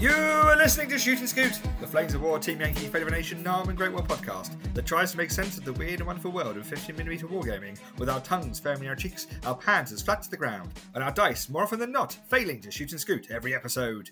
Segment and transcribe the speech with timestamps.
[0.00, 3.08] You are listening to Shoot and Scoot, the Flames of War Team Yankee Fate of
[3.08, 6.00] a Nation Nam and Great War podcast that tries to make sense of the weird
[6.00, 9.92] and wonderful world of 15mm wargaming with our tongues firmly in our cheeks, our pants
[9.92, 12.92] as flat to the ground, and our dice, more often than not, failing to shoot
[12.92, 14.08] and scoot every episode.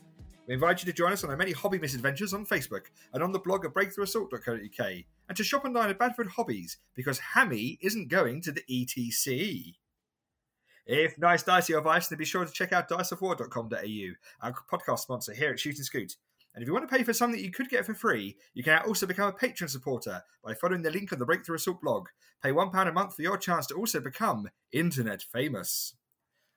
[0.47, 3.33] We invite you to join us on our many hobby misadventures on Facebook and on
[3.33, 4.93] the blog at breakthroughassault.co.uk
[5.30, 9.77] and to shop and dine at Badford Hobbies because Hammy isn't going to the ETC.
[10.89, 15.34] If nice dice your vice, then be sure to check out diceofwar.com.au, our podcast sponsor
[15.34, 16.16] here at Shoot and Scoot.
[16.55, 18.65] And if you want to pay for something that you could get for free, you
[18.65, 22.09] can also become a patron supporter by following the link on the Breakthrough Assault blog.
[22.43, 25.93] Pay £1 a month for your chance to also become internet famous.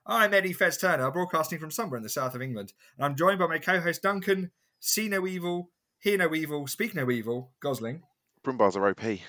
[0.05, 3.37] I'm Eddie Fez Turner, broadcasting from somewhere in the south of England, and I'm joined
[3.37, 8.03] by my co-host Duncan, see no evil, hear no evil, speak no evil, Gosling,
[8.43, 9.03] Brumbars are OP.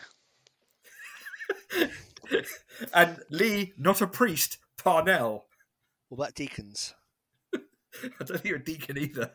[2.94, 5.46] and Lee, not a priest, Parnell.
[6.08, 6.94] What about deacons?
[7.54, 7.60] I
[8.18, 9.32] don't think you're a deacon either.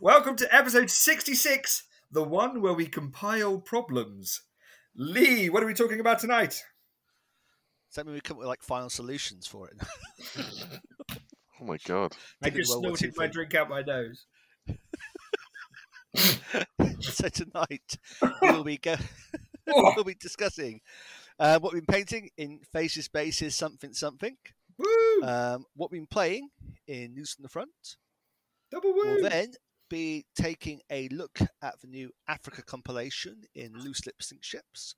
[0.00, 4.42] Welcome to episode 66, the one where we compile problems.
[4.94, 6.50] Lee, what are we talking about tonight?
[6.50, 9.76] Does that mean we come up with like final solutions for it?
[11.58, 12.12] Oh my god.
[12.42, 13.32] I just World snorted my thing.
[13.32, 14.26] drink out my nose.
[17.00, 17.96] so tonight
[18.42, 18.96] we'll be go-
[19.66, 20.82] we'll be discussing
[21.38, 24.36] uh, what we've been painting in Faces Bases something something.
[24.78, 25.22] woo!
[25.22, 26.48] Um, what we've been playing
[26.86, 27.96] in News from the Front.
[28.70, 29.02] Double woo!
[29.04, 29.52] We'll then
[29.88, 34.96] be taking a look at the new Africa compilation in Loose Lip Sink Ships.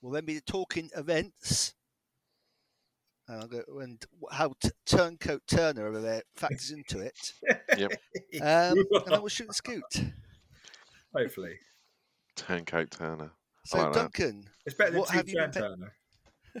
[0.00, 1.74] We'll then be talking events.
[3.26, 7.32] And, I'll go, and how t- Turncoat Turner over there factors into it.
[7.78, 7.88] Um,
[8.42, 10.04] and then we'll shoot and scoot.
[11.14, 11.54] Hopefully.
[12.36, 13.30] Turncoat Turner.
[13.68, 13.92] So.
[13.92, 15.62] Duncan, It's better than What have you been Jan
[16.54, 16.60] pa-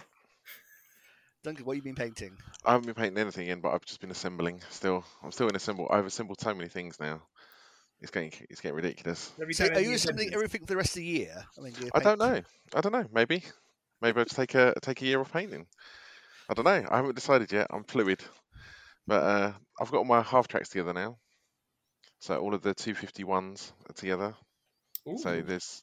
[1.42, 2.36] Duncan, what have you been painting?
[2.66, 4.60] I haven't been painting anything in, but I've just been assembling.
[4.68, 5.88] Still, I'm still in assemble.
[5.90, 7.22] I've assembled so many things now.
[8.02, 9.32] It's getting it's getting ridiculous.
[9.38, 10.34] You So are you assembling adventures?
[10.34, 11.44] everything for the rest of the year?
[11.56, 12.42] I mean, do I don't know.
[12.74, 13.06] I don't know.
[13.10, 13.42] Maybe,
[14.02, 15.66] maybe I'll just take a take a year of painting.
[16.50, 16.86] I don't know.
[16.90, 17.68] I haven't decided yet.
[17.70, 18.22] I'm fluid,
[19.06, 21.16] but uh, I've got all my half tracks together now.
[22.20, 24.34] So all of the 251s are together.
[25.16, 25.42] So Ooh.
[25.42, 25.82] there's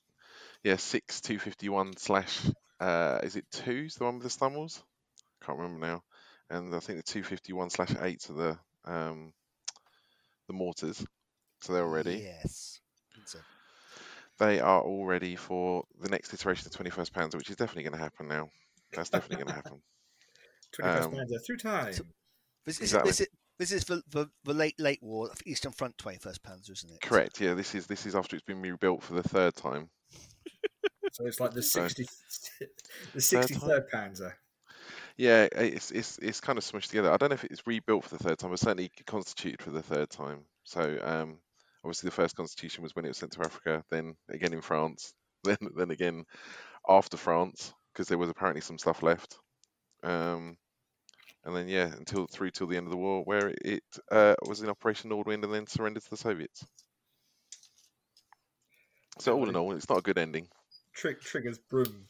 [0.66, 2.42] yeah six 251 slash
[2.80, 4.84] uh, is it twos the one with the stummels?
[5.46, 6.04] Can't remember now.
[6.50, 9.32] And I think the 251 slash eight are the um,
[10.48, 11.06] the mortars.
[11.62, 12.18] So they're all ready.
[12.24, 12.80] Yes.
[13.26, 13.40] So,
[14.38, 17.94] They are all ready for the next iteration of 21st Panzer, which is definitely going
[17.94, 18.50] to happen now.
[18.94, 19.82] That's definitely going to happen.
[20.80, 21.94] 21st um, Panzer through time.
[21.94, 22.04] so-
[22.66, 23.10] this, is, Exactly.
[23.10, 23.28] this, is,
[23.58, 27.02] this is the, the, the late late war of Eastern Front 21st Panzer, isn't it?
[27.02, 27.40] Correct.
[27.40, 29.90] Yeah, this is this is after it's been rebuilt for the third time.
[31.12, 32.04] So it's like the So- 60,
[33.14, 34.34] the Third 63rd Panzer.
[35.18, 37.10] Yeah, it's it's it's kind of smushed together.
[37.10, 39.82] I don't know if it's rebuilt for the third time, but certainly constituted for the
[39.82, 40.40] third time.
[40.66, 41.40] So um,
[41.86, 45.14] obviously the first constitution was when it was sent to Africa, then again in France,
[45.46, 46.26] then then again
[46.90, 49.40] after France because there was apparently some stuff left.
[50.04, 50.58] Um,
[51.46, 54.36] and then yeah, until through till the end of the war, where it, it uh,
[54.46, 56.66] was in Operation Nordwind and then surrendered to the Soviets.
[59.20, 60.48] So all in all, it's not a good ending.
[60.94, 62.08] Trick triggers Broom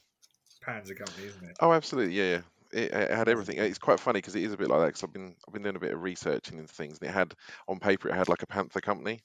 [0.65, 1.57] Panzer Company, isn't it?
[1.59, 2.41] Oh, absolutely, yeah, yeah.
[2.73, 3.57] It, it had everything.
[3.57, 4.87] It's quite funny because it is a bit like that.
[4.87, 7.33] Because I've been I've been doing a bit of researching into things, and it had
[7.67, 9.21] on paper it had like a Panther company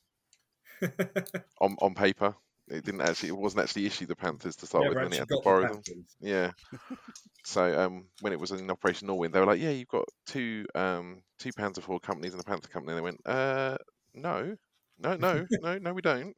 [1.61, 2.35] on on paper.
[2.69, 3.31] It didn't actually.
[3.31, 5.45] It wasn't actually issued the Panthers to start Never with, and it had to got
[5.45, 5.83] the borrow them.
[6.21, 6.53] Yeah.
[7.45, 10.67] so um, when it was in Operation Nordwind, they were like, "Yeah, you've got two
[10.75, 13.79] um two Panzer IV companies and a Panther company." And they went, "Uh,
[14.15, 14.57] no,
[14.99, 16.37] no, no, no, no, we don't."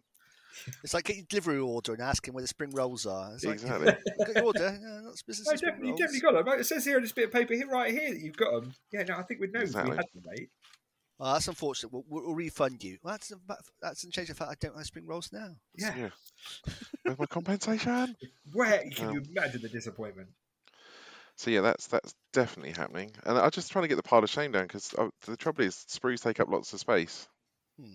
[0.84, 3.32] It's like getting delivery order and asking where the spring rolls are.
[3.34, 3.92] It's like, Exactly.
[4.18, 4.78] got your order?
[4.82, 5.46] Yeah, that's business.
[5.48, 6.00] No, definitely, you rolls.
[6.00, 6.60] definitely got them.
[6.60, 8.72] It says here on this bit of paper here, right here, that you've got them.
[8.92, 9.90] Yeah, no, I think we'd know if Exactly.
[9.90, 10.48] we had them, mate.
[11.20, 11.92] Oh, that's unfortunate.
[11.92, 12.98] We'll, we'll we'll refund you.
[13.02, 15.50] Well, that's that doesn't change the fact I don't have spring rolls now.
[15.76, 15.94] Yeah.
[15.96, 16.08] Yeah.
[17.04, 18.16] Where's my compensation?
[18.52, 20.28] Where can Um, you imagine the disappointment?
[21.36, 23.12] So yeah, that's that's definitely happening.
[23.24, 24.94] And I'm just trying to get the pile of shame down because
[25.26, 27.28] the trouble is sprues take up lots of space,
[27.80, 27.94] Hmm.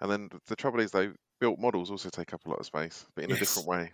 [0.00, 1.10] And then the trouble is they
[1.40, 3.92] built models also take up a lot of space, but in a different way.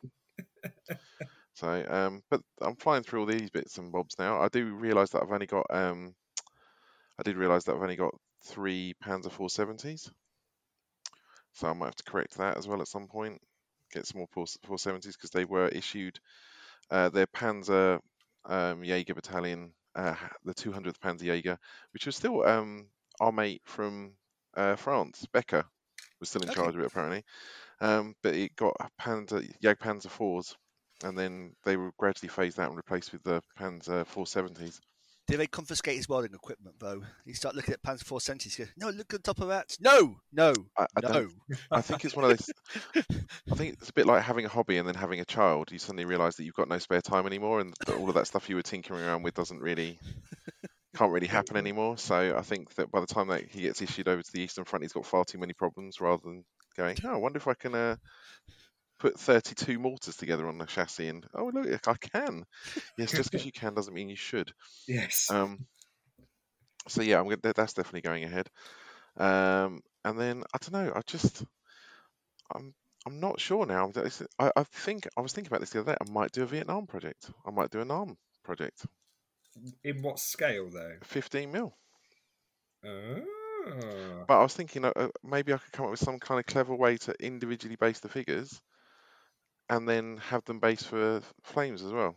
[1.54, 4.40] so, um, but I'm flying through all these bits and bobs now.
[4.40, 6.14] I do realise that I've only got um,
[7.18, 8.14] I did realise that I've only got
[8.44, 10.10] three Panzer 470s,
[11.52, 13.40] so I might have to correct that as well at some point.
[13.92, 16.18] Get some more 470s because they were issued.
[16.90, 18.00] Uh, their Panzer
[18.46, 20.14] um, Jaeger battalion, uh,
[20.44, 21.58] the 200th Panzer Jaeger,
[21.92, 22.86] which was still um,
[23.20, 24.12] our mate from
[24.56, 25.64] uh, France, Becker,
[26.22, 26.60] was still in Okay.
[26.60, 27.22] charge of it apparently.
[27.80, 30.54] Um, but it got Panzer Jagdpanzer 4s,
[31.04, 34.78] and then they were gradually phased out and replaced with the Panzer 470s.
[35.28, 37.02] Did they confiscate his welding equipment though?
[37.24, 38.18] You start looking at Panzer Four.
[38.20, 39.76] Go, no, look at the top of that.
[39.80, 41.28] No, no, I, I no.
[41.70, 42.50] I think it's one of those.
[43.50, 45.70] I think it's a bit like having a hobby and then having a child.
[45.72, 48.48] You suddenly realise that you've got no spare time anymore, and all of that stuff
[48.48, 49.98] you were tinkering around with doesn't really,
[50.96, 51.98] can't really happen anymore.
[51.98, 54.64] So I think that by the time that he gets issued over to the Eastern
[54.64, 56.00] Front, he's got far too many problems.
[56.00, 56.44] Rather than
[56.76, 57.96] going, oh, I wonder if I can uh,
[58.98, 62.44] put 32 mortars together on the chassis, and oh look, I can.
[62.96, 64.52] Yes, just because you can doesn't mean you should.
[64.86, 65.30] Yes.
[65.30, 65.66] Um,
[66.88, 68.48] so yeah, I'm gonna, that's definitely going ahead.
[69.16, 70.92] Um, and then I don't know.
[70.94, 71.44] I just
[72.54, 72.74] I'm
[73.06, 73.90] I'm not sure now.
[74.38, 75.98] I, I think I was thinking about this the other day.
[76.00, 77.30] I might do a Vietnam project.
[77.46, 78.86] I might do an ARM project.
[79.84, 80.96] In what scale though?
[81.02, 81.74] 15 mil.
[82.84, 84.24] Oh.
[84.26, 86.46] But I was thinking uh, uh, maybe I could come up with some kind of
[86.46, 88.60] clever way to individually base the figures,
[89.68, 92.16] and then have them based for flames as well,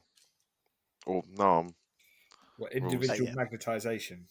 [1.06, 1.76] or Nam.
[2.58, 3.36] What individual Yeah.
[3.36, 4.26] magnetization?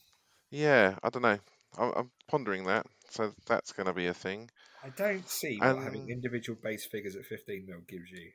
[0.51, 1.39] Yeah, I don't know.
[1.77, 2.87] I'm, I'm pondering that.
[3.11, 4.51] So that's going to be a thing.
[4.83, 8.31] I don't see what having individual base figures at 15 mil gives you.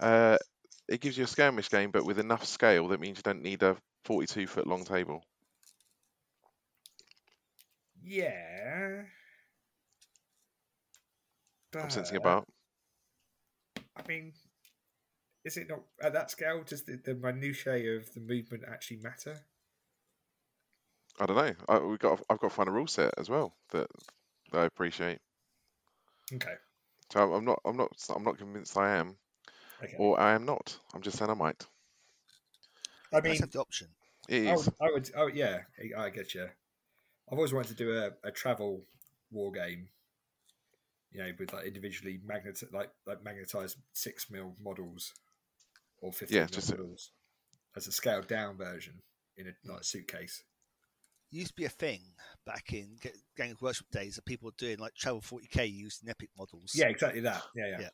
[0.00, 0.38] Uh,
[0.88, 3.62] it gives you a skirmish game, but with enough scale that means you don't need
[3.62, 5.24] a 42 foot long table.
[8.02, 9.02] Yeah.
[11.76, 12.46] I'm sensing about.
[13.96, 14.32] I mean,
[15.44, 16.62] is it not at that scale?
[16.64, 19.36] Does the, the minutiae of the movement actually matter?
[21.18, 21.52] I don't know.
[21.68, 22.20] I, we got.
[22.28, 23.88] I've got to find a rule set as well that,
[24.52, 25.18] that I appreciate.
[26.32, 26.54] Okay.
[27.12, 27.60] So I'm- I'm not.
[27.64, 27.92] I'm not.
[28.14, 29.16] I'm not convinced I am,
[29.84, 29.96] Okay.
[29.98, 30.78] or I am not.
[30.94, 31.66] I'm just saying I might.
[33.12, 33.88] I mean, have the option.
[34.28, 34.64] It I is.
[34.66, 35.10] would, I would.
[35.16, 36.44] Oh yeah, I- I get you.
[37.30, 38.84] I've always wanted to do a, a travel
[39.30, 39.88] war game.
[41.12, 45.12] You know, with like individually magnet like like magnetized six mil models
[45.98, 47.10] or fifteen Yeah, mil just a- models
[47.76, 48.94] as a scaled down version
[49.36, 49.84] in a like mm.
[49.84, 50.42] suitcase.
[51.30, 52.00] used to be a thing
[52.46, 56.08] back in Ga- Gang of Workshop days that people were doing like Travel 40k using
[56.08, 56.72] Epic models.
[56.74, 57.42] Yeah, exactly that.
[57.54, 57.76] Yeah, yeah.
[57.82, 57.88] Yeah.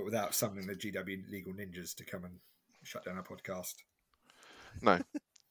[0.00, 2.32] But without summoning the GW legal ninjas to come and
[2.84, 3.74] shut down our podcast.
[4.80, 4.98] No,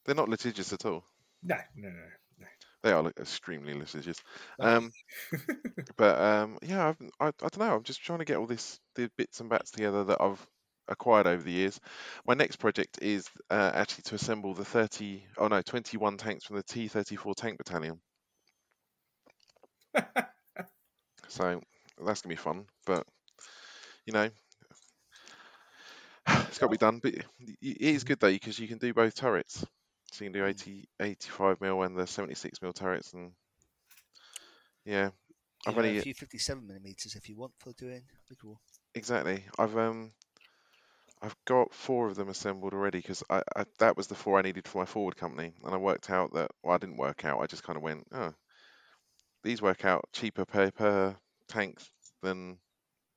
[0.03, 1.03] they're not litigious at all.
[1.43, 1.95] No, no, no,
[2.39, 2.47] no.
[2.81, 4.17] They are extremely litigious.
[4.59, 4.91] Um,
[5.97, 7.75] but um, yeah, I've, I, I don't know.
[7.75, 10.43] I'm just trying to get all this the bits and bats together that I've
[10.87, 11.79] acquired over the years.
[12.25, 16.55] My next project is uh, actually to assemble the 30, oh no, 21 tanks from
[16.55, 17.99] the T34 Tank Battalion.
[21.27, 21.61] So
[22.03, 22.65] that's gonna be fun.
[22.87, 23.05] But
[24.09, 24.29] you know,
[26.27, 26.97] it's got to be done.
[26.97, 27.25] But it
[27.61, 29.63] is good though because you can do both turrets.
[30.11, 33.31] So you can do 80, 85 mil and the 76 mil turrets, and
[34.83, 35.09] yeah,
[35.67, 38.57] I've only a few 57 millimeters if you want for doing big war.
[38.95, 39.43] Exactly.
[39.59, 40.09] I've um,
[41.21, 44.41] I've got four of them assembled already because I, I that was the four I
[44.41, 47.41] needed for my forward company, and I worked out that well, I didn't work out.
[47.41, 48.33] I just kind of went, oh,
[49.43, 51.15] these work out cheaper per per
[51.47, 51.77] tank
[52.23, 52.57] than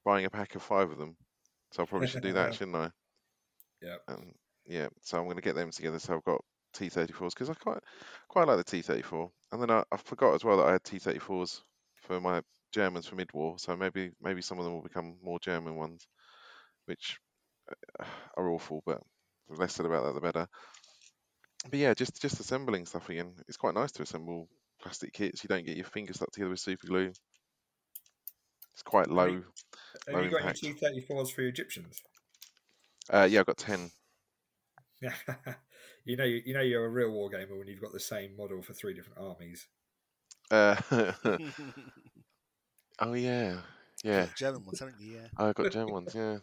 [0.05, 1.17] buying a pack of five of them.
[1.73, 2.91] So I probably should do that, shouldn't I?
[3.83, 4.01] Yep.
[4.09, 4.33] Um,
[4.67, 4.89] yeah.
[5.03, 5.99] So I'm going to get them together.
[5.99, 6.43] So I've got
[6.75, 7.79] T34s because I quite
[8.29, 11.61] quite like the T34, and then I, I forgot as well that I had T34s
[11.97, 13.59] for my Germans for mid-war.
[13.59, 16.07] So maybe maybe some of them will become more German ones,
[16.87, 17.19] which
[18.01, 18.05] uh,
[18.37, 19.01] are awful, but
[19.49, 20.49] the less said about that, the better.
[21.71, 23.35] But yeah, just just assembling stuff again.
[23.49, 24.49] It's quite nice to assemble
[24.81, 25.45] plastic kits.
[25.45, 27.13] You don't get your fingers stuck together with super glue.
[28.73, 29.43] It's quite low.
[30.07, 30.65] You- Have low you got impact.
[30.65, 32.01] any T34s for your Egyptians?
[33.11, 33.91] Uh, yeah, I've got ten.
[35.01, 35.15] Yeah,
[36.05, 38.63] you know, you know, you're a real war gamer when you've got the same model
[38.63, 39.67] for three different armies.
[40.51, 40.77] Uh,
[43.01, 43.59] oh yeah,
[44.05, 44.27] yeah.
[44.37, 45.17] German ones, haven't you?
[45.17, 45.27] Yeah.
[45.37, 46.15] I got German ones.
[46.15, 46.39] Yeah.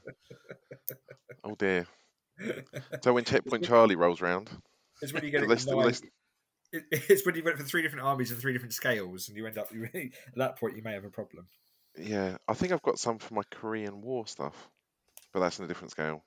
[1.43, 1.87] Oh dear.
[3.01, 4.49] So when Checkpoint Charlie rolls round,
[5.01, 6.05] It's when you the get list, the list,
[6.71, 9.45] it, it's when you went for three different armies and three different scales, and you
[9.47, 11.47] end up you really, at that point you may have a problem.
[11.97, 14.69] Yeah, I think I've got some for my Korean War stuff,
[15.33, 16.23] but that's in a different scale.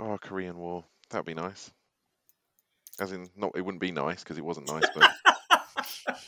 [0.00, 1.70] Oh, Korean War, that'd be nice.
[3.00, 5.10] As in, not it wouldn't be nice because it wasn't nice, but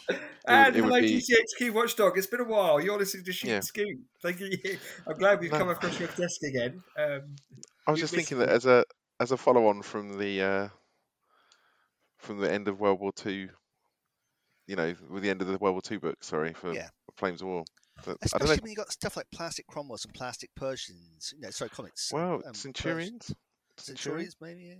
[0.46, 1.20] and it would hello, be-
[1.60, 2.16] TCHQ Watchdog.
[2.18, 2.80] It's been a while.
[2.80, 3.60] You're listening to Shoot Yeah.
[3.60, 3.98] Scoot.
[4.22, 4.50] Thank you.
[5.06, 5.58] I'm glad we've No.
[5.58, 6.82] come across your desk again.
[6.98, 7.36] Um,
[7.86, 8.84] I was just thinking that as a
[9.18, 10.68] as a follow on from the uh,
[12.18, 13.48] from the end of World War Two,
[14.70, 16.88] you know, with the end of the World War Two book, sorry, for Yeah.
[17.16, 17.64] Flames of War.
[18.04, 18.62] That, I don't Especially know.
[18.62, 21.32] when you got stuff like plastic Cromwells and plastic Pershings.
[21.32, 22.10] You know, sorry, comics.
[22.12, 23.34] Well, um, Centurions.
[23.76, 24.30] Centurion.
[24.30, 24.60] Centurions, maybe.
[24.68, 24.74] yeah.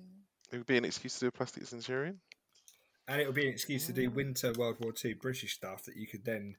[0.52, 2.20] It would be an excuse to do a plastic Centurion.
[3.08, 3.96] and it would be an excuse to Mm.
[3.96, 6.56] do winter World War II British stuff that you could then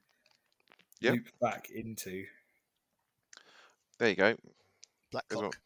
[1.00, 1.12] Yep.
[1.14, 2.26] loop back into.
[3.98, 4.36] There you go.
[5.10, 5.50] Black As well.
[5.50, 5.60] Cock.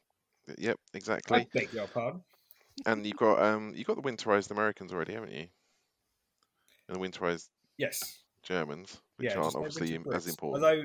[0.59, 1.49] Yep, I exactly.
[1.53, 2.23] beg your pardon.
[2.87, 5.49] and you've got um you've got the winterized Americans already, haven't you?
[6.89, 8.23] And the winterized Yes.
[8.43, 10.65] Germans, which Yeah, aren't obviously as important.
[10.65, 10.85] Although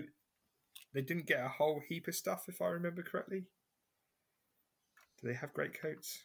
[0.94, 3.46] they didn't get a whole heap of stuff, if I remember correctly.
[5.22, 6.24] Do they have great coats?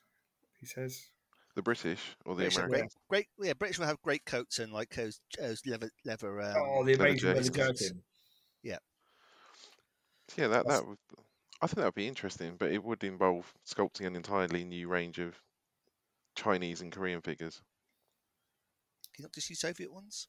[0.61, 1.11] He says.
[1.55, 2.95] The British or the British Americans?
[3.09, 6.41] great, great, yeah, British will have great coats and like those, those leather, leather.
[6.41, 7.81] Um, oh, the leather amazing leather jackets.
[7.83, 8.03] jerkin.
[10.37, 10.99] Yeah, that That's- that would.
[11.63, 15.19] I think that would be interesting, but it would involve sculpting an entirely new range
[15.19, 15.43] of
[16.35, 17.63] Chinese and Korean figures.
[19.15, 20.29] Can you not just use Soviet ones?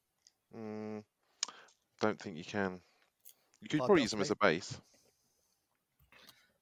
[0.56, 1.04] Mm,
[2.02, 2.80] don't think you can.
[3.62, 4.80] You could Five probably use them as a base.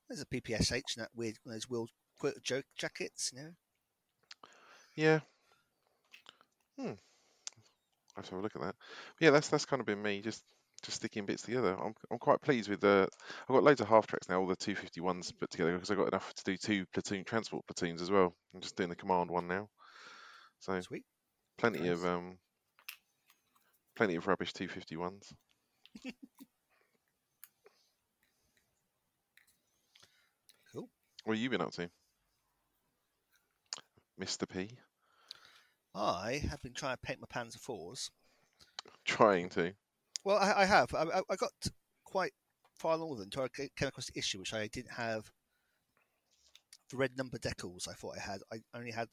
[0.08, 1.90] There's a PPSH and that weird, one of those World
[2.20, 3.52] Quote joke jackets, you know.
[4.96, 5.20] Yeah.
[6.80, 6.94] Hmm.
[8.16, 8.76] I have to have a look at that.
[9.20, 10.44] Yeah, that's that's kind of been me, just
[10.84, 11.76] just sticking bits together.
[11.78, 13.10] I'm I'm quite pleased with the.
[13.50, 16.08] I've got loads of half tracks now, all the 251s put together because I've got
[16.08, 18.34] enough to do two platoon transport platoons as well.
[18.54, 19.68] I'm just doing the command one now,
[20.60, 21.04] so Sweet.
[21.58, 22.38] plenty of um,
[23.96, 25.34] plenty of rubbish 251s.
[30.74, 30.90] Cool.
[31.24, 31.90] What have you been up to,
[34.20, 34.48] Mr.
[34.50, 34.70] P?
[35.94, 38.12] I have been trying to paint my Panzer fours.
[39.06, 39.74] Trying to.
[40.24, 40.94] Well, I, I have.
[40.94, 41.52] I, I- I got
[42.04, 42.34] quite
[42.78, 45.32] far along with them until I came across the issue, which I didn't have.
[46.92, 48.42] The red number decals I thought I had.
[48.54, 49.08] I only had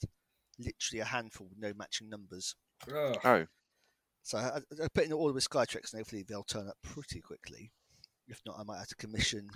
[0.58, 2.54] literally a handful with no matching numbers.
[2.92, 3.16] Ugh.
[3.24, 3.46] Oh,
[4.22, 7.72] So I, I put in all with Skytrex, and hopefully they'll turn up pretty quickly.
[8.28, 9.50] If not, I might have to commission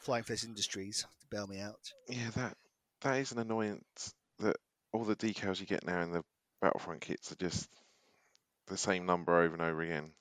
[0.00, 1.92] Flying Face Industries to bail me out.
[2.08, 2.56] Yeah, that
[3.02, 4.56] that is an annoyance that
[4.92, 6.22] all the decals you get now in the
[6.62, 7.68] Battlefront kits are just
[8.68, 10.12] the same number over and over again.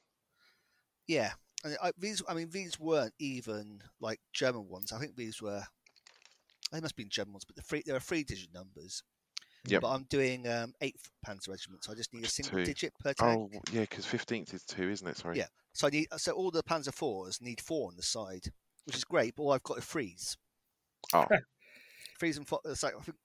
[1.07, 1.31] Yeah,
[1.63, 2.23] and I, these.
[2.27, 4.91] I mean, these weren't even like German ones.
[4.91, 5.63] I think these were.
[6.71, 9.03] They must have been German ones, but the three there are three digit numbers.
[9.67, 9.81] Yep.
[9.81, 12.65] But I'm doing um, eighth Panzer Regiment, so I just need a single two.
[12.65, 13.51] digit per tank.
[13.55, 15.17] Oh, yeah, because 15th is 2, isn't it?
[15.17, 15.37] Sorry.
[15.37, 15.47] Yeah.
[15.73, 16.07] So I need.
[16.17, 18.45] So all the Panzer fours need four on the side,
[18.85, 19.35] which is great.
[19.35, 20.37] But all I've got is freeze.
[21.13, 21.25] Oh.
[22.19, 22.59] Threes and four.
[22.65, 23.17] It's like I think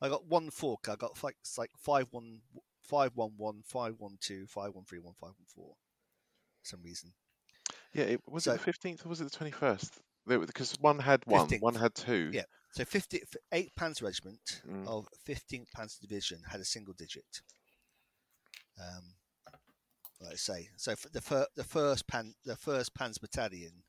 [0.00, 0.88] I got one fork.
[0.88, 2.40] I got like it's like five one
[2.82, 5.74] five one one five one two five one three one five one four.
[6.62, 7.12] For some reason.
[7.92, 9.90] Yeah, it, was So- it the 15th or was it the 21st?
[10.26, 11.60] Because one had one, 15th.
[11.60, 12.30] one had two.
[12.32, 12.42] Yeah.
[12.72, 13.22] So 50,
[13.52, 14.86] 8th Panzer Regiment Mm.
[14.86, 17.42] of 15th Panzer Division had a single digit.
[18.78, 19.14] Um,
[20.20, 23.82] like I say, so for the fir- the first pan the first Panzer Battalion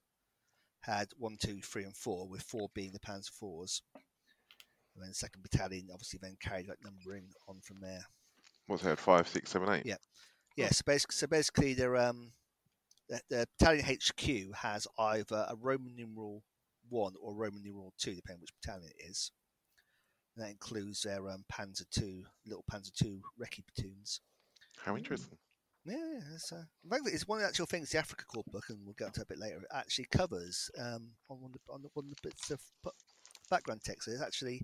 [0.82, 3.84] had one, two, three, and four, with four being the Panzer fours.
[3.94, 8.04] And then the second battalion obviously then carried that numbering on from there.
[8.68, 8.98] What's that?
[9.00, 9.86] 5, 6, 7, 8?
[9.86, 9.96] Yeah.
[10.58, 12.34] Yeah, so basically, so basically they're, um,
[13.08, 16.44] the, the battalion HQ has either a Roman numeral
[16.92, 19.32] one or Roman numeral two, depending which battalion it is.
[20.36, 24.22] And that includes their um, Panzer two, little Panzer two recce platoons.
[24.78, 25.38] How interesting.
[25.84, 26.64] Yeah, it's, uh,
[27.06, 29.26] it's one of the actual things the Africa Corps book, and we'll get it a
[29.26, 29.58] bit later.
[29.58, 32.62] It actually covers um, on one of the, on the, one of the bits of
[33.50, 34.08] background text.
[34.08, 34.62] There's actually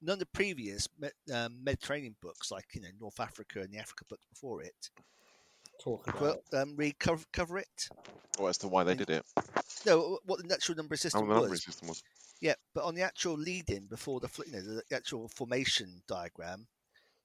[0.00, 0.88] none of the previous
[1.32, 4.90] um, Mediterranean books, like you know North Africa and the Africa books before it,
[5.84, 6.20] Talk about.
[6.50, 7.88] well, um, really cover, cover it.
[8.38, 9.24] Well, as to why they And- did it.
[9.86, 11.62] No, what the natural number Oh, system the numbering was.
[11.64, 12.02] system was.
[12.40, 16.66] Yeah, but on the actual lead-in before the fl- you know the actual formation diagram,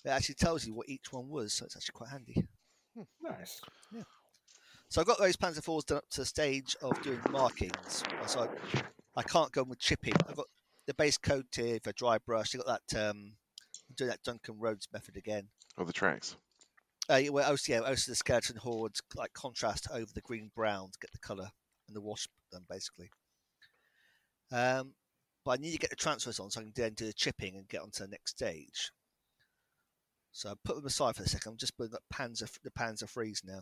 [0.04, 1.54] it actually tells you what each one was.
[1.54, 2.48] So it's actually quite handy.
[3.22, 3.62] nice.
[3.94, 4.04] Yeah.
[4.90, 8.04] So I've got those Panzer fours done up to the stage of doing markings.
[8.28, 8.42] So
[8.76, 8.84] I,
[9.16, 10.14] I can't go with chipping.
[10.28, 10.48] I've got
[10.86, 12.54] the base coat here for dry brush.
[12.56, 13.34] I've got that um,
[13.96, 15.48] doing that Duncan Rhodes method again.
[15.78, 16.36] Oh, the tracks.
[17.10, 21.12] Uh, also, yeah, also the skeleton hordes like contrast over the green brown to get
[21.12, 21.50] the colour
[21.88, 23.10] and the wash done basically.
[24.52, 24.94] Um,
[25.44, 27.56] but I need to get the transfers on so I can then do the chipping
[27.56, 28.92] and get onto the next stage.
[30.32, 31.52] So I put them aside for a second.
[31.54, 33.62] I'm just putting up Panzer the pans Panzer Freeze now,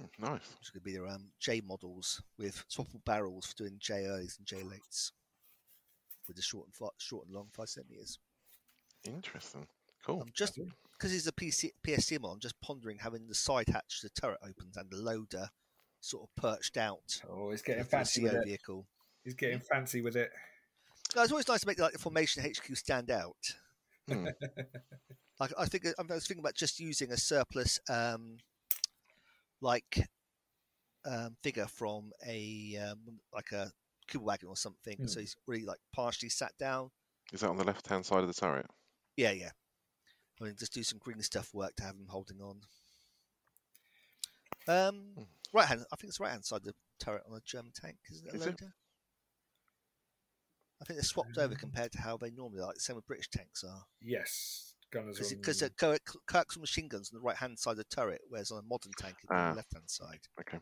[0.00, 0.56] Mm, Nice.
[0.58, 4.46] which to be their um, J models with swappable barrels for doing J earlys and
[4.46, 5.12] J lates
[6.26, 8.18] with the short and short and long five centimeters.
[9.04, 9.66] Interesting.
[10.04, 10.20] Cool.
[10.20, 10.58] I'm just
[10.98, 14.38] because he's a PC, PSC model, I'm just pondering having the side hatch, the turret
[14.42, 15.48] opens, and the loader
[16.00, 18.44] sort of perched out Oh, he's getting fancy with CO it.
[18.46, 18.86] vehicle.
[19.24, 20.30] He's getting fancy with it.
[21.14, 23.54] No, it's always nice to make like the formation HQ stand out.
[24.08, 24.26] Hmm.
[25.38, 28.38] Like I think I was thinking about just using a surplus, um,
[29.60, 30.02] like
[31.04, 33.70] um, figure from a um, like a
[34.10, 34.96] Kubelwagen or something.
[34.96, 35.06] Hmm.
[35.06, 36.90] So he's really like partially sat down.
[37.34, 38.66] Is that on the left hand side of the turret?
[39.18, 39.50] Yeah, yeah.
[40.40, 42.60] I mean, just do some green stuff work to have him holding on.
[44.68, 45.22] Um, Hmm.
[45.52, 45.84] right hand.
[45.92, 48.34] I think it's right hand side of the turret on a German tank, isn't it?
[48.38, 48.74] Loader?
[50.80, 52.66] I think they're swapped over Um, compared to how they normally are.
[52.66, 53.86] Like the same with British tanks are.
[54.00, 55.18] Yes, gunners.
[55.30, 58.50] Because the Kirk- Kirk's machine guns on the right hand side of the turret, whereas
[58.50, 59.50] on a modern tank it's on Ah.
[59.50, 60.28] the left hand side.
[60.40, 60.60] Okay.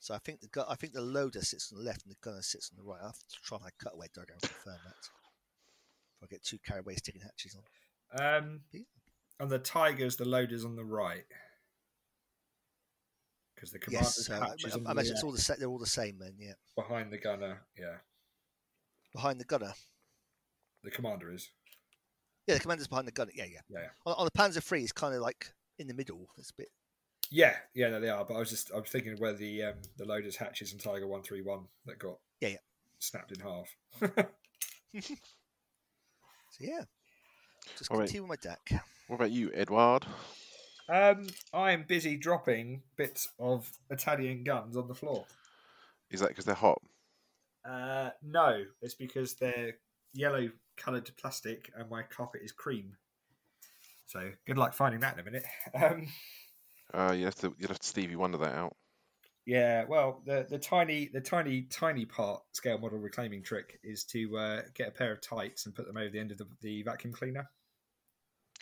[0.00, 2.40] So I think the I think the loader sits on the left and the gunner
[2.42, 3.02] sits on the right.
[3.02, 5.10] I have to try my cutaway diagram to confirm that.
[6.30, 8.36] I get too carried away sticking hatches on.
[8.36, 8.80] Um, Yeah.
[9.40, 11.24] on the Tigers, the loader's on the right.
[13.54, 15.68] Because the commander's yes, so I, hatch I, I imagine it's all the sa- they're
[15.68, 16.34] all the same then.
[16.38, 17.62] Yeah, behind the gunner.
[17.78, 17.96] Yeah,
[19.14, 19.72] behind the gunner.
[20.84, 21.48] the commander is.
[22.46, 23.32] Yeah, the commander's behind the gunner.
[23.34, 23.60] Yeah, yeah.
[23.68, 23.88] Yeah, yeah.
[24.04, 26.28] On, on the Panzer III, it's kind of like in the middle.
[26.36, 26.68] It's a bit.
[27.30, 28.24] Yeah, yeah, no, they are.
[28.24, 31.06] But I was just, I was thinking where the um, the loaders hatches and Tiger
[31.08, 32.56] One Three One that got Yeah, yeah.
[32.98, 33.74] snapped in half.
[36.58, 36.84] So yeah,
[37.76, 38.06] just All right.
[38.06, 38.82] continue with my deck.
[39.08, 40.06] What about you, Edward?
[40.88, 45.24] um, I am busy dropping bits of Italian guns on the floor.
[46.10, 46.80] Is that because they're hot?
[47.64, 49.74] Uh, no, it's because they're
[50.14, 52.96] yellow coloured plastic and my carpet is cream.
[54.06, 55.44] So good luck finding that in a minute.
[55.74, 56.08] Um,
[56.94, 58.76] Uh, you have to you have to Stevie Wonder that out.
[59.46, 64.36] Yeah, well, the the tiny the tiny tiny part scale model reclaiming trick is to
[64.36, 66.82] uh, get a pair of tights and put them over the end of the, the
[66.82, 67.48] vacuum cleaner,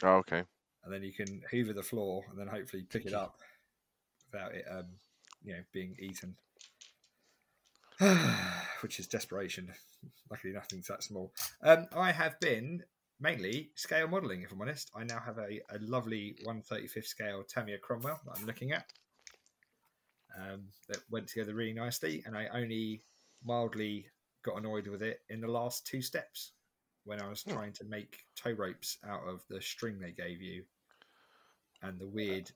[0.02, 0.44] Oh, okay.
[0.84, 3.38] and then you can hoover the floor and then hopefully pick it up
[4.30, 4.86] without it, um,
[5.42, 6.36] you know, being eaten.
[8.82, 9.72] Which is desperation.
[10.30, 11.32] Luckily, nothing's that small.
[11.62, 12.82] Um, I have been
[13.20, 14.90] mainly scale modelling, if I'm honest.
[14.96, 18.86] I now have a, a lovely 135th scale Tamiya Cromwell that I'm looking at.
[20.36, 23.02] Um, that went together really nicely, and I only
[23.44, 24.06] mildly
[24.42, 26.52] got annoyed with it in the last two steps
[27.04, 27.52] when I was Hmm.
[27.52, 30.64] trying to make tow ropes out of the string they gave you
[31.82, 32.50] and the weird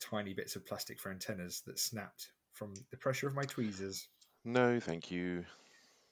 [0.00, 4.08] tiny bits of plastic for antennas that snapped from the pressure of my tweezers.
[4.44, 5.44] No, thank you.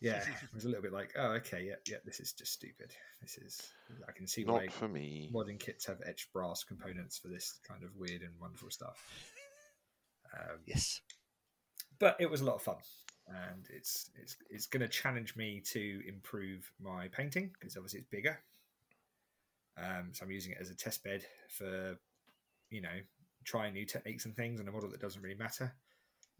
[0.01, 2.95] Yeah, it was a little bit like, oh, okay, yeah, yeah, this is just stupid.
[3.23, 3.73] This is,
[4.07, 5.31] I can see Not why for me.
[5.33, 9.09] modern kits have etched brass components for this kind of weird and wonderful stuff.
[10.34, 11.00] Um, Yes.
[11.99, 12.76] but it was a lot of fun,
[13.28, 18.08] and it's it's it's going to challenge me to improve my painting because obviously it's
[18.08, 18.38] bigger.
[19.76, 21.99] Um, so I'm using it as a test bed for,
[22.70, 23.00] you know,
[23.44, 25.75] trying new techniques and things on a model that doesn't really matter.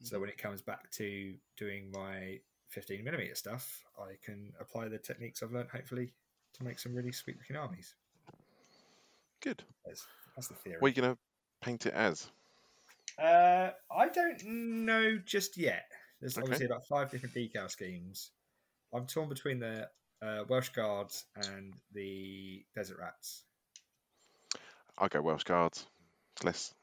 [0.02, 4.98] So when it comes back to doing my 15 millimeter stuff, I can apply the
[4.98, 6.12] techniques I've learned hopefully
[6.54, 7.94] to make some really sweet looking armies.
[9.40, 9.64] Good.
[9.85, 10.76] That's, that's the theory.
[10.78, 11.18] What are you gonna
[11.61, 12.30] paint it as?
[13.18, 15.85] Uh, I don't know just yet.
[16.20, 16.42] There's Okay.
[16.42, 18.31] obviously about five different decal schemes.
[18.92, 19.88] I'm torn between the
[20.22, 23.44] uh, Welsh Guards and the Desert Rats.
[24.98, 25.87] I'll go Welsh Guards.
[26.37, 26.74] It's less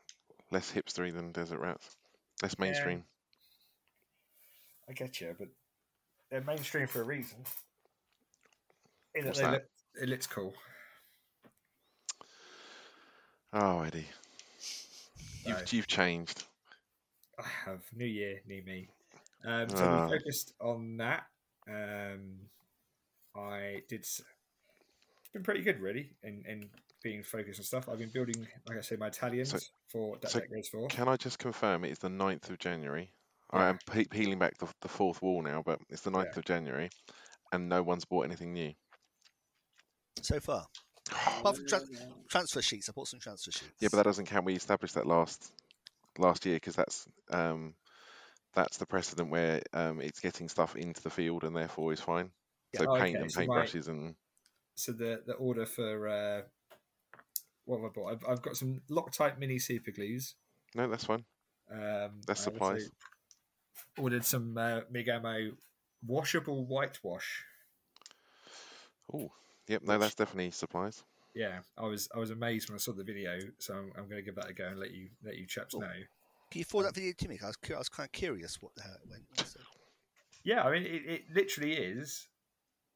[0.52, 1.96] less hipstery than Desert Rats.
[2.42, 3.04] Less mainstream.
[4.90, 5.48] I get you, but
[6.30, 7.38] they're mainstream for a reason.
[9.16, 9.52] What's that?
[9.52, 9.64] Look,
[10.02, 10.54] it looks cool.
[13.54, 14.08] Oh, Eddie,
[15.46, 16.44] you've So, you've changed.
[17.40, 18.88] I have new year, new me.
[19.44, 20.06] Um, so Ah.
[20.08, 21.26] we focused on that.
[21.68, 22.50] Um,
[23.36, 24.02] I did.
[24.02, 24.22] It's
[25.34, 26.70] been pretty good, really, in, in
[27.04, 27.90] being focused on stuff.
[27.90, 30.88] I've been building, like I say, my Italians So- for that so deck goes for.
[30.90, 33.12] Can I just confirm it is the 9th of January?
[33.54, 36.46] I am pe- peeling back the, the fourth wall now, but it's the 9th of
[36.46, 36.90] January,
[37.52, 38.74] and no one's bought anything new.
[40.22, 40.66] So far,
[41.10, 41.80] apart from tra-
[42.30, 43.72] transfer sheets, I bought some transfer sheets.
[43.80, 44.46] Yeah, but that doesn't count.
[44.46, 45.52] We established that last
[46.18, 47.74] last year because that's um,
[48.54, 52.32] that's the precedent where um, it's getting stuff into the field and therefore is fine.
[52.74, 52.82] Yeah.
[52.82, 54.16] So Oh, paint okay, and so my- and
[54.76, 56.42] So the the order for uh,
[57.66, 58.12] what have I bought?
[58.14, 60.36] I've, I've got some Loctite mini super glues.
[60.76, 61.24] no, that's fine.
[61.72, 62.90] Um, That's supplies.
[63.98, 65.52] Ordered some uh, Mig Ammo
[66.06, 67.46] washable whitewash.
[69.14, 69.32] Oh,
[69.72, 69.82] yep.
[69.84, 71.04] No, that's definitely supplies.
[71.34, 74.18] Yeah, I was I was amazed when I saw the video, so I'm, I'm going
[74.18, 75.88] to give that a go and let you let you chaps know.
[76.52, 77.38] Can you forward that video to me?
[77.38, 79.48] 'Cause I was, I was kind of curious what how it went.
[79.48, 79.60] So,
[80.44, 82.28] Yeah, I mean it, it literally is.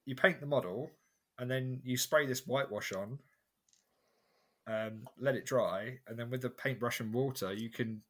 [0.05, 0.91] You paint the model,
[1.39, 3.19] and then you spray this whitewash on.
[4.67, 8.01] Um, let it dry, and then with the paintbrush and water, you can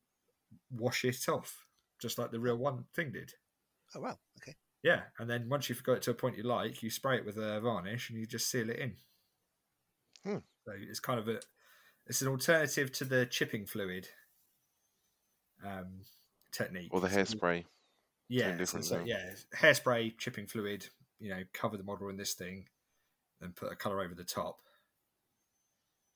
[0.72, 1.68] wash it off,
[2.00, 3.34] just like the real one thing did.
[3.94, 4.20] oh wow, okay.
[4.86, 7.26] Yeah, and then once you've got it to a point you like, you spray it
[7.26, 8.94] with a varnish and you just seal it in.
[10.24, 10.38] Hmm.
[10.64, 11.40] So it's kind of a,
[12.06, 14.10] it's an alternative to the chipping fluid
[15.66, 16.02] um,
[16.52, 16.90] technique.
[16.92, 17.64] Or the hairspray.
[18.30, 19.08] Yeah, so different it's like, now.
[19.08, 20.86] yeah, hairspray, chipping fluid.
[21.20, 22.66] You know, cover the model in this thing,
[23.42, 24.60] and put a color over the top.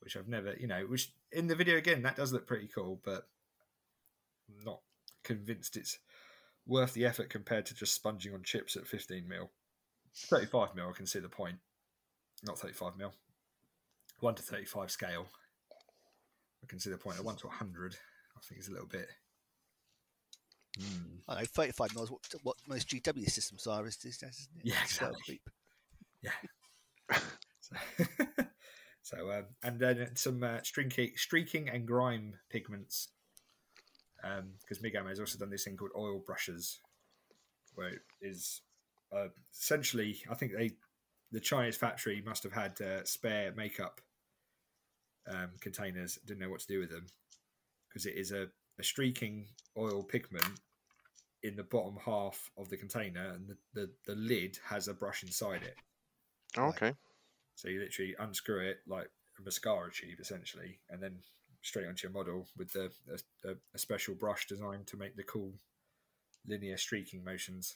[0.01, 3.01] Which I've never, you know, which in the video again that does look pretty cool,
[3.03, 3.27] but
[4.47, 4.81] I'm not
[5.23, 5.97] convinced it's
[6.69, 9.49] worth the effort compared to just sponging on chips at 15 mil.
[10.15, 11.57] 35 mil, I can see the point.
[12.43, 13.13] Not 35 mil.
[14.19, 15.27] 1 to 35 scale.
[16.63, 17.19] I can see the point.
[17.19, 19.07] A 1 to 100, I think is a little bit.
[20.79, 21.19] Mm.
[21.27, 22.11] I know 35 mils.
[22.11, 24.63] What, what most GW systems are is days, isn't it?
[24.63, 25.41] Yeah, exactly.
[26.21, 26.31] Yeah.
[27.59, 27.75] so,
[29.01, 33.09] so um, and then some uh, streaking, streaking and grime pigments.
[34.21, 36.79] Because Mig Ammo has also done this thing called oil brushes,
[37.75, 38.61] where it is
[39.15, 40.71] uh, essentially, I think they,
[41.31, 44.01] the Chinese factory must have had uh, spare makeup
[45.29, 47.07] um, containers, didn't know what to do with them,
[47.87, 48.47] because it is a,
[48.79, 50.59] a streaking oil pigment
[51.43, 55.23] in the bottom half of the container, and the, the, the lid has a brush
[55.23, 55.75] inside it.
[56.57, 56.93] Oh, okay.
[57.55, 61.17] So you literally unscrew it like a mascara tube, essentially, and then
[61.61, 62.91] straight onto your model with the
[63.43, 65.53] a, a, special brush designed to make the cool
[66.47, 67.75] linear streaking motions.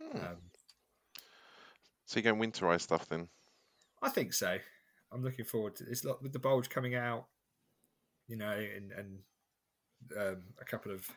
[0.00, 0.16] Hmm.
[0.18, 0.36] Um,
[2.04, 3.28] So you're going winterized stuff then?
[4.02, 4.58] I think so.
[5.12, 6.04] I'm looking forward to this.
[6.04, 7.26] Lot with the bulge coming out,
[8.28, 9.18] you know, and and
[10.16, 11.08] um, a couple of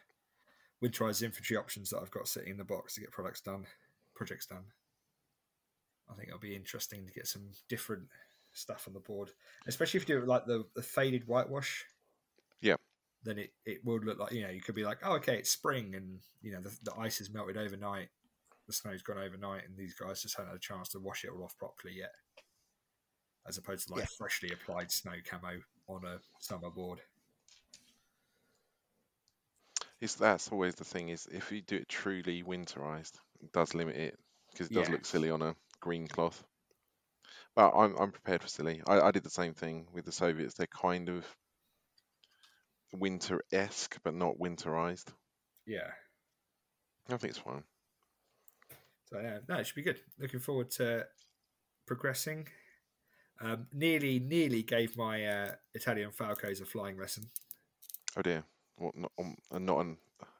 [0.84, 3.66] winterized infantry options that I've got sitting in the box to get products done,
[4.16, 4.64] projects done.
[6.10, 8.08] I think it'll be interesting to get some different
[8.60, 9.30] stuff on the board,
[9.68, 11.86] especially if you do it like the, the faded whitewash.
[12.62, 12.76] Yeah.
[13.24, 15.50] Then it, it would look like you know you could be like oh okay it's
[15.50, 18.10] spring and you know the, the ice has melted overnight,
[18.68, 21.32] the snow's gone overnight and these guys just haven't had a chance to wash it
[21.32, 22.12] all off properly yet,
[23.48, 24.08] as opposed to like Yeah.
[24.18, 27.02] freshly applied snow camo on a summer board.
[30.02, 33.98] It's, that's always the thing is if you do it truly winterized, it does limit
[33.98, 34.18] it
[34.52, 34.94] because it does Yeah.
[34.94, 36.42] look silly on a green cloth.
[37.56, 38.82] But I'm I'm prepared for silly.
[38.88, 40.54] I, I did the same thing with the Soviets.
[40.54, 41.26] They're kind of
[42.94, 45.08] winter esque, but not winterized.
[45.66, 45.92] Yeah.
[47.08, 47.64] I think it's fine.
[49.06, 50.00] So yeah, no, it should be good.
[50.20, 51.06] Looking forward to
[51.88, 52.48] progressing.
[53.42, 57.26] Um, nearly, nearly gave my uh, Italian Falcos a flying lesson.
[58.18, 58.44] Oh dear,
[58.76, 59.98] what not um, not an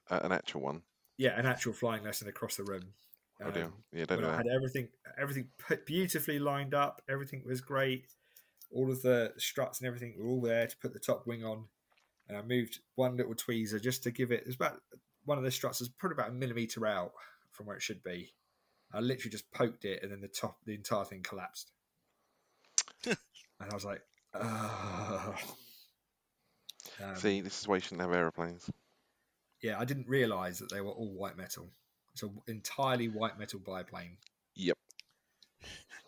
[0.10, 0.82] uh, an actual one.
[1.18, 2.94] Yeah, an actual flying lesson across the room.
[3.42, 7.02] Oh dear, Um, yeah, don't do I had everything, everything put beautifully lined up.
[7.10, 8.06] Everything was great.
[8.72, 11.66] All of the struts and everything were all there to put the top wing on.
[12.28, 14.42] And I moved one little tweezer just to give it.
[14.42, 14.82] It was about
[15.26, 17.14] one of the struts is probably about a millimeter out
[17.52, 18.34] from where it should be.
[18.94, 21.72] I literally just poked it, and then the top, the entire thing collapsed.
[23.06, 23.18] and
[23.60, 24.02] I was like.
[27.02, 28.70] Um, See, this is why you shouldn't have aeroplanes.
[29.62, 31.70] yeah, I didn't realise that they were all white metal.
[32.22, 34.18] It's an entirely white metal biplane
[34.56, 34.78] Yep.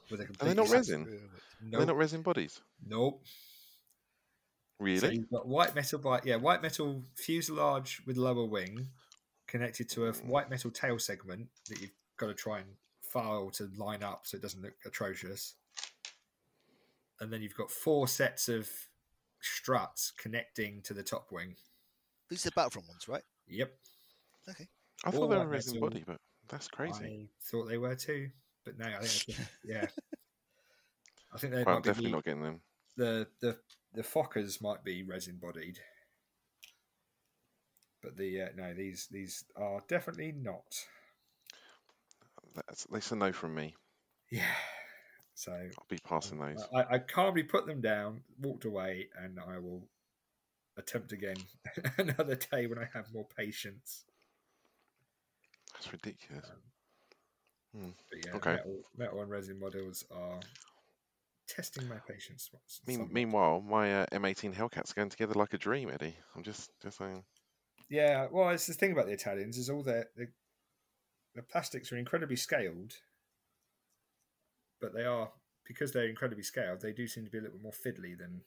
[0.09, 0.55] with a Are they complete.
[0.57, 1.05] not resin?
[1.05, 1.75] Screw it.
[1.75, 2.61] Are they not resin bodies?
[2.85, 3.21] nope.
[3.25, 5.15] So Really?
[5.17, 8.89] you've got white metal bi- yeah, white metal fuselage with lower wing
[9.47, 10.25] connected to a mm.
[10.25, 12.67] white metal tail segment that you've got to try and
[13.01, 15.53] file to line up so it doesn't look atrocious.
[17.19, 18.67] And then you've got four sets of
[19.39, 21.55] struts connecting to the top wing.
[22.29, 23.23] These are the Battlefront ones, right?
[23.47, 23.71] Yep.
[24.49, 24.67] Okay.
[25.03, 27.03] I thought they were white resin body, but that's crazy.
[27.05, 28.29] I thought they were too,
[28.65, 29.87] but no, I think it's just- yeah.
[31.33, 32.61] I think they Well, I'm might be definitely not getting them.
[32.97, 33.57] the the
[33.93, 35.79] the Fokkers might be resin bodied,
[38.01, 40.65] but the uh, no these these are definitely not.
[42.67, 43.75] That's, that's a no from me.
[44.29, 44.43] Yeah.
[45.35, 46.65] So I'll be passing those.
[46.75, 49.87] I, I calmly put them down, walked away, and I will
[50.77, 51.37] attempt again
[51.97, 54.03] another day when I have more patience.
[55.81, 56.45] That's ridiculous.
[57.73, 58.51] But yeah, Okay.
[58.53, 60.39] metal, metal and resin models are
[61.47, 62.51] testing my patience.
[62.85, 66.15] Mean, meanwhile, my uh, M18 Hellcats going together like a dream, Eddie.
[66.35, 67.23] I'm just just saying.
[67.89, 70.27] Yeah, well, it's the thing about the Italians is all their the,
[71.33, 72.93] the plastics are incredibly scaled,
[74.79, 75.31] but they are
[75.65, 76.81] because they're incredibly scaled.
[76.81, 78.41] They do seem to be a little bit more fiddly than.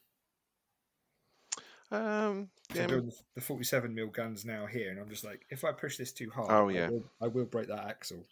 [1.90, 5.64] Um, So yeah, doing the 47 mil guns now here, and I'm just like, if
[5.64, 6.88] I push this too hard, Oh, I yeah.
[6.88, 8.25] will, I will break that axle.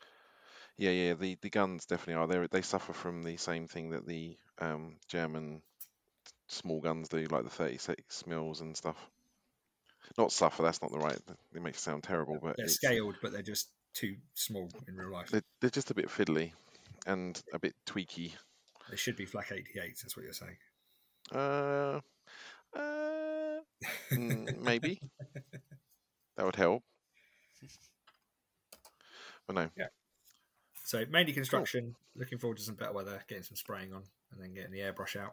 [0.79, 1.15] yeah, yeah.
[1.15, 2.27] The the guns definitely are.
[2.27, 5.63] They they suffer from the same thing that the um, German
[6.49, 8.97] small guns do, like the 36 mils and stuff.
[10.19, 10.63] Not suffer.
[10.63, 11.19] That's not the right.
[11.55, 14.97] It makes it sound terrible, but They're it's- scaled, but they're just too small in
[14.97, 15.29] real life.
[15.31, 16.53] they're, they're just a bit fiddly
[17.07, 18.33] and a bit tweaky.
[18.91, 20.01] They should be flak 88s.
[20.03, 20.57] That's what you're saying.
[21.31, 22.01] Uh,
[22.79, 23.32] uh,
[24.13, 25.01] mm, maybe
[26.37, 26.83] that would help.
[29.47, 29.71] But no,
[30.85, 31.95] So mainly construction.
[32.15, 35.17] Looking forward to some better weather, getting some spraying on, and then getting the airbrush
[35.17, 35.33] out.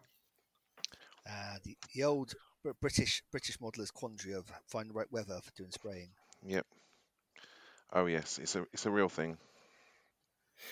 [1.29, 2.33] Uh, the, the old
[2.81, 6.09] British British modeller's quandary of finding the right weather for doing spraying.
[6.45, 6.65] Yep.
[7.91, 9.37] Oh yes, it's a it's a real thing.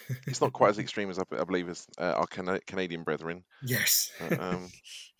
[0.27, 3.45] It's not quite as extreme as I, I believe as uh, our Cana- Canadian brethren.
[3.63, 4.11] yes.
[4.19, 4.69] But, um,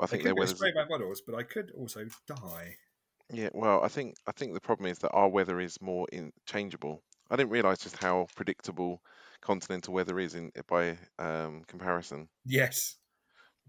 [0.00, 2.76] I I think their go weather's spray back models, but I could also die.
[3.32, 3.50] yeah.
[3.52, 7.02] Well, I think I think the problem is that our weather is more in changeable.
[7.30, 9.02] I didn't realise just how predictable
[9.42, 12.28] continental weather is in by um, comparison.
[12.44, 12.96] Yes.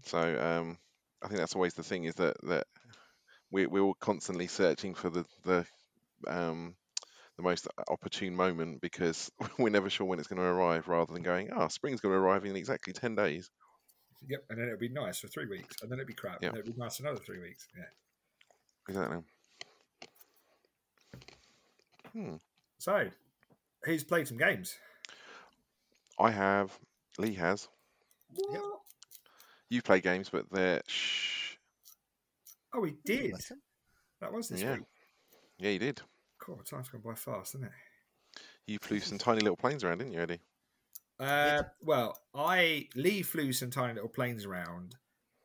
[0.04, 0.78] So um,
[1.22, 2.66] I think that's always the thing is that that
[3.50, 5.66] we we're all constantly searching for the the
[6.28, 6.76] um,
[7.36, 11.22] the most opportune moment because we're never sure when it's going to arrive, rather than
[11.22, 13.50] going, "Ah, spring's going to arrive in exactly ten days."
[14.28, 14.44] Yep.
[14.50, 16.48] And then it'll be nice for three weeks, and then it'll be crap, Yeah.
[16.48, 17.66] and then it'll be nice another three weeks.
[17.76, 17.84] Yeah.
[18.88, 19.18] Exactly.
[22.12, 22.36] Hmm.
[22.78, 23.08] So,
[23.84, 24.76] who's played some games?
[26.18, 26.76] I have.
[27.18, 27.68] Lee has.
[28.36, 28.60] Yep.
[28.60, 28.80] What?
[29.68, 31.56] You play games, but they're shh.
[32.72, 33.34] Oh, he did.
[34.20, 34.74] That was this Yeah.
[34.76, 34.84] week.
[35.58, 36.02] Yeah, he did.
[36.38, 36.62] Cool.
[36.64, 37.72] Time's gone by fast, isn't it?
[38.66, 40.40] You flew some tiny little planes around, didn't you, Eddie?
[41.20, 44.96] Uh, well, I Lee flew some tiny little planes around.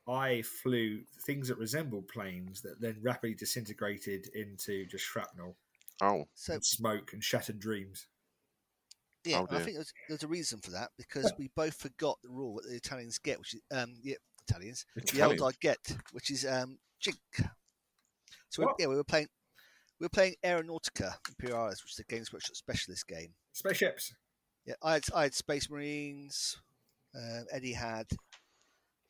[0.07, 5.57] I flew things that resembled planes that then rapidly disintegrated into just shrapnel,
[6.01, 8.07] Oh, So and smoke, and shattered dreams.
[9.25, 12.29] yeah, Oh, I think there's, there's a reason for that because we both forgot the
[12.29, 14.15] rule that the Italians get, which is um, yeah,
[14.47, 15.41] Italians, the Italians.
[15.41, 15.79] Eldar get,
[16.11, 17.17] which is um, jink.
[18.49, 18.75] So we, What?
[18.79, 19.27] yeah, we were playing,
[19.99, 23.33] we were playing Aeronautica Imperialis, which is a Games Workshop specialist game.
[23.53, 24.13] Spaceships.
[24.65, 26.57] Yeah, I had I had Space Marines.
[27.15, 28.07] Um, Eddie had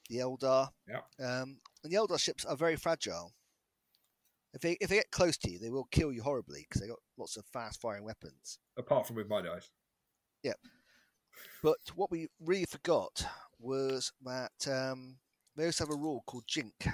[0.09, 0.69] the Eldar.
[0.87, 0.99] Yeah.
[1.19, 3.33] Um, and the Eldar ships are very fragile.
[4.53, 6.87] If they if they get close to you, they will kill you horribly because they
[6.87, 8.59] got lots of fast firing weapons.
[8.77, 9.69] Apart from with my dice.
[10.43, 10.53] Yeah.
[11.63, 13.25] But what we really forgot
[13.59, 15.17] was that um,
[15.55, 16.87] they also have a rule called Jink,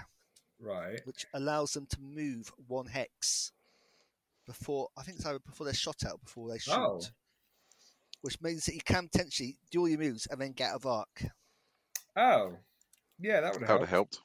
[0.60, 1.02] Right.
[1.06, 3.52] which allows them to move one hex
[4.47, 6.74] before I think it's either before they're shot out before they shoot.
[6.74, 7.02] Oh.
[8.22, 10.86] Which means that you can potentially do all your moves and then get out of
[10.86, 11.24] arc.
[12.16, 12.54] Oh.
[13.20, 13.80] Yeah, that would that help.
[13.82, 14.20] would have helped.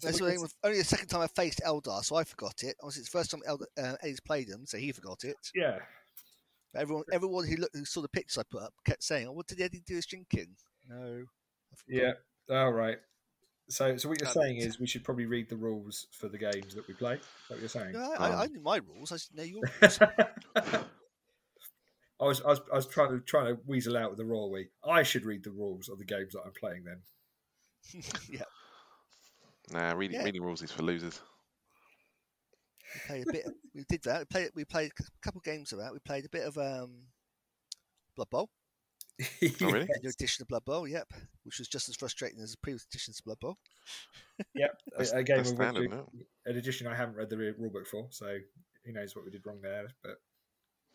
[0.00, 2.04] So That's we what I can- mean, with- only the second time I faced Eldar,
[2.04, 2.76] so I forgot it.
[2.80, 5.36] Obviously, it's the first time Eldar, uh, Eddie's played them, so he forgot it.
[5.56, 5.80] Yeah.
[6.72, 9.32] But everyone, everyone who looked, who saw the pictures I put up, kept saying, "Oh,
[9.32, 10.54] what did Eddie do his drinking?"
[10.88, 11.24] No.
[11.72, 12.16] I forgot.
[12.48, 12.56] Yeah.
[12.56, 12.98] All right.
[13.68, 16.38] So, so what you're Damn saying is we should probably read the rules for the
[16.38, 17.14] games that we play.
[17.14, 17.92] Is that what you're saying?
[17.94, 18.52] No, I, I, I Um.
[18.52, 19.10] knew my rules.
[19.10, 19.98] I just know your rules.
[22.20, 24.46] I was, I was, I was trying to trying to weasel out with the raw
[24.46, 24.68] we.
[24.84, 26.84] I should read the rules of the games that I'm playing.
[26.84, 27.00] Then
[28.30, 28.42] yeah,
[29.70, 30.24] Nah, reading Yeah.
[30.24, 31.20] reading rules is for losers.
[32.94, 33.46] we played a bit.
[33.74, 34.20] We did that.
[34.20, 34.50] We played.
[34.54, 35.92] We played a couple of games of that.
[35.92, 36.90] We played a bit of um,
[38.16, 38.50] Blood Bowl,
[39.22, 39.26] Oh,
[39.70, 39.86] really?
[39.86, 40.88] the new edition of Blood Bowl.
[40.88, 41.08] Yep,
[41.44, 43.58] which was just as frustrating as the previous editions of Blood Bowl.
[44.54, 46.08] Yep, That's- a, a game that's of which standard, we- isn't
[46.46, 48.38] an edition I haven't read the re- rulebook for, so
[48.84, 49.86] who knows what we did wrong there.
[50.02, 50.16] But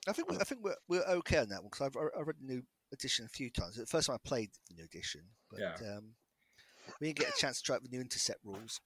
[0.07, 2.35] I think we, I think we're, we're okay on that one because I've I read
[2.39, 3.75] the new edition a few times.
[3.75, 5.75] The first time I played the new edition, but Yeah.
[5.95, 6.15] um,
[6.99, 8.81] we didn't get a chance to try out the new intercept rules.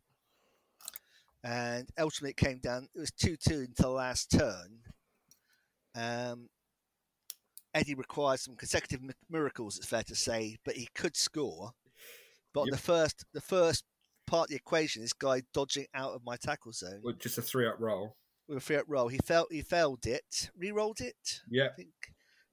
[1.43, 2.89] And ultimately, it came down.
[2.95, 4.79] It was two-two until the last turn.
[5.95, 6.49] Um,
[7.73, 9.77] Eddie required some consecutive miracles.
[9.77, 11.71] It's fair to say, but he could score.
[12.53, 12.71] But Yep.
[12.71, 13.83] the first, the first
[14.25, 17.41] part of the equation, this guy dodging out of my tackle zone well, just a
[17.41, 18.15] three up roll.
[18.47, 19.07] With a free up roll.
[19.07, 21.41] He felt he failed it, re-rolled it.
[21.49, 21.89] Yeah, I think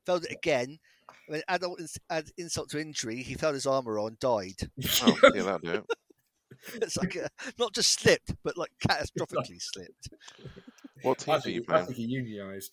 [0.06, 0.78] failed it again.
[1.26, 1.78] When add, all-
[2.10, 4.70] add insult to injury, he felt his armor on, died.
[5.02, 5.84] Oh, yeah, that'll do it.
[6.76, 7.28] It's like a,
[7.58, 10.08] not just slipped, but like catastrophically slipped.
[11.02, 12.70] What I teams are you think, I think he unionised.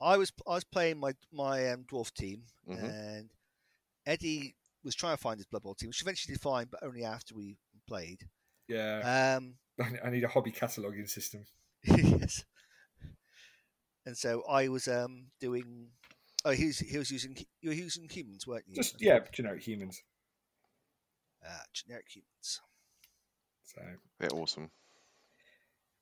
[0.00, 2.82] I was I was playing my my um, dwarf team, Mhm.
[3.18, 3.30] and
[4.06, 7.04] Eddie was trying to find his Blood Bowl team, which eventually did find, but only
[7.04, 8.26] after we played.
[8.68, 9.54] Yeah, Um,
[10.02, 11.44] I need a hobby cataloguing system.
[11.96, 12.44] yes.
[14.04, 15.88] And so I was um doing.
[16.44, 18.76] Oh, he was he was using you were using humans, weren't you?
[18.76, 20.00] Just yeah, generic humans.
[21.44, 22.60] uh, generic humans.
[23.64, 23.80] So
[24.20, 24.70] They're awesome.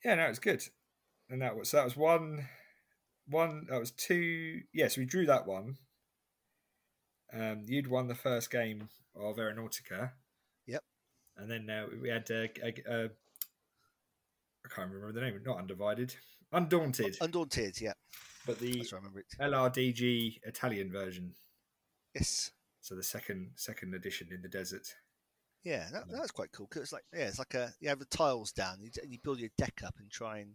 [0.04, 0.62] yeah, no, it's good.
[1.30, 2.46] And that was so that was one,
[3.26, 3.66] one.
[3.70, 4.60] That was two.
[4.72, 5.76] Yes, we drew that one.
[7.32, 10.12] Um, you'd won the first game of Aeronautica.
[10.66, 10.82] Yep.
[11.38, 12.50] And then uh, we had a.
[12.62, 13.08] a, a, I
[14.74, 15.40] can't remember the name.
[15.44, 16.14] Not undivided,
[16.52, 17.92] undaunted, Undaunted, yeah,
[18.46, 19.26] but the that's remember it.
[19.40, 21.34] LRDG Italian version.
[22.14, 24.94] Yes, So the second second edition in the desert.
[25.64, 26.66] yeah, that, that's quite cool.
[26.66, 29.18] 'cause it's like yeah, it's like a you have the tiles down, you, and you
[29.22, 30.54] build your deck up and try and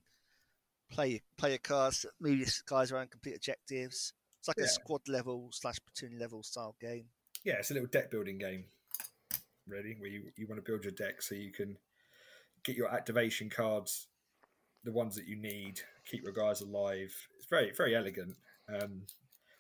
[0.92, 4.14] play play your cards, move your guys around, complete objectives.
[4.40, 4.66] It's like Yeah.
[4.66, 7.10] a squad level slash platoon level style game.
[7.44, 8.66] Yeah, it's a little deck building game,
[9.68, 11.78] really, where you, you want to build your deck so you can
[12.64, 14.08] get your activation cards,
[14.84, 17.14] the ones that you need, keep your guys alive.
[17.38, 18.36] It's very very elegant.
[18.68, 19.04] Um,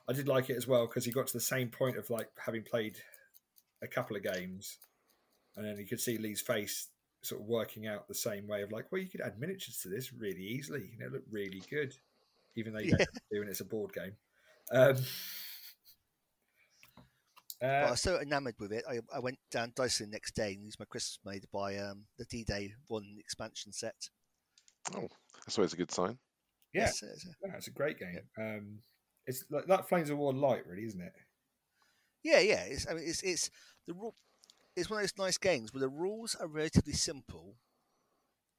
[0.08, 2.30] I did like it as well because he got to the same point of like
[2.44, 2.98] having played
[3.82, 4.78] a couple of games,
[5.56, 6.88] and then you could see Lee's face
[7.22, 9.90] sort of working out the same way of like, well, you could add miniatures to
[9.90, 10.90] this really easily.
[10.92, 11.94] You know, look really good,
[12.56, 14.14] even though you don't do and it's a board game.
[14.72, 14.96] Um,
[17.62, 18.84] But I uh, was so enamoured with it.
[18.90, 21.78] I, I went down Dyson the next day and used my Christmas made to buy
[21.78, 23.96] um, the D-Day one expansion set.
[24.96, 25.10] Oh,
[25.46, 26.18] that's always a good sign.
[26.74, 28.20] yeah, Yes, it's a- no, it's a great game.
[28.38, 28.80] Um,
[29.28, 31.14] it's like that Flames of War light, really, isn't it?
[32.24, 32.64] yeah, yeah.
[32.64, 33.50] It's, I mean, it's it's
[33.88, 34.16] the rule.
[34.76, 37.56] It's one of those nice games where the rules are relatively simple.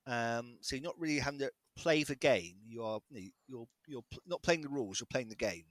[0.06, 2.56] Um, so you're not really having to play the game.
[2.66, 5.00] You are you know, you're you're not playing the rules.
[5.00, 5.64] You're playing the game.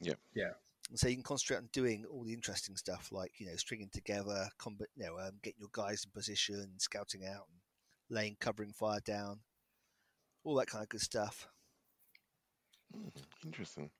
[0.00, 0.14] Yeah.
[0.34, 0.52] Yeah.
[0.88, 3.90] And so you can concentrate on doing all the interesting stuff, like you know, stringing
[3.92, 7.58] together, combat, you know, um, getting your guys in position, scouting out, and
[8.08, 9.40] laying covering fire down,
[10.44, 11.48] all that kind of good stuff.
[13.44, 13.90] Interesting.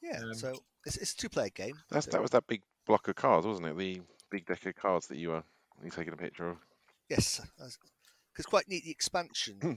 [0.00, 0.20] Yeah.
[0.22, 0.54] Um, so
[0.86, 1.74] it's, it's a two-player game.
[1.90, 3.76] That's so- that was that big block of cards, wasn't it?
[3.76, 5.42] The big deck of cards that you were
[5.82, 6.58] you taking a picture of.
[7.08, 7.40] Yes,
[8.32, 8.84] because quite neat.
[8.84, 9.72] The expansion Hmm.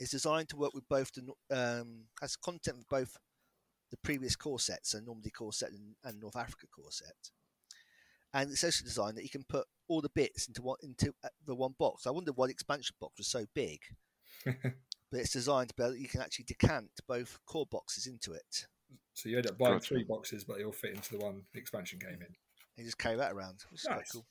[0.00, 3.16] is designed to work with both the um, has content of both
[3.90, 7.30] the previous core sets, so Normandy core set and, and North Africa core set,
[8.34, 11.28] and it's also designed that you can put all the bits into one into uh,
[11.46, 12.06] the one box.
[12.06, 13.78] I wonder why the expansion box was so big,
[14.44, 14.54] but
[15.12, 18.66] it's designed to be able, you can actually decant both core boxes into it
[19.14, 19.94] So you end up buying Gotcha.
[19.94, 22.34] three boxes, but they all fit into the one the expansion came in.
[22.76, 24.10] and just carry that around, which is quite Nice.
[24.12, 24.26] cool.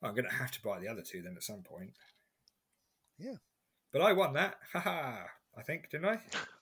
[0.00, 1.92] Well, I'm going to have to buy the other two then at some point.
[3.18, 3.36] Yeah.
[3.92, 4.56] But I won that.
[4.72, 5.24] Haha.
[5.56, 6.20] I think, didn't I?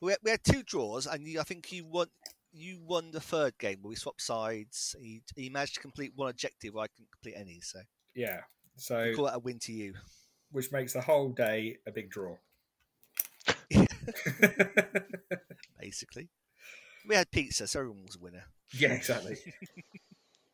[0.00, 2.06] We had, we had two draws, and you, I think you won.
[2.52, 4.96] You won the third game where we swapped sides.
[5.00, 6.76] He, you managed to complete one objective.
[6.76, 7.78] I couldn't complete any, so
[8.14, 8.40] Yeah.
[8.40, 9.94] I So, call that a win to you.
[10.50, 12.34] which makes the whole day a big draw.
[15.80, 16.28] Basically,
[17.06, 18.44] we had pizza, so everyone was a winner.
[18.76, 19.36] yeah, exactly.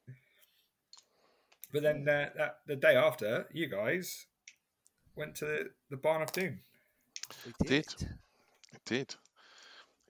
[1.73, 4.27] but then uh, that, the day after, you guys
[5.17, 6.61] went to the Barn of Doom.
[7.45, 7.87] We Did.
[7.99, 8.09] did.
[8.75, 9.15] It did.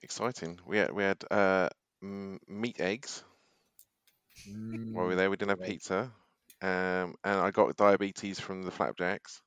[0.03, 0.59] Exciting.
[0.65, 1.69] We had we had uh,
[2.01, 3.23] meat eggs
[4.93, 5.29] while we were there.
[5.29, 6.11] We didn't have pizza,
[6.61, 9.41] um, and I got diabetes from the flapjacks.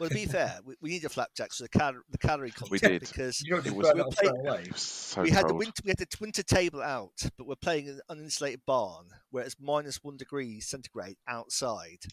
[0.00, 2.78] Well, to be fair, we, we needed flapjacks for the, cal- the calorie content We
[2.78, 3.00] did.
[3.00, 4.62] because It was- we that off played- straight away.
[4.62, 5.58] It was so we had the cold.
[5.58, 9.44] winter we had the winter table out, but we're playing in an uninsulated barn where
[9.44, 12.04] it's minus one degree centigrade outside.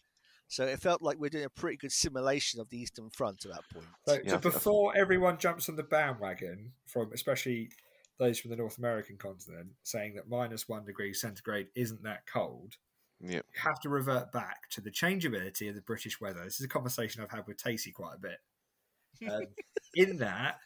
[0.50, 3.46] So it felt like we are doing a pretty good simulation of the Eastern Front
[3.46, 3.86] at that point.
[4.08, 7.70] So, Yeah, so before everyone jumps on the bandwagon from, especially
[8.18, 12.78] those from the North American continent, saying that minus one degree centigrade isn't that cold,
[13.22, 13.46] Yep.
[13.54, 16.44] you have to revert back to the changeability of the British weather.
[16.44, 19.32] This is a conversation I've had with Tacey quite a bit.
[19.32, 19.46] Um,
[19.94, 20.58] in that,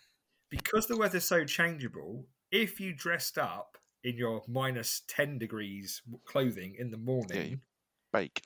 [0.49, 6.75] because the weather's so changeable, if you dressed up in your minus 10 degrees clothing
[6.77, 7.61] in the morning,
[8.13, 8.43] Bake.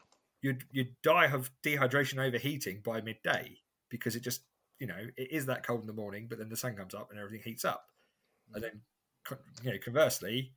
[0.48, 3.58] You'd you'd die of dehydration overheating by midday
[3.90, 4.42] because it just
[4.80, 7.10] you know it is that cold in the morning, but then the sun comes up
[7.12, 7.86] and everything heats up,
[8.54, 8.82] and then
[9.64, 10.54] you know conversely,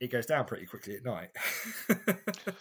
[0.00, 1.30] it goes down pretty quickly at night.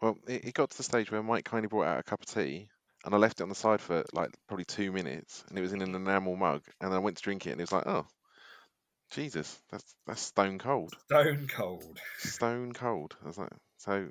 [0.00, 2.26] Well, it, it got to the stage where Mike kindly brought out a cup of
[2.26, 2.68] tea,
[3.04, 5.72] and I left it on the side for like probably two minutes, and it was
[5.72, 8.06] in an enamel mug, and I went to drink it, and it was like, oh,
[9.10, 11.98] Jesus, that's that's stone cold, Stone cold.
[12.18, 13.16] stone cold.
[13.24, 14.06] I was like, so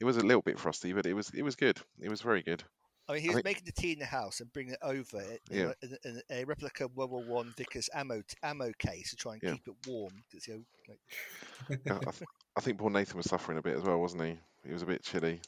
[0.00, 1.78] it was a little bit frosty, but it was it was good.
[2.00, 2.64] It was very good.
[3.08, 5.22] I mean, he was think- making the tea in the house and bringing it over
[5.50, 5.72] Yeah.
[5.82, 9.32] a, in, a, in a replica World War One Vickers ammo ammo case to try
[9.34, 9.52] and Yeah.
[9.52, 10.12] keep it warm.
[10.32, 13.82] you know, like, Yeah, I, th- I think poor Nathan was suffering a bit as
[13.82, 14.38] well, wasn't he?
[14.66, 15.40] He was a bit chilly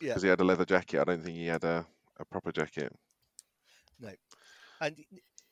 [0.00, 0.08] Yeah.
[0.10, 1.00] because he had a leather jacket.
[1.00, 1.84] I don't think he had a,
[2.20, 2.92] a proper jacket.
[3.98, 4.10] No,
[4.80, 4.96] and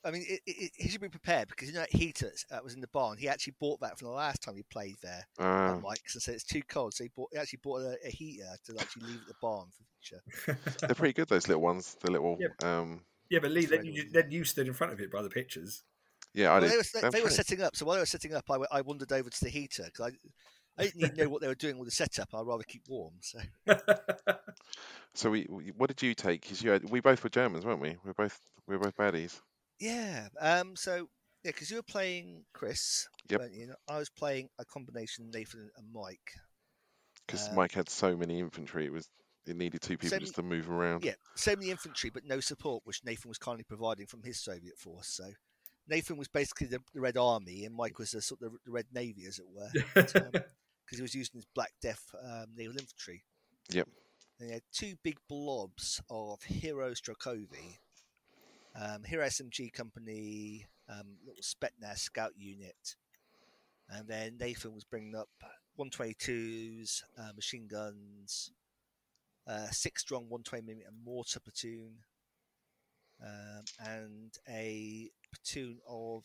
[0.04, 2.74] I mean, it, it, he should be prepared because you know that heater that was
[2.74, 3.18] in the barn.
[3.18, 5.26] He actually bought that from the last time he played there.
[5.38, 7.30] Uh, at Mike's and said it's too cold, so he bought.
[7.32, 10.58] He actually bought a, a heater to actually leave at the barn for future.
[10.80, 11.28] they're pretty good.
[11.28, 11.96] Those little ones.
[12.00, 12.36] The little.
[12.40, 12.64] Yep.
[12.64, 15.28] Um, yeah, but Lee, then you, then you stood in front of it by the
[15.28, 15.82] pictures.
[16.32, 16.70] yeah, I Well, did.
[16.70, 19.12] they were, they, They're were setting up, so while they were setting up, I wandered
[19.12, 20.12] over to the heater because
[20.78, 22.28] I, I didn't even know what they were doing with the setup.
[22.32, 23.14] I'd rather keep warm.
[23.20, 23.40] So
[25.14, 26.42] So we, we, what did you take?
[26.42, 27.90] Because we both were Germans, weren't we?
[27.90, 29.40] We were both, we were both baddies.
[29.80, 31.08] Yeah, um, so
[31.44, 33.50] yeah, because you were playing Chris, Yep.
[33.52, 33.74] you?
[33.88, 36.34] I was playing a combination Nathan and Mike.
[37.26, 39.08] Because Um, Mike had so many infantry, it was
[39.46, 41.04] it needed two people So just to move around.
[41.04, 44.78] Yeah, so many infantry, but no support, which Nathan was kindly providing from his Soviet
[44.78, 45.08] force.
[45.08, 45.24] So
[45.86, 48.86] Nathan was basically the, the Red Army, and Mike was the sort of the Red
[48.92, 50.12] Navy, as it were, because
[50.90, 53.24] he was using his Black Death um, naval infantry.
[53.70, 53.88] Yep.
[54.38, 57.78] And he had two big blobs of Hero Strelkovy,
[58.74, 62.96] um, Hero SMG Company, um, little Spetsnaz scout unit,
[63.88, 65.28] And then Nathan was bringing up
[65.78, 68.50] 122s, uh, machine guns,
[69.46, 71.92] uh, six strong 120mm mortar platoon,
[73.22, 76.24] um, and a platoon of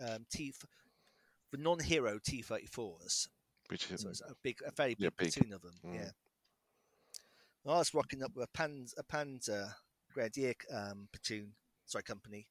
[0.00, 0.52] um, T,
[1.52, 3.28] the non-hero T34s.
[3.68, 5.32] Which is So it's a big, a very Yeah, big, big.
[5.32, 5.74] platoon of them.
[5.84, 5.94] Mm.
[5.94, 6.10] Yeah.
[7.64, 9.72] And I was rocking up with a Panzer, a Panzer
[10.12, 11.52] Grenadier um, platoon,
[11.86, 12.46] sorry, company,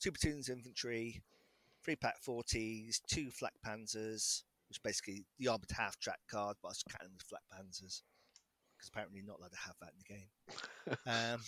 [0.00, 1.22] two platoons of infantry,
[1.84, 6.70] three Pak 40s, two flak Panzers, which basically the armored half track card, but I
[6.70, 8.02] was counting with flak Panzers
[8.76, 11.34] because apparently you're not allowed to have that in the game.
[11.34, 11.40] um,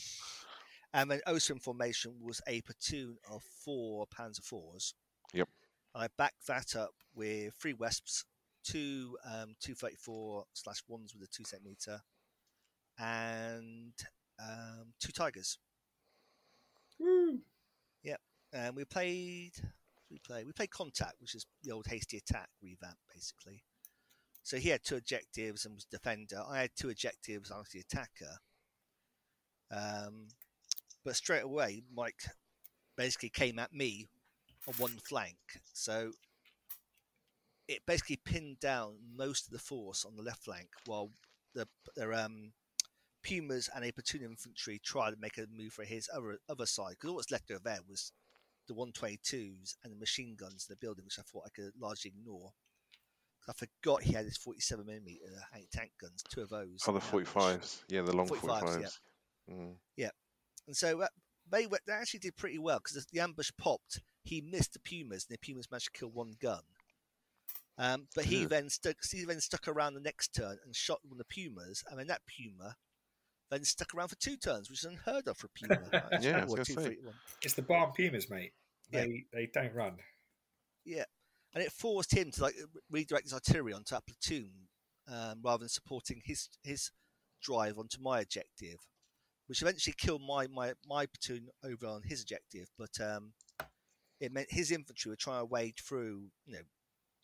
[0.94, 4.94] and then Osram formation was a platoon of four Panzer fours.
[5.32, 5.48] Yep.
[5.94, 8.24] I backed that up with three Wesps,
[8.64, 12.00] two um, 234 slash ones with a two centimeter,
[12.98, 13.94] and
[14.38, 15.58] um, two Tigers.
[17.02, 17.40] Woo.
[18.52, 19.52] And we played.
[20.10, 20.46] We played.
[20.46, 23.62] We played Contact, which is the old hasty attack revamp, basically.
[24.42, 26.42] So he had two objectives and was defender.
[26.46, 27.50] I had two objectives.
[27.50, 28.36] I was the attacker.
[29.70, 30.28] Um,
[31.04, 32.22] but straight away, Mike
[32.96, 34.08] basically came at me
[34.68, 35.38] on one flank.
[35.72, 36.12] So
[37.68, 41.10] it basically pinned down most of the force on the left flank, while
[41.54, 42.52] the their um,
[43.22, 46.92] Pumas and a platoon infantry tried to make a move for his other other side.
[46.92, 48.12] Because all that's left over there was
[48.68, 52.12] the 122s and the machine guns in the building, which I thought I could largely
[52.16, 52.52] ignore.
[53.48, 56.84] I forgot he had his 47 millimeter anti-tank guns, two of those.
[56.86, 57.82] oh, the 45s.
[57.88, 58.98] Yeah, the long 45s, 45s.
[59.48, 59.54] yeah.
[59.54, 59.74] Mm.
[60.66, 61.08] And so uh,
[61.50, 64.00] they, were, they actually did pretty well because the ambush popped.
[64.22, 66.62] He missed the Pumas, and the Pumas managed to kill one gun.
[67.78, 68.50] Um, but he Good.
[68.50, 68.96] then stuck.
[69.10, 72.06] He then stuck around the next turn and shot one of the Pumas, and then
[72.08, 72.76] that Puma
[73.52, 75.80] then stuck around for two turns, which is unheard of for a Puma.
[75.92, 76.02] right?
[76.22, 76.84] Yeah, I was Or gonna two, say.
[76.84, 77.14] three, one.
[77.42, 78.52] It's the barn pumas, mate.
[78.90, 79.00] Yeah.
[79.02, 79.94] They they don't run.
[80.84, 81.04] Yeah,
[81.54, 82.54] and it forced him to like
[82.90, 84.50] redirect his artillery onto that platoon
[85.08, 86.90] um, rather than supporting his his
[87.42, 88.78] drive onto my objective,
[89.46, 92.68] which eventually killed my my my platoon over on his objective.
[92.78, 93.32] But um,
[94.20, 96.62] it meant his infantry were trying to wade through you know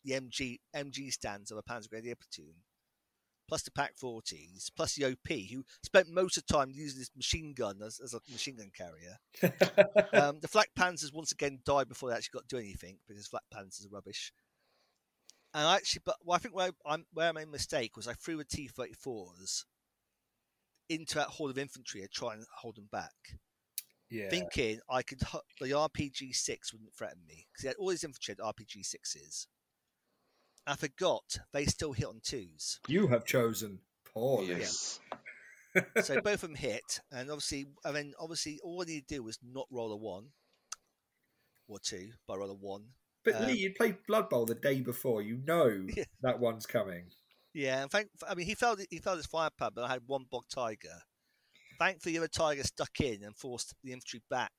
[0.03, 2.53] the MG MG stands of a Panzer Grenadier platoon.
[3.49, 7.09] Plus the Pak 40s, plus the OP, who spent most of the time using this
[7.15, 9.17] machine gun as, as a machine gun carrier.
[10.13, 13.27] Um, the Flak Panzers once again died before they actually got to do anything because
[13.27, 14.31] Flak Panzers are rubbish.
[15.53, 18.07] And I actually, but well, I think where, I'm, where I made a mistake was
[18.07, 19.65] I threw the T-34s
[20.89, 23.13] into that horde of infantry and try and hold them back,
[24.09, 24.29] yeah.
[24.29, 28.55] thinking I could the RPG-6 wouldn't threaten me because he had all these infantry had
[28.55, 29.47] RPG-6s.
[30.67, 33.79] I forgot they still hit on twos, You have chosen
[34.13, 34.47] poorly.
[34.59, 34.99] Yes.
[36.01, 39.23] so both of them hit, and obviously, and then obviously all I need to do
[39.23, 40.27] was not roll a one
[41.67, 42.85] or two, but roll a one,
[43.23, 45.21] But Um, Lee, you played Blood Bowl the day before.
[45.21, 46.05] You know Yeah.
[46.21, 47.11] that one's coming.
[47.53, 50.01] Yeah, and thank, I mean, he felt he felt his fire pad, but I had
[50.07, 51.01] one bog tiger.
[51.79, 54.51] Thankfully, the other tiger stuck in and forced the infantry back.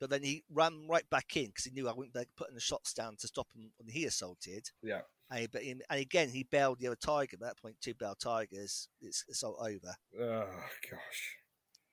[0.00, 2.60] But then he ran right back in because he knew I wouldn't be putting the
[2.60, 4.70] shots down to stop him when he assaulted.
[4.82, 5.02] Yeah.
[5.30, 7.36] And, but and again, he bailed the other tiger.
[7.38, 8.88] But at that point, two bailed tigers.
[9.00, 9.94] It's assault over.
[10.18, 10.46] Oh
[10.90, 11.36] gosh.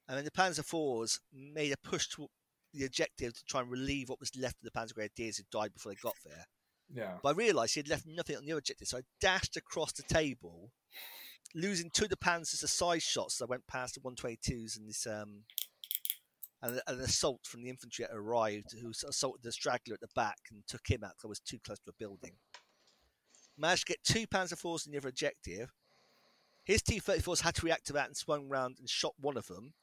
[0.07, 2.27] And then the Panzer fours made a push to
[2.73, 5.73] the objective to try and relieve what was left of the Panzer Grenadiers who died
[5.73, 6.45] before they got there.
[6.93, 7.17] Yeah.
[7.21, 9.91] But I realised he had left nothing on the other objective, so I dashed across
[9.91, 10.71] the table,
[11.53, 13.41] losing two of the panzers to side shots.
[13.41, 15.43] I went past the 122s and this um,
[16.61, 20.37] and an assault from the infantry that arrived, who assaulted the straggler at the back
[20.51, 22.33] and took him out because I was too close to a building.
[23.57, 25.71] Managed to get two Panzer fours in the other objective.
[26.63, 29.73] His T-34s had to react to that and swung round and shot one of them.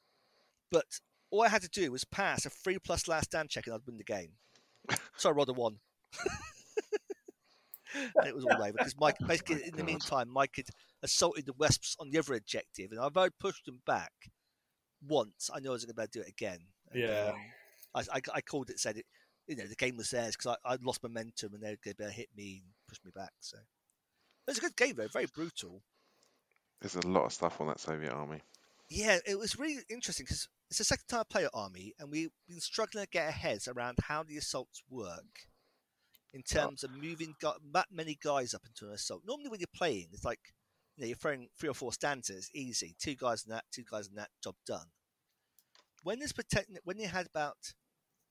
[0.71, 0.85] But
[1.31, 3.85] all I had to do was pass a three plus last stand check and I'd
[3.85, 4.33] win the game.
[5.17, 5.77] So I rolled a one.
[8.15, 10.67] and it was all over because Mike basically in the meantime Mike had
[11.03, 14.11] assaulted the Wesps on the other objective and although I pushed them back
[15.07, 16.59] once I knew I was going to be able to do it again
[16.91, 17.29] And, Yeah.
[17.33, 17.39] um,
[17.95, 19.05] I, I, I called it said it
[19.47, 21.93] you know the game was theirs because I, I lost momentum and they were going
[21.93, 24.75] to be able to hit me and push me back so it was a good
[24.75, 25.81] game though very brutal
[26.81, 28.41] There's a lot of stuff on that Soviet army.
[28.89, 32.09] yeah it was really interesting because it's the second time I play at Army and
[32.09, 35.47] we've been struggling to get our heads around how the assaults work
[36.33, 39.21] in terms of moving gu- that many guys up into an assault.
[39.27, 40.39] Normally, when you're playing, it's like
[40.95, 42.95] you know, you're throwing three or four stanzas, easy.
[42.99, 44.87] Two guys in that, two guys in that, job done.
[46.03, 47.73] When protect, when you had about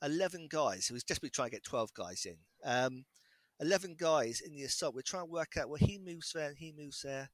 [0.03, 3.05] eleven guys, who was desperately trying to get twelve guys in, um,
[3.61, 6.59] eleven guys in the assault, we're trying to work out well he moves there and
[6.59, 7.31] he moves there.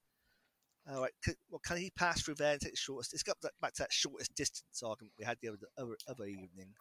[0.91, 3.13] All right, c- well, can he pass through there and take the shortest?
[3.13, 6.25] It's got that, back to that shortest distance argument we had the other, other, other
[6.25, 6.73] evening.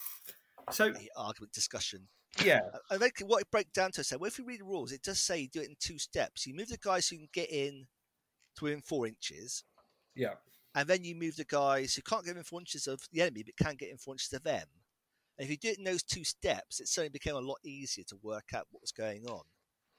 [0.71, 2.07] So the argument discussion.
[2.43, 4.61] yeah, Uh, I think what it breaks down to is that well, if you read
[4.61, 6.47] the rules, it does say you do it in two steps.
[6.47, 7.87] You move the guys who can get in
[8.57, 9.63] to within four inches,
[10.15, 10.33] yeah,
[10.75, 13.43] and then you move the guys who can't get in four inches of the enemy
[13.43, 14.65] but can get in four inches of them.
[15.37, 18.03] And if you do it in those two steps, it suddenly became a lot easier
[18.09, 19.43] to work out what was going on.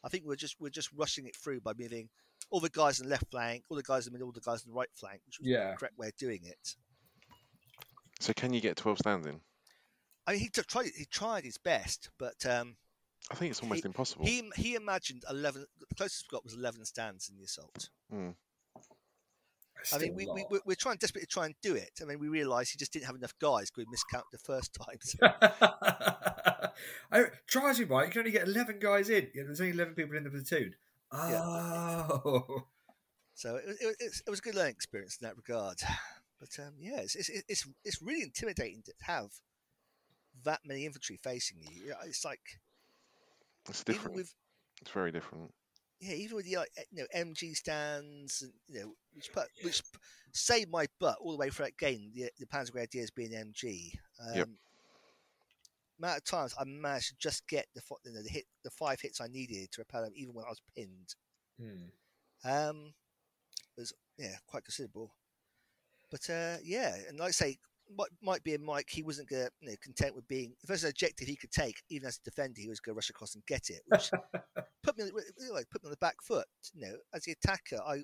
[0.04, 2.08] I think we're just we're just rushing it through by moving
[2.50, 4.40] all the guys in the left flank, all the guys in the middle, all the
[4.40, 5.70] guys in the right flank, which was Yeah.
[5.70, 6.76] the correct way of doing it.
[8.20, 9.40] So can you get 12 standing?
[10.26, 12.76] I mean, he t- tried he tried his best, but um,
[13.30, 14.24] I think it's almost He- impossible.
[14.26, 15.66] he he imagined eleven.
[15.88, 17.88] The closest we got was eleven stands in the assault.
[18.10, 18.30] Hmm.
[19.94, 22.00] I mean, we, we we're- we're trying desperately to try and do it.
[22.02, 24.74] I mean, we realised he just didn't have enough guys because we miscounted the first
[24.84, 24.98] time.
[25.00, 25.18] So,
[27.12, 28.04] I, drives me by.
[28.04, 29.28] You can only get eleven guys in.
[29.34, 30.74] Yeah, there's only eleven people in the platoon.
[31.12, 32.64] Oh,
[33.34, 35.78] so it, it, it's- it was a good learning experience in that regard.
[36.38, 39.28] But um, yeah, it's, it's it's it's really intimidating to have
[40.44, 41.94] that many infantry facing you.
[42.06, 42.40] It's like
[43.70, 44.16] It's different.
[44.16, 44.32] with
[44.82, 45.52] It's very different.
[46.00, 49.48] yeah, even with the like, eh, you know MG stands, and, you know, which put,
[49.62, 49.98] which p-
[50.32, 52.10] saved my butt all the way through that game.
[52.14, 53.92] The, the Panzer Grenadiers being MG.
[54.28, 54.48] Um, Yep.
[55.98, 58.98] Amount of times I managed to just get the, you know, the hit, the five
[59.02, 61.14] hits I needed to repel them, even when I was pinned.
[61.60, 62.50] Hmm.
[62.50, 62.94] Um,
[63.76, 65.14] was yeah quite considerable.
[66.10, 67.58] But uh, yeah, and like I say,
[67.96, 70.84] what might be a Mike, he wasn't gonna, you know, content with being if there's
[70.84, 73.34] an objective he could take, even as a defender, he was going to rush across
[73.34, 74.10] and get it, which
[74.82, 76.46] put me on the- put me on the back foot.
[76.74, 78.02] You know, as the attacker, I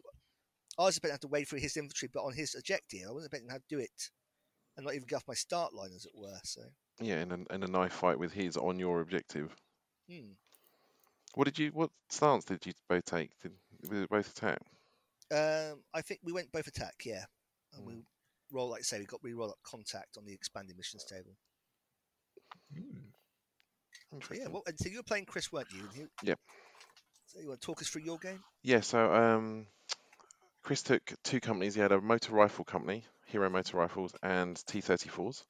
[0.78, 3.12] I was expecting to have to wait for his infantry, but on his objective, I
[3.12, 4.10] wasn't expecting to have to do it
[4.76, 6.38] and not even get off my start line, as it were.
[6.44, 6.60] So,
[7.00, 9.54] Yeah, in a, in a knife fight with his on your objective.
[10.08, 10.32] hmm.
[11.34, 11.68] What did you?
[11.70, 13.30] What stance did you both take?
[13.40, 13.52] Did,
[13.88, 14.58] was it both attack?
[15.34, 17.24] um, I think we went both attack, yeah,
[17.74, 17.94] and we
[18.52, 21.36] roll like I say, we got we roll up contact on the expanded missions table.
[22.72, 23.10] Hmm.
[24.22, 25.88] So, yeah, well, and so you were playing Chris, weren't you?
[25.94, 26.38] you Yep.
[27.26, 28.40] So you want to talk us through your game?
[28.62, 29.66] Yeah, so um,
[30.62, 31.74] Chris took two companies.
[31.74, 35.44] He had a motor rifle company, Hero Motor Rifles, and T34s.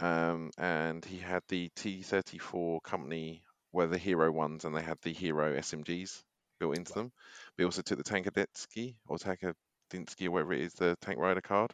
[0.00, 3.42] Um, and he had the T34 company
[3.72, 6.22] were the Hero ones, and they had the Hero SMGs
[6.58, 7.12] built into them.
[7.56, 11.40] But he also took the Tankadetsky or Tankadinsky or whatever it is, the tank rider
[11.40, 11.72] card.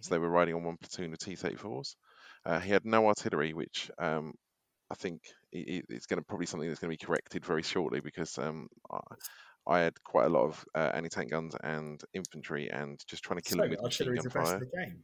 [0.00, 1.96] So they were riding on one platoon of T34s.
[2.44, 4.32] Uh, he had no artillery, which um,
[4.90, 5.20] I think
[5.54, 8.38] i- i- it's going to probably something that's going to be corrected very shortly because
[8.38, 9.00] um, I,
[9.66, 13.48] I had quite a lot of uh, anti-tank guns and infantry, and just trying to
[13.48, 14.54] kill So, them with machine gun fire.
[14.54, 15.02] of the game.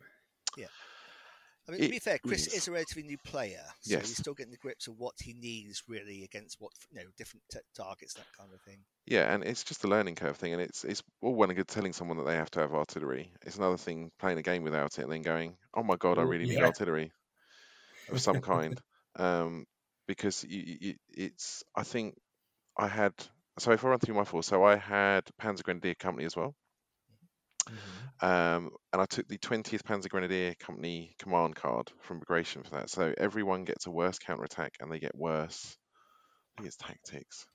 [1.68, 2.54] I mean, to be fair, Chris is.
[2.54, 4.08] is a relatively new player, so Yes.
[4.08, 7.42] he's still getting the grips of what he needs really against what you know different
[7.50, 8.78] t- targets, that kind of thing.
[9.06, 11.68] Yeah, and it's just a learning curve thing, and it's it's all well and good
[11.68, 13.30] telling someone that they have to have artillery.
[13.42, 16.22] It's another thing playing a game without it and then going, "Oh my god, I
[16.22, 17.12] Ooh, really need artillery
[18.10, 18.80] of some kind,"
[19.16, 19.66] um,
[20.06, 21.62] because you, you- it's.
[21.76, 22.16] I think
[22.78, 23.12] I had.
[23.58, 26.54] So if I run through my four, so I had Panzer Grenadier Company as well,
[27.70, 28.26] Mm-hmm.
[28.26, 32.90] um, and I took the 20th Panzer Grenadier Company command card from Bagration for that.
[32.90, 35.76] So everyone gets a worse counterattack, and they get worse.
[36.56, 37.46] I think it's tactics,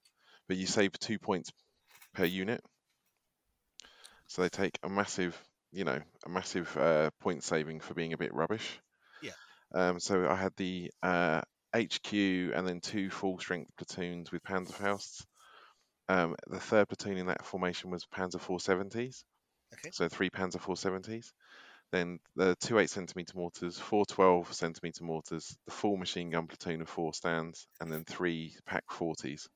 [0.48, 1.52] but you save two points
[2.14, 2.62] per unit.
[4.28, 5.42] So they take a massive,
[5.72, 8.80] you know, a massive uh, point saving for being a bit rubbish.
[9.22, 9.32] Yeah.
[9.74, 11.42] Um, so I had the uh,
[11.76, 15.26] HQ and then two full strength platoons with Panzerfausts.
[16.08, 19.24] Um, the third platoon in that formation was Panzer 470s.
[19.74, 19.92] Okay.
[19.92, 21.32] So three Panzer 470s.
[21.92, 26.82] Then the two 8 centimeter mortars, four 12 centimeter mortars, the full machine gun platoon
[26.82, 29.48] of four stands, and then three Pak 40s.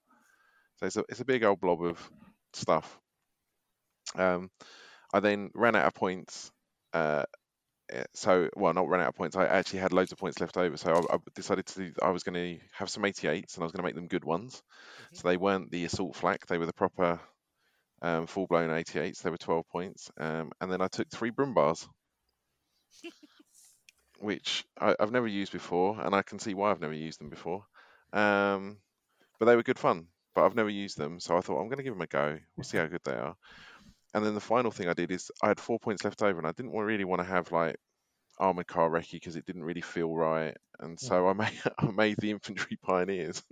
[0.77, 2.11] So it's a, it's a big old blob of
[2.53, 2.99] stuff.
[4.15, 4.49] Um,
[5.13, 6.51] I then ran out of points.
[6.93, 7.23] Uh,
[7.91, 9.35] eh, so, well, not ran out of points.
[9.35, 10.77] I actually had loads of points left over.
[10.77, 11.93] So I, I decided to.
[12.01, 14.25] I was going to have some 88s, and I was going to make them good
[14.25, 14.63] ones.
[15.13, 15.17] Mhm.
[15.17, 17.19] So they weren't the assault flak; they were the proper
[18.03, 19.21] um, full-blown 88s.
[19.21, 20.11] They were 12 points.
[20.19, 21.87] Um, and then I took three Brumbars,
[24.19, 27.29] which I, I've never used before, and I can see why I've never used them
[27.29, 27.65] before.
[28.11, 28.77] Um,
[29.39, 30.07] but they were good fun.
[30.35, 32.39] But I've never used them, so I thought I'm going to give them a go.
[32.57, 33.35] We'll see how good they are.
[34.15, 36.47] And then the final thing I did is I had four points left over, and
[36.47, 37.77] I didn't really want to have like
[38.39, 40.55] armored car recce because it didn't really feel right.
[40.79, 43.43] And so I made I made the infantry pioneers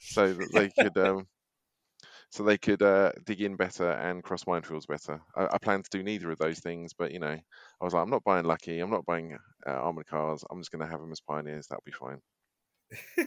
[0.00, 1.26] so that they could um,
[2.30, 5.20] so they could uh, dig in better and cross minefields better.
[5.36, 8.02] I, I planned to do neither of those things, but you know, I was like,
[8.02, 8.80] I'm not buying lucky.
[8.80, 10.44] I'm not buying uh, armored cars.
[10.50, 11.66] I'm just going to have them as pioneers.
[11.66, 12.20] That'll be fine.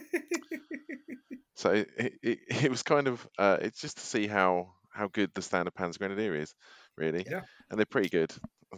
[1.56, 5.30] So it, it, it, was kind of uh, it's just to see how how good
[5.34, 6.54] the standard Panzer Grenadier is,
[6.96, 7.24] really.
[7.28, 7.42] Yeah.
[7.70, 8.32] And they're pretty good,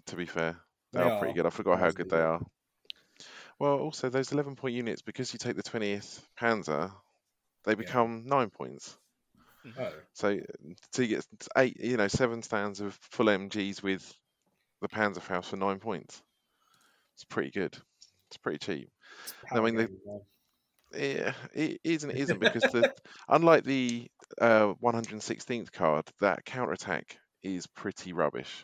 [0.07, 0.57] to be fair.
[0.93, 1.47] They, They are, pretty good.
[1.47, 2.41] I forgot how good they are.
[3.59, 6.93] Well, also those 11 point units, because you take the 20th Panzer,
[7.64, 8.97] they become nine points.
[9.78, 10.38] Oh, So
[10.92, 14.12] so you get eight, you know, seven stands of full MGs with
[14.80, 16.22] the Panzerfaust for nine points.
[17.14, 17.76] It's pretty good.
[18.28, 18.90] It's pretty cheap.
[19.50, 20.20] I mean, they- power
[20.92, 22.92] game, Yeah, it is and it isn't because the
[23.28, 24.08] unlike the
[24.40, 28.62] uh, 116th card, that counterattack is pretty rubbish.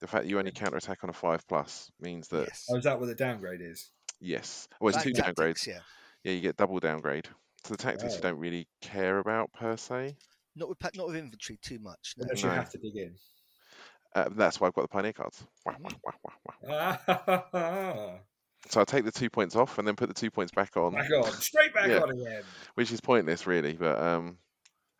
[0.00, 2.66] The fact that you only counterattack on a five plus means that yes.
[2.70, 3.90] Oh, is that what the downgrade is?
[4.20, 5.66] yes, well, it's Back two tactics, downgrades.
[5.66, 5.80] Yeah.
[6.22, 7.28] Yeah, you get double downgrade.
[7.64, 10.16] So the tactics you don't really care about per se.
[10.54, 12.14] Not with not with infantry too much.
[12.16, 12.24] No.
[12.24, 12.54] Unless you No.
[12.54, 13.14] have to dig in.
[14.14, 15.44] Uh, that's why I've got the pioneer cards.
[15.64, 18.18] Wah, wah, wah, wah, wah.
[18.70, 20.94] So I take the two points off and then put the two points back on,
[20.94, 22.00] on, straight back Yeah.
[22.00, 22.44] on again.
[22.74, 23.74] which is pointless, really.
[23.74, 24.38] But um,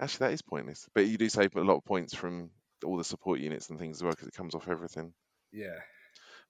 [0.01, 0.87] actually, that is pointless.
[0.95, 2.51] But you do save a lot of points from
[2.85, 5.15] all the support units and things as well because it comes off everything.
[5.51, 5.79] Yeah.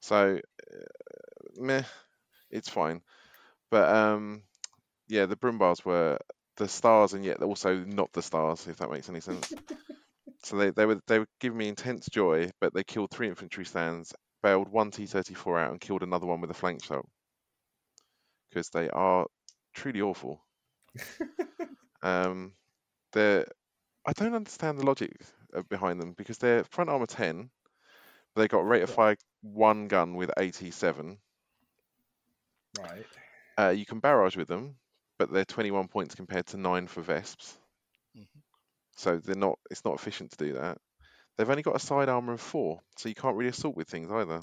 [0.00, 0.40] So,
[0.72, 0.84] uh,
[1.56, 1.84] meh,
[2.50, 3.02] it's fine.
[3.70, 4.42] But um,
[5.08, 6.18] yeah, the Brumbars were
[6.56, 9.52] the stars, and yet also not the stars, if that makes any sense.
[10.42, 13.64] so they, they were they were giving me intense joy, but they killed three infantry
[13.64, 17.04] stands, bailed one T34 out, and killed another one with a flank shot
[18.48, 19.26] because they are
[19.74, 20.44] truly awful.
[22.02, 22.52] um,
[23.12, 23.46] they're
[24.06, 25.12] I don't understand the logic
[25.68, 27.50] behind them because they're front armor 10,
[28.34, 31.18] but they got rate of fire one gun with 87.
[32.78, 33.06] Right.
[33.58, 34.76] Uh, you can barrage with them,
[35.18, 37.58] but they're 21 points compared to nine for Vesps.
[38.14, 38.42] Mhm.
[38.96, 39.58] So they're not.
[39.70, 40.78] It's not efficient to do that.
[41.36, 44.10] They've only got a side armor of four, so you can't really assault with things
[44.10, 44.40] either.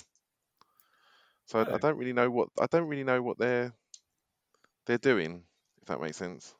[1.46, 1.80] So I, I Oh.
[1.80, 3.74] don't really know what I don't really know what they're
[4.86, 5.48] they're doing.
[5.82, 6.56] If that makes sense.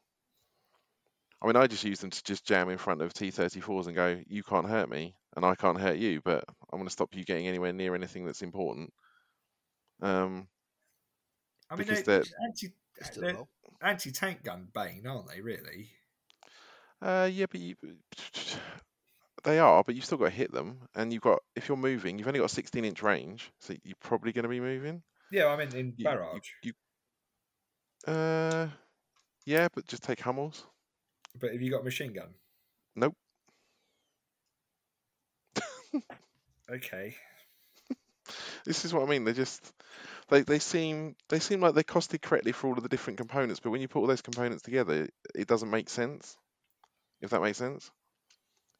[1.42, 4.22] I mean, I just use them to just jam in front of T34s and go,
[4.28, 7.24] "You can't hurt me, and I can't hurt you, but I'm going to stop you
[7.24, 8.92] getting anywhere near anything that's important."
[10.02, 10.48] Um,
[11.70, 12.26] I mean, Because they're, they're-
[13.04, 15.42] Still they're anti tank gun bane, aren't they?
[15.42, 15.90] Really?
[17.02, 17.76] Uh, yeah, but you,
[19.44, 22.20] they are, but you've still got to hit them, and you've got if you're moving,
[22.20, 25.02] you've only got a 16 inch range, so you're probably going to be moving.
[25.32, 26.74] Yeah, I mean in You- you- barrage, You,
[28.08, 28.68] uh,
[29.46, 30.66] yeah, but just take Hummels.
[31.40, 32.34] but have you got a machine gun?
[32.96, 33.16] Nope.
[36.72, 37.16] Okay.
[38.66, 39.26] This is what I mean.
[39.26, 39.74] They just
[40.32, 43.60] they they seem they seem like they're costed correctly for all of the different components,
[43.60, 46.38] but when you put all those components together, it doesn't make sense.
[47.22, 47.92] If that makes sense.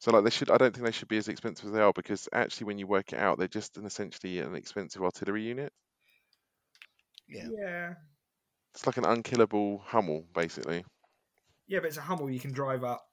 [0.00, 1.92] So like they should, I don't think they should be as expensive as they are
[1.92, 5.72] because actually when you work it out, they're just an essentially an expensive artillery unit.
[7.28, 7.48] Yeah.
[7.56, 7.94] Yeah.
[8.74, 10.84] It's like an unkillable Hummel, basically.
[11.68, 13.06] Yeah, but it's a Hummel you can drive up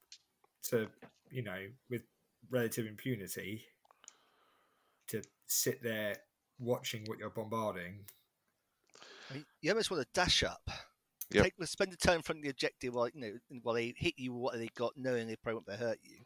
[0.70, 0.88] to,
[1.30, 1.60] you know,
[1.92, 2.02] with
[2.50, 3.66] relative impunity
[5.10, 6.16] to sit there
[6.58, 8.06] watching what you're bombarding.
[9.30, 10.70] I mean, you almost want to dash up.
[11.32, 11.44] Yep.
[11.44, 14.16] Take spend a turn in front of the objective while you know while they hit
[14.18, 16.20] you with what they got, knowing they probably won't hurt you.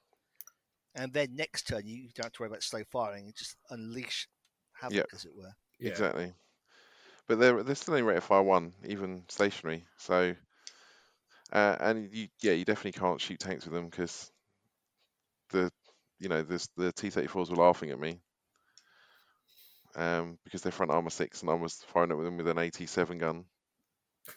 [0.96, 4.28] And then next turn you don't have to worry about slow firing and just unleash
[4.74, 5.08] havoc, Yep.
[5.14, 5.54] as it were.
[5.80, 5.90] Yeah.
[5.90, 6.34] Exactly.
[7.28, 9.86] But they're they're still only rated fire one, even stationary.
[9.98, 10.36] So,
[11.52, 14.32] uh, and you yeah, you definitely can't shoot tanks with them because
[15.50, 15.72] the
[16.20, 18.20] you know this the T-34s were laughing at me
[19.96, 23.20] um, because they're front armor six, and I was firing at them with an AT-7
[23.20, 23.46] gun.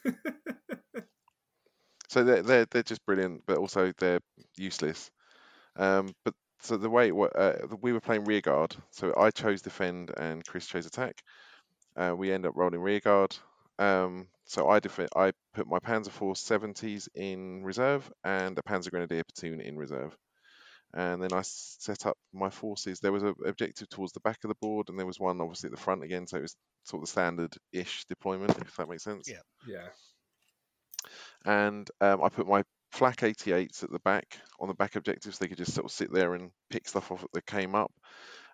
[2.08, 4.20] So they're they're they're just brilliant, but also they're
[4.56, 5.10] useless.
[5.76, 9.62] Um, but so the way it, uh, we were playing rear guard, so I chose
[9.62, 11.22] defend and Chris chose attack.
[11.96, 13.36] Uh, we end up rolling rear guard.
[13.78, 18.90] Um, so I def- I put my Panzer Force 70s in reserve and a Panzer
[18.90, 20.16] Grenadier platoon in reserve.
[20.96, 23.00] And then I set up my forces.
[23.00, 25.68] There was an objective towards the back of the board, and there was one obviously
[25.68, 26.26] at the front again.
[26.26, 29.42] So it was sort of the standard-ish deployment, if that makes sense Yeah.
[29.68, 29.88] Yeah.
[31.44, 35.38] and um, I put my flak 88s at the back on the back objectives.
[35.38, 37.92] They could just sort of sit there and pick stuff off that came up.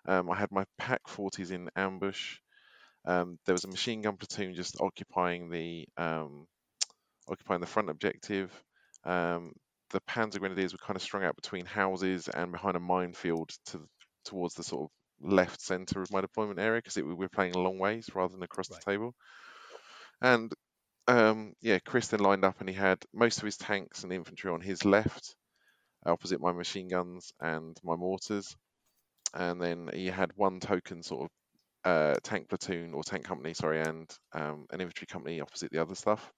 [0.05, 2.39] Um, I had my Pak 40s in ambush.
[3.05, 6.45] Um, there was a machine gun platoon just occupying the um,
[7.29, 8.51] occupying the front objective.
[9.05, 9.53] Um,
[9.93, 13.87] the Panzer Grenadiers were kind of strung out between houses and behind a minefield to
[14.25, 17.59] towards the sort of left center of my deployment area because we were playing a
[17.59, 18.79] long ways rather than across Right.
[18.85, 19.15] the table.
[20.21, 20.51] And
[21.07, 24.51] um, yeah, Chris then lined up and he had most of his tanks and infantry
[24.51, 25.35] on his left,
[26.05, 28.55] opposite my machine guns and my mortars.
[29.33, 31.29] And then he had one token sort of
[31.91, 35.95] uh, tank platoon or tank company, sorry, and um, an infantry company opposite the other
[35.95, 36.31] stuff.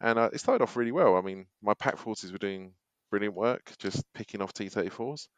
[0.00, 1.16] And uh, it started off really well.
[1.16, 2.74] I mean, my pack forces were doing
[3.10, 5.28] brilliant work, just picking off T34s,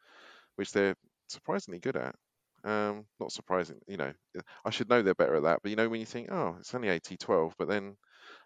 [0.55, 0.95] which they're
[1.29, 2.15] surprisingly good at.
[2.63, 4.13] Um, not surprising, you know.
[4.65, 6.75] I should know they're better at that, but you know when you think, oh, it's
[6.75, 7.97] only AT12, but then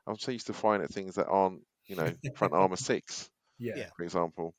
[0.08, 3.78] I'm so used to flying at things that aren't, you know, front armor six, Yeah.
[3.78, 3.90] Yeah.
[3.98, 4.56] for example.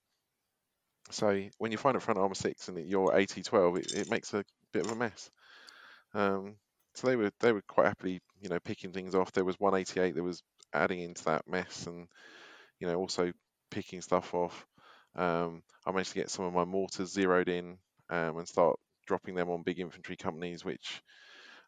[1.11, 4.45] So when you find a front armor six and you're AT12, it, it makes a
[4.73, 5.31] bit of a mess.
[6.15, 6.59] Um,
[6.95, 9.33] so they were they were quite happily, you know, picking things off.
[9.33, 10.43] There was 188 that was
[10.75, 12.09] adding into that mess, and
[12.81, 13.33] you know, also
[13.71, 14.67] picking stuff off.
[15.17, 17.79] Um, I managed to get some of my mortars zeroed in
[18.11, 21.03] um, and start dropping them on big infantry companies, which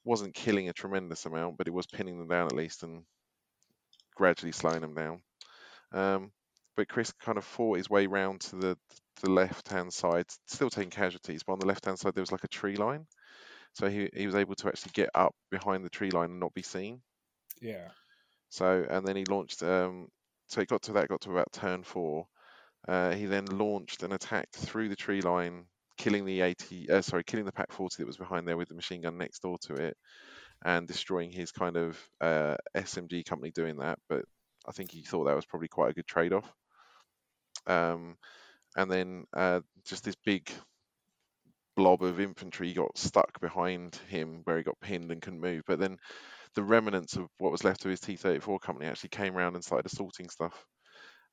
[0.05, 3.05] wasn't killing a tremendous amount, but it was pinning them down at least and
[4.15, 5.23] gradually slowing them down.
[5.93, 6.33] Um,
[6.77, 8.79] but Chris kind of fought his way round to the
[9.23, 12.33] the left hand side, still taking casualties, but on the left hand side there was
[12.33, 13.07] like a tree line,
[13.73, 16.55] so he he was able to actually get up behind the tree line and not
[16.55, 17.01] be seen.
[17.61, 17.89] Yeah.
[18.49, 19.63] So and then he launched.
[19.63, 20.09] Um,
[20.49, 22.27] so he got to that, got to about turn four.
[22.87, 25.65] Uh, he then launched an attack through the tree line,
[25.99, 26.91] killing the 80.
[26.91, 29.41] Uh, sorry, killing the Pak 40 that was behind there with the machine gun next
[29.41, 29.97] door to it,
[30.65, 33.99] and destroying his kind of uh, SMG company doing that.
[34.09, 34.25] But
[34.69, 36.53] I think he thought that was probably quite a good trade-off.
[37.67, 38.17] Um,
[38.77, 40.51] and then uh, just this big
[41.77, 45.63] blob of infantry got stuck behind him where he got pinned and couldn't move.
[45.67, 45.99] But then
[46.57, 49.87] the remnants of what was left of his T-34 company actually came around and started
[49.87, 50.65] assaulting stuff.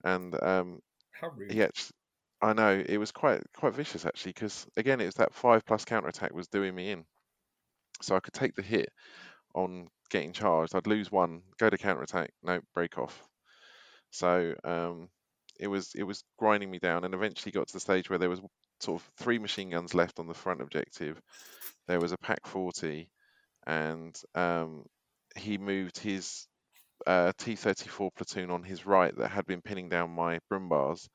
[0.04, 0.80] And um,
[1.50, 1.92] he actually,
[2.42, 5.86] I know it was quite quite vicious actually because again it was that five plus
[5.86, 7.06] counter attack was doing me in.
[8.02, 8.90] So I could take the hit
[9.56, 10.76] on getting charged.
[10.76, 13.24] I'd lose one, go to counter attack, no break off.
[14.12, 15.08] So um,
[15.60, 18.30] it was it was grinding me down, and eventually got to the stage where there
[18.30, 18.42] was
[18.82, 21.22] sort of three machine guns left on the front objective.
[21.88, 23.10] There was a Pak 40,
[23.66, 24.86] and um,
[25.38, 26.48] he moved his
[27.08, 31.08] uh, T34 platoon on his right that had been pinning down my Brumbars.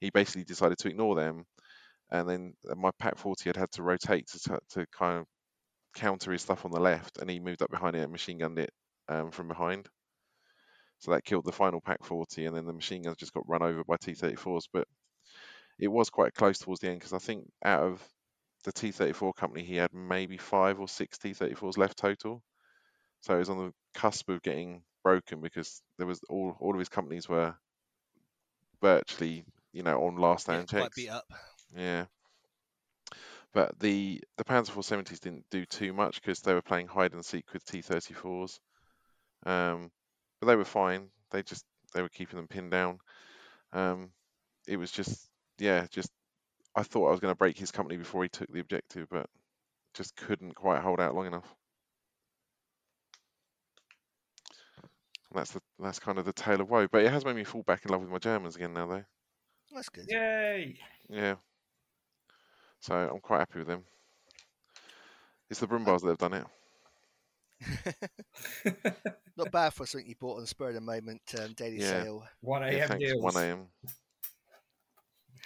[0.00, 1.44] He basically decided to ignore them,
[2.10, 5.26] and then my Pak 40 had had to rotate to t- to kind of
[5.94, 8.58] counter his stuff on the left, and he moved up behind it and machine gunned
[8.58, 8.72] it
[9.08, 9.88] um, from behind.
[11.00, 13.62] So that killed the final Pak 40, and then the machine guns just got run
[13.62, 14.68] over by T34s.
[14.72, 14.86] But
[15.78, 18.02] it was quite close towards the end because I think out of
[18.64, 22.42] the T34 company, he had maybe five or six T34s left total.
[23.22, 26.78] So he was on the cusp of getting broken because there was all all of
[26.78, 27.56] his companies were
[28.82, 30.96] virtually, you know, on last Yeah, stand quite checks.
[30.96, 31.24] beat up.
[31.76, 32.06] Yeah.
[33.52, 37.24] But the the Panzer 470s didn't do too much because they were playing hide and
[37.24, 38.60] seek with T34s.
[39.46, 39.90] Um,
[40.40, 41.10] but they were fine.
[41.30, 41.64] They just
[41.94, 42.98] they were keeping them pinned down.
[43.72, 44.12] Um,
[44.68, 46.10] it was just yeah, just
[46.76, 49.28] I thought I was going to break his company before he took the objective, but
[49.94, 51.56] just couldn't quite hold out long enough.
[55.34, 56.88] That's the that's kind of the tale of woe.
[56.88, 59.04] But it has made me fall back in love with my Germans again now, though.
[59.72, 60.08] That's good.
[60.08, 60.78] Yay!
[61.08, 61.36] Yeah.
[62.80, 63.86] So I'm quite happy with them.
[65.50, 66.46] It's the Brumbars that have done it.
[69.36, 71.80] Not bad for something you bought on the spur of the moment um, daily Yeah.
[71.80, 72.24] sale.
[72.40, 72.88] 1 Yeah, a.m.
[72.88, 73.18] thanks, deals.
[73.18, 73.68] 1 a.m.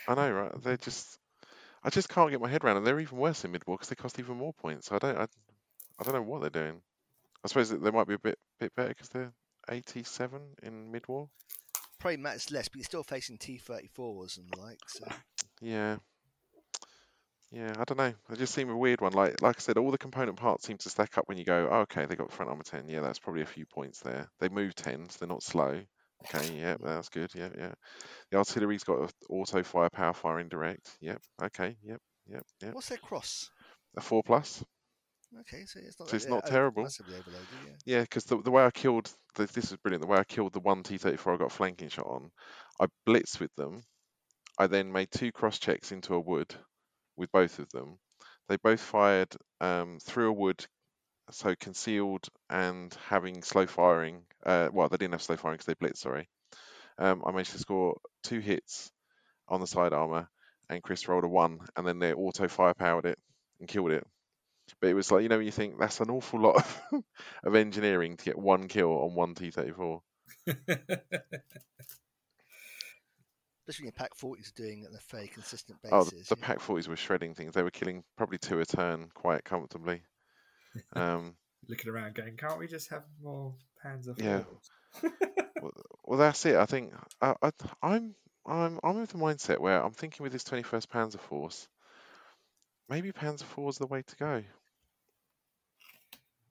[0.09, 0.63] I know, right?
[0.63, 1.19] They're just,
[1.85, 2.85] I just can't get my head around them.
[2.85, 4.93] They're even worse in mid-war because they cost even more points.
[4.93, 5.27] I don't, I,
[5.99, 6.83] I don't know what they're doing.
[7.45, 9.33] I suppose they might be a bit, bit better because they're
[9.69, 11.29] 87 in mid-war.
[11.99, 14.81] Probably matters less, but you're still facing T34s and the like.
[14.89, 15.07] So
[15.61, 15.97] Yeah.
[17.53, 18.13] Yeah, I don't know.
[18.29, 19.13] They just seem a weird one.
[19.13, 21.69] Like, like I said, all the component parts seem to stack up when you go,
[21.71, 22.89] oh, okay, they got front armor 10.
[22.89, 24.29] Yeah, that's probably a few points there.
[24.41, 25.19] They move 10s.
[25.19, 25.81] They're not slow.
[26.25, 27.31] Okay, yeah, that's good.
[27.35, 27.73] Yeah, yeah.
[28.31, 30.91] The artillery's got auto fire, power fire, indirect.
[31.01, 31.23] Yep.
[31.45, 31.77] Okay.
[31.83, 32.01] Yep.
[32.29, 32.47] Yep.
[32.63, 32.75] Yep.
[32.75, 33.49] what's their cross?
[33.97, 34.65] A four plus.
[35.41, 36.83] Okay, so it's not So it's not yeah, terrible.
[36.83, 37.97] Massively overloaded, yeah.
[37.97, 40.03] Yeah, because the, the way I killed the, this is brilliant.
[40.03, 42.31] The way I killed the one T34 I got flanking shot on,
[42.81, 43.83] I blitzed with them.
[44.59, 46.55] I then made two cross checks into a wood
[47.17, 47.99] with both of them.
[48.49, 50.65] They both fired um, through a wood,
[51.31, 54.23] so concealed and having slow firing.
[54.45, 55.99] Uh, well, they didn't have slow firing because they blitzed.
[55.99, 56.29] Sorry.
[56.99, 58.91] Um, I managed to score two hits
[59.49, 60.29] on the side armor,
[60.71, 63.19] and Chris rolled a one, and then they auto firepowered it
[63.61, 64.07] and killed it.
[64.81, 67.03] But it was like you know when you think that's an awful lot of,
[67.45, 70.01] of engineering to get one kill on one T34.
[73.69, 76.29] Especially when your Pak 40s are doing it on a fairly consistent Oh, basis.
[76.29, 76.47] the, the yeah.
[76.47, 77.53] Pak 40s were shredding things.
[77.53, 80.03] They were killing probably two a turn quite comfortably.
[80.93, 81.37] Um,
[81.69, 84.43] Looking around, going, can't we just have more Panzer Yeah.
[85.63, 85.73] well,
[86.05, 86.55] well, that's it.
[86.57, 86.93] I think
[87.23, 87.51] I, I,
[87.83, 88.15] I'm
[88.47, 91.67] I'm I'm with the mindset where I'm thinking with this 21st Panzer Force,
[92.89, 94.43] maybe Panzer Four is the way to go.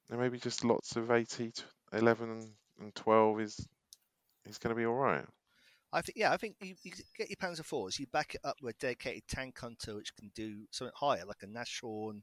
[0.09, 1.51] And maybe just lots of 80,
[1.93, 3.67] 11, and 12 is
[4.45, 5.25] is going to be all right.
[5.91, 8.57] I think, yeah, I think you, you get your Panzer fours, you back it up
[8.61, 12.21] with a dedicated tank hunter which can do something higher, like a Nashorn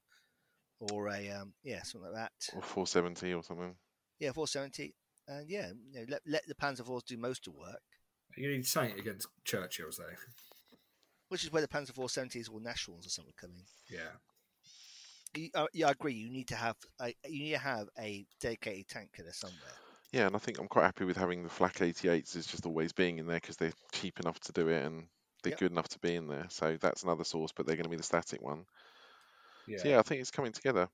[0.78, 2.54] or a um, yeah, something like that.
[2.54, 3.74] or 470 or something.
[4.20, 4.94] Yeah, 470,
[5.26, 7.80] and yeah, you know, let let the Panzer fours do most of the work,
[8.36, 10.04] You need something against Churchill's though.
[11.32, 13.64] Which is where the Panzer 470s or Nashorns or something come in.
[13.88, 14.10] Yeah.
[15.34, 16.12] You, uh, yeah, I agree.
[16.12, 19.56] You need to have a you need to have a dedicated tank killer somewhere.
[20.12, 22.92] Yeah, and I think I'm quite happy with having the flak 88s as just always
[22.92, 25.04] being in there because they're cheap enough to do it and
[25.42, 25.58] they're Yep.
[25.58, 26.48] good enough to be in there.
[26.50, 28.66] So that's another source, but they're going to be the static one.
[29.66, 29.78] Yeah.
[29.78, 30.86] So yeah, I think it's coming together.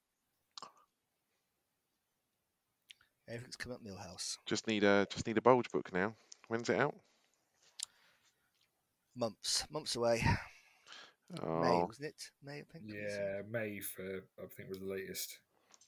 [3.26, 4.36] Everything's come up Milhouse.
[4.46, 6.14] Just need a just need a bulge book now.
[6.46, 6.94] When's it out?
[9.18, 10.22] Months, months away.
[11.30, 12.30] May Oh, wasn't it?
[12.42, 12.84] May I think.
[12.88, 13.12] it was.
[13.12, 15.38] Yeah, May for I think was the latest.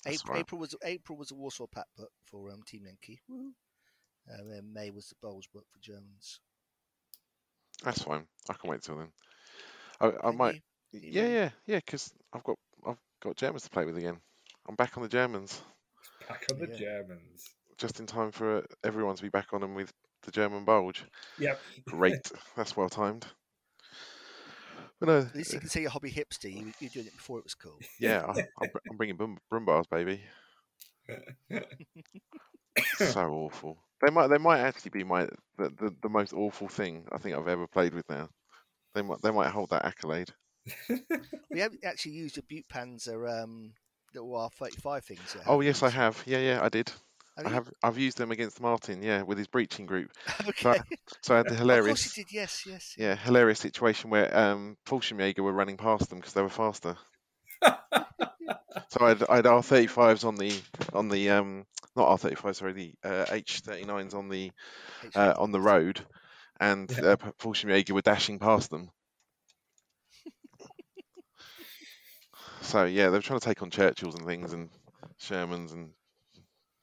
[0.06, 0.40] April, right.
[0.40, 3.20] April was April was a Warsaw Pact book for um, Team Yankee.
[3.28, 3.52] Woo.
[4.26, 6.40] And then May was the Bulge book for Germans.
[7.82, 8.26] that's fine.
[8.50, 9.08] I can wait till then.
[10.00, 10.60] I, I might.
[10.92, 11.00] you?
[11.00, 11.34] you Yeah, ready?
[11.34, 11.76] yeah, yeah.
[11.76, 12.56] Because I've got
[12.86, 14.18] I've got Germans to play with again.
[14.68, 15.62] I'm back on the Germans,
[16.28, 16.76] Back on the Yeah.
[16.78, 17.44] Germans.
[17.78, 19.92] just in time for everyone to be back on them with
[20.22, 21.04] the German bulge.
[21.38, 21.60] Yep.
[21.86, 23.26] Great, that's well timed.
[24.98, 26.52] But no, At least you can say you're hobby hipster.
[26.52, 27.78] You, you're doing it before it was cool.
[28.00, 30.20] yeah, I, I'm, I'm bringing brum, brum bars, baby.
[32.96, 33.78] so awful.
[34.02, 35.24] They might they might actually be my
[35.56, 38.28] the, the, the most awful thing I think I've ever played with now.
[38.94, 40.30] They might they might hold that accolade.
[41.50, 43.72] we haven't actually used the Beute Panzer um,
[44.14, 45.44] little R35 things yet.
[45.46, 45.88] Oh yes, we?
[45.88, 46.22] I have.
[46.26, 46.92] Yeah, yeah, I did.
[47.44, 47.70] Have I have.
[47.82, 49.02] I've used them against Martin.
[49.02, 50.10] Yeah, with his breaching group.
[50.48, 50.80] okay.
[51.22, 52.06] So I had the hilarious.
[52.06, 52.32] Of course you did.
[52.32, 52.94] Yes, yes.
[52.98, 56.96] Yeah, hilarious situation where um, Fallschirmjäger were running past them because they were faster.
[58.90, 60.52] So I'd I'd R35s on the
[60.92, 61.64] on the um
[61.96, 64.50] not R35 sorry the uh, H39s on the
[65.14, 66.00] uh, on the road,
[66.60, 67.12] and Yeah.
[67.12, 67.30] uh, P-
[67.94, 68.90] were dashing past them.
[72.62, 74.70] so yeah, they were trying to take on Churchills and things and
[75.20, 75.90] Shermans and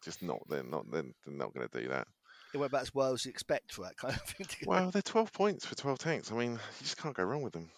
[0.07, 2.07] just not they're not they're, they're not going to do that.
[2.53, 4.71] It went about as well as you expect for that kind of thing to go.
[4.71, 6.31] Well, they're 12 points for 12 tanks.
[6.31, 7.69] I mean, you just can't go wrong with them.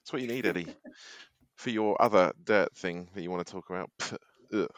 [0.00, 0.66] That's what you need, Eddie.
[1.56, 3.90] for your other dirt thing that you want to talk about.
[4.54, 4.68] Ugh.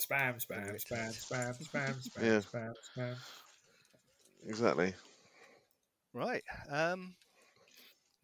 [0.00, 2.40] Spam, spam, spam, spam, spam, spam, Yeah.
[2.40, 3.16] spam, spam.
[4.46, 4.94] Exactly.
[6.12, 6.42] Right.
[6.70, 7.14] Um,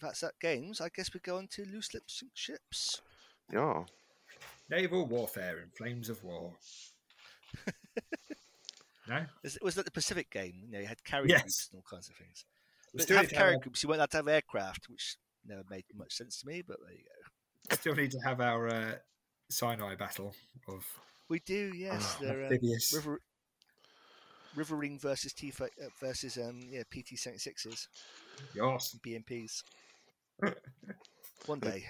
[0.01, 0.81] that's that games.
[0.81, 3.03] I guess we go on to loose lips and ships.
[3.53, 3.85] Yeah.
[4.71, 6.53] Naval warfare in flames of war.
[9.09, 9.25] no?
[9.43, 10.63] It was like the Pacific game.
[10.65, 11.43] You know, you had carrier Yes.
[11.43, 12.45] groups and all kinds of things.
[12.93, 15.63] We But still have carrier our- groups, you weren't allowed to have aircraft, which never
[15.69, 16.63] made much sense to me.
[16.63, 17.77] But there you go.
[17.77, 18.95] Still need to have our uh,
[19.51, 20.35] Sinai battle
[20.69, 20.85] of
[21.29, 22.15] We do, yes.
[22.21, 22.59] They're um.
[22.95, 23.21] River
[24.55, 25.67] Rivering versus T uh,
[26.01, 27.89] versus um yeah PT seventy sixes
[28.55, 28.97] Yes.
[29.05, 29.65] BMPs.
[31.47, 31.85] One day,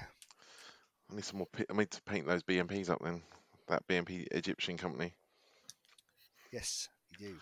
[1.10, 1.48] I need some more.
[1.70, 3.22] I need to paint those BMPs up then.
[3.68, 5.12] That BMP Egyptian company.
[6.54, 6.88] Yes,
[7.18, 7.34] you do.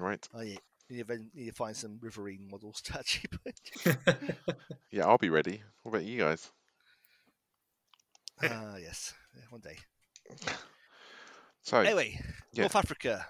[0.00, 0.26] Right.
[0.34, 0.56] Oh yeah,
[0.88, 4.36] you need to, need to find some Riverine models to actually put.
[4.90, 5.62] Yeah, I'll be ready.
[5.82, 6.50] What about you guys?
[8.42, 9.76] Ah yes, yeah, one day.
[11.64, 12.18] So, Anyway,
[12.52, 12.62] yeah.
[12.62, 13.24] North Africa,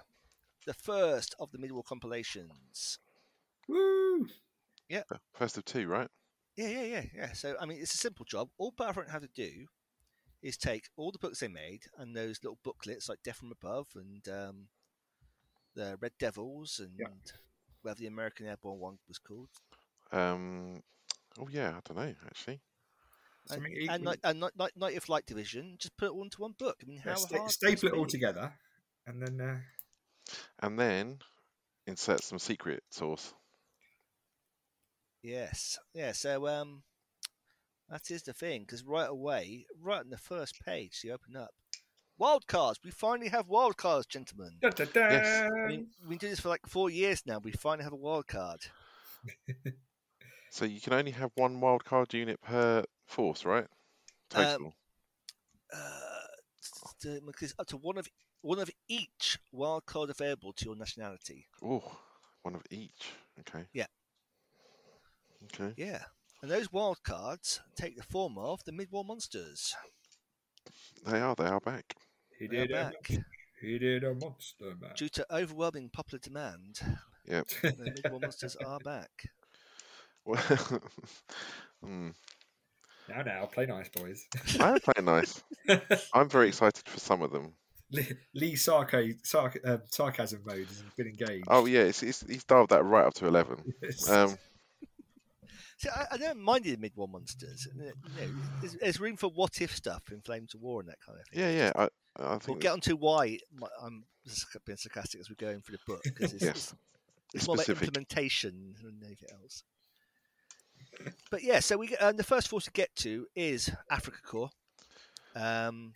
[0.65, 2.97] the first of the medieval compilations.
[3.69, 4.25] Woo!
[4.89, 5.03] Yeah.
[5.35, 6.07] first of two, right?
[6.55, 7.33] Yeah, yeah, yeah, yeah.
[7.33, 8.49] So I mean, it's a simple job.
[8.57, 9.67] All Battlefront have to do
[10.43, 13.87] is take all the books they made and those little booklets like Death from Above
[13.95, 14.67] and um,
[15.75, 17.07] the Red Devils and Yeah.
[17.81, 19.49] whatever the American Airborne one was called,
[20.11, 20.83] Um.
[21.39, 22.61] Oh yeah, I don't know actually.
[23.49, 25.77] and, Something and, equally- Night- and Night- Night- Night of Flight Division.
[25.79, 26.77] Just put it all into one book.
[26.83, 27.51] I mean, how Yeah, sta- hard?
[27.51, 28.53] staple it all together,
[29.07, 29.59] and then uh,
[30.59, 31.19] And then
[31.87, 33.33] insert some secret source.
[35.21, 36.11] Yes, yeah.
[36.11, 36.83] So um,
[37.93, 41.51] that is the thing because right away, right on the first page, you open up
[42.17, 42.79] wild cards.
[42.83, 44.57] We finally have wild cards, gentlemen.
[44.61, 45.09] da, da, da.
[45.11, 45.43] Yes.
[45.63, 47.37] I mean, we've been doing this for like four years now.
[47.37, 48.61] We finally have a wild card.
[50.49, 53.65] So you can only have one wild card unit per force, right?
[54.29, 54.67] Total.
[54.67, 54.73] Um,
[55.73, 56.27] Uh,
[56.61, 56.95] s-
[57.41, 58.07] s- up to one of
[58.41, 61.47] one of each wild card available to your nationality.
[61.63, 61.97] oh,
[62.43, 63.13] one of each.
[63.39, 63.65] Okay.
[63.73, 63.87] Yeah.
[65.45, 65.73] Okay.
[65.75, 66.03] Yeah,
[66.43, 69.73] and those wild cards take the form of the mid-war monsters.
[71.05, 71.33] They are.
[71.35, 71.95] They are back.
[72.37, 73.25] he They're did a back mon-
[73.61, 74.91] he did a monster man.
[74.97, 76.81] due to overwhelming popular demand.
[77.25, 77.47] Yep.
[77.61, 79.09] The mid-war monsters are back.
[80.25, 80.41] Well,
[81.83, 82.09] hmm.
[83.09, 84.25] Now, now, play nice, boys.
[84.59, 85.41] I'm playing nice.
[86.13, 87.53] I'm very excited for some of them.
[87.91, 91.45] Lee, Lee sarca- sarc- um, sarcasm mode has been engaged.
[91.49, 93.57] Oh yeah, it's, it's, he's dialed that right up to eleven.
[93.81, 94.09] Yes.
[94.09, 94.35] Um, See,
[95.91, 97.67] I, I don't mind the mid war monsters.
[97.75, 97.91] You know,
[98.61, 101.25] there's, there's room for what if stuff in Flames of War and that kind of
[101.27, 101.39] thing.
[101.39, 101.71] Yeah, yeah.
[101.75, 101.83] I,
[102.17, 103.39] I We'll think get onto why
[103.81, 104.05] I'm
[104.65, 106.55] being sarcastic as we go in through the book because it's, Yes.
[106.55, 106.75] it's,
[107.33, 109.63] it's more about implementation than anything else.
[111.31, 114.51] But yeah, so we um, the first force to get to is Afrika Korps,
[115.35, 115.93] um,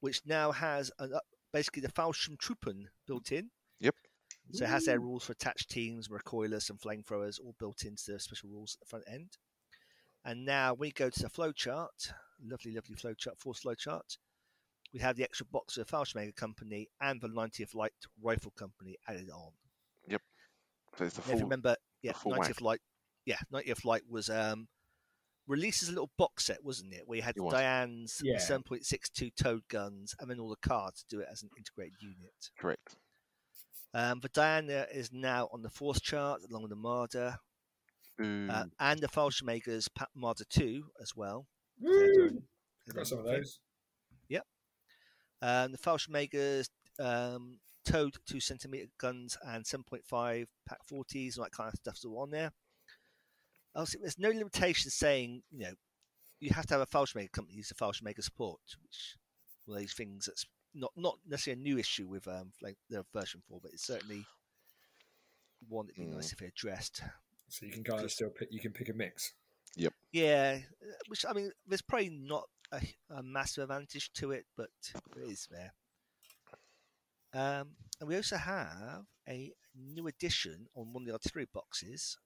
[0.00, 3.50] which now has an, up basically the Fallschirmtruppen built in.
[4.50, 4.58] Yep.
[4.58, 8.20] So it has their rules for attached teams, recoilers, and flamethrowers all built into the
[8.20, 9.38] special rules at the front end.
[10.24, 12.12] And now we go to the flowchart,
[12.44, 14.18] lovely, lovely flowchart, force flowchart.
[14.92, 17.92] We have the extra box of the Fallschirmjäger Company and the 90th Light
[18.22, 19.52] Rifle Company added on.
[20.96, 22.60] so it's the Now, if you remember, yeah, full 90th whack.
[22.60, 22.80] Light,
[23.24, 24.68] yeah, 90th Light was um,
[25.46, 27.02] released as a little box set, wasn't it?
[27.06, 27.50] Where you had It.
[27.50, 28.38] Diana's Yeah.
[28.38, 32.50] 7.62 towed guns and then all the cards to do it as an integrated unit.
[32.58, 32.96] Correct.
[33.96, 37.36] Um, the Diana is now on the Force chart along with the Marder
[38.20, 41.46] Ooh, uh, and the Fallschirmjägers Pa- Marder 2 as well.
[41.78, 42.42] They're doing-
[42.92, 43.42] Got some of doing the thing.
[43.42, 43.58] those.
[45.42, 46.68] Um, the Fallschirmjägers
[46.98, 52.18] um, towed two centimeter guns and 7.5 Pak 40s and that kind of stuff's all
[52.20, 52.52] on there.
[53.74, 55.74] Also, there's no limitation saying you know
[56.40, 59.16] you have to have a Fallschirmjäger company use the Fallschirmjäger support, which
[59.66, 60.44] one of these things that's
[60.76, 64.24] not not necessarily a new issue with um like the version four, but it's certainly
[65.68, 67.02] one that'd be nice if it addressed.
[67.48, 68.48] So you can kind of still pick.
[68.50, 69.32] You can pick a mix.
[69.76, 69.92] Yep.
[70.12, 74.70] Yeah, uh, which I mean, there's probably not a, a massive advantage to it, but
[75.16, 75.72] it is there.
[77.34, 82.16] Um, and we also have a new addition on one of the artillery boxes,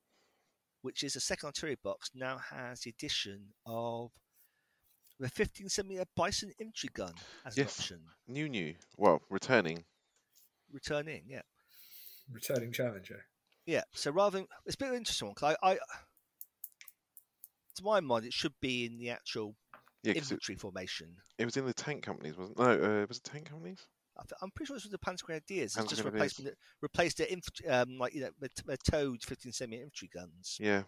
[0.83, 4.13] which is a second artillery box now has the addition of
[5.21, 7.13] the 15 centimeter Bison infantry gun
[7.45, 7.79] as Yes.
[7.79, 8.01] an option.
[8.27, 8.75] new, new.
[8.97, 9.85] Well, returning.
[10.73, 11.43] Returning, yeah.
[12.33, 13.25] Returning challenger.
[13.67, 15.79] Yeah, so rather than it's a bit of an interesting one because I, I,
[17.77, 19.55] to my mind, it should be in the actual
[20.03, 21.17] Yeah, 'cause it, infantry formation.
[21.39, 22.59] it was in the tank companies, wasn't?
[22.59, 22.71] No,
[23.03, 23.87] uh, was it tank companies?
[24.17, 25.77] I th- I'm pretty sure this was the Panzer Grenadiers.
[25.77, 26.13] It's Panzer just Grenadiers.
[26.39, 30.57] replacement, replaced their infantry, um, like you know, the, the towed 15 centimeter infantry guns.
[30.61, 30.83] Yeah,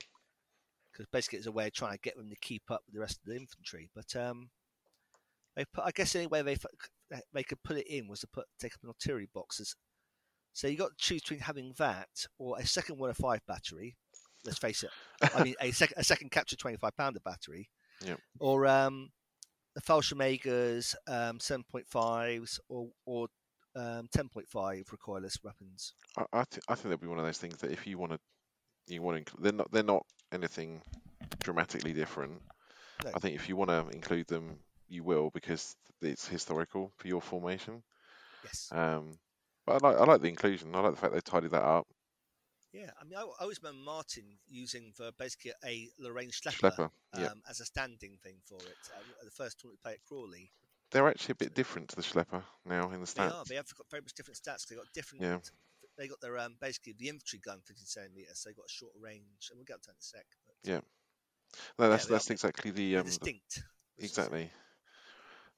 [0.92, 3.00] Because basically, it's a way of trying to get them to keep up with the
[3.00, 3.88] rest of the infantry.
[3.94, 4.50] But um,
[5.56, 6.56] they put, I guess, the only way they
[7.32, 9.74] they could put it in was to put take up an artillery boxes.
[10.52, 13.96] So you got to choose between having that or a second one of five battery.
[14.44, 14.90] Let's face it.
[15.34, 17.70] I mean, a, sec- a second capture 25 pounder battery.
[18.04, 18.18] Yep.
[18.40, 19.10] Or um,
[19.74, 23.28] the Fallschirmjägers um, 7.5s or or
[23.76, 25.94] um, 10.5 recoilless weapons.
[26.18, 28.12] I, I, th- I think that'd be one of those things that if you want
[28.12, 28.18] to,
[28.88, 29.34] you want to.
[29.40, 29.70] They're not.
[29.70, 30.82] They're not anything
[31.40, 32.40] dramatically different.
[33.04, 33.10] No.
[33.14, 34.58] I think if you want to include them,
[34.88, 37.82] you will because it's historical for your formation.
[38.44, 38.68] Yes.
[38.72, 39.18] Um,
[39.66, 39.96] but I like.
[40.00, 40.74] I like the inclusion.
[40.74, 41.86] I like the fact they tidied that up.
[42.72, 46.90] Yeah, I mean, I, I always remember Martin using for basically a Lorraine Schlepper, Schlepper.
[47.18, 48.78] Yeah, um, as a standing thing for it.
[48.96, 50.50] Um, the first tournament we played at Crawley,
[50.90, 53.34] they're actually a bit different to the Schlepper now in the they stats.
[53.34, 53.44] are.
[53.46, 54.66] They have got very much different stats.
[54.66, 55.22] They've got different.
[55.22, 55.38] Yeah.
[56.02, 58.40] They got their um, basically the infantry gun 15 centimeters.
[58.40, 60.26] So they got a shorter range, and we'll get to that in a sec.
[60.46, 60.80] But Yeah.
[61.78, 63.62] No, that's are that's exactly the um, distinct.
[63.98, 64.50] is- exactly,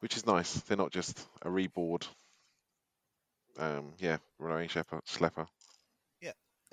[0.00, 0.54] which is nice.
[0.62, 2.06] They're not just a reboard.
[3.58, 5.00] Um, yeah, Lorraine Schlepper.
[5.06, 5.46] Schlepper.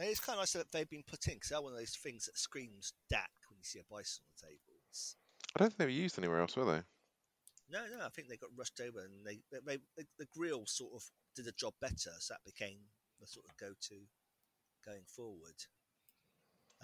[0.01, 1.95] And it's kind of nice that they've been put in because they're one of those
[2.01, 4.73] things that screams DAK when you see a bison on the table.
[4.89, 5.15] It's,
[5.55, 6.81] I don't think they were used anywhere else, were they?
[7.69, 10.65] No, no, I think they got rushed over and they, they, they the, the Grille
[10.65, 11.03] sort of
[11.35, 12.79] did the job better, so that became
[13.21, 13.95] the sort of go-to
[14.85, 15.55] going forward.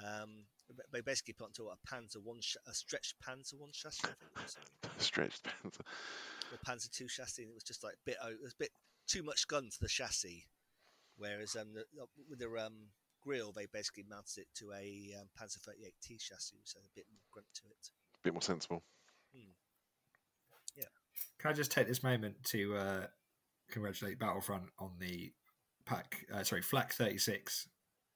[0.03, 0.45] Um,
[0.93, 4.31] they basically put onto a Panzer one, sh- a stretched Panzer one chassis, I think,
[4.35, 4.57] it was,
[4.97, 5.81] Stretched Panzer.
[6.51, 7.43] or Panzer two chassis.
[7.43, 8.69] And it was just like a bit, o- it was a bit
[9.07, 10.45] too much gun for the chassis.
[11.17, 11.83] Whereas um, the,
[12.29, 12.89] with the um,
[13.23, 17.05] Grille, they basically mounted it to a um, Panzer 38T chassis, which had a bit
[17.11, 17.89] more grunt to it.
[18.23, 18.83] bit more sensible.
[20.75, 20.83] Yeah.
[21.39, 23.05] Can I just take this moment to uh,
[23.71, 25.31] congratulate Battlefront on the
[25.87, 26.25] pack?
[26.33, 27.67] Uh, sorry, Flak 36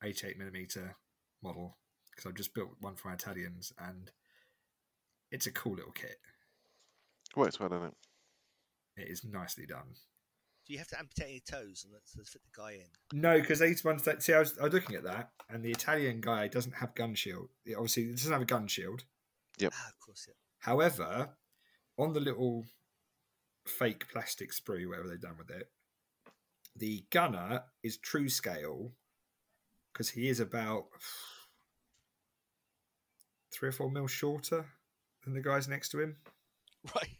[0.04, 0.96] 88 millimeter
[1.44, 1.78] model
[2.10, 4.12] because I've just built one for my Italians and
[5.32, 6.18] it's a cool little kit.
[7.36, 7.94] Works well, doesn't it?
[8.98, 9.96] It is nicely done.
[10.68, 13.20] Do you have to amputate your toes and let's, let's fit the guy in?
[13.20, 15.72] No, because they one that see, I was, I was looking at that, and the
[15.72, 17.50] Italian guy doesn't have gun shield.
[17.66, 19.04] It obviously, it doesn't have a gun shield.
[19.58, 19.74] Yep.
[19.76, 20.36] Ah, of course, yeah.
[20.60, 21.30] However,
[21.98, 22.66] on the little
[23.66, 25.70] fake plastic sprue, whatever they've done with it,
[26.76, 28.92] the gunner is true scale
[29.94, 30.86] because he is about
[33.54, 34.66] three or four mil shorter
[35.24, 36.18] than the guys next to him.
[36.96, 37.18] Right.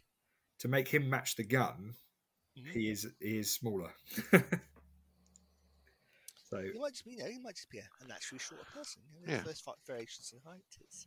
[0.60, 1.94] To make him match the gun,
[2.58, 2.72] Mhm.
[2.72, 3.92] he is he is smaller.
[6.50, 8.64] So He might just be, you know, he might just be a, a naturally shorter
[8.74, 9.00] person.
[9.20, 9.42] You know, Yeah.
[9.42, 10.60] First fi- variations in height.
[10.82, 11.06] It's,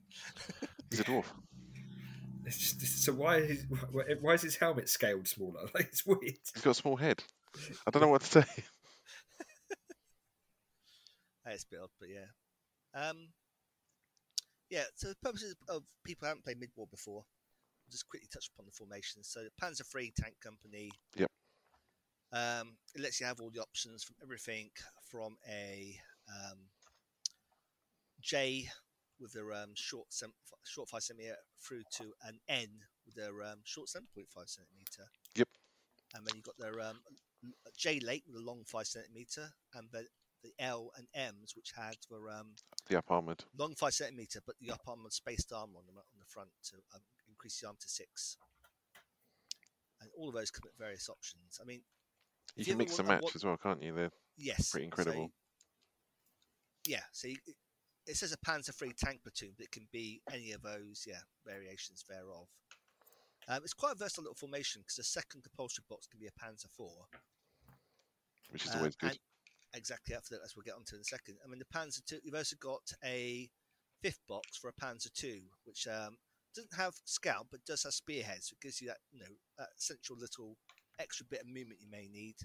[0.90, 1.26] He's a dwarf.
[2.46, 5.62] it's just, so why is why, why is his helmet scaled smaller?
[5.76, 6.22] Like it's weird.
[6.24, 7.24] He's got a small head.
[7.88, 8.64] I don't know what to say.
[11.48, 12.30] it's a bit odd, but yeah.
[12.94, 13.28] Um,
[14.70, 18.50] yeah, so the purposes of people who haven't played Mid-War before, I'll just quickly touch
[18.54, 19.30] upon the formations.
[19.30, 20.90] So Panzer III Tank Company.
[21.16, 21.30] Yep.
[22.34, 24.70] Um, it lets you have all the options from everything
[25.10, 25.96] from a
[26.28, 26.58] um,
[28.22, 28.68] J
[29.20, 30.34] with their um, short sem-
[30.66, 32.68] short five centimeter through to an N
[33.06, 35.10] with their um, short seven point five centimeter.
[35.36, 35.48] Yep.
[36.16, 37.00] And then you've got their um,
[37.78, 40.06] J late with a long five centimeter, and the,
[40.44, 42.56] the L and M's which had were um,
[42.90, 43.44] The up armored.
[43.58, 46.76] long five centimeter, but the up armor spaced armor on the on the front to
[46.94, 48.38] um, increase the arm to six.
[50.02, 51.60] And all of those come at various options.
[51.62, 51.82] I mean,
[52.56, 53.94] You you can mix and match want- as well, can't you?
[53.96, 55.32] They're yes, pretty so- incredible.
[56.86, 57.38] yeah, so you,
[58.06, 61.22] it says a Panzer III tank platoon, but it can be any of those, yeah,
[61.46, 62.48] variations thereof.
[63.48, 66.32] Um, it's quite a versatile little formation because the second compulsory box can be a
[66.32, 66.86] Panzer IV.
[68.52, 69.18] Which is Um, always good.
[69.74, 71.38] exactly after that, as we'll get onto in a second.
[71.44, 73.50] I mean, the Panzer II, you've also got a
[74.02, 76.18] fifth box for a Panzer II, which um,
[76.56, 79.70] doesn't have scout but does have spearheads, so it gives you that, you know, that
[79.78, 80.58] essential little
[81.00, 82.36] extra bit of movement you may need,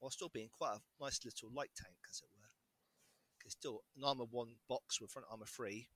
[0.00, 2.50] while still being quite a nice little light tank, as it were.
[3.44, 5.88] It's still an armor one box with front armor three,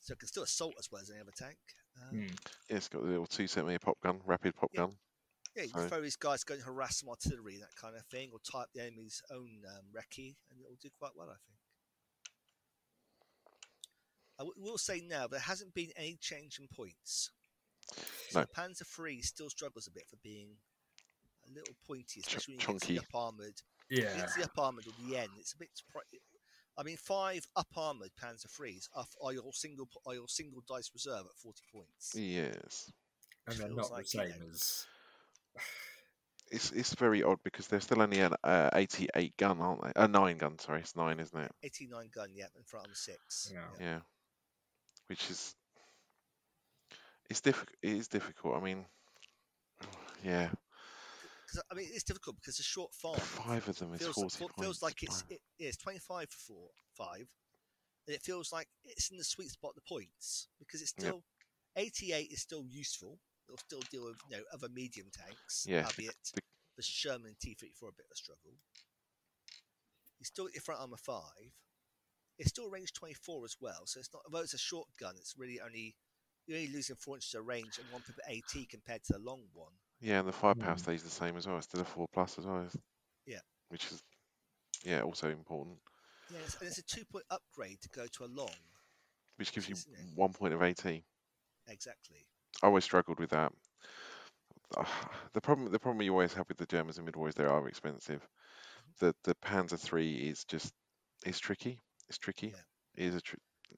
[0.00, 1.58] so it can still assault as well as any other tank.
[2.00, 2.26] Um, Hmm.
[2.68, 4.80] Yeah, it's got the little two centimeter pop gun, rapid pop Yeah.
[4.82, 4.96] gun.
[5.54, 8.30] Yeah, you So- throw these guys go and harass some artillery, that kind of thing,
[8.32, 11.58] or type the enemy's own um, recce, and it'll do quite well, I think.
[14.38, 17.30] I w- will say now there hasn't been any change in points.
[18.30, 18.46] So No.
[18.46, 20.56] Panzer III still struggles a bit for being
[21.46, 22.94] a little pointy, Ch- especially when you get to chunky.
[22.94, 23.62] the up armored.
[23.90, 24.24] Yeah.
[24.24, 25.30] It's the up armored or the end.
[25.38, 25.68] It's a bit.
[25.90, 26.00] Pri-
[26.78, 30.90] I mean, five up armored Panzer IIIs are, are your single are your single dice
[30.94, 32.14] reserve at forty points.
[32.14, 32.90] Yes.
[33.46, 34.86] and they're not like, the you same know- as.
[36.50, 39.92] It's it's very odd because they're still only an uh, 88 gun, aren't they?
[39.96, 41.50] A nine gun, sorry, it's nine, isn't it?
[41.62, 43.50] Eighty nine gun, yeah, and front armor six.
[43.50, 43.68] Yeah.
[43.80, 43.98] Yeah.
[45.06, 45.54] Which is
[47.30, 47.74] it's difficult.
[47.80, 48.54] It is difficult.
[48.54, 48.84] I mean,
[50.22, 50.50] yeah,
[51.50, 54.28] 'Cause, I mean, it's difficult because the short farm five of them is feels, 40
[54.36, 54.54] fe- points.
[54.60, 57.26] feels like it's it, yeah, it's twenty five for four, five,
[58.06, 61.06] and it feels like it's in the sweet spot of the points because it's Yep.
[61.06, 61.24] still
[61.76, 63.18] eighty eight is still useful.
[63.52, 66.40] It'll still deal with you know other medium tanks, Yeah, the- albeit the-
[66.76, 68.56] the Sherman T thirty four a bit of a struggle.
[70.18, 71.52] You still get your front armor five.
[72.38, 75.16] It's still range twenty four as well, so it's not although it's a short gun,
[75.18, 75.96] it's really only
[76.46, 79.46] you're only losing four inches of range and one pip AT compared to the long
[79.52, 79.72] one.
[80.00, 80.80] Yeah, and the firepower Mm.
[80.80, 81.58] stays the same as well.
[81.58, 82.68] It's still a four plus as well.
[83.26, 83.40] Yeah.
[83.68, 84.02] Which is
[84.82, 85.78] yeah also important.
[86.30, 88.56] Yes, and it's a two point upgrade to go to a long.
[89.36, 89.76] Which gives you
[90.14, 91.04] one point of AT.
[91.66, 92.26] Exactly.
[92.62, 93.52] I always struggled with that.
[95.34, 98.20] The problem, the problem you always have with the Germans and is they are expensive.
[98.20, 99.06] Mm-hmm.
[99.06, 100.72] The the Panzer III is just
[101.24, 101.78] it's tricky.
[102.08, 102.48] It's tricky.
[102.48, 103.04] Yeah.
[103.04, 103.36] It is a tr-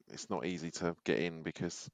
[0.09, 1.89] it's not easy to get in because,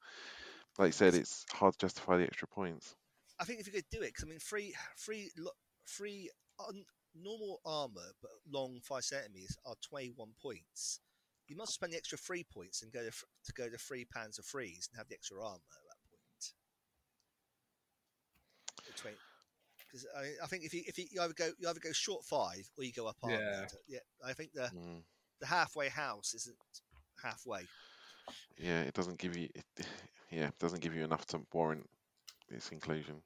[0.79, 2.95] like you said, it's hard to justify the extra points.
[3.39, 5.51] I think if you could do it, because I mean, free, free, lo-
[5.87, 6.31] free,
[6.67, 11.01] un, normal armor but long five centimeters are twenty-one points.
[11.49, 14.07] You must spend the extra three points and go to f- to go to three
[14.07, 16.53] Panzer threes and have the extra armor at that point.
[19.91, 22.25] Because I, I think if you if you, you either go you either go short
[22.25, 23.41] five or you go up armored.
[23.41, 23.67] Yeah.
[23.89, 25.03] Yeah, I think the Mm.
[25.41, 26.57] the halfway house isn't
[27.23, 27.67] halfway.
[28.57, 29.49] Yeah, it doesn't give you.
[29.55, 29.65] It,
[30.31, 31.89] yeah, it doesn't give you enough to warrant
[32.49, 33.23] its inclusion.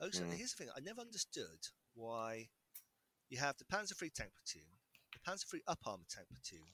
[0.00, 0.32] Also, Mm.
[0.34, 1.58] here's the thing: I never understood
[1.94, 2.48] why
[3.28, 4.68] you have the Panzer III tank platoon,
[5.12, 6.68] the Panzer III up armor tank platoon,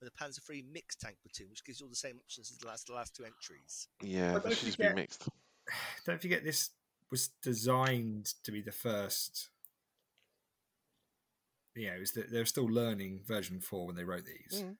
[0.00, 2.58] and the Panzer III mixed tank platoon, which gives you all the same options as
[2.58, 3.86] the last the last two entries.
[4.02, 5.28] Yeah, Well, they don't should just be mixed.
[6.06, 6.70] Don't forget, this
[7.10, 9.48] was designed to be the first.
[11.74, 14.62] You know, is that they're still learning version four when they wrote these.
[14.62, 14.76] Mm.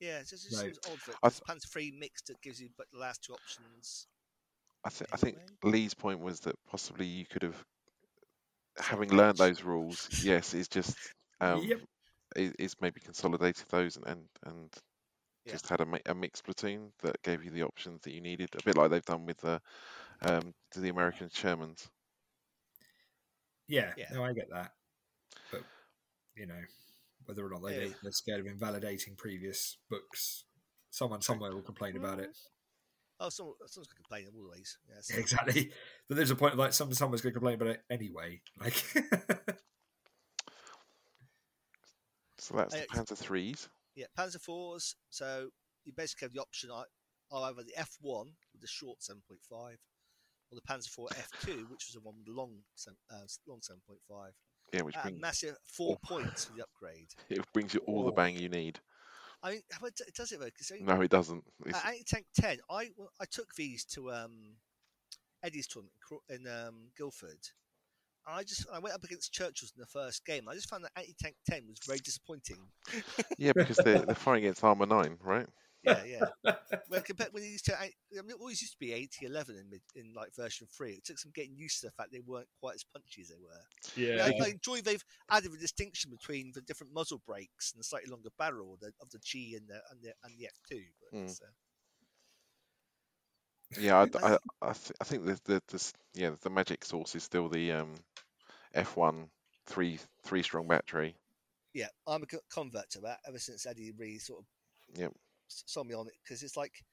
[0.00, 0.58] Yeah, it just, it No.
[0.58, 3.32] seems odd that I it's Panzer III mixed that gives you but the last two
[3.34, 4.06] options.
[4.84, 7.62] I, th- I think Lee's point was that possibly you could have,
[8.78, 10.96] having Separate learned those rules, yes, is just
[11.40, 11.80] um, Yep.
[12.36, 14.74] is, is maybe consolidated those and and, and
[15.44, 15.52] Yeah.
[15.52, 18.50] just had a, mi- a mixed platoon that gave you the options that you needed,
[18.58, 19.60] a bit like they've done with the
[20.22, 21.88] um, to the American Shermans.
[23.68, 24.06] Yeah, Yeah.
[24.12, 24.72] no, I get that,
[25.50, 25.62] but
[26.36, 26.60] you know,
[27.24, 27.94] whether or not they Yeah.
[28.02, 30.44] they're scared of invalidating previous books,
[30.90, 32.36] someone somewhere will complain about it.
[33.18, 34.78] Oh, someone, someone's going to complain always.
[34.88, 35.10] Yes.
[35.18, 35.72] Exactly,
[36.08, 38.40] but there's a point of like some someone's going to complain about it anyway.
[38.60, 38.74] Like,
[42.38, 43.68] So that's Uh, the it's- Panzer threes.
[43.94, 44.94] Yeah, Panzer fours.
[45.10, 45.50] So
[45.84, 46.84] you basically have the option ei-
[47.30, 49.78] of either the F1 with the short 7.5,
[50.50, 52.54] or the Panzer IV F2, which was the one with the long
[53.10, 53.16] uh,
[53.46, 54.30] long 7.5.
[54.72, 57.08] Yeah, which brings massive four points for the upgrade.
[57.30, 58.14] it brings you all the Oh.
[58.14, 58.80] bang you need.
[59.42, 60.76] I mean, it does it though?
[60.80, 61.44] No, it doesn't.
[61.66, 64.56] It's, at Anti-Tank 10, I well, I took these to um,
[65.44, 65.94] Eddie's tournament
[66.30, 67.38] in um, Guildford.
[68.26, 70.48] I just I went up against Churchill's in the first game.
[70.48, 72.58] I just found that Anti-Tank 10 was very disappointing.
[73.38, 75.46] yeah, because they're, they're fighting against Armour nine, right?
[75.86, 76.52] Yeah, yeah.
[76.88, 79.56] when compared when it used to, I mean, it always used to be 80 11
[79.56, 80.92] in, mid, in like version three.
[80.92, 83.36] It took some getting used to the fact they weren't quite as punchy as they
[83.40, 83.64] were.
[83.96, 84.24] Yeah.
[84.26, 88.10] I, I enjoy they've added a distinction between the different muzzle brakes and the slightly
[88.10, 90.80] longer barrel of the, of the G and the and the and the F2.
[91.00, 91.30] But Mm.
[91.42, 91.46] uh,
[93.78, 97.24] Yeah, I, I, I, th- I think the, the, the yeah the magic source is
[97.24, 97.94] still the um,
[98.74, 99.28] F1
[99.66, 101.16] three three strong battery.
[101.74, 104.46] yeah, I'm a convert to that ever since Eddie really sort of
[104.94, 105.12] Yep.
[105.50, 106.84] S- sold me on it because it's like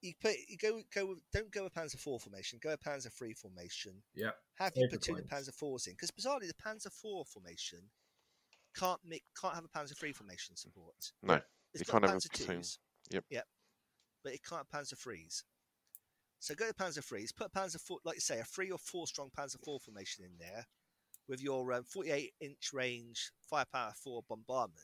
[0.00, 3.12] you put you go go with, don't go with Panzer four formation, go with Panzer
[3.12, 4.02] three formation.
[4.14, 4.30] Yeah.
[4.58, 5.30] Have your Favourite platoon of.
[5.30, 7.78] Panzer fours in because bizarrely the Panzer four formation
[8.76, 11.12] can't make can't have a Panzer three formation support.
[11.22, 11.34] No,
[11.72, 12.78] it's you got can't have Panzer twos.
[13.10, 13.24] Yep.
[13.30, 13.44] Yep.
[14.24, 15.44] But it can't have Panzer threes.
[16.38, 19.06] So go to Panzer threes, put Panzer four, like you say, a three or four
[19.06, 20.66] strong Panzer four formation in there
[21.28, 24.80] with your um, 48 inch range firepower four bombardment.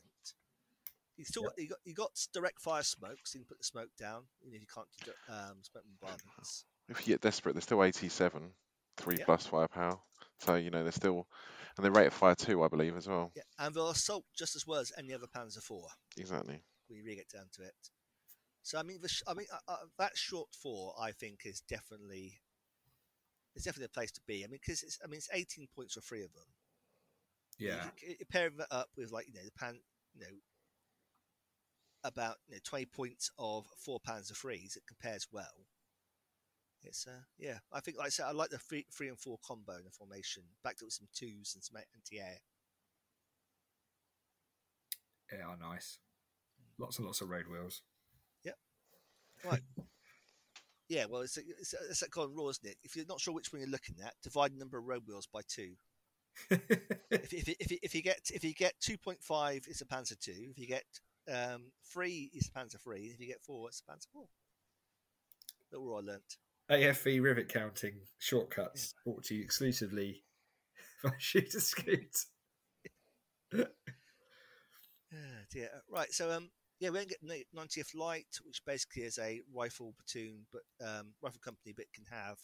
[1.19, 1.51] You still Yep.
[1.51, 4.23] got, you got you got direct fire smoke, so you can put the smoke down.
[4.41, 6.63] You know you can't do um, smoke bombardments.
[6.87, 8.53] If you get desperate, they're still 87,
[8.95, 9.25] three Yeah.
[9.25, 9.99] plus firepower.
[10.39, 11.27] So you know they're still,
[11.75, 13.33] and they rate of fire two, I believe, as well.
[13.35, 15.89] Yeah, and they'll assault just as well as any other Panzer four.
[16.15, 16.63] Exactly.
[16.87, 17.75] when you really get down to it.
[18.63, 21.59] So I mean, the sh- I mean uh, uh, that short four I think is
[21.67, 22.39] definitely
[23.55, 24.45] it's definitely a place to be.
[24.45, 26.45] I mean, because it's I mean it's 18 points for three of them.
[27.57, 27.89] You- Yeah.
[28.07, 29.79] you, you pair that up with like you know the pan,
[30.15, 30.27] you know,
[32.03, 34.75] about you know 20 points of four pounds of threes.
[34.75, 35.65] It compares well.
[36.83, 39.37] It's uh yeah, I think like I said, I like the three, three and four
[39.45, 42.37] combo in the formation, backed up with some twos and some anti-air.
[45.31, 45.99] Yeah, are nice.
[46.77, 47.81] Lots and lots of road wheels.
[48.43, 48.55] Yep.
[49.45, 49.59] Right.
[50.89, 52.77] yeah, well, it's, it's, it's that kind of rule, isn't it?
[52.83, 55.27] If you're not sure which one you're looking at, divide the number of road wheels
[55.31, 55.73] by two.
[56.49, 60.17] if, if, if, if you get if you get two point five, it's a Panzer
[60.17, 60.47] two.
[60.49, 60.83] If you get
[61.31, 63.11] um, three, it's a Panzer three.
[63.13, 64.27] If you get four, it's a Panzer four.
[65.71, 66.37] That were I learnt.
[66.69, 70.23] AFV rivet counting shortcuts brought to you exclusively
[71.03, 72.25] by Shooter Scoot.
[75.51, 75.69] Dear.
[75.89, 79.95] Right, so um, yeah, we don't get ni- 90th Light, which basically is a rifle
[79.97, 82.37] platoon, but um, rifle company, but can have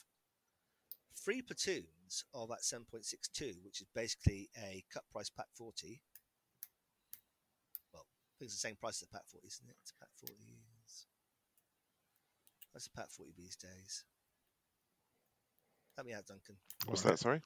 [1.24, 6.02] three platoons of that 7.62, which is basically a cut price Pak 40.
[8.46, 9.76] I think it's the same price as a Pak 40, isn't it?
[9.82, 10.34] It's a Pak 40
[10.86, 11.06] is.
[12.72, 14.04] What's a Pak 40 these days?
[15.96, 16.56] Help me out, Duncan.
[16.86, 17.18] What's that?
[17.18, 17.42] Sorry.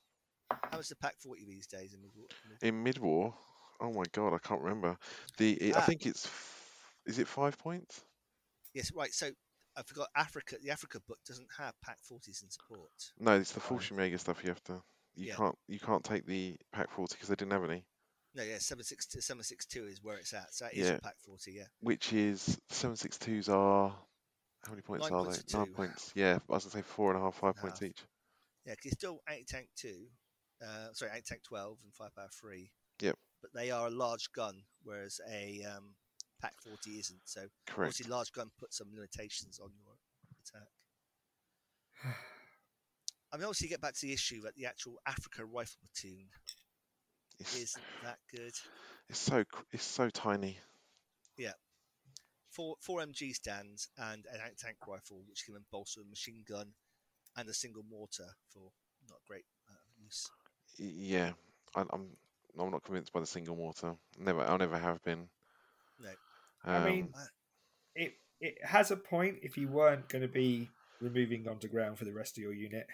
[0.51, 1.93] How much is a Pak 40 these days?
[1.93, 2.11] In mid-
[2.49, 3.33] mid- In mid war,
[3.79, 4.97] oh my god, I can't remember.
[5.37, 5.85] The it, I Ah.
[5.85, 6.27] think it's
[7.05, 8.01] is it five points?
[8.73, 9.13] Yes, right.
[9.13, 9.31] So
[9.77, 10.57] I forgot Africa.
[10.61, 12.91] The Africa book doesn't have Pak 40s in support.
[13.19, 13.69] No, it's the Right.
[13.69, 14.43] Fallschirmjäger stuff.
[14.43, 14.83] You have to.
[15.15, 15.35] You Yeah.
[15.35, 15.57] can't.
[15.67, 17.85] You can't take the Pak forty because they didn't have any.
[18.35, 20.53] No, yeah, 762, 762 is where it's at.
[20.53, 20.99] So that is Yeah.
[20.99, 21.65] Pak 40, yeah.
[21.79, 23.89] Which is seven six twos are.
[24.65, 25.57] How many points Nine are points they?
[25.57, 26.11] Nine points.
[26.15, 27.89] Yeah, I was gonna say four and half, five and a points half.
[27.89, 28.03] each.
[28.65, 30.11] Yeah, it's still anti tank 2,
[30.61, 32.71] uh, sorry, anti tank 12 and firepower 3.
[33.01, 33.17] Yep.
[33.41, 35.95] But they are a large gun, whereas a um,
[36.41, 37.21] Pak 40 isn't.
[37.25, 37.89] So Correct.
[37.89, 39.95] obviously, large gun puts some limitations on your
[40.43, 40.67] attack.
[43.31, 46.27] I mean, obviously, you get back to the issue that the actual Africa rifle platoon
[47.39, 48.53] It's, isn't that good.
[49.09, 50.57] it's so it's so tiny.
[51.37, 51.53] Yeah,
[52.51, 56.73] four four MG stands and an anti-tank rifle, which can then bolster a machine gun
[57.37, 58.71] and a single mortar for
[59.09, 60.29] not great uh, use.
[60.77, 61.31] Yeah,
[61.75, 62.07] I, I'm.
[62.57, 63.93] I'm not convinced by the single mortar.
[64.17, 64.41] Never.
[64.41, 65.29] I never have been.
[66.01, 66.09] No.
[66.65, 67.25] I mean, Uh,
[67.95, 72.11] it it has a point if you weren't going to be removing underground for the
[72.11, 72.87] rest of your unit.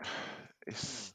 [0.00, 0.06] Um,
[0.66, 1.12] it's.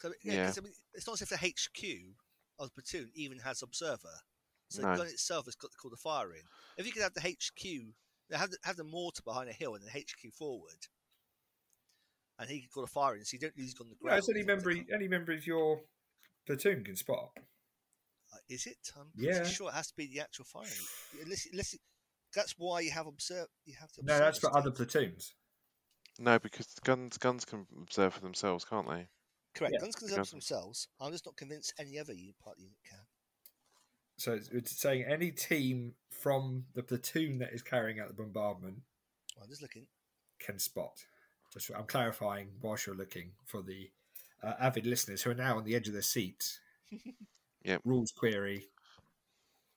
[0.00, 0.46] So, yeah, Yeah.
[0.46, 2.16] 'cause, I mean, it's not as if the HQ
[2.58, 4.20] of the platoon even has observer.
[4.70, 4.90] So No.
[4.90, 6.42] the gun itself has got to call the fire in.
[6.76, 7.94] If you could have the HQ,
[8.32, 10.86] have the, have the mortar behind a hill and the HQ forward,
[12.38, 14.18] and he could call the fire in, so you don't lose on the No, ground.
[14.18, 15.82] it's any member any member of your
[16.46, 17.30] platoon can spot.
[18.32, 18.92] Uh, is it?
[18.96, 19.42] I'm Yeah.
[19.44, 20.70] sure it has to be the actual firing.
[21.22, 21.80] Unless, unless it,
[22.34, 23.48] that's why you have observe.
[23.64, 24.02] You have to.
[24.04, 25.34] No, that's observe for other platoons.
[26.18, 29.08] No, because guns guns can observe for themselves, can't they?
[29.58, 29.74] Correct.
[29.74, 30.88] Yeah, guns can the themselves themselves.
[31.00, 33.00] I'm just not convinced any other unit part unit can.
[34.16, 38.78] So it's, it's saying any team from the platoon that is carrying out the bombardment
[39.36, 39.86] Well, I'm just looking.
[40.40, 41.04] can spot.
[41.52, 43.90] Just I'm clarifying whilst you're looking for the
[44.42, 46.60] uh, avid listeners who are now on the edge of their seats.
[47.64, 47.78] yeah.
[47.84, 48.68] Rules query.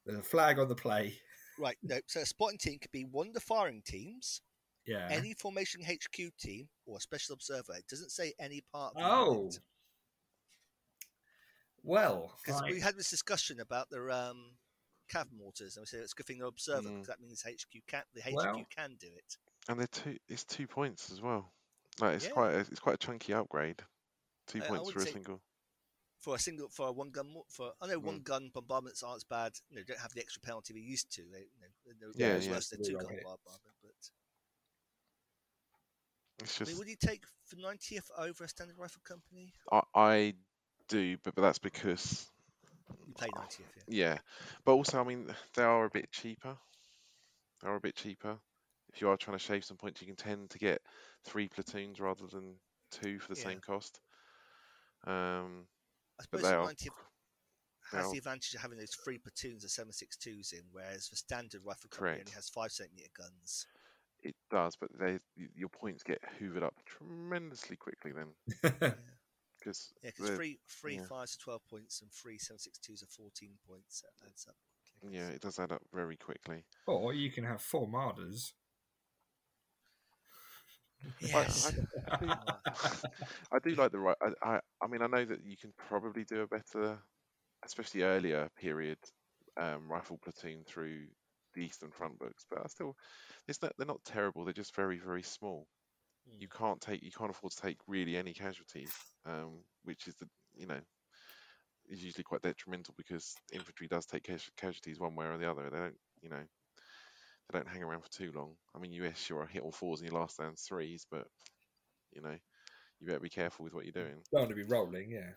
[0.05, 1.19] There's a flag on the play.
[1.59, 1.99] Right, no.
[2.07, 4.41] So a spotting team could be one of the firing teams,
[4.85, 5.07] Yeah.
[5.11, 7.73] any formation HQ team, or a special observer.
[7.73, 8.95] It doesn't say any part.
[8.95, 9.51] Of the oh.
[11.83, 12.71] Well, because right.
[12.73, 14.51] we had this discussion about the um,
[15.11, 16.93] cav mortars, and we said it's a good thing they're observer Mm.
[16.93, 19.37] because that means HQ can the HQ Well- can do it.
[19.67, 20.17] And they're two.
[20.27, 21.53] It's two points as well.
[21.99, 22.31] Like it's Yeah.
[22.31, 22.53] quite.
[22.53, 23.83] A, it's quite a chunky upgrade.
[24.47, 25.41] Two I- points for a single.
[26.19, 28.03] For a single, for a one gun, for I know Mm.
[28.03, 29.53] one gun bombardments aren't as bad.
[29.69, 31.23] You know, don't have the extra penalty we used to.
[31.31, 32.51] They, you know, they're Yeah, yeah.
[32.51, 33.75] worse than two gun bombardment.
[33.81, 33.95] But
[36.39, 39.53] It's I mean, would you take for 90th over a standard rifle company?
[39.71, 40.35] I, I
[40.91, 42.29] do, but, but that's because
[43.07, 43.83] You play 90th, yeah.
[43.87, 44.17] yeah.
[44.65, 46.57] But also, I mean, they are a bit cheaper.
[47.61, 48.37] They are a bit cheaper.
[48.93, 50.81] If you are trying to shave some points, you can tend to get
[51.23, 52.59] three platoons rather than
[52.91, 53.43] two for the Yeah.
[53.43, 54.01] same cost.
[55.05, 55.67] Um,
[56.19, 56.93] I but suppose they the are 90th
[57.91, 61.15] they has are- the advantage of having those three platoons of 762s in, whereas the
[61.17, 63.67] standard rifle company only has five centimeter guns.
[64.23, 65.19] it does, but they
[65.55, 68.27] your points get hoovered up tremendously quickly then,
[68.81, 68.95] Yeah,
[69.61, 71.05] because yeah, because three three yeah.
[71.05, 74.01] fives are 12 points and three 762s are 14 points.
[74.01, 74.55] That adds up.
[74.99, 75.17] quickly.
[75.17, 76.65] yeah, it does add up very quickly.
[76.87, 78.53] or you can have four Marders.
[81.19, 81.73] Yes.
[82.11, 84.17] I do like the right.
[84.21, 86.99] I, I, I mean, I know that you can probably do a better,
[87.65, 88.97] especially earlier period,
[89.59, 91.07] um, rifle platoon through
[91.55, 92.95] the Eastern Front books, but I still,
[93.47, 93.73] it's not.
[93.77, 94.45] They're not terrible.
[94.45, 95.67] They're just very, very small.
[96.25, 97.03] You can't take.
[97.03, 98.93] You can't afford to take really any casualties,
[99.25, 100.79] um, which is the you know,
[101.87, 105.69] is usually quite detrimental because infantry does take casualties one way or the other.
[105.69, 106.43] They don't, you know,
[107.49, 108.55] they don't hang around for too long.
[108.75, 111.27] I mean, US, you're a hit all fours and your last down threes, but
[112.13, 112.37] you know,
[112.99, 114.21] you better be careful with what you're doing.
[114.31, 115.31] Don't want to be rolling, yeah.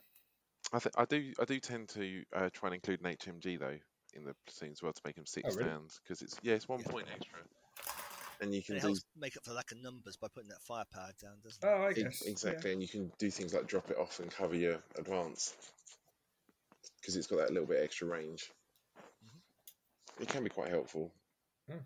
[0.72, 3.78] I th- I do I do tend to uh, try and include an HMG though
[4.14, 5.68] in the platoon as well to make them six Oh, really?
[5.68, 6.88] stands because it's yeah it's one Yeah.
[6.88, 7.40] point extra,
[8.44, 10.48] and you And can it do helps make up for lack of numbers by putting
[10.48, 11.66] that firepower down, doesn't it?
[11.66, 12.22] Oh, I guess.
[12.24, 12.30] yeah.
[12.30, 15.54] exactly, and you can do things like drop it off and cover your advance
[17.00, 18.50] because it's got that little bit extra range.
[19.24, 20.22] Mm-hmm.
[20.22, 21.12] It can be quite helpful.
[21.70, 21.78] Hmm.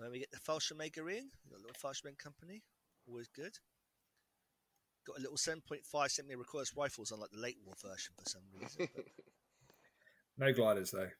[0.00, 2.62] And then we get the Fallschirmjäger in, we've got a little Fallschirmjäger company,
[3.06, 3.52] always good.
[5.06, 8.88] Got a little 7.5 centimeter recoilless rifles, unlike the late war version for some reason.
[8.94, 9.04] but
[10.38, 11.10] No gliders, though.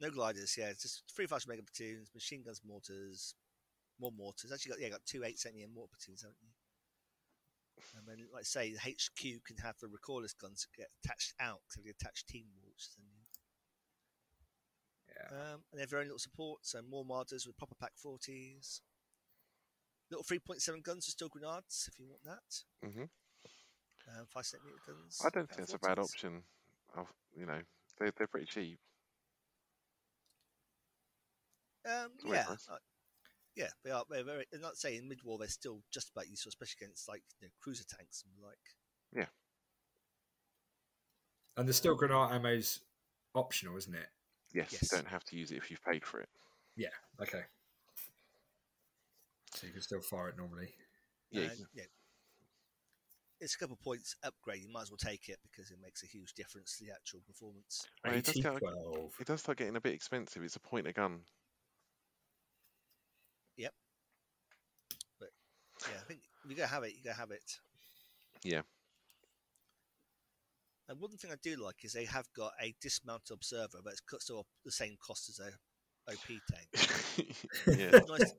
[0.00, 3.34] No gliders, yeah, it's just three Fallschirmjäger platoons, machine guns, mortars,
[3.98, 4.52] more mortars.
[4.52, 6.50] Actually, got yeah, got two 8 centimeter mortar platoons, haven't you?
[7.96, 11.60] And then, like I say, the HQ can have the recoilless guns get attached out
[11.68, 12.96] because they attach team walls.
[12.98, 13.08] And,
[15.08, 15.52] Yeah.
[15.54, 18.80] um, and they have their own little support, so more Marders with proper Pak 40s.
[20.10, 22.64] Little 3.7 guns with still grenades if you want that.
[22.82, 23.04] hmm
[24.08, 25.20] Um, 5 centimeter guns.
[25.24, 26.04] I don't think it's a bad 40s.
[26.04, 26.42] option.
[26.96, 27.06] Of
[27.36, 27.60] you know
[28.00, 28.78] they they're pretty cheap.
[31.88, 32.68] Um, yeah, nice.
[32.70, 32.76] uh,
[33.56, 34.04] yeah, they are.
[34.08, 34.44] They're very.
[34.54, 37.52] I'm not saying mid war they're still just about useful, especially against like you know,
[37.60, 38.58] cruiser tanks and the like.
[39.12, 39.26] Yeah.
[41.56, 42.80] And the Stielgranate ammo's
[43.34, 44.08] optional, isn't it?
[44.54, 44.82] Yes, Yes.
[44.82, 46.28] you don't have to use it if you've paid for it.
[46.76, 46.88] Yeah.
[47.20, 47.42] Okay.
[49.54, 50.72] So you can still fire it normally.
[51.30, 51.82] Yeah, you and, yeah.
[53.40, 54.62] It's a couple of points upgrade.
[54.62, 57.20] You might as well take it because it makes a huge difference to the actual
[57.26, 57.86] performance.
[58.04, 59.14] Well, it does go- 8012.
[59.20, 60.42] it does start getting a bit expensive.
[60.42, 61.20] It's a point a gun.
[65.82, 67.58] Yeah, I think you go have it, you go have it.
[68.42, 68.62] Yeah.
[70.88, 74.24] And one thing I do like is they have got a dismounted observer, but it's
[74.24, 75.52] still the same cost as a
[76.10, 76.68] OP tank.
[77.66, 78.34] yeah, It's nice,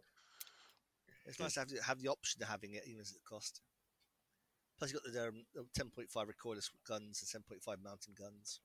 [1.26, 3.62] it's nice to have, the- have the option of having it, even as it cost.
[4.78, 8.60] Plus, you've got the, um, the 10.5 recoilless guns and 10.5 mountain guns.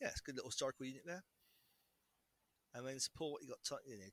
[0.00, 1.24] Yeah, it's a good little historical unit there.
[2.74, 4.04] And then support, you got you know,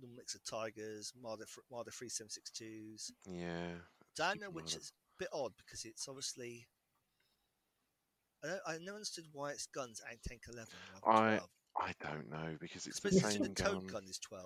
[0.00, 3.10] the mix of Tigers, Marder, fr- Marder 3762s.
[3.28, 3.72] yeah.
[4.32, 6.66] Keep which is a bit odd because it's obviously.
[8.44, 10.68] I, don't, I never understood why it's guns and tank 11.
[11.06, 11.48] I- 12.
[11.78, 14.00] I don't know because it's the same the towed gun.
[14.00, 14.44] gun is 12.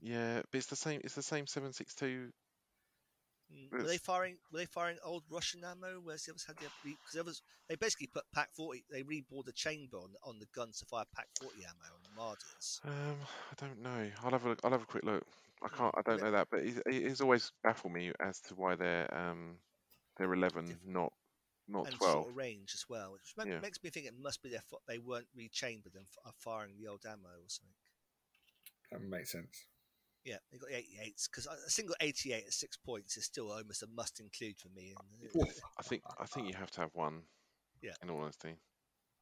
[0.00, 1.00] Yeah, but it's the same.
[1.04, 2.30] It's the same seven six two
[3.52, 3.70] Mm.
[3.80, 4.38] Were they firing?
[4.52, 6.00] Were they firing old Russian ammo?
[6.02, 8.84] Whereas the others had the because the others they basically put Pak Forty.
[8.90, 12.10] They rebored the chamber on, on the guns to fire Pak Forty ammo on the
[12.10, 12.80] Marders.
[12.84, 13.16] Um,
[13.50, 14.10] I don't know.
[14.22, 14.60] I'll have a look.
[14.64, 15.26] I'll have a quick look.
[15.62, 15.94] I Hmm, can't.
[15.96, 19.12] I don't know that, but it, it has always baffled me as to why they're
[19.14, 19.56] um
[20.16, 21.12] they're eleven, not
[21.68, 22.26] not and twelve.
[22.26, 23.60] sort of range as well, which ma- Yeah.
[23.60, 27.04] makes me think it must be their they weren't rechambered and are firing the old
[27.06, 27.74] ammo or something.
[28.90, 29.66] That makes sense.
[30.24, 33.82] Yeah, they got the 88s because a single 88 at six points is still almost
[33.82, 34.94] a must include for me.
[34.98, 35.44] Uh,
[35.78, 36.02] I think.
[36.20, 37.22] I think you have to have one.
[37.80, 37.92] Yeah.
[38.02, 38.56] In all honesty.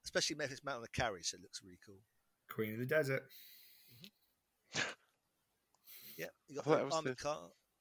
[0.04, 1.98] especially if it's mounted on a carriage, so it looks really cool.
[2.50, 3.22] Queen of the Desert.
[4.74, 4.80] Mm-hmm.
[6.18, 7.38] Yeah, you got thought that the was armored the- car.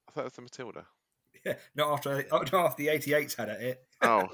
[0.10, 0.86] I thought it was the Matilda.
[1.46, 3.80] Yeah, not after not after the 88s had at it.
[4.02, 4.28] Oh,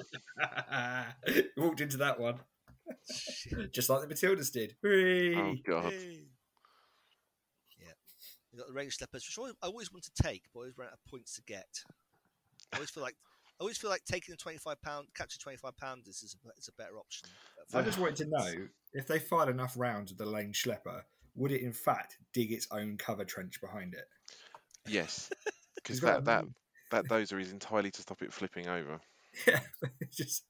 [1.58, 2.40] Walked into that one.
[3.72, 4.76] Just like the Matildas did.
[4.82, 5.36] Whee!
[5.38, 5.92] oh God.
[5.94, 6.24] Hey.
[8.54, 10.78] Yeah, you got the Lorraine Schleppers, which I always- want to take, but I always
[10.78, 11.68] run out of points to get.
[12.74, 13.16] I always feel like
[13.60, 16.72] I always feel like taking a twenty-five pound capture twenty-five pounders is a, is a
[16.74, 17.28] better option.
[17.74, 21.04] I just wanted to know if they fired enough rounds with the Lorraine Schlepper,
[21.36, 24.06] would it in fact dig its own cover trench behind it?
[24.88, 25.30] Yes.
[25.76, 26.46] Because He's that a that
[26.92, 29.00] that dozer is entirely to stop it flipping over.
[29.48, 29.62] Yeah,
[30.00, 30.44] it's just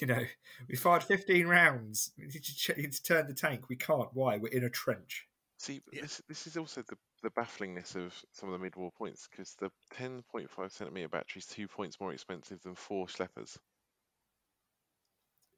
[0.00, 0.22] you know,
[0.68, 2.12] we fired 15 rounds.
[2.18, 3.68] We need to, ch- need to turn the tank.
[3.68, 4.08] We can't.
[4.12, 4.36] Why?
[4.36, 5.26] We're in a trench.
[5.58, 6.02] See, Yeah.
[6.02, 9.70] this this is also the the bafflingness of some of the mid-war points because the
[9.94, 13.56] 10.5 centimeter battery is two points more expensive than four schleppers.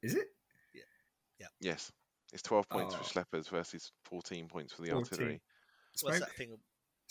[0.01, 0.27] Is it?
[0.73, 0.81] Yeah.
[1.39, 1.47] Yeah.
[1.59, 1.91] Yes,
[2.33, 2.97] it's 12 points Oh.
[2.97, 5.03] for schleppers versus 14 points for the 14.
[5.03, 5.41] artillery.
[6.01, 6.19] What's Smoke.
[6.29, 6.57] that thing?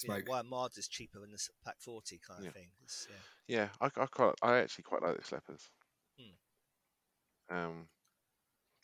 [0.02, 2.52] You know, why Mars is cheaper than this Pak Forty kind of Yeah.
[2.52, 2.70] thing.
[3.08, 3.16] Yeah.
[3.46, 5.68] Yeah, I, I quite, I actually quite like the schleppers.
[6.18, 7.54] Hmm.
[7.54, 7.88] Um,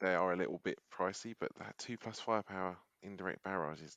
[0.00, 3.96] they are a little bit pricey, but that two plus firepower indirect barrage is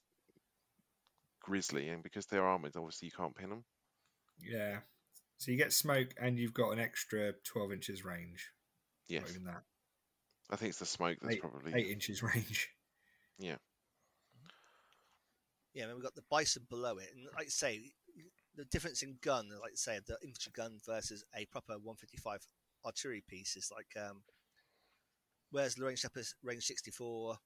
[1.50, 3.64] grisly, and because they're armored, obviously you can't pin them.
[4.40, 4.78] Yeah.
[5.38, 8.52] So you get smoke and you've got an extra 12 inches range.
[9.10, 9.64] Not Yes, even that.
[10.52, 12.70] I think it's the smoke that's Eight- probably Eight inches range.
[13.40, 13.56] Yeah,
[15.84, 17.92] I mean, we've got the Bison below it, and like I say,
[18.56, 22.40] the difference in gun, like I say, the infantry gun versus a proper 155
[22.86, 24.24] artillery piece is like, um,
[25.52, 27.38] whereas the range is range 64,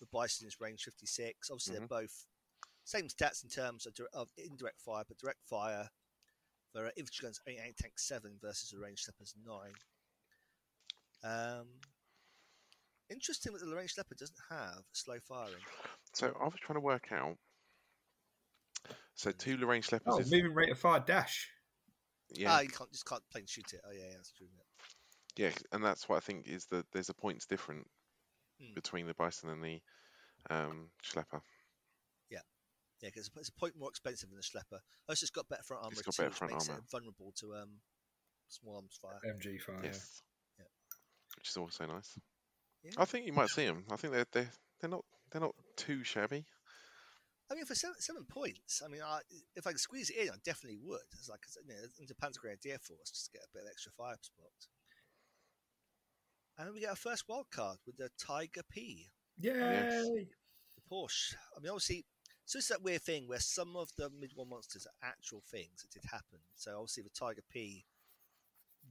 [0.00, 1.50] the Bison is range 56.
[1.50, 2.26] Obviously, they're both
[2.84, 5.88] same stats in terms of, dir- of indirect fire, but direct fire.
[6.74, 9.54] There are infantry guns 88 tank 7 versus the Lorraine Schleppers 9.
[11.24, 11.66] Um,
[13.10, 15.60] interesting that the Lorraine Schlepper doesn't have slow firing.
[16.14, 17.36] So I was trying to work out.
[19.14, 21.48] So two Lorraine schleppers Oh, is moving rate of fire dash.
[22.34, 23.80] yeah, Ah, you can't just can't plain shoot it.
[23.86, 24.46] Oh yeah, yeah that's true.
[25.36, 27.86] yeah, and that's what I think is that there's a points different
[28.60, 28.74] Hmm.
[28.74, 29.80] between the bison and the
[30.50, 31.40] um, schlepper.
[33.02, 34.78] Yeah, because it's a point more expensive than the schlepper.
[34.78, 36.78] Oh, it's just got better front armor It's got too, better which front makes armor.
[36.80, 37.70] it vulnerable to um,
[38.48, 39.18] small arms fire.
[39.26, 39.80] MG fire.
[39.82, 40.22] Yes,
[40.58, 40.64] Yeah.
[41.36, 42.16] which is also nice.
[42.84, 42.92] Yeah.
[42.98, 43.84] I think you might see them.
[43.90, 44.50] I think they're they're
[44.80, 46.44] they're not they're not too shabby.
[47.50, 49.18] I mean, for seven, seven points, I mean, I,
[49.56, 51.04] if I could squeeze it in, I definitely would.
[51.12, 53.92] It's like you know, into Panzer Grenadier Force just to get a bit of extra
[53.92, 54.52] fire spot.
[56.56, 59.08] And then we get our first wild card with the Tiger P.
[59.38, 59.52] Yay!
[59.52, 61.34] the Porsche.
[61.56, 62.04] I mean, obviously,
[62.44, 65.82] so it's that weird thing where some of the mid one monsters are actual things
[65.82, 66.38] that did happen.
[66.54, 67.84] So obviously, the Tiger P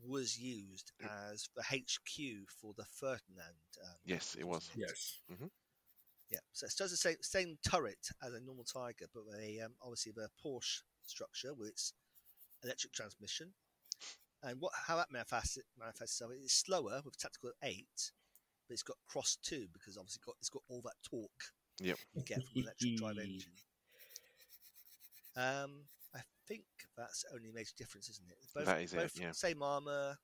[0.07, 3.59] was used as the HQ for the Ferdinand.
[3.83, 4.69] Um, Yes, it was.
[4.69, 5.19] wasn't Yes.
[6.29, 6.39] Yeah.
[6.53, 10.13] So it's does the same same turret as a normal Tiger, but a um, obviously
[10.15, 11.93] the Porsche structure with its
[12.63, 13.53] electric transmission.
[14.43, 18.11] And what how that manifests manifests itself is slower with tactical eight,
[18.67, 21.51] but it's got cross two because obviously got it's got all that torque
[21.81, 21.97] Yep.
[22.15, 23.51] you get from an electric drive engine.
[25.35, 25.71] Um,
[26.15, 26.63] I think
[26.97, 28.37] that's the only major difference, isn't it?
[28.53, 29.31] Both, That is it, both yeah.
[29.31, 30.17] Same armor,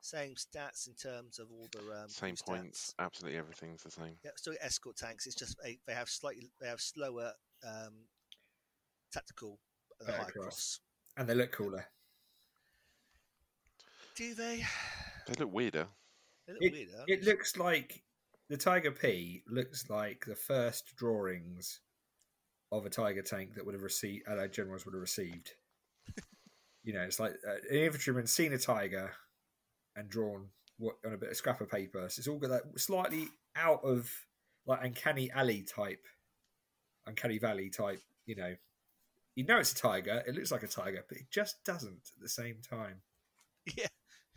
[0.00, 2.94] same stats in terms of all the um, Same points.
[2.98, 3.04] stats.
[3.04, 4.16] Absolutely everything's the same.
[4.24, 5.26] Yeah, still escort tanks.
[5.26, 7.32] It's just they, they have slightly they have slower
[7.66, 7.94] um,
[9.12, 9.58] tactical
[10.00, 10.32] and Better cross.
[10.32, 10.80] cross.
[11.16, 11.84] And they look cooler.
[14.16, 14.64] Do they?
[15.28, 15.86] They look weirder.
[16.46, 16.88] They look It, weird.
[16.96, 17.04] huh?
[17.06, 18.02] it looks like
[18.48, 21.80] the Tiger P looks like the first drawings
[22.72, 25.52] of a Tiger tank that would have received Allied generals would have received.
[26.82, 29.10] you know, it's like uh, an infantryman seen a tiger
[29.96, 30.48] and drawn
[30.78, 32.08] what on a bit of scrap of paper.
[32.08, 34.10] So it's all got that slightly out of
[34.66, 36.04] like uncanny alley type,
[37.06, 38.00] uncanny valley type.
[38.26, 38.54] You know,
[39.34, 40.22] you know it's a tiger.
[40.26, 43.02] It looks like a tiger, but it just doesn't at the same time.
[43.76, 43.86] yeah,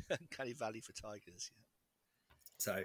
[0.09, 1.51] Uncanny Valley for tigers.
[1.53, 1.63] Yeah.
[2.57, 2.83] So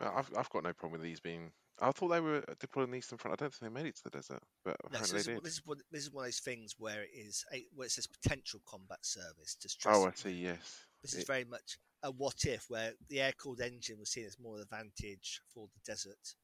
[0.00, 2.98] I've I've got no problem with these being I thought they were deployed on the
[2.98, 3.32] eastern front.
[3.32, 5.32] I don't think they made it to the desert, but No, so apparently this, they
[5.32, 5.44] is, did.
[5.44, 5.78] this is one.
[5.90, 9.04] This is one of those things where it is a, where it says potential combat
[9.04, 9.96] service to stress.
[9.96, 10.32] Oh, I see.
[10.32, 10.86] Yes.
[11.02, 14.38] This is very much a what if, where the air cooled engine was seen as
[14.38, 16.34] more of an advantage for the desert.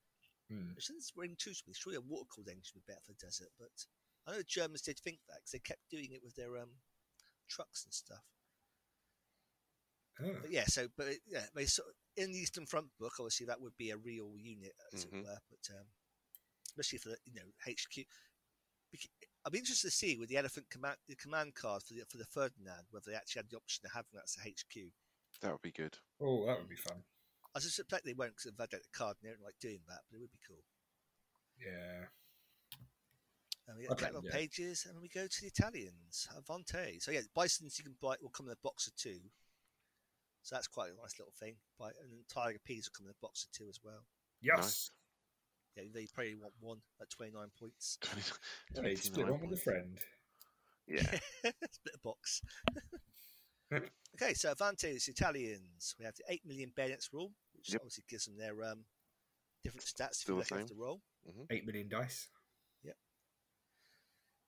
[0.50, 0.74] Hmm.
[0.74, 1.74] Which doesn't ring true to me.
[1.74, 3.70] Surely a water cooled engine would be better for the desert, but
[4.26, 6.70] I know the Germans did think that because they kept doing it with their um,
[7.48, 8.24] trucks and stuff.
[10.22, 10.36] Oh.
[10.42, 13.46] But yeah, so but it, yeah, they sort of, in the Eastern Front book, obviously
[13.46, 15.12] that would be a real unit, as Mhm.
[15.14, 15.38] it were.
[15.50, 15.86] But um,
[16.66, 18.06] especially for the you know HQ,
[19.44, 22.18] I'd be interested to see with the Elephant command the command card for the for
[22.18, 24.92] the Ferdinand whether they actually had the option of having that as a HQ.
[25.40, 25.96] That would be good.
[26.20, 27.02] Oh, that would be fun.
[27.54, 30.02] I suspect they won't because they've had the card and they don't like doing that,
[30.08, 30.62] but it would be cool.
[31.58, 32.06] Yeah.
[33.66, 34.32] And we get Okay, catalog yeah.
[34.32, 36.28] pages, and we go to the Italians.
[36.36, 36.98] Avanti.
[37.00, 39.20] So yeah, Bisons you can buy will come in a box of two.
[40.42, 41.56] So that's quite a nice little thing.
[41.78, 44.04] Buy, and then Tiger Ps will come in a box of two as well.
[44.40, 44.90] Yes.
[45.76, 47.98] Yeah, they probably want one at twenty nine points.
[48.74, 49.98] Hey, split 29 one with a friend.
[50.86, 51.02] Yeah.
[51.70, 52.40] Split a box.
[53.72, 55.94] okay, so Avanti's Italians.
[55.98, 57.82] We have the eight million bayonets rule, which Yep.
[57.82, 58.84] obviously gives them their um,
[59.62, 60.82] different stats Still the if you look after same.
[60.82, 61.00] roll.
[61.50, 62.28] Eight million dice.
[62.82, 62.96] Yep.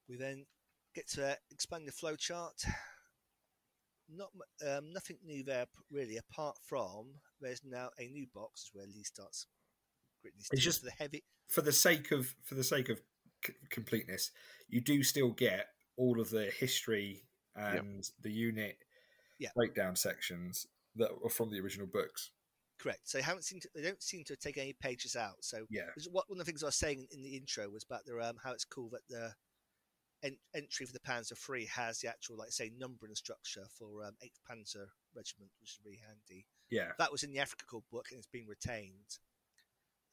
[0.09, 0.47] We then
[0.95, 2.55] get to uh, expand the flow chart.
[4.15, 4.31] Not
[4.69, 7.07] um, nothing new there really, apart from
[7.41, 9.47] there's now a new box where Lee starts.
[10.25, 11.25] It's just- for the heavy.
[11.49, 13.01] For the sake of for the sake of
[13.45, 14.31] c- completeness,
[14.69, 15.67] you do still get
[15.97, 18.79] all of the history and the unit
[19.39, 19.51] Yeah.
[19.55, 20.67] breakdown sections
[20.97, 22.31] that are from the original books.
[22.79, 23.09] Correct.
[23.09, 23.61] So they haven't seen.
[23.61, 25.45] To, they don't seem to take any pages out.
[25.45, 25.91] So Yeah.
[26.11, 28.39] What one of the things I was saying in the intro was about the um,
[28.43, 29.35] how it's cool that the
[30.23, 34.15] en- entry for the Panzer Three has the actual, like say, numbering structure for um,
[34.23, 36.47] Eighth Panzer Regiment, which is really handy.
[36.71, 36.93] Yeah.
[36.99, 39.19] That was in the Afrika Korps book and it's been retained.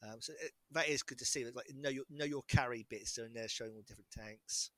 [0.02, 1.44] Um, so it, that is good to see.
[1.44, 4.70] Like know your know your carry bits are in there showing all different tanks,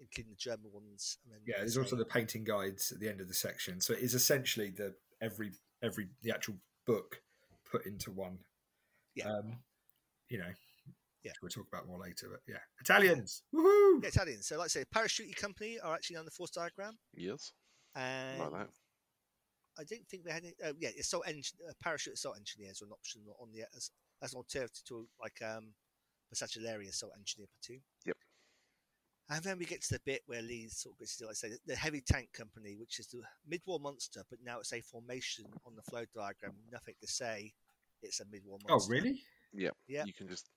[0.00, 1.18] including the German ones.
[1.24, 3.80] And then Yeah, there's also the painting guides at the end of the section.
[3.80, 7.20] So it is essentially the every every the actual book
[7.70, 8.38] put into one.
[9.14, 9.28] Yeah.
[9.28, 9.58] Um,
[10.28, 10.52] you know.
[11.24, 11.32] Yeah.
[11.40, 12.58] which We'll talk about more later, but yeah.
[12.80, 13.42] Italians.
[13.54, 14.02] Woohoo!
[14.02, 14.42] yeah, Italian.
[14.42, 17.52] So like I say, Parachute Company are actually on the force diagram, Yes.
[17.94, 18.68] and Like that.
[19.78, 20.54] I don't think they had any.
[20.64, 23.90] Uh, yeah, assault engin- uh, parachute assault engineers are an option on the as,
[24.22, 25.72] as an alternative to like um,
[26.34, 27.82] Bersaglieri assault engineer platoon.
[28.06, 28.16] Yep.
[29.30, 31.34] And then we get to the bit where Lee sort of gets to, like I
[31.34, 35.44] say, the heavy tank company, which is the mid-war monster, but now it's a formation
[35.66, 36.54] on the flow diagram.
[36.72, 37.52] Nothing to say.
[38.02, 39.20] It's a mid-war Oh, really?
[39.52, 39.70] Yeah.
[39.86, 40.04] Yeah.
[40.06, 40.48] You can just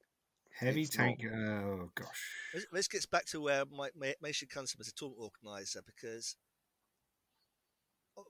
[0.59, 1.21] Heavy It's not- tank.
[1.33, 2.23] Oh gosh.
[2.53, 5.81] This, this gets back to where my, my Mason comes from as a tournament organizer
[5.85, 6.35] because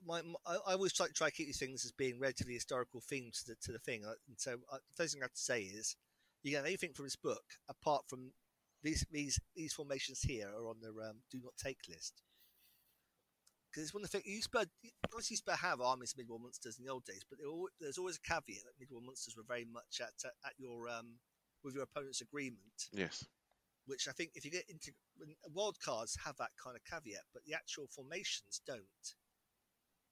[0.06, 3.00] my, my I I always try, try to keep these things as being relatively historical
[3.00, 4.04] themes to the, to the thing.
[4.04, 5.96] Uh, And so uh, the first thing I have to say is
[6.42, 8.32] you get anything from this book apart from
[8.82, 12.22] these these these formations here are on the um, do not take list.
[13.70, 14.68] Because it's one of the things you used to,
[15.12, 17.72] obviously used to have armies of mid-war monsters in the old days, but there al-
[17.80, 20.12] there's always a caveat that mid-war monsters were very much at
[20.44, 21.16] at your um,
[21.64, 23.24] with your opponent's agreement yes.
[23.86, 27.24] which I think if you get into when- wild cards have that kind of caveat,
[27.32, 29.14] but the actual formations don't.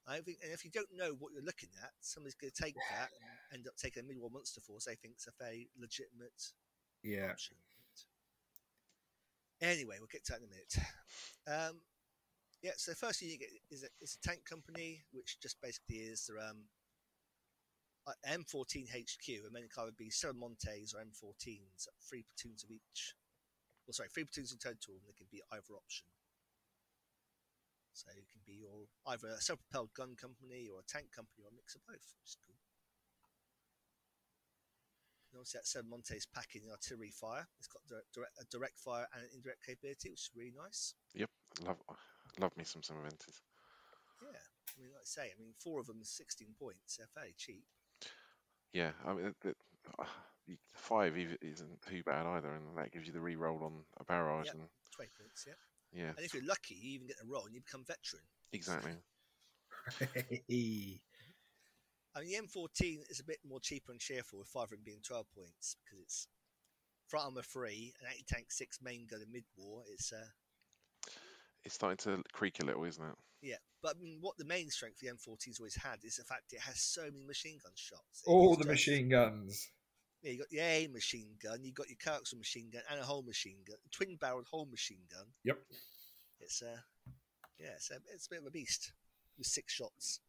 [0.06, 2.74] I think, and if you don't know what you're looking at, somebody's going to take
[2.90, 3.10] that
[3.50, 4.86] and end up taking a mid-war monster force.
[4.86, 6.52] They think it's a very legitimate
[7.02, 7.30] Yeah.
[7.30, 7.56] option.
[9.60, 10.76] Anyway, we'll get to that in a minute.
[11.46, 11.80] Um,
[12.62, 16.26] yeah, so first you get is a, is a tank company, which just basically is
[16.26, 16.64] their um,
[18.10, 23.14] Uh, M14 HQ, and then it would be Semoventes or M14s, three platoons of each.
[23.86, 26.10] Well, sorry, three platoons in total, and they can be either option.
[27.94, 31.54] So it can be your either a self-propelled gun company or a tank company or
[31.54, 32.58] a mix of both, which is cool.
[35.30, 37.46] And obviously, that Semoventes packing artillery fire.
[37.58, 40.94] It's got direct, direct, a direct fire and an indirect capability, which is really nice.
[41.62, 41.78] Love
[42.42, 43.38] love me some some Aventus.
[44.22, 46.98] Yeah, I mean, like I say, I mean, four of them, sixteen points.
[46.98, 47.62] They're fairly cheap.
[48.72, 48.92] Yeah.
[49.06, 49.54] I mean, the,
[49.98, 50.04] uh,
[50.46, 54.04] the five ev- isn't too bad either, and that gives you the re-roll on a
[54.04, 54.54] barrage, Yep.
[54.54, 55.54] and Twenty points, yeah.
[56.02, 58.22] yeah, And if you're lucky, you even get a roll and you become veteran.
[58.52, 58.92] exactly.
[62.16, 64.80] I mean, the M14 is a bit more cheaper and cheerful with five of them
[64.84, 66.26] being 12 points because it's
[67.06, 69.82] front armor three, an anti tank six main gun in mid war.
[69.92, 70.26] It's uh,
[71.64, 73.14] It's starting to creak a little, isn't it?
[73.42, 76.52] Yeah, but I mean, what the main strength the M14's always had is the fact
[76.52, 78.22] it has so many machine gun shots.
[78.26, 79.70] It All the just- machine guns.
[80.22, 83.04] Yeah, you got the A machine gun, you got your Coaxial machine gun, and a
[83.04, 85.24] whole machine gun, twin barreled whole machine gun.
[85.44, 85.58] Yep.
[86.40, 86.76] It's uh,
[87.58, 88.92] yeah, it's a, it's a bit of a beast
[89.38, 90.20] with six shots.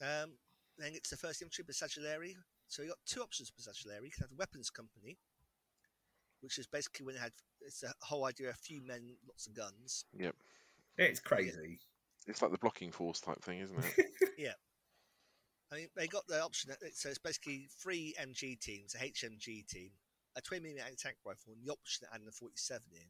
[0.00, 0.32] Um,
[0.78, 2.34] then it's the first infantry Bersaglieri.
[2.68, 4.04] So you got two options for Sagittarius.
[4.04, 5.18] You can have the weapons company,
[6.40, 7.32] which is basically when they had
[7.66, 10.04] it's the whole idea of a few men, lots of guns.
[10.18, 10.34] Yep.
[10.98, 11.80] It's crazy.
[12.26, 14.06] It's like the blocking force type thing, isn't it?
[14.38, 14.52] Yeah.
[15.72, 16.70] I mean, they got the option.
[16.70, 19.90] that- So it's basically three MG teams, a HMG team,
[20.36, 23.08] a 20 mm anti-tank rifle, and the option to add a 47 in,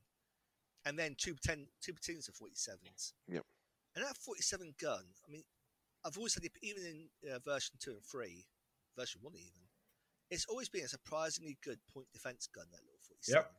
[0.84, 3.12] and then two, ten, two platoons of 47s.
[3.28, 3.44] Yep.
[3.94, 5.44] And that 47 gun, I mean,
[6.04, 8.46] I've always said, it, even in uh, version two and three,
[8.96, 9.62] version one even,
[10.30, 12.64] it's always been a surprisingly good point defense gun.
[12.72, 13.36] That little 47.
[13.38, 13.52] Yep.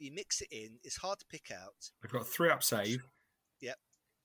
[0.00, 1.92] You mix it in; it's hard to pick out.
[2.02, 3.04] I've got three up save.
[3.60, 3.76] Yep.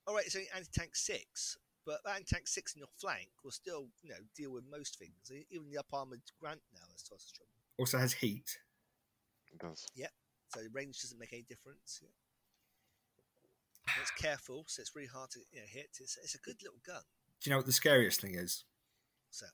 [0.08, 3.88] All right, so only anti-tank six, but that anti-tank six in your flank will still,
[4.02, 5.32] you know, deal with most things.
[5.52, 7.52] Even the up armored Grant now has twice as trouble.
[7.78, 8.58] Also has heat.
[9.52, 9.86] It does.
[9.96, 10.12] Yep.
[10.50, 12.00] So the range doesn't make any difference.
[12.02, 12.10] Yeah.
[13.88, 15.90] And it's careful, so it's really hard to you know, hit.
[16.00, 17.04] It's, it's a good little gun.
[17.42, 18.64] Do you know what the scariest thing is?
[19.30, 19.46] So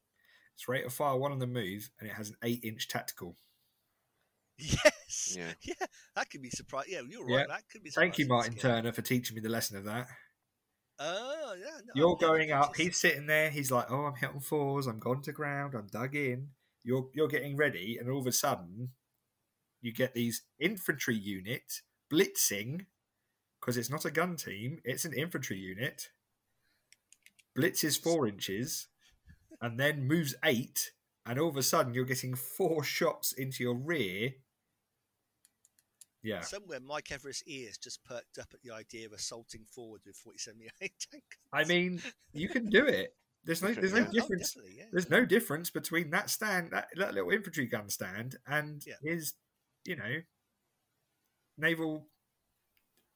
[0.53, 3.35] It's rate of fire one on the move, and it has an eight-inch tactical.
[5.11, 5.73] yes, Yeah.
[5.79, 5.85] yeah,
[6.15, 6.93] that could be surprising.
[6.93, 7.45] Yeah, you're right.
[7.47, 7.55] Yeah.
[7.55, 7.89] That could be.
[7.89, 8.75] Thank you, Martin scary.
[8.75, 10.07] Turner, for teaching me the lesson of that.
[10.99, 12.75] Oh yeah, no, You're never going up.
[12.75, 13.49] He's sitting there.
[13.49, 14.85] He's like, "Oh, I'm hit on fours.
[14.87, 15.73] I'm gone to ground.
[15.75, 16.49] I'm dug in."
[16.83, 18.89] You're you're getting ready, and all of a sudden,
[19.81, 21.81] you get these infantry unit
[22.11, 22.85] blitzing
[23.59, 26.09] because it's not a gun team; it's an infantry unit.
[27.57, 28.87] Blitzes four inches,
[29.59, 30.91] and then moves eight,
[31.25, 34.31] and all of a sudden, you're getting four shots into your rear.
[36.23, 40.15] Yeah, Somewhere Mike Everest's ears just perked up at the idea of assaulting forward with
[40.17, 40.93] 47 tank.
[41.51, 41.99] I mean,
[42.31, 43.15] you can do it.
[43.43, 44.05] There's no there's no Yeah.
[44.07, 44.53] Oh, difference.
[44.53, 44.85] definitely, yeah.
[44.91, 48.95] there's no difference between that stand, that, that little infantry gun stand, and Yeah.
[49.01, 49.33] his,
[49.83, 50.21] you know,
[51.57, 52.07] naval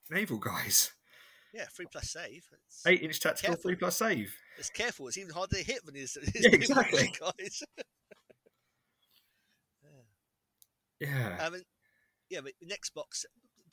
[0.09, 0.91] naval guys.
[1.53, 2.43] Yeah, three plus save.
[2.67, 3.69] It's, Eight inch tactical, Careful.
[3.69, 4.35] three plus save.
[4.57, 5.07] it's careful.
[5.07, 7.13] It's even harder to hit than his, his Yeah, exactly.
[7.19, 7.63] guys.
[10.99, 11.07] yeah.
[11.07, 11.63] Yeah, Um, and,
[12.29, 13.25] yeah, but the next box.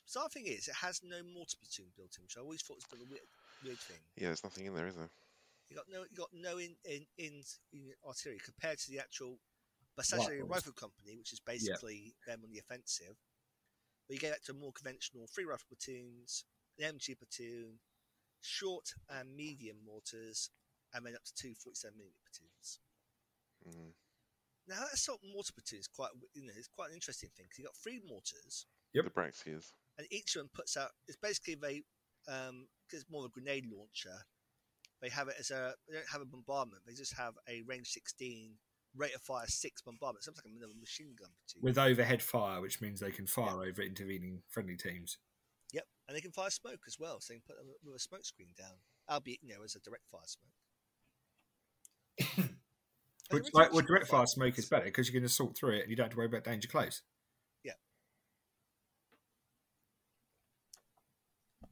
[0.05, 2.77] So the thing is, it has no mortar platoon built in, which I always thought
[2.77, 3.29] was a bit of a weird,
[3.63, 3.99] weird thing.
[4.15, 5.09] Yeah, there's nothing in there, is there?
[5.69, 9.39] You got no, you got no in in, in, in artillery compared to the actual
[9.97, 10.27] Rifles.
[10.49, 13.15] Rifle Company, which is basically them on the offensive.
[14.07, 16.45] But you go back to more conventional three rifle platoons,
[16.79, 17.79] an MG platoon,
[18.41, 20.49] short and medium mortars,
[20.93, 22.79] and then up to two 47 mm platoons.
[23.67, 23.93] Mm.
[24.67, 27.59] Now that assault mortar platoon is quite, you know, it's quite an interesting thing because
[27.59, 29.05] you got three mortars, Yep.
[29.05, 29.71] The Brixias.
[29.97, 30.91] and each of them puts out.
[31.07, 31.83] It's basically they,
[32.31, 34.15] um, it's more of a grenade launcher.
[35.01, 35.73] They have it as a.
[35.89, 36.83] They don't have a bombardment.
[36.87, 38.53] They just have a range 16
[38.95, 40.23] rate of fire six bombardment.
[40.23, 41.61] Something like another machine gun platoon.
[41.61, 45.17] with overhead fire, which means they can fire over intervening friendly teams.
[45.73, 47.99] Yep, and they can fire smoke as well, so they can put them with a
[47.99, 48.77] smoke screen down,
[49.09, 50.53] albeit you know as a direct fire smoke.
[53.33, 55.77] And Which, like, well, direct fire fire smoke is better because you can assault through
[55.77, 57.01] it and you don't have to worry about danger close.
[57.63, 57.73] Yeah.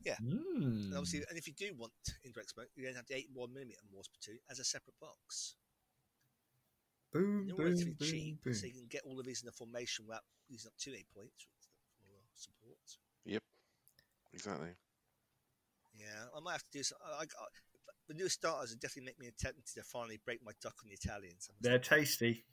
[0.04, 0.16] Yeah.
[0.22, 0.90] Mm.
[0.90, 1.94] And obviously, and if you do want
[2.24, 5.56] indirect smoke, you then have the eight one millimeter mortar platoon as a separate box.
[7.14, 8.54] boom, They're boom, relatively boom, cheap, boom.
[8.54, 11.08] so you can get all of these in a formation without using up two eight
[11.14, 11.46] points
[12.02, 12.80] for support.
[13.26, 13.44] Yep.
[14.34, 14.70] Exactly.
[15.94, 16.98] Yeah, I might have to do some.
[17.06, 17.26] I, I,
[18.12, 20.94] the new starters are definitely make me tempted to finally break my duck on the
[20.94, 21.50] Italians.
[21.62, 22.44] They're tasty.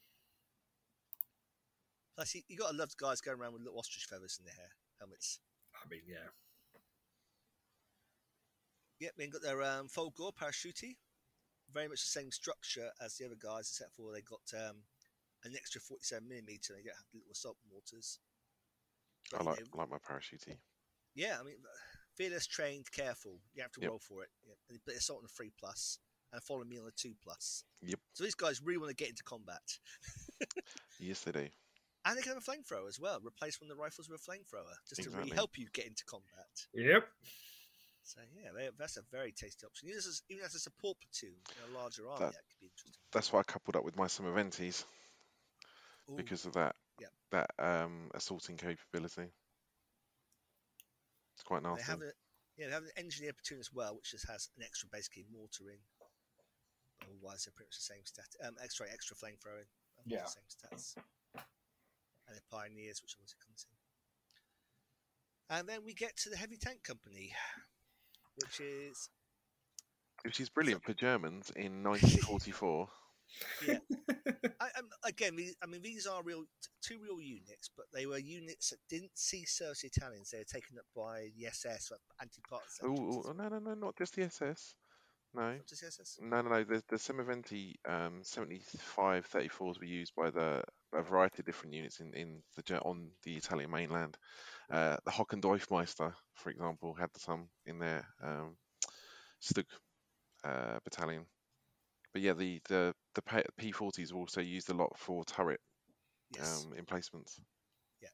[2.14, 4.46] Plus, you, you got to love the guys going around with little ostrich feathers in
[4.46, 4.70] their hair
[5.00, 5.40] helmets.
[5.74, 6.30] I mean, yeah.
[9.00, 10.94] Yep, they've got their um, Folgore parachute.
[11.72, 14.76] Very much the same structure as the other guys, except for they got um,
[15.44, 16.74] an extra 47 millimeter.
[16.74, 18.20] They don't have the little assault mortars.
[19.32, 20.46] But, I you like know, like my parachute.
[21.16, 21.56] yeah, I mean,
[22.18, 23.40] fearless, trained, careful.
[23.54, 23.90] You have to Yep.
[23.90, 24.30] roll for it.
[24.46, 24.54] Yeah.
[24.68, 25.98] and- But assault on a three plus
[26.32, 27.64] and follow me on a two plus.
[27.80, 28.00] Yep.
[28.12, 29.62] So these guys really want to get into combat,
[30.98, 31.48] Yes, they do.
[32.04, 33.20] and they can have a flamethrower as well.
[33.24, 36.04] Replace one of the rifles with a flamethrower just to really help you get into
[36.04, 36.66] combat.
[36.74, 37.08] Yep.
[38.02, 39.88] So yeah, they, that's a very tasty option.
[39.88, 42.66] Even as, even as a support platoon in a larger army, That- that could be
[42.66, 43.00] interesting.
[43.12, 44.84] That's why I coupled up with my Semoventis
[46.16, 47.12] because of that Yep.
[47.30, 49.30] that um assaulting capability.
[51.48, 52.12] It's quite They have a
[52.58, 55.70] yeah, they have an engineer platoon as well, which just has an extra basically mortar
[55.70, 55.78] in.
[57.08, 58.26] Otherwise, they're pretty much the same stat.
[58.44, 59.68] Um, extra extra flamethrower in.
[59.96, 60.24] uh, Yeah.
[60.24, 60.96] The same stats.
[62.28, 65.56] And the pioneers, which always comes in.
[65.56, 67.32] And then we get to the heavy tank company,
[68.36, 69.08] which is
[70.24, 72.88] Which is brilliant for Germans in 1944.
[74.60, 74.68] I,
[75.04, 75.36] again.
[75.36, 76.44] these- I mean, these are real
[76.82, 80.30] two real units, but they were units that didn't see service Italians.
[80.30, 82.86] They were taken up by the SS, like anti-partisan.
[82.88, 84.74] oh, no, no, no, not just the SS.
[85.34, 86.22] No, Up to CSS?
[86.22, 86.64] no, no, no.
[86.64, 90.62] The the Semoventi um, 75 34s were used by the
[90.94, 94.16] a variety of different units in in the on the Italian mainland.
[94.70, 98.56] Uh, the Hoch- und Deutschmeister, for example, had some in their um,
[99.42, 99.66] Stug
[100.44, 101.26] uh, battalion.
[102.12, 105.60] But yeah, the the the P- P40s were also used a lot for turret
[106.34, 106.64] Yes.
[106.66, 107.40] um, emplacements.
[108.02, 108.08] Yeah,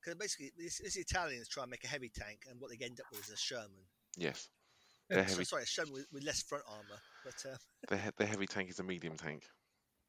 [0.00, 2.98] because basically, this, this Italians try and make a heavy tank, and what they end
[3.00, 3.86] up with is a Sherman.
[4.16, 4.48] Yes,
[5.08, 5.44] they're So- heavy.
[5.44, 7.00] sorry, a Sherman with, with less front armor.
[7.24, 7.56] But uh,
[7.88, 9.44] The he- the heavy tank is a medium tank.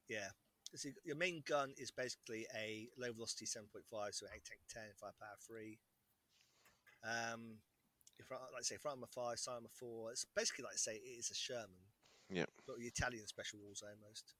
[0.10, 0.30] Yeah,
[0.84, 5.38] your- your main gun is basically a low velocity 7.5, so 8 tank 10, firepower
[5.47, 5.80] 3.
[7.03, 7.57] Um,
[8.18, 10.11] if, like I say, front armor 5, side armor 4.
[10.11, 11.93] It's basically like I say, it is a Sherman.
[12.68, 12.76] Yep.
[12.76, 14.34] But the Italian special rules almost.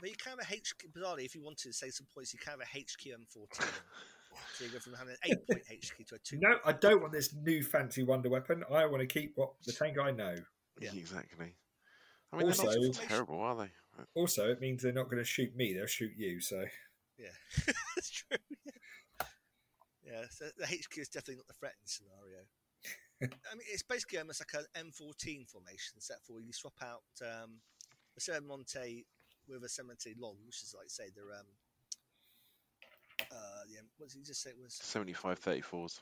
[0.00, 2.38] But you can have a HQ, bizarrely, if you want to say some points, you
[2.38, 3.60] can have a HQ M14.
[4.54, 7.00] so you go from having an 8 point HQ to a 2 No, I don't
[7.00, 8.62] want this new fancy wonder weapon.
[8.72, 10.36] I want to keep what the tank I know.
[10.80, 10.90] Yeah.
[10.94, 11.54] Exactly.
[12.32, 13.70] I mean, they're Also- not terrible, are they?
[14.14, 16.40] Also, it means they're not going to shoot me; they'll shoot you.
[16.40, 16.64] So
[17.18, 17.26] Yeah,
[17.96, 18.36] that's true.
[19.18, 19.26] Yeah.
[20.04, 22.44] yeah, so the HQ is definitely not the threatened scenario.
[23.22, 27.60] I mean, it's basically almost like an M14 formation, except for you swap out um,
[28.16, 29.06] a Monte
[29.48, 31.46] with a Semovente long, which is like say they're um,
[33.32, 34.74] uh, yeah, what did you just say it was?
[34.74, 36.00] 75 34s.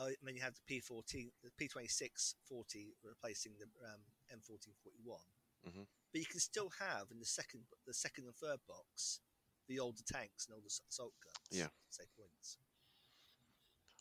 [0.00, 4.00] Oh, and then you have the P14, the P26 40 replacing the um,
[4.32, 5.20] M14 41.
[5.68, 5.86] Mhm.
[6.12, 9.20] But you can still have in the second, the second and third box,
[9.68, 11.48] the older tanks and older assault guns.
[11.50, 11.68] Yeah.
[11.90, 12.56] Say points.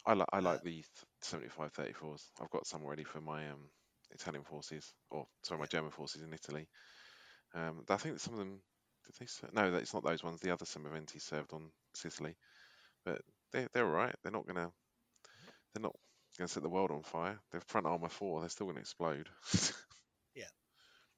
[0.05, 0.85] I like I Uh, like the th-
[1.21, 2.31] 75 34s.
[2.41, 3.69] I've got some ready for my um,
[4.11, 6.67] Italian forces, or sorry, my German forces in Italy.
[7.53, 8.61] Um, I think some of them
[9.05, 9.25] did they?
[9.25, 10.39] Ser- no, it's not those ones.
[10.41, 12.35] The other Semoventi served on Sicily,
[13.05, 13.21] but
[13.51, 14.15] they they're all right.
[14.23, 14.71] They're not gonna
[15.73, 15.95] they're not
[16.37, 17.39] gonna set the world on fire.
[17.51, 18.41] They're front armor four.
[18.41, 19.29] They're still gonna explode.
[20.35, 20.51] Yeah,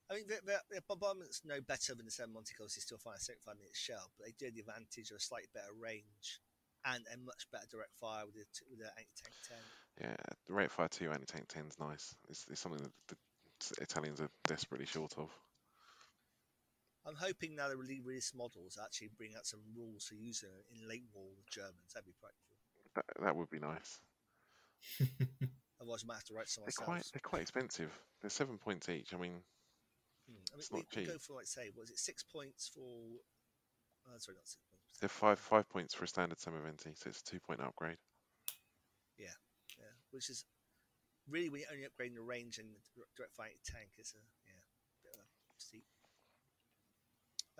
[0.09, 3.19] I mean, the, the, the bombardment's no better than the Semovente they still fire a
[3.19, 6.41] 75 minute shell, but they do have the advantage of a slightly better range
[6.85, 9.57] and a much better direct fire with the, t- with the 8 tank 10.
[10.09, 10.15] yeah,
[10.47, 12.15] the rate fire two anti tank 10's nice.
[12.29, 15.29] It's, it's something that the Italians are desperately short of.
[17.05, 20.87] I'm hoping now they really release models actually bring out some rules for using in
[20.87, 21.93] late war with Germans.
[21.93, 22.57] That'd be practical.
[22.95, 23.99] That, that would be nice.
[25.81, 26.85] Otherwise, I might have to write some They're myself.
[26.85, 27.89] quite they're quite expensive.
[28.21, 29.13] They're seven points each.
[29.13, 29.41] I mean,
[30.29, 30.37] Hmm.
[30.53, 33.17] I mean, it's we, not we go for like say, was it six points for?
[34.05, 34.99] Uh, sorry, not six points.
[34.99, 37.97] they're five five points for a standard Semoventi, so it's a two point upgrade.
[39.17, 39.27] Yeah,
[39.77, 39.85] yeah.
[40.11, 40.45] which is
[41.29, 44.59] really when you're only upgrading the range and the direct fighting tank is a yeah,
[45.03, 45.83] bit of a steep.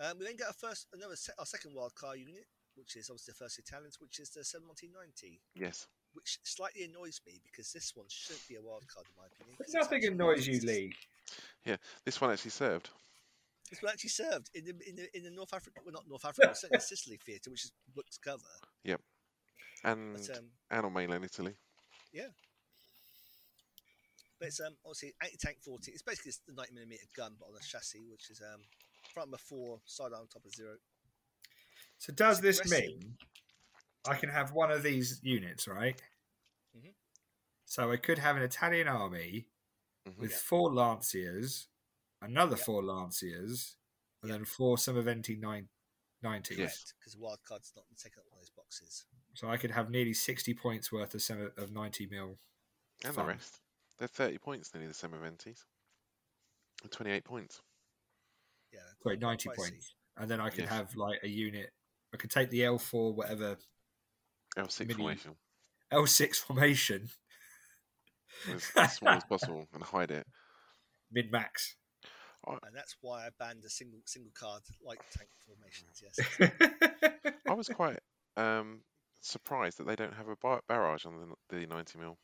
[0.00, 3.08] Um, we then get our first another se- our second wild card unit, which is
[3.10, 7.92] obviously the first Italians, which is the 790, Yes, which slightly annoys me because this
[7.94, 9.56] one shouldn't be a wild card in my opinion.
[9.60, 10.92] it's nothing actually- annoys you, Lee.
[11.64, 12.90] Yeah, this one actually served.
[13.72, 16.26] This one actually served in the in the, in the North Africa, well not North
[16.26, 18.42] Africa, certainly Sicily theatre, which is booked cover.
[18.84, 19.00] Yep.
[19.84, 21.54] And But um, and on mainland Italy.
[22.12, 22.28] Yeah.
[24.38, 25.90] But it's um, obviously anti-tank 40.
[25.92, 28.60] It's basically the 90 millimeter gun, but on a chassis, which is um,
[29.14, 30.74] front armor four, side on top of zero.
[31.98, 32.88] So does It's this aggressive.
[33.00, 33.16] mean
[34.06, 35.98] I can have one of these units, right?
[36.76, 36.92] Mhm.
[37.64, 39.46] So I could have an Italian army
[40.06, 40.18] Mhm.
[40.18, 40.36] with Yeah.
[40.36, 41.68] four Lanciers,
[42.22, 42.64] another Yeah.
[42.64, 43.76] four Lanciers,
[44.22, 44.36] and Yeah.
[44.38, 45.68] then four Semoventi nine,
[46.22, 46.58] 90s.
[46.58, 46.92] Yes.
[46.98, 49.04] Because wild card's not taking up one of those boxes.
[49.34, 52.38] So I could have nearly 60 points worth of, sem- of 90 mil.
[53.04, 53.26] And Fun.
[53.26, 53.60] the rest.
[53.98, 55.64] They're 30 points nearly the Semoventis.
[56.82, 57.60] And 28 points.
[58.72, 59.56] Yeah, Sorry, 90 pricey.
[59.56, 59.94] points.
[60.16, 60.68] And then I could Yes.
[60.70, 61.72] have like a unit.
[62.12, 63.58] I could take the L4, whatever,
[64.56, 65.38] L6 Mini- formation.
[65.90, 67.10] L6 formation,
[68.48, 70.26] As, as small as possible and hide it.
[71.10, 71.76] mid max.
[72.46, 76.02] And that's why I banned a single single card light tank formations.
[76.02, 76.40] Yes.
[77.48, 77.98] I was quite
[78.36, 78.80] um,
[79.20, 82.18] surprised that they don't have a bar- barrage on the, the 90 mil.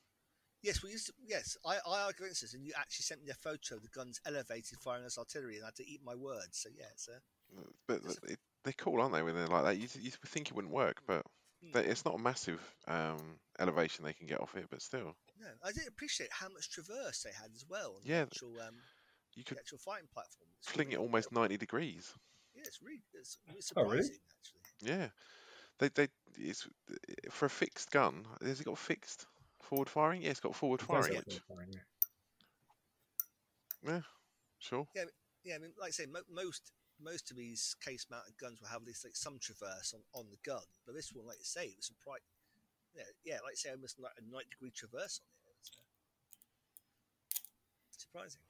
[0.63, 3.31] yes, we used to, yes, I, I argued against this, and you actually sent me
[3.31, 6.15] a photo of the guns elevated firing as artillery, and I had to eat my
[6.15, 6.59] words.
[6.59, 7.21] So yeah, it's a,
[7.87, 9.77] But It's it, they're cool, aren't they, when they're like that?
[9.79, 11.23] You, you think it wouldn't work, but
[11.63, 11.73] Hmm.
[11.73, 15.15] they, it's not a massive um, elevation they can get off it, but still.
[15.41, 15.49] no.
[15.65, 18.01] I didn't appreciate how much traverse they had as well.
[18.05, 18.75] Yeah, the actual, um,
[19.39, 20.49] You the could actual fighting platform.
[20.59, 22.13] It's fling it almost 90 degrees.
[22.55, 24.03] Yeah, it's really, it's really Oh, really?
[24.03, 24.19] actually.
[24.83, 25.09] Yeah.
[25.79, 26.67] They, they, it's
[27.31, 28.27] for a fixed gun.
[28.43, 29.27] Has it got fixed
[29.63, 30.23] forward firing?
[30.23, 31.15] Yeah, it's got forward It firing.
[31.15, 31.79] have Which, firing, yeah.
[33.93, 34.01] yeah,
[34.59, 34.87] sure.
[35.45, 38.83] Yeah, I mean, like I say, mo- most most of these case-mounted guns will have
[38.83, 41.67] at least like some traverse on, on the gun, but this one, like I say,
[41.67, 42.23] it was a bright,
[42.97, 45.55] yeah, yeah, like I say, almost like a ninety degree traverse on it.
[45.63, 45.83] It's, uh,
[47.97, 48.43] surprising.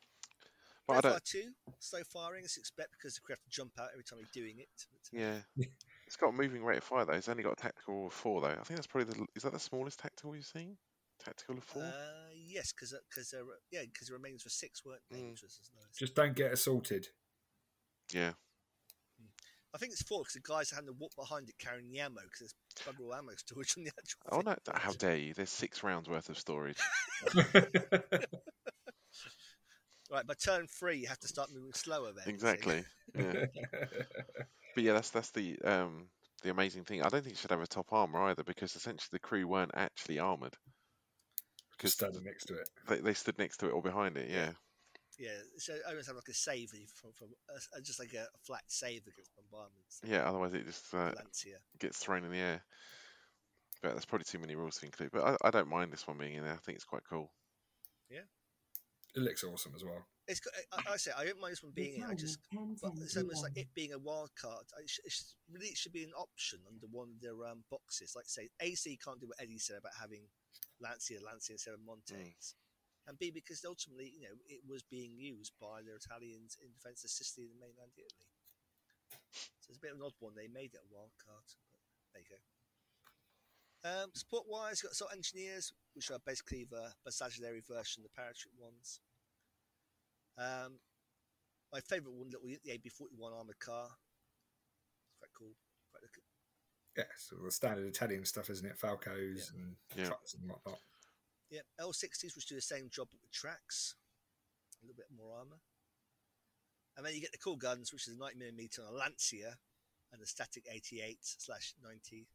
[0.89, 1.28] But I Breath don't.
[1.28, 4.19] Fire 2, slow firing as expect because the crew have to jump out every time
[4.20, 4.69] you're doing it.
[5.15, 5.19] Uh,
[5.59, 5.65] Yeah.
[6.09, 7.12] It's got a moving rate of fire though.
[7.12, 8.48] It's only got a tactical of four though.
[8.48, 9.27] I think that's probably the.
[9.36, 10.78] Is that the smallest tactical you've seen?
[11.23, 11.82] Tactical of four.
[11.82, 13.35] Uh, yes, because because
[13.70, 15.19] yeah, because the remains were six, weren't they?
[15.19, 15.32] Mm.
[15.32, 15.94] Which was nice.
[15.98, 17.09] Just don't get assaulted.
[18.10, 18.31] yeah.
[19.74, 22.01] I think it's four because the guys are having to walk behind it carrying the
[22.01, 24.20] ammo because there's bugger all ammo storage on the actual.
[24.32, 24.56] Oh thing.
[24.66, 24.73] no!
[24.78, 25.35] How dare you?
[25.35, 26.78] There's six rounds worth of storage.
[30.10, 32.12] Right, by turn three, you have to start moving slower.
[32.12, 32.85] Then exactly.
[33.14, 33.47] Yeah.
[34.74, 36.06] But yeah, that's that's the um
[36.44, 37.02] the amazing thing.
[37.02, 39.72] I don't think it should have a top armor either because essentially the crew weren't
[39.74, 40.55] actually armored
[41.76, 42.68] because Standing next to it.
[42.89, 44.30] they, they stood next to it or behind it.
[44.30, 44.51] Yeah.
[45.18, 48.39] Yeah, so I almost have like a save from, from uh, just like a, a
[48.47, 50.01] flat save against bombardments.
[50.06, 50.28] Yeah.
[50.28, 51.10] Otherwise, it just uh,
[51.80, 52.62] gets thrown in the air.
[53.82, 55.10] But that's probably too many rules to include.
[55.12, 56.52] But I, I don't mind this one being in there.
[56.52, 57.32] I think it's quite cool.
[59.16, 60.06] It looks awesome as well.
[60.28, 60.40] It's
[60.72, 62.05] I, I say I don't mind this one being in.
[62.05, 64.64] I just but it's almost like it being a wild card.
[64.76, 65.14] I sh- it
[65.51, 68.12] really it should be an option under one of their um, boxes.
[68.14, 70.28] Like say AC can't do what Eddie said about having
[70.80, 72.55] Lancia, Lancia instead of Montes.
[73.09, 77.05] And B because ultimately, you know, it was being used by the Italians in defence
[77.05, 78.28] of Sicily and mainland Italy.
[79.64, 80.36] So it's a bit of an odd one.
[80.36, 81.48] They made it a wild card.
[82.05, 82.40] But there you go.
[83.84, 88.52] Um, support wise, got sort of engineers, which are basically the Bersaglieri version, the parachute
[88.59, 89.00] ones.
[90.36, 90.80] Um,
[91.72, 93.86] my favourite one, little the AB41 armoured car.
[95.06, 95.55] It's quite cool.
[95.92, 96.18] Quite look
[96.96, 98.78] Yeah, so the standard Italian stuff, isn't it?
[98.78, 100.06] Falcos and Yeah.
[100.06, 100.80] trucks and whatnot.
[101.50, 103.94] Yeah, L60s, which do the same job but with tracks,
[104.82, 105.60] a little bit more armour.
[106.96, 109.59] And then you get the cool guns, which is a 90mm on a Lancia
[110.12, 112.28] and a static 88 slash 90.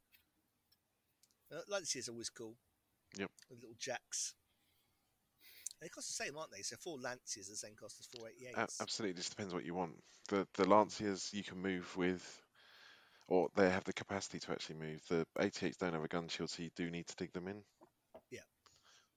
[1.54, 2.56] Uh, Lancia is always cool.
[3.18, 3.30] Yep.
[3.50, 4.34] With little jacks.
[5.82, 6.62] They cost the same, aren't they?
[6.62, 8.82] So four Lancias the same cost as four 88s.
[8.82, 10.02] Absolutely, it just depends what you want.
[10.30, 12.42] The the Lanciers you can move with,
[13.28, 15.02] or they have the capacity to actually move.
[15.10, 17.64] The 88s don't have a gun shield, so you do need to dig them in.
[18.32, 18.40] Yeah.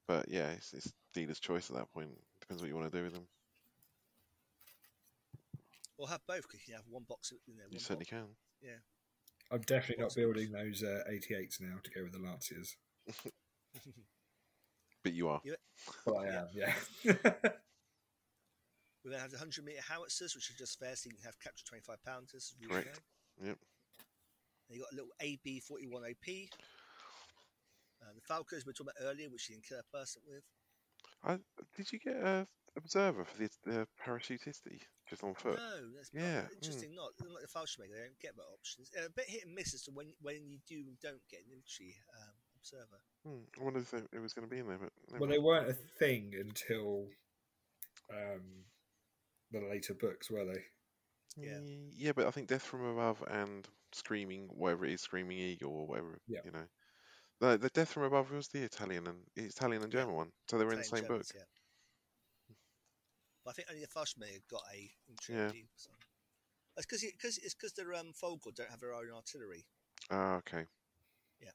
[0.08, 2.10] But yeah, it's, it's dealer's choice at that point.
[2.40, 3.26] Depends what you want to do with them.
[5.98, 7.66] Or have both, because you can have one box in there.
[7.70, 8.10] You certainly box.
[8.10, 8.26] can.
[9.50, 12.76] I'm definitely not building those uh, 88s now to go with the Lanciers.
[15.04, 15.40] But you are.
[16.04, 16.40] But I Yeah.
[16.40, 16.74] am, yeah.
[19.04, 21.38] We then have the 100 metre howitzers, which are just fair, so you can have
[21.38, 22.52] capture 25 pounders.
[22.60, 23.00] as Correct.
[23.38, 23.46] Go.
[23.46, 23.58] Yep.
[24.68, 26.26] Then you got a little AB 41 OP.
[28.02, 30.42] Uh, the Falcos we were talking about earlier, which you can kill a person with.
[31.26, 31.38] I,
[31.76, 32.46] did you get a
[32.76, 35.58] observer for the, the parachutisty just on foot?
[35.58, 36.94] No, that's not- Yeah, interesting.
[36.94, 38.90] Not like the Falcon they don't get that options.
[38.96, 41.40] Uh, a bit hit and miss as to when when you do and don't get
[41.40, 43.00] an infantry um, observer.
[43.24, 45.28] Hmm, I wondered if it, it was going to be in there, but never well,
[45.28, 45.32] mind.
[45.32, 47.06] they weren't a thing until
[48.12, 48.64] um,
[49.50, 50.62] the later books, were they?
[51.36, 51.58] Yeah.
[51.94, 55.86] Yeah, but I think Death from Above and Screaming, whatever it is, Screaming Eagle or
[55.86, 56.40] whatever, Yeah.
[56.44, 56.64] you know.
[57.40, 59.92] The, the Death from Above was the Italian and Italian and.
[59.92, 61.24] German one, so they were in the same book.
[61.34, 61.42] Yeah.
[63.44, 64.90] But I think only the Falcon got a
[65.28, 65.52] Yeah.
[65.76, 65.90] So.
[66.74, 69.64] That's because because it's because their um, Fogel don't have their own artillery.
[70.10, 70.64] Ah, okay.
[71.40, 71.54] Yeah.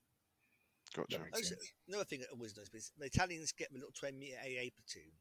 [0.96, 1.22] Gotcha.
[1.34, 1.56] Also,
[1.88, 5.12] another thing that always knows is the Italians get the little 20 meter AA platoon.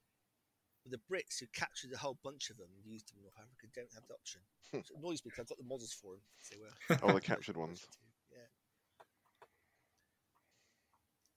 [0.83, 3.37] But the Brits, who captured a whole bunch of them and used them in North
[3.37, 4.41] Africa, don't have the option.
[4.73, 4.81] Hmm.
[4.85, 6.23] So it annoys me because I've got the models for them.
[6.49, 6.73] They were
[7.03, 7.87] Oh, the captured ones.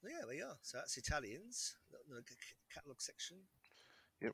[0.03, 0.25] Yeah.
[0.27, 0.57] Yeah, you are.
[0.61, 1.75] So that's Italians.
[1.91, 2.21] The,
[2.73, 3.37] catalog section.
[4.21, 4.33] Yep.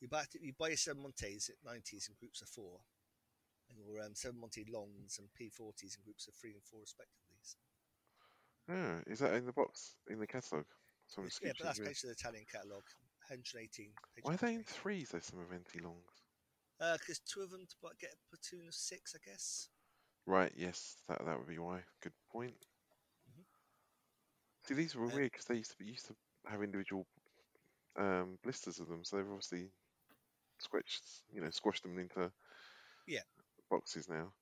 [0.00, 2.80] You buy you buy your Semoventes at nineties in groups of four,
[3.70, 7.40] and your um, Semovente longs and P forties in groups of three and four respectively.
[7.42, 7.56] So,
[8.68, 10.66] Ah, is that in the box, in the catalogue?
[11.06, 12.82] So yeah, but that's basically the Italian catalog.
[13.28, 13.68] 118.
[14.14, 16.24] page Why are they in threes, though, some of Venti longs?
[16.78, 19.68] Because Uh, two of them to get a platoon of six, I guess.
[20.26, 21.84] Right, yes, that that would be why.
[22.02, 22.66] Good point.
[24.66, 26.14] See, these were Uh, weird because they used to be, used to
[26.46, 27.06] have individual
[27.96, 29.68] um, blisters of them, so they've obviously
[30.60, 32.30] squished, you know, squashed them into
[33.06, 33.20] Yeah.
[33.70, 34.32] boxes now.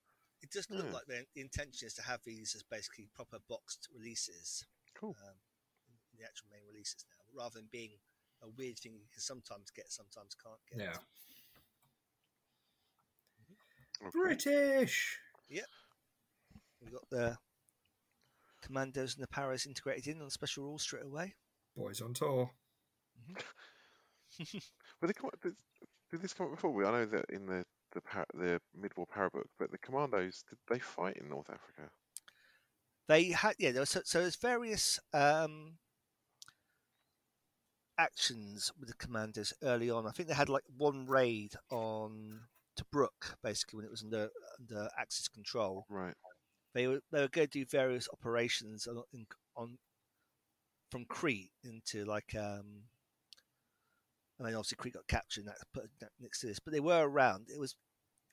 [0.42, 0.92] It does look Yeah.
[0.92, 5.16] like the, the intention is to have these as basically proper boxed releases Cool.
[5.26, 5.34] um,
[6.18, 7.90] the actual main releases now, rather than being
[8.42, 10.78] a weird thing you can sometimes get, sometimes can't get.
[10.80, 10.98] Yeah.
[14.06, 14.12] Okay.
[14.12, 15.18] British!
[15.48, 15.66] Yep.
[16.80, 17.38] We've got the
[18.62, 21.34] commandos and the paras integrated in on special rules straight away.
[21.76, 22.50] Boys on tour.
[25.00, 25.54] But they come up, did,
[26.10, 26.86] did this come up before?
[26.86, 30.58] I know that in the the, par, the mid-war para book, but the commandos did
[30.68, 31.90] they fight in North Africa?
[33.08, 33.72] They had yeah.
[33.72, 35.78] There was, so, so there's various um,
[37.98, 40.06] actions with the commandos early on.
[40.06, 42.40] I think they had like one raid on
[42.78, 44.28] Tobruk, basically when it was under
[44.58, 45.84] under Axis control.
[45.90, 46.14] Right.
[46.74, 49.26] They were they were going to do various operations on, in,
[49.56, 49.78] on
[50.90, 52.84] from Crete into like um.
[54.40, 55.88] I mean, obviously Crete got captured and that's put
[56.20, 57.46] next to this, but they were around.
[57.48, 57.76] It was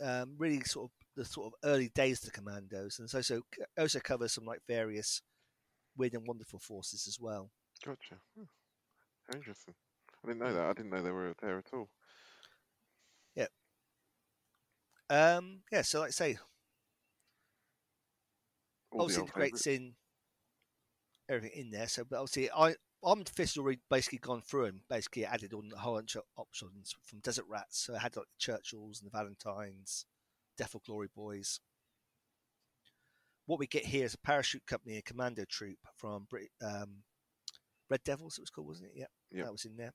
[0.03, 3.41] um, really sort of the sort of early days of the commandos, and so so
[3.77, 5.21] also covers some like various
[5.97, 7.51] weird and wonderful forces as well.
[7.85, 8.15] Gotcha.
[8.37, 8.45] Hmm.
[9.35, 9.75] Interesting.
[10.23, 10.65] I didn't know that.
[10.65, 11.89] I didn't know they were there at all.
[13.35, 13.47] Yeah.
[15.09, 16.37] Um, yeah, so like I say,
[18.91, 19.95] The obviously integrates in
[21.27, 21.87] everything in there.
[21.87, 25.79] So, but obviously, I Armored Fist already basically gone through and basically added on a
[25.79, 27.85] whole bunch of options from Desert Rats.
[27.85, 30.05] So I had like the Churchills and the Valentines,
[30.57, 31.59] Death or Glory Boys.
[33.45, 37.03] What we get here is a parachute company and commando troop from Brit- um,
[37.89, 38.37] Red Devils.
[38.37, 38.99] It was called, wasn't it?
[38.99, 39.45] Yeah, Yep.
[39.45, 39.93] that was in there.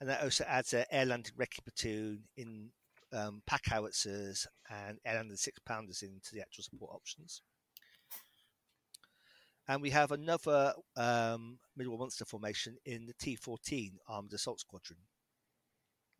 [0.00, 2.70] And that also adds an air landing recce platoon in
[3.12, 7.42] um, pack howitzers and air landing six pounders into the actual support options.
[9.68, 14.98] And we have another um, middle monster formation in the T14 Armored Assault Squadron,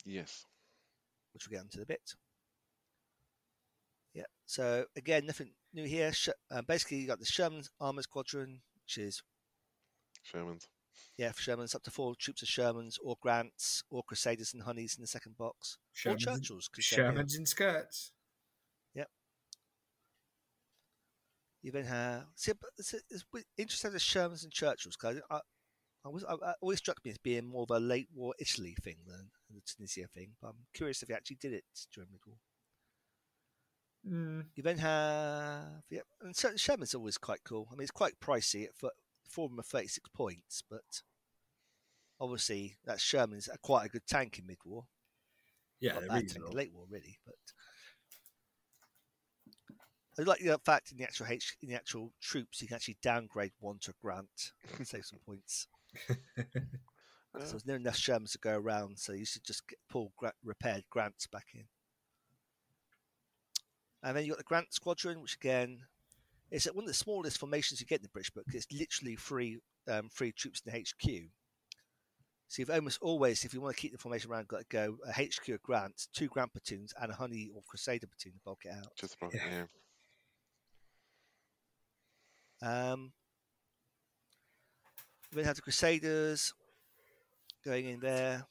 [0.05, 0.45] Yes.
[1.33, 2.15] which we'll get into in a bit.
[4.15, 6.12] Yeah, so again, nothing new here.
[6.12, 9.23] Sh- uh, basically, you got the Sherman Armored Squadron, which is
[10.23, 10.69] Sherman's.
[11.16, 14.95] yeah, for Shermans, up to four troops of Shermans or Grants or Crusaders and Honeys
[14.97, 15.79] in the second box.
[15.97, 16.69] Shermans, or Churchills.
[16.73, 16.97] could stay.
[16.99, 18.12] Shermans in skirts.
[21.62, 23.24] You then have see, but it's, it's
[23.56, 25.40] interesting the Shermans and Churchills because I,
[26.05, 28.76] I was I, I always struck me as being more of a late war Italy
[28.82, 30.32] thing than the Tunisia thing.
[30.40, 32.36] But I'm curious if he actually did it during the war.
[34.09, 34.47] Mm.
[34.55, 37.68] You then have yeah, and so Sherman's always quite cool.
[37.70, 38.93] I mean, it's quite pricey at for
[39.28, 41.02] for them at 36 points, but
[42.20, 44.85] obviously that Sherman's quite a good tank in mid war.
[45.80, 47.35] Yeah, not they're bad really tank late war really, but.
[50.19, 52.97] I like the fact in the actual H in the actual troops you can actually
[53.03, 55.66] downgrade one to a grant and save some points.
[57.40, 60.32] So there's not enough Shermans to go around, so you should just get, pull gra-
[60.43, 61.65] repaired grants back in.
[64.03, 65.81] And then you got the Grant Squadron, which again
[66.51, 68.45] is one of the smallest formations you get in the British book.
[68.53, 69.59] It's literally three
[69.89, 71.28] um, three troops in the HQ.
[72.49, 74.97] So you've almost always, if you want to keep the formation around, got to go
[75.07, 78.61] a HQ of Grant, two Grant platoons, and a Honey or Crusader platoon to bulk
[78.65, 78.97] it out.
[78.97, 79.43] just about, Yeah.
[79.51, 79.65] yeah.
[82.62, 83.12] Um,
[85.32, 86.52] we then have the Crusaders
[87.64, 88.44] going in there.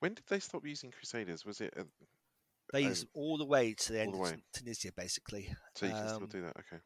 [0.00, 1.44] When did they stop using Crusaders?
[1.44, 1.74] Was it?
[1.76, 1.84] Uh,
[2.72, 4.30] They Oh, use all the way to the end all of the way.
[4.30, 5.52] Tun- Tunisia, basically.
[5.74, 6.56] so you can still Um, do that?
[6.58, 6.80] Okay.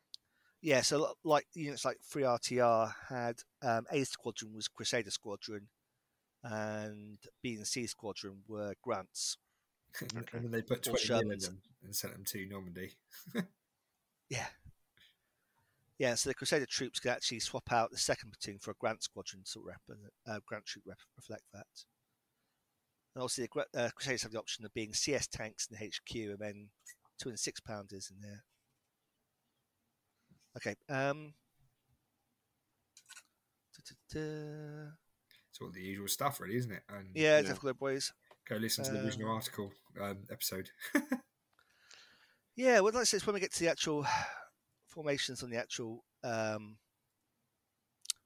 [0.62, 5.68] Yeah, so lo- like units like 3RTR had um, A Squadron was Crusader Squadron,
[6.42, 9.36] and B and C Squadron were Grants.
[10.00, 10.38] and Okay.
[10.38, 12.92] then they put Or 20 mil in them and sent them to Normandy.
[14.30, 14.46] Yeah.
[15.98, 19.02] Yeah, so the Crusader troops could actually swap out the second platoon for a Grant
[19.04, 19.80] Squadron to rep,
[20.26, 21.66] uh, Grant troop rep, reflect that.
[23.14, 26.30] And also, the uh, Crusaders have the option of being CS tanks in the HQ
[26.32, 26.68] and then
[27.18, 28.42] two and six pounders in there.
[30.56, 30.74] Okay.
[30.88, 31.34] Um,
[33.76, 34.90] da-da-da.
[35.50, 36.82] It's all the usual stuff, really, isn't it?
[36.88, 37.42] And Yeah, Yeah.
[37.48, 38.12] difficult boys.
[38.48, 40.70] go listen to the original Um, article um, episode.
[42.56, 44.06] Yeah, well, like I said, it's when we get to the actual
[44.94, 46.76] formations on the actual um,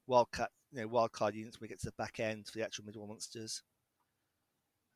[0.07, 1.59] wildcat, you know, wildcard units.
[1.59, 3.63] When we get to the back end for the actual middle monsters.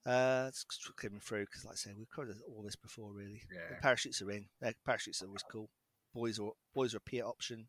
[0.05, 0.65] Uh, it's
[0.97, 3.41] coming through because, like I say, we've covered all this before, really.
[3.53, 3.75] Yeah.
[3.75, 4.45] The parachutes are in.
[4.63, 5.69] Uh, parachutes are always cool.
[6.13, 7.67] Boys are boys are a PIAT option.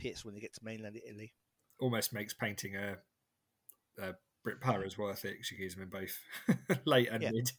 [0.00, 1.34] PIATs when they get to mainland Italy.
[1.80, 2.98] Almost makes painting a,
[4.00, 4.14] a
[4.44, 6.18] Brit Paras worth it you use them in both
[6.84, 7.30] late and Yeah.
[7.32, 7.50] mid.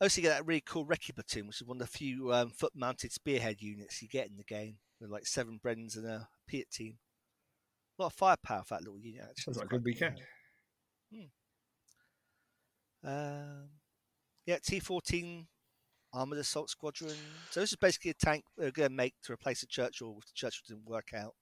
[0.00, 2.50] Also, you get that really cool Recce platoon, which is one of the few um,
[2.50, 6.70] foot-mounted spearhead units you get in the game, with like seven Brennans and a PIAT
[6.70, 6.98] team.
[7.98, 9.22] A lot of firepower for that little unit.
[9.22, 10.20] Actually, Sounds like a good weekend.
[13.04, 13.68] Um,
[14.46, 15.46] yeah, T14
[16.12, 17.14] Armored Assault Squadron.
[17.50, 20.26] So this is basically a tank they're going to make to replace a Churchill if
[20.26, 21.34] the Churchill didn't work out.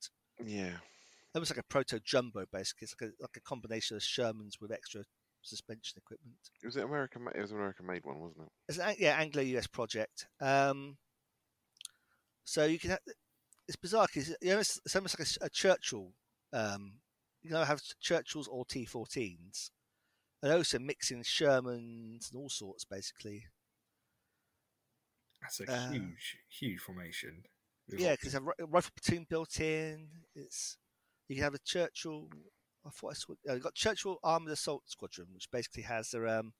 [0.44, 0.72] Yeah.
[1.34, 2.86] Almost like a proto jumbo, basically.
[2.86, 5.04] It's like a, like a combination of Shermans with extra
[5.42, 6.36] suspension equipment.
[6.62, 7.26] It was it American.
[7.34, 8.52] It was an American made one, wasn't it?
[8.68, 10.26] It's an yeah Anglo-US project.
[10.40, 10.96] Um,
[12.44, 13.00] so you can have,
[13.68, 16.12] it's bizarre because you know, it's, it's almost like a Churchill.
[16.52, 16.94] Um,
[17.42, 19.70] you know, have Churchills or T14s,
[20.42, 23.46] and also mixing Shermans and all sorts, basically.
[25.40, 27.42] That's a Uh, huge, huge formation.
[27.88, 30.08] Yeah, because a rifle platoon built in.
[30.36, 30.76] It's
[31.28, 32.28] you can have a Churchill
[32.86, 33.34] I thought I saw.
[33.48, 36.52] Uh, got Churchill Armored Assault Squadron, which basically has their um,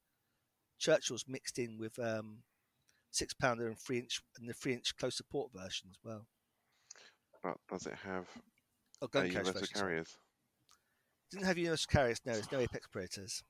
[0.80, 2.38] Churchills mixed in with um,
[3.10, 6.26] six pounder and three inch and the three inch close support version as well.
[7.42, 8.26] But does it have
[9.00, 9.34] Oh, gun carriers.
[9.34, 9.90] universal version, sorry.
[9.90, 10.16] carriers?
[11.32, 12.20] Didn't have universal carriers.
[12.24, 13.42] No, there's no Apex Predators,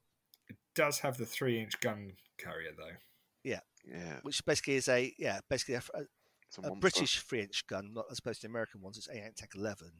[0.48, 2.96] It does have the three-inch gun carrier though.
[3.44, 4.20] Yeah, Yeah.
[4.22, 6.02] which basically is a yeah, basically a, a,
[6.62, 6.76] a, a.
[6.76, 8.96] British three inch gun, not as opposed to the American ones.
[8.96, 9.90] It's A Tech 11,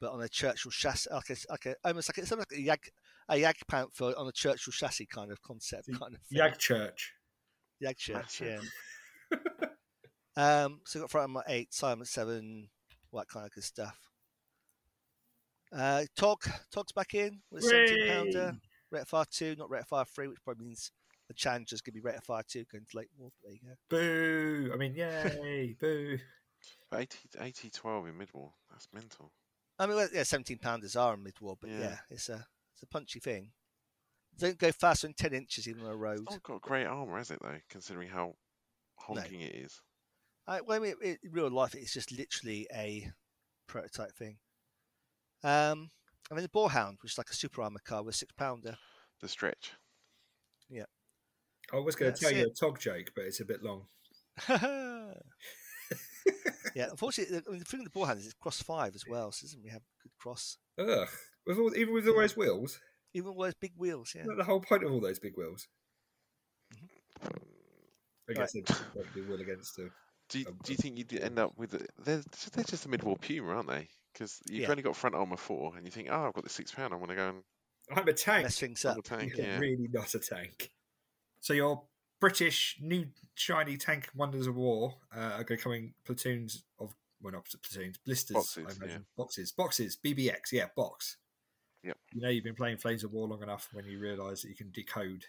[0.00, 2.62] but on a Churchill chassis, like a, like a almost like a, something like a
[2.62, 2.88] Yag
[3.28, 6.38] a Yag Panther on a Churchill chassis kind of concept, The kind of thing.
[6.38, 7.12] Yag Church.
[7.82, 8.58] Yag Church, yeah.
[9.30, 9.70] Massive.
[10.38, 12.68] Um, so got Frightened My 8, Simon 7,
[13.10, 13.98] all that kind of good stuff.
[15.76, 16.38] Uh, Tog,
[16.72, 18.56] Tog's back in with a 17 pounder.
[18.92, 20.92] Rate of Fire 2, not Rate of Fire 3, which probably means
[21.26, 23.30] the challenge is going to be Rate of Fire 2 going to Lake War.
[23.42, 23.74] There you go.
[23.90, 24.70] Boo!
[24.72, 25.74] I mean, yay!
[25.80, 26.18] Boo!
[26.94, 28.52] 80, 80 12 in mid war.
[28.70, 29.32] That's mental.
[29.78, 31.80] I mean, well, yeah, 17 pounders are in mid war, but yeah.
[31.80, 31.96] Yeah.
[32.10, 33.50] it's a it's a punchy thing.
[34.38, 36.20] Don't go faster than 10 inches even on a road.
[36.22, 37.56] It's not got great armor, has it though?
[37.68, 38.34] Considering how
[38.96, 39.80] honking it is.
[40.46, 43.10] I, well, I mean, it, in real life, it's just literally a
[43.66, 44.36] prototype thing.
[45.42, 45.90] Um,
[46.30, 48.76] I mean, the Boarhound, which is like a super armor car with a six pounder.
[49.20, 49.72] The stretch.
[50.70, 50.84] Yeah.
[51.72, 53.86] I was going to That's tell you a Tog joke, but it's a bit long.
[56.74, 59.04] yeah, unfortunately, the, I mean, the thing with the Boarhound is it's cross five as
[59.08, 60.58] well, so it doesn't really have good cross.
[60.78, 61.08] Ugh.
[61.46, 62.80] With all, even with all those wheels,
[63.14, 64.22] Even with those big wheels, yeah.
[64.22, 65.66] Isn't that the whole point of all those big wheels.
[66.74, 68.30] Mm-hmm.
[68.30, 69.90] I guess they'd probably will against the.
[70.28, 71.72] Do you, Um, do you think you'd end up with?
[71.74, 72.22] A, they're
[72.52, 73.88] they're just a mid war Puma, aren't they?
[74.12, 74.70] Because you've Yeah.
[74.70, 76.92] only got front armor four, and you think, oh, I've got the six pound.
[76.92, 77.42] I want to go and
[77.90, 78.42] I'm a tank.
[78.44, 79.04] Mess things double up.
[79.06, 79.32] tank.
[79.36, 79.58] You're Yeah.
[79.58, 80.70] really not a tank.
[81.40, 81.87] So your
[82.20, 86.94] British new shiny tank wonders of war uh, are going to come in platoons of
[87.22, 89.14] well not platoons blisters Boxes, I imagine yeah.
[89.16, 91.16] boxes boxes BBX yeah box.
[91.84, 91.96] Yep.
[92.12, 94.56] You know you've been playing Flames of War long enough when you realise that you
[94.56, 95.24] can decode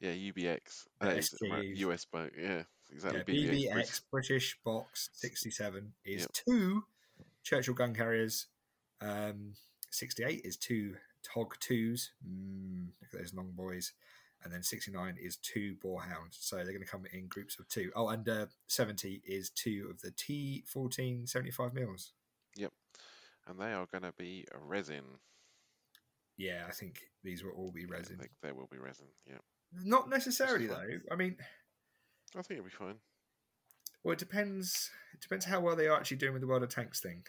[0.00, 0.86] Yeah, UBX.
[1.00, 2.32] That is US boat.
[2.40, 2.62] Yeah,
[2.92, 3.24] exactly.
[3.36, 3.50] yeah, BBX.
[3.50, 6.32] BBX British- British box sixty seven is Yep.
[6.32, 6.84] two
[7.42, 8.46] Churchill gun carriers.
[9.00, 9.54] Um,
[9.90, 12.12] sixty eight is two Tog twos.
[12.26, 13.92] Mm, look at those long boys.
[14.42, 16.36] And then 69 is two boarhounds.
[16.40, 17.90] So they're going to come in groups of two.
[17.94, 22.12] Oh, and uh, 70 is two of the T14 75 mils.
[22.56, 22.72] Yep
[23.46, 25.02] and they are going to be resin.
[26.36, 28.18] Yeah, I think these will all be Yeah, resin.
[28.20, 29.06] they, they will be resin.
[29.26, 29.38] Yeah,
[29.72, 30.88] Not necessarily, Which is fine.
[31.08, 31.14] though.
[31.14, 31.36] I mean,
[32.36, 32.96] I think it'll be fine.
[34.04, 34.90] well, it depends.
[35.14, 37.24] It depends how well they are actually doing with the World of Tanks thing.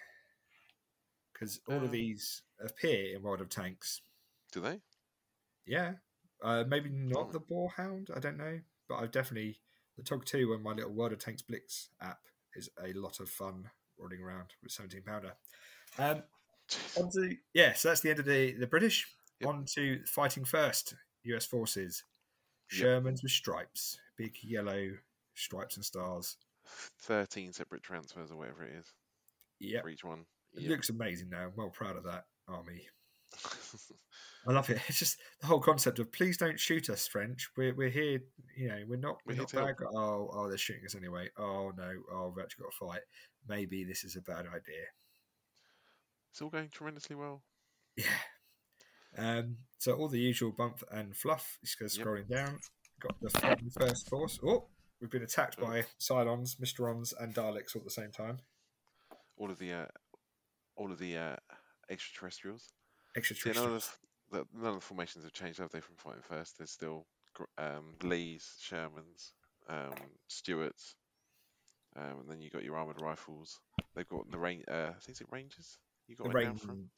[1.33, 4.01] Because all Um, of these appear in World of Tanks.
[4.51, 4.81] Do they?
[5.65, 5.93] Yeah.
[6.41, 7.31] Uh, maybe not Oh.
[7.31, 8.15] the Boarhound.
[8.15, 8.59] I don't know.
[8.87, 9.59] But I've definitely.
[9.97, 12.19] The Tog 2 and my little World of Tanks Blitz app
[12.55, 15.33] is a lot of fun running around with 17 pounder.
[15.99, 16.23] Um,
[16.69, 19.05] to, yeah, so that's the end of the, the British.
[19.41, 19.49] Yep.
[19.49, 22.03] On to fighting first, US forces.
[22.71, 23.03] Yep.
[23.03, 24.91] Shermans with stripes, big yellow
[25.35, 26.37] stripes and stars.
[27.01, 28.85] Thirteen separate transfers or whatever it is
[29.59, 29.83] Yep.
[29.83, 30.25] for each one.
[30.53, 31.43] It looks amazing now.
[31.47, 32.87] I'm well proud of that army.
[34.47, 34.79] I love it.
[34.87, 37.49] It's just the whole concept of please don't shoot us, French.
[37.55, 38.21] We're, we're here,
[38.57, 39.75] you know, we're not, we're, We're not bad.
[39.95, 41.29] Oh, oh, they're shooting us anyway.
[41.37, 41.91] Oh, no.
[42.11, 43.01] Oh, we've actually got to fight.
[43.47, 44.85] Maybe this is a bad idea.
[46.31, 47.43] it's all going tremendously well.
[47.95, 48.05] Yeah.
[49.17, 51.57] Um, so all the usual bump and fluff.
[51.63, 51.91] Just go Yep.
[52.07, 52.59] scrolling down.
[53.01, 54.39] Got the first force.
[54.43, 54.69] Oh,
[55.01, 55.65] we've been attacked Oh.
[55.65, 58.39] by Cylons, Mysterons, and Daleks all at the same time.
[59.37, 59.85] All of the uh,
[60.75, 61.35] all of the uh,
[61.89, 62.69] extraterrestrials.
[63.17, 63.89] Extraterrestrials.
[63.89, 63.97] the-
[64.31, 65.79] none of the formations have changed, have they?
[65.81, 67.05] From fighting first, there's still
[67.57, 69.31] um, Lees, Shermans,
[69.69, 69.93] um,
[70.27, 70.95] Stuarts,
[71.95, 73.59] um, and then you got your armored rifles.
[73.95, 74.63] They've got the rain.
[74.69, 75.77] Uh, I think it's Rangers.
[76.07, 76.89] You got The one from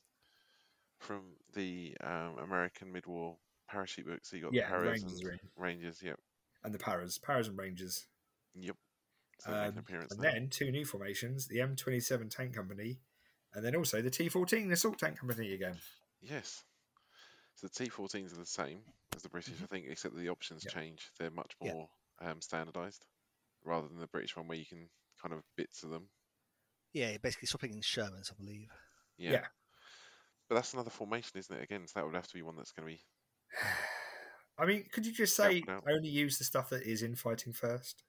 [0.99, 1.21] from
[1.53, 3.37] the um, American mid-war
[3.69, 4.19] parachute book.
[4.23, 6.01] So you got yeah, the the Paras Rangers and Rangers.
[6.03, 6.19] Yep,
[6.63, 8.05] and the Paras, Paras and Rangers.
[8.55, 8.75] yep.
[9.39, 10.31] So an Um, appearance and now.
[10.31, 12.99] then two new formations: the M27 Tank Company,
[13.53, 15.77] and then also the T14 Assault Tank Company again.
[16.21, 16.63] Yes.
[17.55, 18.79] So the T14s are the same
[19.15, 20.77] as the British, I think, except that the options Mm-hmm.
[20.77, 20.85] Yep.
[20.85, 21.11] change.
[21.19, 21.73] They're much Yeah.
[21.73, 21.89] more
[22.19, 23.05] um, standardised
[23.63, 24.89] rather than the British one where you can
[25.21, 26.09] kind of bits of them.
[26.93, 28.69] Yeah, you're basically swapping in Shermans, I believe.
[29.17, 29.31] Yeah.
[29.31, 29.45] Yeah.
[30.49, 31.63] But that's another formation, isn't it?
[31.63, 33.01] Again, so that would have to be one that's going to be.
[34.57, 35.81] I mean, could you just say no.
[35.89, 38.03] only use the stuff that is in fighting first?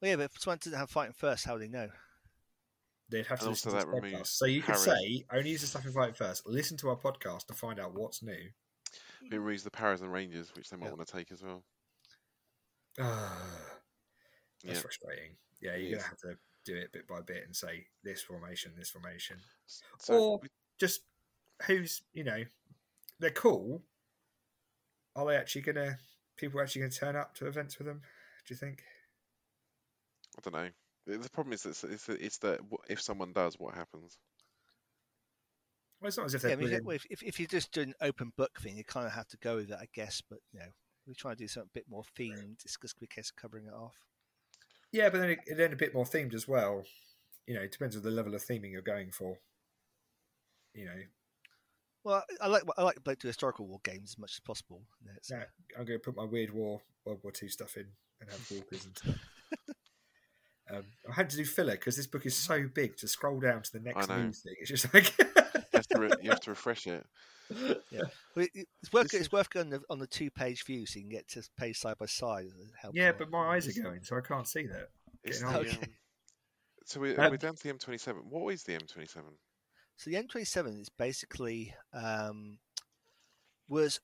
[0.00, 1.88] Well, yeah, but if someone doesn't have fighting first, how do they know?
[3.08, 4.26] They'd have to And listen to that this podcast.
[4.26, 6.46] So you could say only use the stuff in fighting first.
[6.46, 8.50] Listen to our podcast to find out what's new.
[9.30, 10.92] It removes the Paras and Rangers, which they might Yeah.
[10.94, 11.64] want to take as well.
[12.98, 13.78] Ah,
[14.64, 14.80] that's Yeah.
[14.80, 15.36] frustrating.
[15.60, 18.90] Yeah, you're gonna have to do it bit by bit and say this formation, this
[18.90, 19.38] formation,
[19.98, 21.02] So Or- we- just
[21.66, 22.44] who's you know
[23.18, 23.82] they're cool.
[25.14, 25.98] Are they actually gonna?
[26.36, 28.02] People actually gonna turn up to events with them?
[28.46, 28.82] Do you think?
[30.36, 30.70] I don't know.
[31.06, 34.18] The the problem is that it's, it's, it's that if someone does, what happens?
[36.00, 36.92] Well, it's not as if Yeah, they're I mean, brilliant.
[36.92, 39.36] if, if, if you're just doing an open book thing, you kind of have to
[39.38, 40.22] go with it, I guess.
[40.28, 40.66] But you know,
[41.06, 42.64] we try to do something a bit more themed.
[42.64, 43.94] It's just a case of covering it off.
[44.92, 46.84] Yeah, but then it, then a bit more themed as well.
[47.46, 49.38] You know, it depends on the level of theming you're going for.
[50.74, 51.02] You know,
[52.04, 54.82] Well, I like I like to play to historical war games as much as possible.
[55.00, 55.44] you know, yeah,
[55.78, 57.86] I'm going to put my weird war World War Two stuff in
[58.20, 59.16] and have walkers and stuff.
[60.70, 63.62] Um, I had to do filler because this book is so big to scroll down
[63.62, 64.54] to the next news thing.
[64.60, 67.06] It's just like You have to, re- you have to refresh it.
[67.50, 67.76] Well,
[68.36, 70.98] it- it's worth This it's worth going on the, on the two page view so
[70.98, 72.46] you can get to page side by side.
[72.46, 74.88] It helps yeah, but my eyes are going, so I can't see that.
[75.22, 75.46] The.
[75.58, 75.70] Okay.
[75.70, 75.76] um,
[76.84, 78.24] so we're, Um, we're down to the M27.
[78.28, 79.22] What is the M27?
[79.96, 82.58] So the M27 is basically um,
[83.68, 84.00] was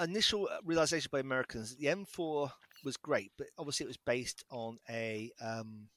[0.00, 2.50] initial realization by Americans the M4
[2.84, 5.88] was great, but obviously it was based on a um,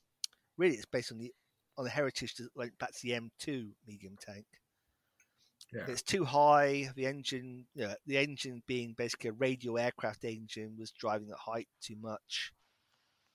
[0.57, 1.31] really it's based on the
[1.77, 4.45] on the heritage that went back to the M2 medium tank.
[5.73, 6.89] Yeah, It's too high.
[6.95, 11.37] The engine, you know, the engine being basically a radial aircraft engine, was driving at
[11.37, 12.51] height too much,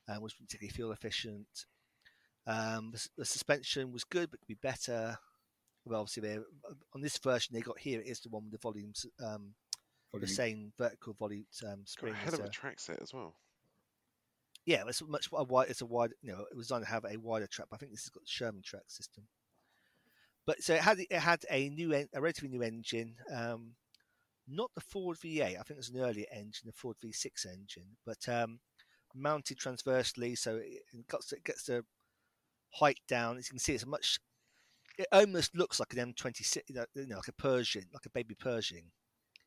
[0.06, 1.46] and was particularly fuel efficient.
[2.46, 5.16] Um, the, the suspension was good, but could be better.
[5.86, 6.38] Well, obviously, they
[6.94, 9.54] on this version they got here it is the one with the volutes, um,
[10.20, 13.12] the same vertical volute um, It's got a hell of a the- track set as
[13.14, 13.34] well.
[14.64, 15.68] yeah, it's much a wide.
[15.70, 16.12] It's a wide.
[16.22, 17.68] You know, it was designed to have a wider track.
[17.70, 19.24] But I think this has got the Sherman track system.
[20.46, 23.16] But so it had it had a new en- a relatively new engine.
[23.34, 23.72] Um,
[24.48, 25.42] not the Ford V8.
[25.42, 28.60] I think it was an earlier engine, the Ford V6 engine, but um,
[29.14, 31.84] mounted transversely, so it it gets it gets the
[32.74, 33.38] height down.
[33.38, 34.20] As you can see, it's a much.
[34.98, 38.10] It almost looks like an M26, you know, you know, like a Pershing, like a
[38.10, 38.84] baby Pershing.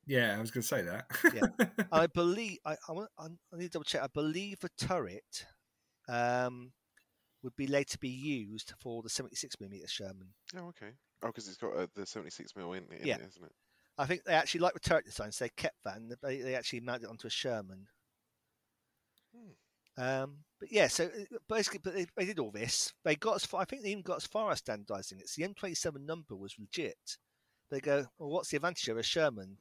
[0.10, 1.06] Yeah, I was going to say that.
[1.34, 1.66] Yeah.
[1.92, 4.02] I believe I, I, want, I I need to double check.
[4.02, 5.46] I believe the turret
[6.08, 6.72] um,
[7.44, 10.34] would be later be used for the 76 millimeter Sherman.
[10.58, 10.92] Oh, okay.
[11.24, 13.16] Oh, because it's got uh, the 76 mil in, in Yeah.
[13.16, 13.52] it, isn't it?
[13.98, 16.56] I think they actually like the turret design, so they kept that and they, they
[16.56, 17.86] actually mounted it onto a Sherman.
[19.98, 22.94] Um, but yeah, so uh, basically, but they, they did all this.
[23.04, 23.62] They got as far.
[23.62, 25.28] I think they even got as far as standardizing it.
[25.30, 27.18] So the M27 number was legit.
[27.70, 29.58] They go, well, what's the advantage of a Sherman?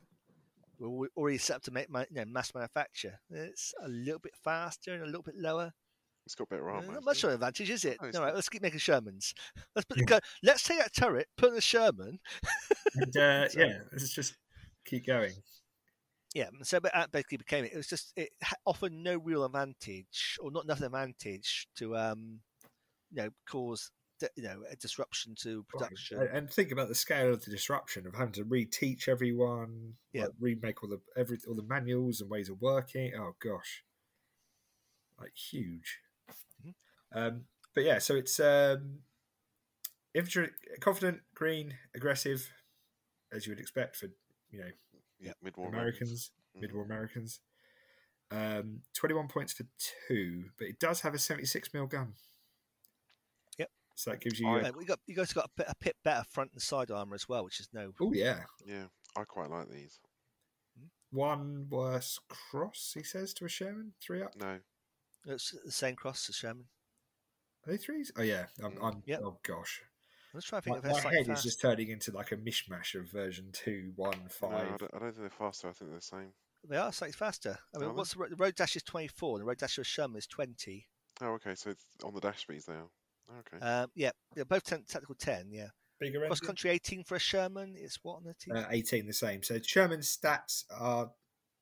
[0.78, 3.18] Well, we're already set up to make ma- you know, mass manufacture.
[3.30, 5.72] It's a little bit faster and a little bit lower.
[6.26, 6.92] It's got better Uh, armor.
[6.92, 7.96] not much of an advantage, is it?
[8.02, 8.34] No, All right, not.
[8.34, 9.32] let's keep making Shermans.
[9.74, 10.04] Let's put Yeah.
[10.04, 10.18] go.
[10.42, 12.20] Let's take that turret, put in a Sherman.
[12.94, 14.36] and, uh, So- yeah, let's just
[14.84, 15.32] keep going.
[16.34, 17.72] Yeah, so but that basically became it.
[17.72, 18.28] It was just it
[18.66, 22.40] offered no real advantage, or not enough advantage to um,
[23.10, 23.97] you know, cause di-
[24.36, 26.20] you know a disruption to production.
[26.20, 30.24] And- And think about the scale of the disruption of having to reteach everyone, Yeah.
[30.26, 33.14] like remake all the every all the manuals and ways of working.
[33.14, 33.84] Oh gosh,
[35.18, 36.00] like huge.
[36.64, 36.74] Mhm.
[37.12, 39.02] Um, but yeah, so it's um,
[40.14, 40.50] infantry,
[40.80, 42.50] confident, green, aggressive,
[43.32, 44.06] as you would expect for
[44.50, 44.70] you know
[45.20, 46.60] Yeah, mid-war Americans, Mhm.
[46.60, 47.40] mid-war Americans.
[48.30, 49.64] Um, Twenty-one points for
[50.06, 52.14] two, but it does have a seventy-six mil gun.
[53.98, 54.02] Yep.
[54.04, 54.48] So that gives you.
[54.48, 56.90] I- a- we got you guys got a bit, a bit better front and side
[56.90, 57.92] armor as well, which is no.
[58.00, 58.84] oh yeah, Yeah,
[59.16, 59.98] I quite like these.
[61.10, 62.92] one worse cross.
[62.94, 64.34] He says to a Sherman, three up.
[64.38, 64.58] No,
[65.26, 66.66] It's the same cross as Sherman.
[67.66, 68.12] Are they threes?
[68.16, 68.46] Oh yeah.
[68.62, 68.72] I'm.
[68.72, 68.84] Mm.
[68.84, 69.20] I'm Yep.
[69.24, 69.82] Oh gosh.
[70.34, 71.38] Let's try and My, think of my head fast.
[71.38, 74.50] is just turning into like a mishmash of version two, one, five.
[74.68, 74.74] no.
[74.74, 75.68] I, don't, I don't think they're faster.
[75.68, 76.32] I think they're the same.
[76.68, 77.58] They are slightly faster.
[77.74, 79.78] I mean, Are what's the, the road dash is twenty four, and the road dash
[79.78, 80.86] of Sherman is twenty.
[81.20, 81.54] Oh, okay.
[81.54, 82.88] So it's on the dash speeds they are.
[83.30, 83.64] Okay.
[83.64, 85.48] Um, yeah, they're both ten, tactical ten.
[85.50, 85.68] Yeah,
[86.00, 87.74] Bigger cross country eighteen for a Sherman.
[87.76, 88.56] It's what on the team?
[88.56, 89.42] Uh, 18, the same.
[89.42, 91.10] So Sherman's stats are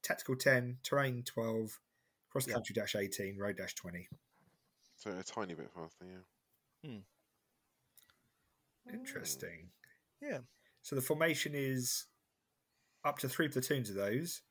[0.02, 1.80] tactical 10, terrain 12,
[2.30, 4.08] cross country dash 18, road dash 20.
[4.96, 6.04] so a tiny bit faster.
[6.04, 6.90] Yeah.
[6.90, 6.98] Hmm.
[8.92, 9.70] Interesting.
[10.22, 10.38] Yeah.
[10.82, 12.06] So the formation is
[13.04, 14.42] up to three platoons of those.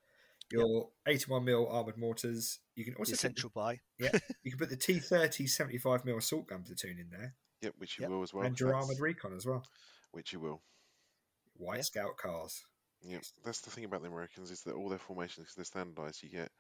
[0.52, 2.60] Your 81 mil armored mortars.
[2.76, 3.80] You can the also put essential buy.
[4.00, 7.74] the, you can put the T30 75 mil assault gun platoon in there, Yep.
[7.78, 8.12] Which you Yep.
[8.12, 8.46] will as well.
[8.46, 9.66] and your armored recon as well.
[10.12, 10.62] Which you will.
[11.58, 11.82] White Yeah.
[11.84, 12.66] scout cars.
[13.02, 16.22] Yeah, that's the thing about the Americans is that all their formations, because they're standardized,
[16.24, 16.52] you get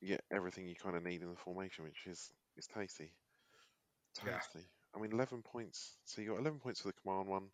[0.00, 3.12] you get everything you kind of need in the formation, which is is tasty.
[4.24, 4.38] Yeah.
[4.38, 4.66] Tasty.
[4.94, 5.98] I mean, eleven points.
[6.04, 7.50] So you got eleven points for the command one.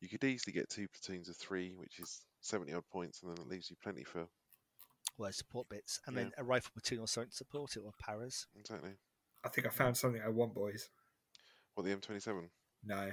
[0.00, 3.44] You could easily get two platoons of three, which is seventy odd points, and then
[3.44, 4.28] it leaves you plenty for
[5.18, 6.24] Well, support bits, and Yeah.
[6.24, 8.46] then a rifle platoon or something to support it, or paras.
[8.54, 8.96] exactly.
[9.44, 10.88] I think I found something I want, boys.
[11.74, 12.50] What the M27?
[12.82, 13.12] No.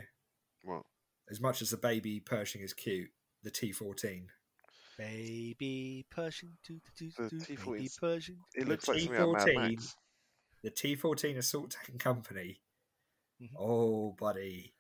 [0.61, 0.84] What?
[1.30, 3.10] as much as the baby Pershing is cute,
[3.44, 4.28] the T14.
[4.98, 8.40] Baby Pershing, do, do, The T14 baby 's- Pershing.
[8.53, 9.95] It The looks like something out of Mad T14 Max.
[10.64, 12.61] The T14 Assault Tank Company.
[13.41, 13.53] Mhm.
[13.57, 14.76] Oh, buddy.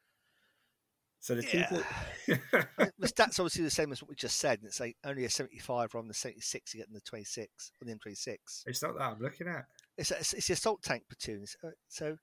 [1.23, 1.69] So the Yeah.
[1.69, 2.91] T14.
[2.99, 4.59] The stats obviously the same as what we just said.
[4.59, 7.71] and It's like only a 75 rather than the 76 you get in the 26
[7.81, 8.63] on the M26.
[8.65, 9.65] it's not that I'm looking at.
[9.97, 11.45] It's a, it's, it's the assault tank platoon.
[11.63, 12.17] Uh, So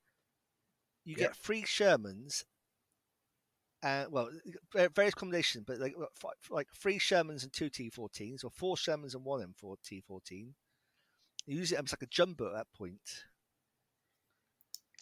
[1.07, 1.19] you Yep.
[1.19, 2.45] get three Shermans.
[3.83, 5.95] Uh, well, you get va- various combinations, but like
[6.51, 10.53] like three Shermans and two T14s, or four Shermans and one M4 T14.
[11.47, 13.25] You use it as like a jumbo at that point.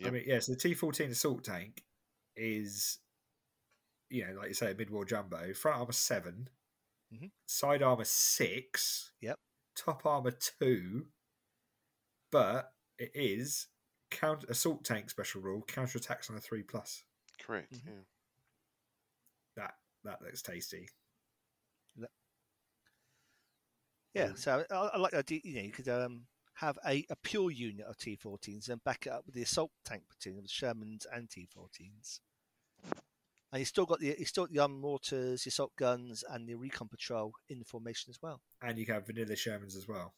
[0.07, 1.83] I mean, yes, the T14 Assault Tank
[2.37, 3.01] is,
[4.11, 5.53] you know, like you say, a mid war jumbo.
[5.55, 6.49] Front armor 7
[7.13, 7.31] Mhm.
[7.47, 9.39] side armor six, Yep.
[9.75, 11.09] top armor two,
[12.31, 13.69] but it is
[14.11, 17.05] count assault tank special rule counter attacks on a three plus.
[17.39, 17.73] Correct.
[17.73, 17.87] Mhm.
[17.87, 18.03] Yeah.
[19.57, 20.89] That that looks tasty.
[24.15, 25.41] Yeah, so I, I like the idea.
[25.45, 29.13] You know, you could um, have a, a pure unit of T14s and back it
[29.13, 32.21] up with the assault tank platoon of the Shermans and T14s.
[33.53, 36.47] And you still got the you still got the armor mortars, the assault guns, and
[36.49, 38.41] the recon patrol in the formation as well.
[38.61, 40.15] And you can have vanilla Shermans as well.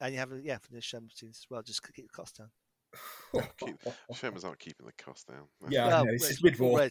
[0.00, 2.36] And you have yeah for the Sherman platoons as well, just to keep the cost
[2.38, 2.50] down.
[3.56, 3.76] Keep,
[4.12, 5.48] Shermans aren't keeping the cost down.
[5.62, 6.80] That's- yeah, I Well, know, it's it's mid war.
[6.80, 6.88] I,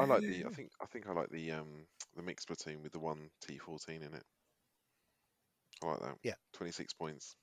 [0.00, 0.44] I like the.
[0.46, 0.70] I think.
[0.82, 1.86] I think I like the um
[2.16, 4.24] the mixed platoon with the one T14 in it.
[5.82, 6.16] I like that.
[6.22, 6.34] Yeah.
[6.52, 7.36] Twenty six points.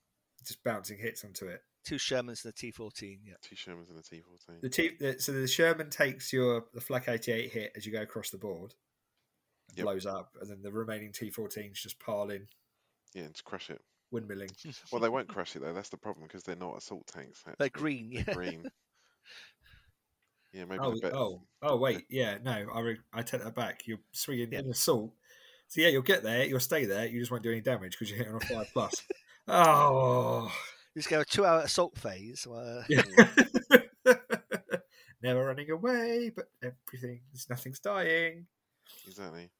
[0.46, 1.62] just bouncing hits onto it.
[1.84, 3.20] Two Shermans and a T14.
[3.26, 4.62] Yeah, Two Shermans and a T14.
[4.62, 8.02] The T, the, so the Sherman takes your the Flak 88 hit as you go
[8.02, 8.74] across the board,
[9.70, 9.86] and Yep.
[9.86, 12.48] blows up, and then the remaining T14s just pile in,
[13.14, 13.82] Yeah, and just crush it.
[14.14, 14.52] windmilling.
[14.92, 15.74] Well, they won't crush it though.
[15.74, 17.44] That's the problem because they're not assault tanks.
[17.58, 18.12] they're green.
[18.12, 18.70] Yeah, They're green.
[20.54, 21.14] Yeah, maybe Oh, the bet.
[21.14, 23.84] oh, oh, wait, yeah, no, I re- I take that back.
[23.88, 24.60] You're swinging Yeah.
[24.60, 25.14] in assault,
[25.70, 28.10] so yeah, you'll get there, you'll stay there, you just won't do any damage because
[28.10, 29.02] you're hitting on a five plus.
[29.48, 30.52] oh,
[30.96, 32.46] just go a two-hour assault phase.
[32.48, 33.02] Uh, yeah.
[35.24, 38.48] Never running away, but everything's nothing's dying.
[39.08, 39.52] Exactly.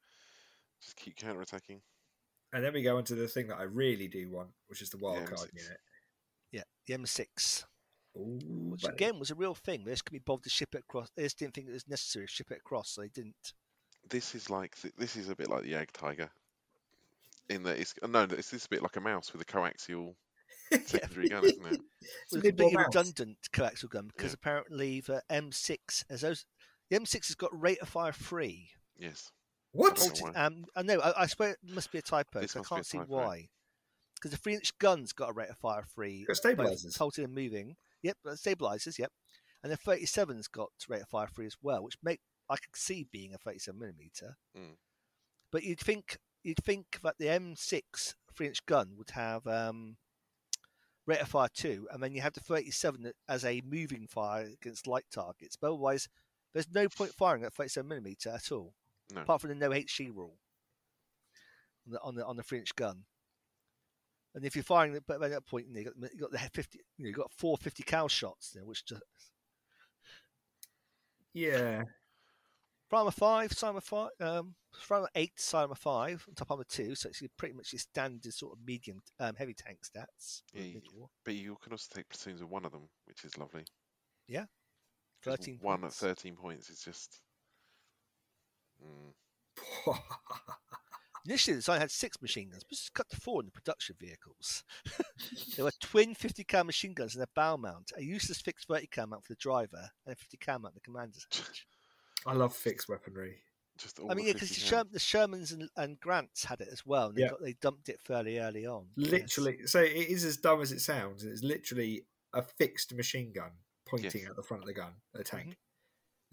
[0.82, 1.82] Just keep counter attacking.
[2.52, 4.98] And then we go into the thing that I really do want, which is the
[4.98, 5.78] wild Yeah, card unit.
[6.52, 7.64] yeah, the M6.
[8.18, 8.40] Ooh,
[8.72, 8.94] which buddy.
[8.96, 9.84] again was a real thing.
[9.86, 11.10] They just could be bothered to ship it across.
[11.16, 13.54] They just didn't think it was necessary to ship it across, so they didn't.
[14.10, 16.30] This is like th- this is a bit like the Ag Tiger.
[17.50, 20.16] In that it's no, it's this bit like a Maus with a coaxial
[20.86, 21.82] secondary gun, isn't it?
[22.02, 22.86] It's It a mid-war completely Maus.
[22.88, 24.36] redundant coaxial gun because Yeah.
[24.42, 26.46] apparently the M6 as those
[26.90, 28.70] the M6 has got rate of fire free.
[28.98, 29.32] Yes.
[29.72, 30.00] What?
[30.00, 31.00] I know Bolted, um, I know.
[31.00, 32.42] I, I swear it must be a typo.
[32.42, 33.50] This 'cause I must be a can't see why.
[34.16, 36.22] Because the three-inch gun's got a rate of fire free.
[36.26, 36.94] Got both stabilizers.
[36.96, 37.76] Tilted and moving.
[38.04, 39.00] Yep, stabilizers.
[39.00, 39.12] Yep,
[39.64, 42.20] and the 37's got rate of fire free as well, which make
[42.50, 44.36] I could see being a 37 millimeter.
[44.58, 44.76] Mm.
[45.52, 49.98] But you'd think you'd think that the M6 three-inch gun would have um,
[51.12, 54.46] rate of fire two, and then you have the 37 that- as a moving fire
[54.46, 55.56] against light targets.
[55.56, 56.08] But otherwise,
[56.54, 58.74] there's no point firing at 37 millimeter at all,
[59.12, 59.22] No.
[59.22, 60.40] apart from the no HE rule
[61.86, 63.06] on the on the on the three-inch gun.
[64.34, 66.32] And if you're firing, but at that point, you know, you got, the- you got
[66.32, 69.02] the 50, you know, you got four 50 cal shots, you know, which just
[71.34, 71.84] Yeah.
[72.92, 74.54] Primer five, Cyber five, um,
[75.16, 78.60] eight, Cyber five, on top armor two, so it's pretty much your standard sort of
[78.68, 80.42] medium, um, heavy tank stats.
[80.52, 83.64] Yeah, you- But you can also take platoons of one of them, which is lovely.
[84.28, 84.48] Yeah,
[85.24, 86.04] 13 One points.
[86.04, 87.22] at 13 points is just.
[88.84, 89.14] Mm,
[91.26, 93.96] Initially, the design had six machine guns, but it's cut to four in the production
[93.98, 94.66] vehicles.
[95.56, 98.88] there were twin 50 cal machine guns in a bow mount, a useless fixed 30
[98.88, 101.66] cal mount for the driver, and a 50 cal mount in the commander's hatch.
[102.26, 103.38] I love fixed weaponry.
[103.78, 104.84] just all I mean, the yeah, because 50 the, cal.
[104.84, 107.30] Sherm- the Shermans and, and Grants had it as well, and they, Yeah.
[107.30, 108.88] got, they dumped it fairly early on.
[108.96, 109.12] Yes.
[109.12, 111.24] Literally, so it is as dumb as it sounds.
[111.24, 113.52] It's literally a fixed machine gun
[113.88, 114.30] pointing Yes.
[114.30, 115.52] at the front of the gun, a tank Mm-hmm.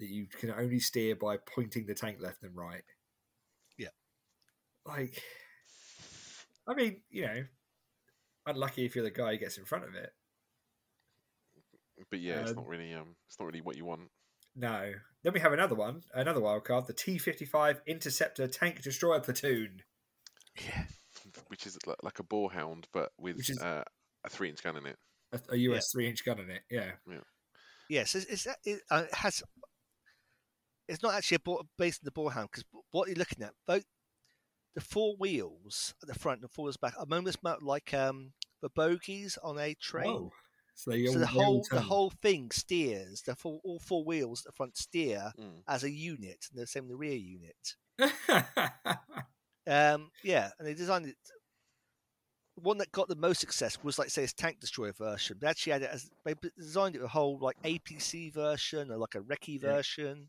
[0.05, 2.85] that you can only steer by pointing the tank left and right.
[3.78, 3.89] Yeah.
[4.85, 5.23] Like,
[6.66, 7.44] I mean, you know,
[8.47, 10.12] unlucky if you're the guy who gets in front of it.
[12.10, 14.02] But yeah, it's um, not really um, it's not really what you want.
[14.59, 14.93] No.
[15.22, 19.82] Then we have another one, another wild card, the T55 Interceptor Tank Destroyer Platoon.
[20.56, 20.85] Yeah.
[21.47, 23.85] Which is like, like a boarhound, but with is- uh,
[24.24, 24.97] a three-inch gun in it.
[25.32, 26.93] A, a US three inch gun in it, yeah.
[27.09, 27.20] Yeah.
[27.89, 29.43] Yes, it's, it's it, uh, has.
[30.89, 33.85] It's not actually a bore, based on the boarhound because what you're looking at, both
[34.74, 38.32] the four wheels at the front and the four wheels back are almost like um,
[38.62, 40.06] the bogies on a train.
[40.06, 40.32] Oh,
[40.78, 43.22] So, So the whole the whole thing steers.
[43.22, 45.64] The full, all four wheels at the front steer Mm.
[45.66, 47.76] as a unit, and the same the rear unit.
[49.66, 51.16] Um, yeah, and they designed it.
[52.56, 55.38] The one that got the most success was like say his tank destroyer version.
[55.38, 59.14] They actually had it as they designed it a whole like APC version or like
[59.14, 59.78] a recce Yeah.
[59.78, 60.28] version.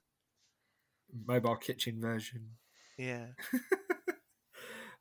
[1.26, 2.58] Mobile kitchen version.
[2.98, 3.30] Yeah,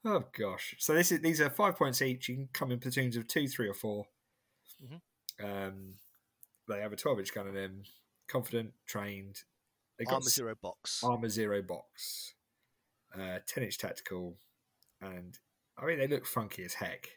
[0.05, 0.77] Oh gosh!
[0.79, 2.29] So this is these are five points each.
[2.29, 4.07] You can come in platoons of two, three, or 4
[4.81, 4.99] Mhm.
[5.43, 5.95] Um,
[6.69, 7.83] they have a twelve-inch gun in them.
[8.29, 9.43] Confident, trained.
[9.99, 11.03] They got Armor Zero box.
[11.03, 12.35] armor zero box,
[13.19, 14.37] uh, ten-inch tactical,
[15.01, 15.37] and
[15.77, 17.09] I mean they look funky as heck.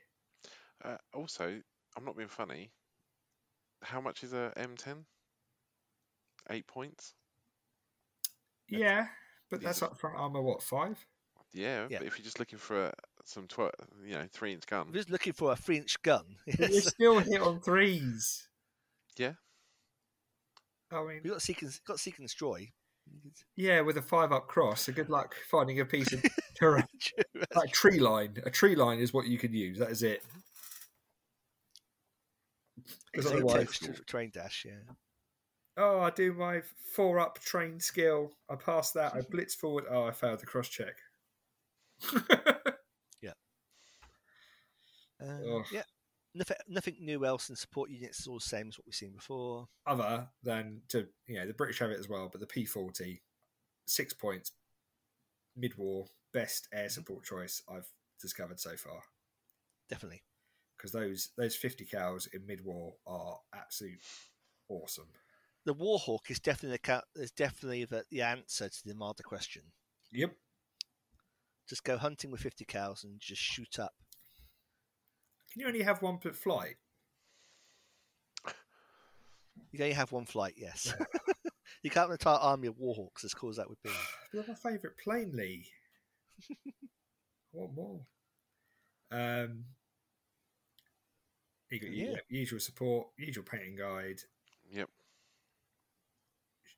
[0.84, 1.62] Uh, also,
[1.98, 2.72] I'm not being funny.
[3.84, 5.04] How much is a M10?
[6.50, 7.14] Eight points.
[8.68, 9.08] Yeah,
[9.50, 10.42] but that's up front armor.
[10.42, 11.06] What five?
[11.54, 12.00] Yeah, Yeah.
[12.00, 12.94] but if you're just looking for a,
[13.28, 13.74] some tw-
[14.06, 16.24] you know, three inch gun, I'm just looking for a three-inch gun.
[16.60, 18.48] But you still hit on threes.
[19.18, 19.34] Yeah.
[20.92, 22.70] I mean, we got seek and got seek and destroy.
[23.56, 24.82] yeah, with a five up cross.
[24.84, 26.22] So good luck finding a piece of
[26.56, 26.84] terrain.
[27.56, 28.36] like a tree line.
[28.46, 29.80] A tree line is what you can use.
[29.80, 30.24] That is it.
[33.12, 34.66] Because Eight otherwise, tips train dash.
[34.68, 34.94] Yeah.
[35.78, 36.62] oh, I do my
[36.94, 38.32] four up train skill.
[38.50, 39.14] I pass that.
[39.14, 39.86] I blitz forward.
[39.90, 40.96] Oh, I failed the cross check.
[45.22, 45.66] Um, Ugh.
[45.72, 45.84] yeah.
[46.34, 48.20] Nothing, nothing new else in support units.
[48.20, 49.68] It's all the same as what we've seen before.
[49.86, 53.22] Other than to you know the British have it as well, but the P forty,
[53.86, 54.54] six points,
[55.58, 56.90] mid war, best air mm-hmm.
[56.90, 57.90] support choice I've
[58.22, 59.02] discovered so far.
[59.90, 60.24] Definitely.
[60.78, 64.00] Because those those fifty cals in mid war are absolute
[64.70, 65.10] awesome.
[65.66, 69.64] The Warhawk is definitely the is definitely the, the answer to the Armada question.
[70.12, 70.34] Yep.
[71.70, 73.94] Just go hunting with 50 cals and just shoot up.
[75.52, 76.76] Can you only have one per flight?
[79.72, 80.94] You only have one flight, yes.
[81.84, 83.90] you can't have an entire army of Warhawks, as cool as that would be.
[84.34, 85.66] You're my favourite plane, Lee.
[86.52, 86.56] I
[87.54, 88.02] want more.
[89.12, 89.66] Um,
[91.70, 92.16] you got Yeah.
[92.30, 94.20] usual support, usual painting guide,
[94.72, 94.90] yep.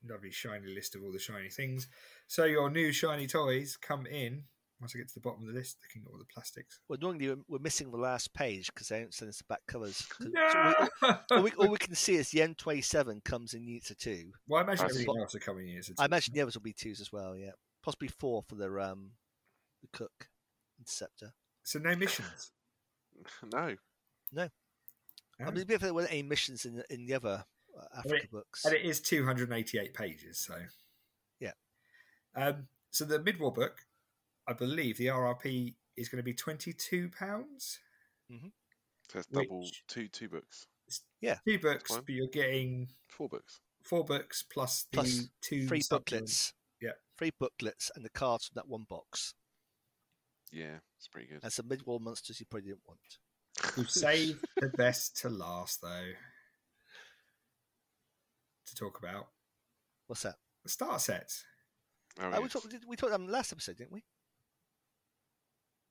[0.08, 1.88] lovely shiny list of all the shiny things.
[2.28, 4.46] So your new shiny toys come in
[4.84, 6.80] once I get to the bottom of the list, looking at all the plastics.
[6.88, 9.62] Well, normally we're- we're missing the last page because they don't send us the back
[9.68, 10.02] covers.
[10.04, 10.90] 'Cause- No!
[11.02, 13.98] so we, all, we, all we can see is the M27 comes in units of
[13.98, 14.32] two.
[14.48, 15.82] well, I imagine That's everything fo- else are coming in.
[15.84, 17.52] So I imagine the others will be twos as well, yeah.
[17.82, 19.12] Possibly four for the um,
[19.82, 20.30] the Cook
[20.80, 21.34] Interceptor.
[21.64, 22.52] so no missions.
[23.54, 23.76] no.
[24.32, 24.50] No.
[25.40, 27.46] I mean, if there weren't any missions in the, in the other
[27.78, 28.64] uh, Africa books.
[28.66, 30.56] And it is 288 pages, so.
[31.40, 31.52] Yeah.
[32.36, 33.82] Um, so the mid war book,
[34.48, 37.10] I believe the RRP is going to be £22.
[37.12, 38.48] Mm-hmm.
[39.10, 40.68] So it's double Which- two two books,
[41.46, 43.60] Two books, but you're getting four books.
[43.84, 46.54] four books plus the Plus two Free booklets.
[46.82, 46.92] Yeah.
[47.18, 49.34] Free booklets and the cards from that one box.
[50.52, 51.40] Yeah, it's pretty good.
[51.44, 53.00] And some mid-war monsters you probably didn't want.
[53.78, 53.90] We've
[54.62, 56.12] the best to last, though,
[58.68, 59.28] to talk about.
[60.08, 60.36] What's that?
[60.64, 61.44] The starter sets.
[62.22, 64.04] Oh, Oh, we, talked, we talked about them last episode, didn't we?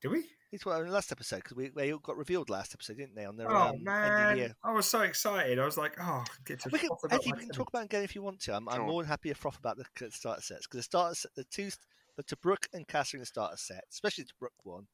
[0.02, 0.24] Did we?
[0.50, 2.74] We talked about them in the last episode because we they all got revealed last
[2.74, 3.24] episode, didn't they?
[3.24, 4.36] On their Oh, um, man.
[4.36, 4.54] year.
[4.62, 5.58] I was so excited.
[5.58, 7.78] I was like, oh, get to We can, froth about Eddie, we can talk about
[7.80, 8.54] them again if you want to.
[8.54, 11.34] I'm, I'm more than happy to froth about the starter sets because the starter set,
[11.34, 11.70] the two,
[12.16, 14.86] the Tobruk and Kasserine starter set, especially the Tobruk one,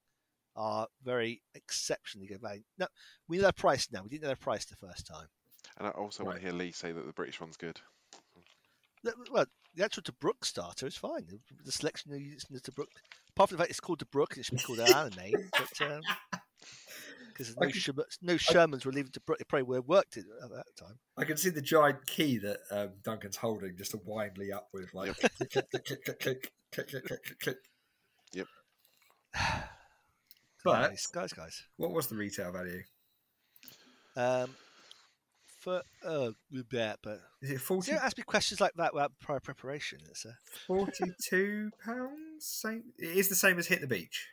[0.54, 2.62] are very exceptionally good value.
[2.78, 2.86] No,
[3.26, 4.02] we know their price now.
[4.04, 5.26] We didn't know their price the first time.
[5.78, 7.80] And I also want to hear Lee say that the British one's good.
[9.02, 11.26] The- Well, the actual Tobruk starter is fine.
[11.28, 12.86] The, the selection of units in the Tobruk,
[13.38, 15.68] apart from the fact it's called the and it should be called Alamein, but
[17.28, 20.16] because I no, could- Sherm- no Shermans were leaving Tobruk, it probably would have worked
[20.16, 20.98] it at that time.
[21.16, 24.68] I can see the giant key that um, Duncan's holding just to wind Lee up
[24.72, 25.32] with, like yep.
[25.36, 27.56] click, click, click, click, click, click, click, click, click, click.
[30.64, 31.62] But guys, guys, guys.
[31.76, 32.82] what was the retail value?
[34.16, 34.56] Um,
[35.68, 36.30] for uh,
[36.70, 39.98] that, but Is it you 40, don't ask me questions like that without prior preparation.
[40.08, 40.36] It's a,
[40.66, 42.12] 42 pounds?
[42.40, 42.84] Same.
[42.98, 44.28] It is the same as Hit the Beach.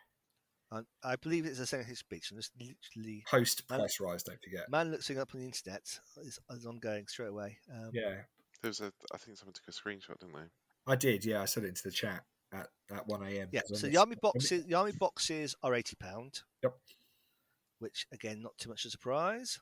[0.71, 2.31] I, I believe it's the same as his speech.
[2.31, 4.69] I'm just literally Post Man- price rise, don't forget.
[4.69, 5.83] man looking up on the internet
[6.23, 7.57] is, is ongoing straight away.
[7.71, 8.15] Um, Yeah,
[8.61, 10.91] There was a, I think someone took a screenshot, didn't they?
[10.91, 11.25] I did.
[11.25, 13.49] Yeah, I sent it into the chat at, at 1 a.m.
[13.51, 13.61] Yeah.
[13.73, 16.41] So the army boxes, the army boxes are eighty pound.
[16.63, 16.75] Yep.
[17.79, 19.59] Which again, not too much a surprise.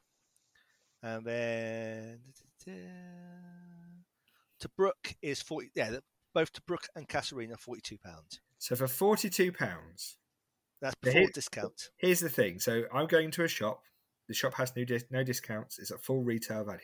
[1.03, 2.19] And then
[4.61, 5.69] Tobruk is forty.
[5.75, 5.97] Yeah,
[6.33, 8.39] both Tobruk and Kasserine are forty-two pound.
[8.59, 10.15] So for £42, That's
[10.81, 11.89] Yeah, before here- discount.
[11.97, 12.59] here's the thing.
[12.59, 13.83] So I'm going to a shop
[14.29, 15.79] the shop has no, dis- no discounts.
[15.79, 16.79] It's at full retail value.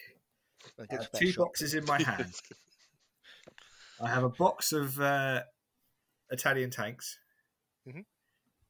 [0.77, 1.45] I have two shop.
[1.45, 2.33] boxes in my hand.
[4.01, 5.43] I have a box of uh,
[6.31, 7.17] Italian tanks,
[7.87, 8.03] Mhm.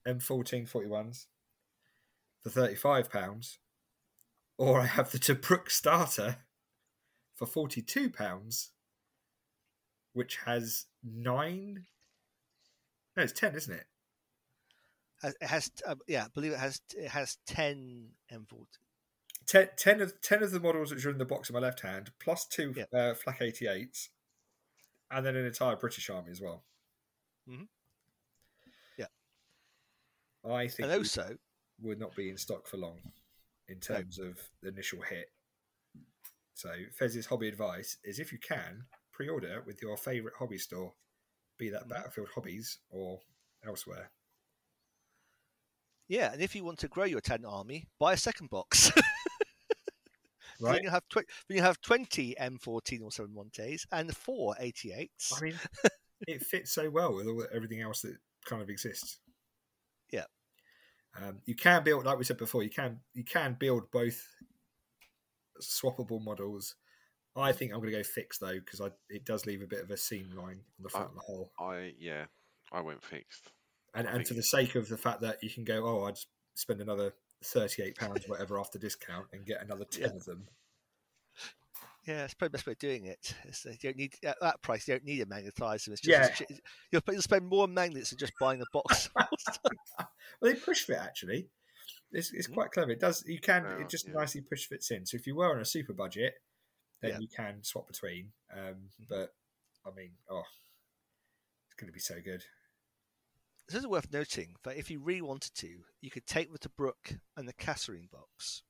[0.07, 1.25] M14 41s,
[2.41, 3.57] for £35,
[4.59, 6.35] or I have the Tobruk starter
[7.33, 8.67] for £42,
[10.11, 11.85] which has nine.
[13.15, 13.85] No, it's 10, isn't it?
[15.23, 16.79] It has, uh, yeah, I believe it has.
[16.95, 18.65] It has ten M40.
[19.47, 21.81] 10, 10, of, 10 of the models which are in the box in my left
[21.81, 22.85] hand, plus two Yeah.
[22.93, 24.09] uh, Flak 88s,
[25.11, 26.63] and then an entire British Army as well.
[27.49, 27.63] Mm-hmm.
[28.97, 29.07] Yeah.
[30.49, 31.37] I think And also,
[31.81, 32.99] would not be in stock for long
[33.69, 35.27] in terms of the initial hit.
[36.55, 40.93] So Fez's hobby advice is if you can, pre-order with your favourite hobby store,
[41.57, 41.89] be that Mhm.
[41.89, 43.21] Battlefield Hobbies or
[43.63, 44.11] elsewhere.
[46.07, 48.91] yeah, and if you want to grow your Italian army, buy a second box.
[50.61, 50.73] Right?
[50.73, 55.31] Then you have tw- then you have twenty M14 or Semoventes and four 88s.
[55.37, 55.59] I mean,
[56.27, 59.21] it fits so well with all, everything else that kind of exists.
[60.11, 60.25] Yeah.
[61.17, 64.21] Um, you can build, like we said before, you can you can build both
[65.61, 66.75] swappable models.
[67.35, 69.91] I think I'm going to go fixed though because it does leave a bit of
[69.91, 72.25] a seam line on the front Uh, of the hull, I yeah,
[72.71, 73.51] I went fixed.
[73.93, 76.05] and I and think for the sake of the fact that you can go, oh,
[76.05, 76.17] I'd
[76.55, 77.13] spend another
[77.43, 80.15] thirty-eight pounds whatever after discount and get another ten Yeah.
[80.15, 80.47] of them.
[82.07, 83.35] Yeah, it's probably the best way of doing it.
[83.43, 84.87] It's, uh, you don't need at that price.
[84.87, 85.89] You don't need a magnetizer.
[85.89, 86.45] It's just Yeah.
[86.49, 86.61] it's
[86.91, 89.09] you'll, you'll spend more magnets than just buying a box.
[90.41, 91.49] Well, they push fit actually.
[92.11, 92.53] It's, it's Mhm.
[92.53, 92.91] quite clever.
[92.91, 93.23] It does.
[93.25, 93.65] You can.
[93.65, 94.13] Oh, it just yeah.
[94.13, 95.05] nicely push fits in.
[95.05, 96.33] So if you were on a super budget,
[97.01, 97.19] then Yeah.
[97.19, 98.33] you can swap between.
[98.51, 99.07] Um, Mhm.
[99.07, 99.35] But
[99.85, 100.43] I mean, oh,
[101.67, 102.43] it's going to be so good.
[103.67, 107.19] This is worth noting that if you really wanted to, you could take the Tobruk
[107.37, 108.63] and the Kasserine box,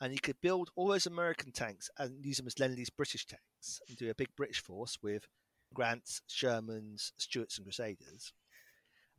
[0.00, 3.80] and you could build all those American tanks and use them as Lend-Lease British tanks
[3.88, 5.28] and do a big British force with
[5.72, 8.32] Grants, Shermans, Stuarts, and Crusaders.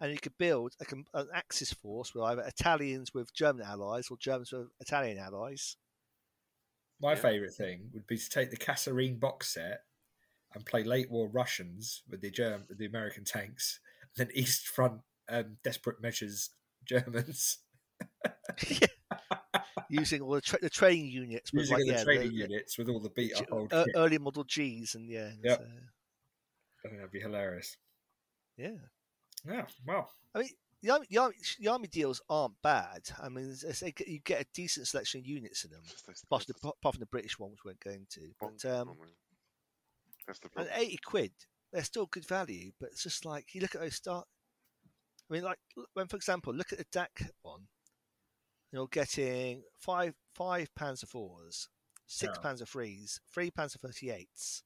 [0.02, 4.18] And you could build a, an Axis force with either Italians with German allies or
[4.18, 5.78] Germans with Italian allies.
[7.02, 7.20] My Yeah.
[7.20, 9.84] favourite thing would be to take the Kasserine box set
[10.54, 13.80] and play late war Russians with the German, with the American tanks,
[14.18, 16.52] and then East Front um, desperate measures
[16.86, 17.60] Germans
[19.90, 22.78] using all the, tra- the training units with using like, the yeah, training the- units
[22.78, 23.72] with all the beat up old.
[23.74, 23.94] ear- kit.
[23.96, 25.60] early model Gs and yeah, and, Yep.
[25.60, 27.78] uh, I think that'd be hilarious.
[28.58, 28.72] yeah.
[29.48, 30.10] Yeah, well,
[30.82, 33.02] the army, the, army, the army deals aren't bad.
[33.22, 36.54] I mean, it's, it's, you get a decent selection of units in them, apart from
[36.54, 38.22] just the, apart from the British one, which we're going to.
[38.40, 38.92] But um.
[40.28, 41.32] That's the and eighty quid,
[41.72, 42.72] they're still good value.
[42.80, 44.28] But it's just like you look at those start.
[45.30, 45.60] I mean, like
[45.94, 47.68] when, for example, look at the DAK one.
[48.72, 51.70] You're getting five five Panzer fours,
[52.08, 52.52] six Yeah.
[52.52, 54.64] Panzer threes, three Panzer thirty eights,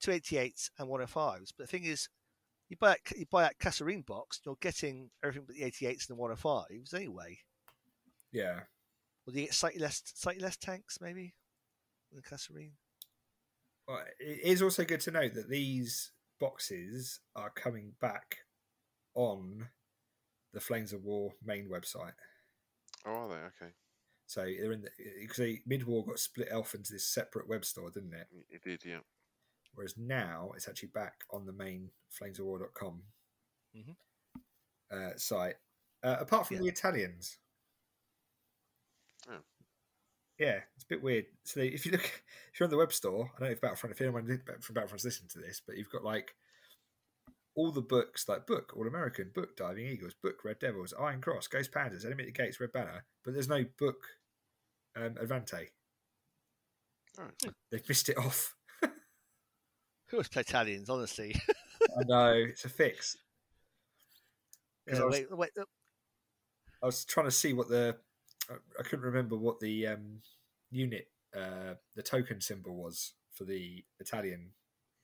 [0.00, 1.52] two eighty eights, and one oh fives.
[1.52, 2.08] But the thing is,
[2.72, 6.08] you buy that, you buy that Kasserine box, you're getting everything but the eighty eights
[6.08, 7.38] and the one oh fives anyway.
[8.32, 8.60] yeah.
[9.24, 11.34] Well, do you get slightly less slightly less tanks maybe
[12.10, 12.72] than Kasserine?
[13.86, 18.38] Well, it is also good to note that these boxes are coming back
[19.14, 19.68] on
[20.54, 22.14] the Flames of War main website.
[23.04, 23.34] Oh, are they?
[23.34, 23.72] Okay.
[24.26, 24.90] So they're in the
[25.20, 28.28] because mid war got split off into this separate web store, didn't it?
[28.48, 29.00] It did, yeah.
[29.74, 33.02] Whereas now it's actually back on the main flamesofwar.com
[33.74, 33.96] Mhm.
[34.90, 35.56] uh, site.
[36.02, 36.62] Uh, apart from Yeah.
[36.62, 37.38] the Italians.
[39.28, 39.42] Oh.
[40.38, 41.26] Yeah, it's a bit weird.
[41.44, 42.02] So they, if you look,
[42.52, 44.74] if you're on the web store, I don't know if Battlefront, if anyone did- from
[44.74, 46.36] Battlefront's listening to this, but you've got like
[47.54, 51.48] all the books, like book All American, book Diving Eagles, book Red Devils, Iron Cross,
[51.48, 54.18] Ghost Panzers, Enemy at the Gates, Red Banner, but there's no book
[54.96, 55.70] um, Avanti.
[57.18, 57.30] Oh.
[57.70, 58.56] They've missed it off.
[60.12, 61.34] Who always play Italians, honestly?
[61.98, 63.16] I know it's a fix.
[64.86, 65.64] Yeah, I was- wait, wait, uh,
[66.82, 67.96] I was trying to see what the
[68.50, 70.20] I, I couldn't remember what the um,
[70.72, 71.06] unit
[71.36, 74.50] uh, the token symbol was for the Italian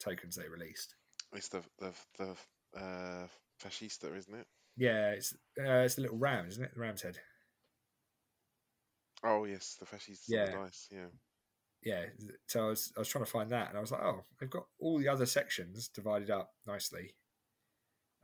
[0.01, 0.97] tokens they released.
[1.33, 2.37] It's the the the
[2.77, 3.29] uh,
[3.63, 4.47] fascista, isn't it?
[4.77, 6.75] Yeah, it's uh, it's the little ram, isn't it?
[6.75, 7.19] The ram's head.
[9.23, 10.51] Oh yes, the fascista Yeah.
[10.57, 10.89] dice.
[10.91, 11.07] Yeah.
[11.89, 12.05] Yeah,
[12.47, 14.51] so I was I was trying to find that, and I was like, oh, they've
[14.51, 17.15] got all the other sections divided up nicely.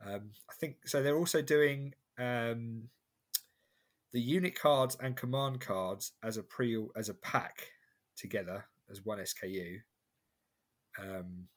[0.05, 1.01] Um, I think so.
[1.01, 2.89] They're also doing um,
[4.11, 7.71] the unit cards and command cards as a pre as a pack
[8.15, 9.83] together as one SKU
[10.99, 11.47] um,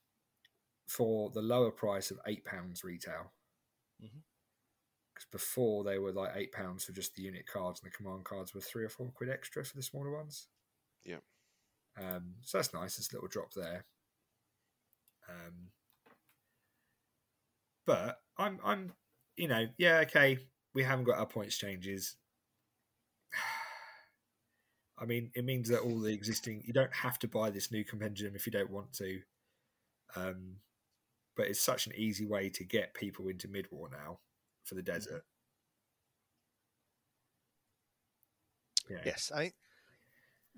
[0.89, 3.33] for the lower price of eight pounds retail.
[4.03, 4.23] Mhm.
[5.15, 8.25] 'Cause before they were like eight pounds for just the unit cards, and the command
[8.25, 10.49] cards were three or four quid extra for the smaller ones.
[11.05, 11.25] Yep.
[11.99, 12.99] Um, so that's nice.
[12.99, 13.85] It's a little drop there.
[15.29, 15.69] Um,
[17.87, 18.93] but I'm, I'm,
[19.37, 20.39] you know, yeah, okay.
[20.75, 22.17] We haven't got our points changes.
[24.99, 27.85] I mean, it means that all the existing, you don't have to buy this new
[27.85, 29.21] compendium if you don't want to.
[30.17, 30.57] Um,
[31.37, 34.19] but it's such an easy way to get people into mid war now
[34.65, 35.25] for the desert.
[38.91, 38.99] Yeah.
[39.05, 39.53] Yes, I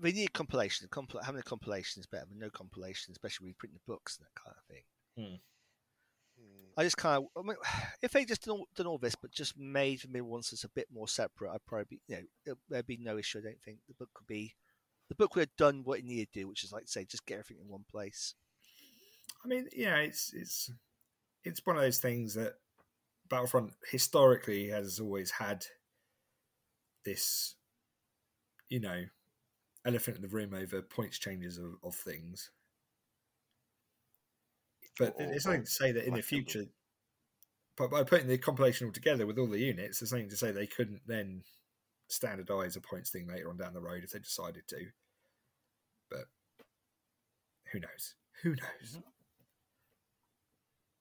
[0.02, 0.88] mean, we need a compilation.
[0.88, 4.18] Compil- having a compilation is better than no compilation, especially when you print the books
[4.18, 4.82] and that kind of thing.
[5.16, 5.36] Hmm.
[6.76, 7.56] I just kind of, I mean,
[8.02, 10.64] if they just done all, done all this, but just made the middle ones as
[10.64, 13.38] a bit more separate, I'd probably, be, you know, there- there'd be no issue.
[13.38, 14.54] I don't think the book could be,
[15.08, 17.26] the book would have done what it needed to do, which is like say, just
[17.26, 18.34] get everything in one place.
[19.44, 20.70] I mean, yeah, it's it's
[21.44, 22.54] it's one of those things that
[23.28, 25.64] Battlefront historically has always had
[27.04, 27.54] this,
[28.68, 29.04] you know,
[29.84, 32.50] elephant in the room over points changes of, of things.
[34.98, 36.66] But Or- something to say that in the future,
[37.76, 40.50] but by putting the compilation all together with all the units, there's something to say
[40.50, 41.42] they couldn't then
[42.08, 44.86] standardize a points thing later on down the road if they decided to.
[46.10, 46.24] But
[47.72, 48.14] who knows?
[48.42, 48.98] Who knows?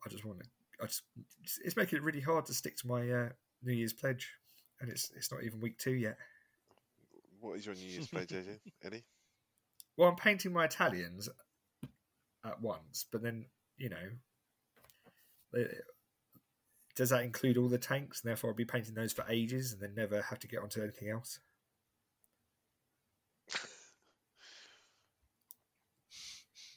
[0.06, 0.46] I just want to.
[0.82, 1.04] I just.
[1.66, 3.30] It's making it really hard to stick to my uh,
[3.64, 4.32] New Year's pledge,
[4.80, 6.18] and it's it's not even week two yet.
[7.40, 8.60] What is your New Year's pledge, AJ?
[8.84, 9.04] Eddie?
[9.98, 11.30] Well, I'm painting my Italians
[12.46, 13.46] at once, but then
[13.78, 14.10] you know,
[15.54, 15.68] they-
[16.96, 18.22] does that include all the tanks?
[18.22, 20.82] And therefore, I'll be painting those for ages, and then never have to get onto
[20.82, 21.40] anything else.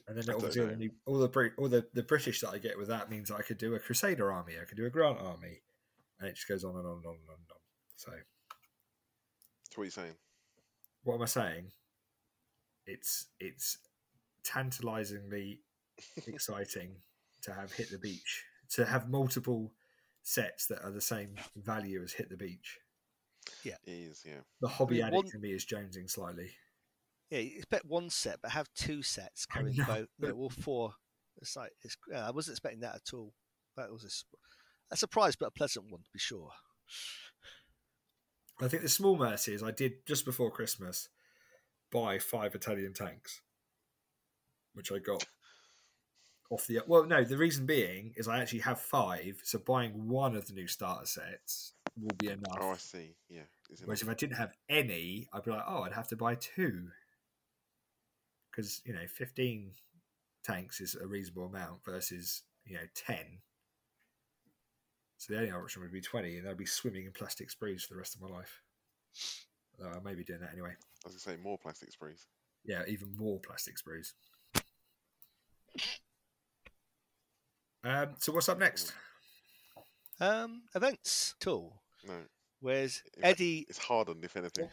[0.09, 2.89] And then obviously all the, all the all the, the British that I get with
[2.89, 5.63] that means that I could do a Crusader army, I could do a Grant army,
[6.19, 7.37] and it just goes on and on and on and on.
[7.37, 7.59] And on.
[7.97, 10.15] So That's what you're saying.
[11.03, 11.73] What am I saying?
[12.87, 13.79] It's it's
[14.45, 15.61] tantalizingly
[16.27, 16.97] exciting
[17.43, 19.73] to have hit the beach, to have multiple
[20.23, 22.79] sets that are the same value as hit the beach.
[23.65, 24.41] Yeah, It is, yeah.
[24.61, 26.51] The hobby I mean, addict one- in me is jonesing slightly.
[27.31, 30.35] Yeah, you expect one set, but have two sets coming carrying know, both, you but-
[30.35, 30.95] all four.
[31.41, 33.33] It's like it's, yeah, I wasn't expecting that at all.
[33.77, 34.27] That was
[34.91, 36.51] a surprise, but a pleasant one to be sure.
[38.65, 41.09] I think the small mercies I did just before Christmas
[41.91, 43.41] buy five Italian tanks,
[44.75, 45.25] which I got
[46.51, 46.81] off the.
[46.87, 50.53] Well, no, the reason being is I actually have five, so buying one of the
[50.53, 52.59] new starter sets will be enough.
[52.61, 53.15] Oh, I see.
[53.29, 53.43] Yeah.
[53.85, 56.89] Whereas if I didn't have any, I'd be like, oh, I'd have to buy two.
[58.51, 59.71] Because, you know, 15
[60.45, 63.17] tanks is a reasonable amount versus, you know, 10.
[65.23, 67.95] So the only option would be 20, and I'd be swimming in plastic sprues for
[67.95, 68.61] the rest of my life.
[69.79, 70.71] Although I may be doing that anyway.
[71.07, 72.27] As I was going to say more plastic sprues.
[72.65, 74.15] Yeah, even more plastic sprues.
[77.85, 78.95] Um, so what's up next?
[80.19, 81.81] Um, events tool.
[82.05, 82.15] No.
[82.59, 84.69] Where's In fact, Eddie It's hardened, if anything.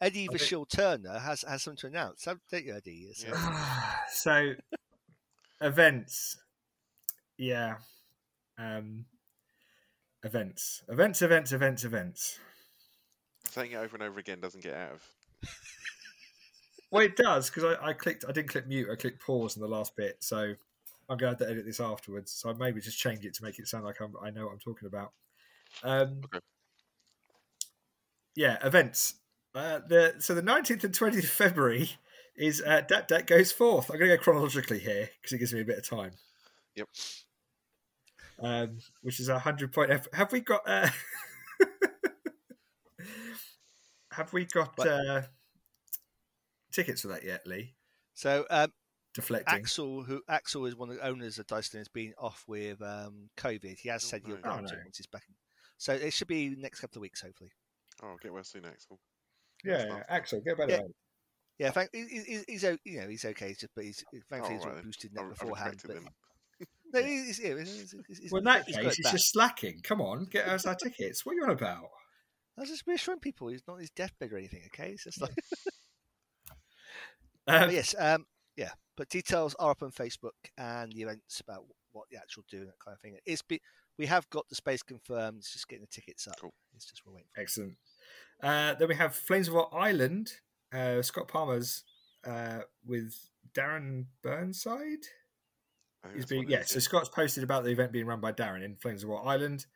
[0.00, 3.12] Eddie I think- Turner has has something to announce, haven't you, Eddie?
[3.18, 3.96] Yeah.
[4.10, 4.54] so
[5.60, 6.38] events
[7.36, 7.76] yeah
[8.62, 9.04] um
[10.22, 10.82] events.
[10.88, 12.38] Events events events events.
[13.50, 15.02] Saying it over and over again doesn't get out of.
[16.90, 19.62] well it does because I, I clicked i didn't click mute i clicked pause in
[19.62, 20.16] the last bit.
[20.20, 20.54] So
[21.08, 22.32] i'm going to to edit this afterwards.
[22.32, 24.52] So i maybe just change it to make it sound like I'm, i know what
[24.52, 25.12] i'm talking about.
[25.82, 26.38] Um Okay.
[28.36, 29.14] yeah events.
[29.54, 31.90] Uh the so the 19th and 20th of february
[32.36, 33.90] is uh dat dat goes forth.
[33.90, 36.12] I'm going to go chronologically here because it gives me a bit of time.
[36.76, 36.88] Yep.
[38.42, 39.90] Um, which is a hundred point.
[39.90, 40.62] Have, have we got?
[40.66, 40.88] Uh,
[44.12, 44.88] have we got What?
[44.88, 45.22] uh,
[46.72, 47.74] tickets for that yet, Lee?
[48.14, 48.72] so um,
[49.14, 49.54] Deflecting.
[49.54, 53.28] Axel, who Axel is one of the owners of Dyson, has been off with um,
[53.36, 53.78] COVID.
[53.78, 54.42] He has Oh, said he'll no.
[54.42, 54.80] go Oh, into no.
[54.84, 55.22] once he's back.
[55.76, 57.50] So it should be next couple of weeks, hopefully.
[58.02, 58.98] Oh, get well soon, Axel.
[59.64, 60.72] yeah, yeah, Axel, get better.
[60.72, 60.80] Yeah.
[61.58, 63.48] Yeah, thank, he- he- he's, he's you know he's okay.
[63.48, 64.84] He's just but he's thankfully he's Oh, all right then.
[64.84, 65.80] boosted I, net beforehand.
[65.82, 66.08] But it then.
[66.92, 69.12] No, he's, yeah, he's, he's, he's, Well, in that case, got it's back.
[69.12, 69.80] just slacking.
[69.82, 71.24] Come on, get us our tickets.
[71.24, 71.88] What are you on about?
[72.56, 74.62] I was just reassuring people he's not his deathbed or anything.
[74.66, 75.34] Okay, it's just like
[77.48, 78.70] Um, yes, um, yeah.
[78.96, 82.68] But details are up on Facebook and the events about what the actual do and
[82.68, 83.16] that kind of thing.
[83.26, 83.60] It's be,
[83.98, 85.38] we have got the space confirmed.
[85.38, 86.36] It's just getting the tickets up.
[86.40, 86.54] Cool.
[86.74, 87.28] It's just we're waiting.
[87.34, 87.76] For Excellent.
[88.42, 90.30] Uh, then we have Flames of Our Island.
[90.72, 91.84] Uh, Scott Palmer's
[92.26, 93.14] uh, with
[93.54, 95.06] Darren Burnside.
[96.14, 99.02] He's been, yeah, so Scott's posted about the event being run by Darren in Flames
[99.02, 99.66] of War Island.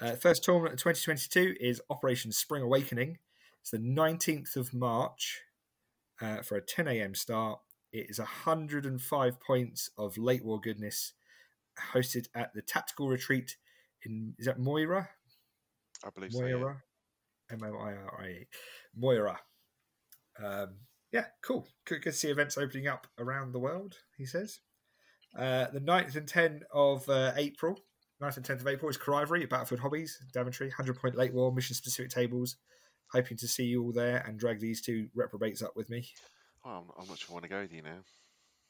[0.00, 3.18] Uh, first tournament of 2022 is Operation Spring Awakening.
[3.60, 5.42] It's the 19th of March
[6.20, 7.14] uh, for a 10 a.m.
[7.14, 7.60] start.
[7.92, 11.12] It is 105 points of late war goodness,
[11.92, 13.56] hosted at the Tactical Retreat
[14.04, 15.08] in is that Moira?
[16.04, 16.44] I believe so.
[16.44, 16.56] Yeah.
[16.56, 16.82] Moira,
[17.50, 18.46] M O I R I E,
[18.94, 19.38] Moira.
[20.42, 20.74] Um,
[21.12, 21.66] yeah, cool.
[21.86, 23.96] Good, good to see events opening up around the world.
[24.16, 24.60] He says.
[25.36, 27.78] Uh, the 9th and 10th of uh, April,
[28.22, 31.52] 9th and 10th of April is Carivery at Battlefield Hobbies, Daventry, 100 point late war,
[31.52, 32.56] mission specific tables.
[33.12, 36.06] Hoping to see you all there and drag these two reprobates up with me.
[36.64, 38.00] Oh, I'm, I'm not sure I want to go with you now.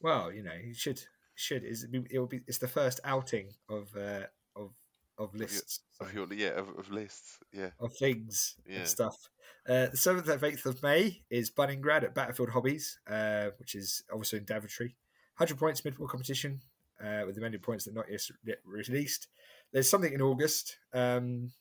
[0.00, 1.02] Well, you know, you should,
[1.34, 1.64] should.
[1.64, 2.40] Is it will be?
[2.46, 4.70] It's the first outing of uh, of
[5.18, 5.80] of lists.
[6.00, 7.38] Of your, yeah, of, of lists.
[7.52, 7.70] Yeah.
[7.80, 8.78] of things Yeah.
[8.78, 9.16] and stuff.
[9.68, 14.04] Uh, the seventh and eighth of May is Bunninggrad at Battlefield Hobbies, uh, which is
[14.12, 14.94] also in Daventry.
[15.38, 16.60] Hundred points mid-war competition
[17.00, 18.06] uh, with amended points that not
[18.44, 19.28] yet released.
[19.72, 21.52] There's something in August um,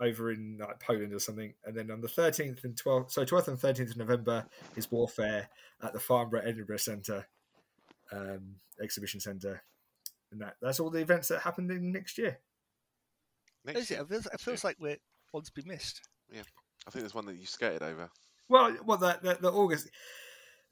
[0.00, 3.48] over in like Poland or something, and then on the thirteenth and twelfth, so twelfth
[3.48, 4.44] and thirteenth of November
[4.76, 5.48] is Warfare
[5.82, 7.26] at the Farnborough Edinburgh Centre
[8.12, 9.62] um, Exhibition Centre,
[10.30, 12.38] and that that's all the events that happened in next year.
[13.64, 13.94] Next Is it?
[13.94, 14.98] year, It feels, it feels like we're
[15.30, 16.02] one to be missed.
[16.30, 16.42] Yeah,
[16.86, 18.10] I think there's one that you skated over.
[18.48, 19.88] Well, well, the, the, the August.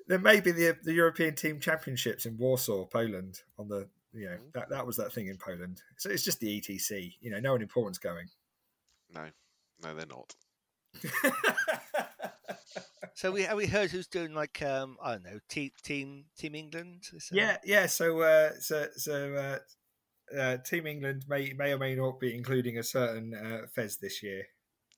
[0.08, 3.40] There may be the the European Team Championships in Warsaw, Poland.
[3.58, 5.82] On the you know that that was that thing in Poland.
[5.96, 7.14] So it's just the ETC.
[7.20, 8.26] You know, no one important's going.
[9.14, 9.26] No,
[9.82, 10.34] no, they're not.
[13.14, 16.54] So we have we heard who's doing like um I don't know team team team
[16.54, 17.04] England.
[17.12, 17.86] Is that- yeah, yeah.
[17.86, 19.34] So uh, so so
[20.34, 23.98] uh, uh, Team England may may or may not be including a certain uh, Fez
[23.98, 24.44] this year.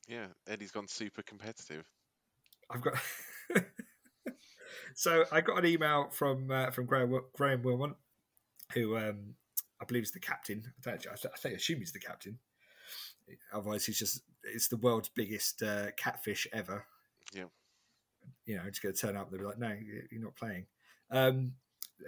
[0.09, 1.87] Yeah, Eddie's gone super competitive.
[2.71, 2.95] I've got.
[4.95, 7.95] so I got an email from uh, from Graham Graham Wilmot,
[8.73, 9.35] who um,
[9.81, 10.73] I believe is the captain.
[10.87, 12.39] I, don't, I, I think I assume he's the captain.
[13.53, 16.85] Otherwise, he's just it's the world's biggest uh, catfish ever.
[17.33, 17.45] Yeah.
[18.47, 19.31] You know, just going to turn up.
[19.31, 19.75] They'll be like, "No,
[20.11, 20.67] you're not playing."
[21.11, 21.53] Um,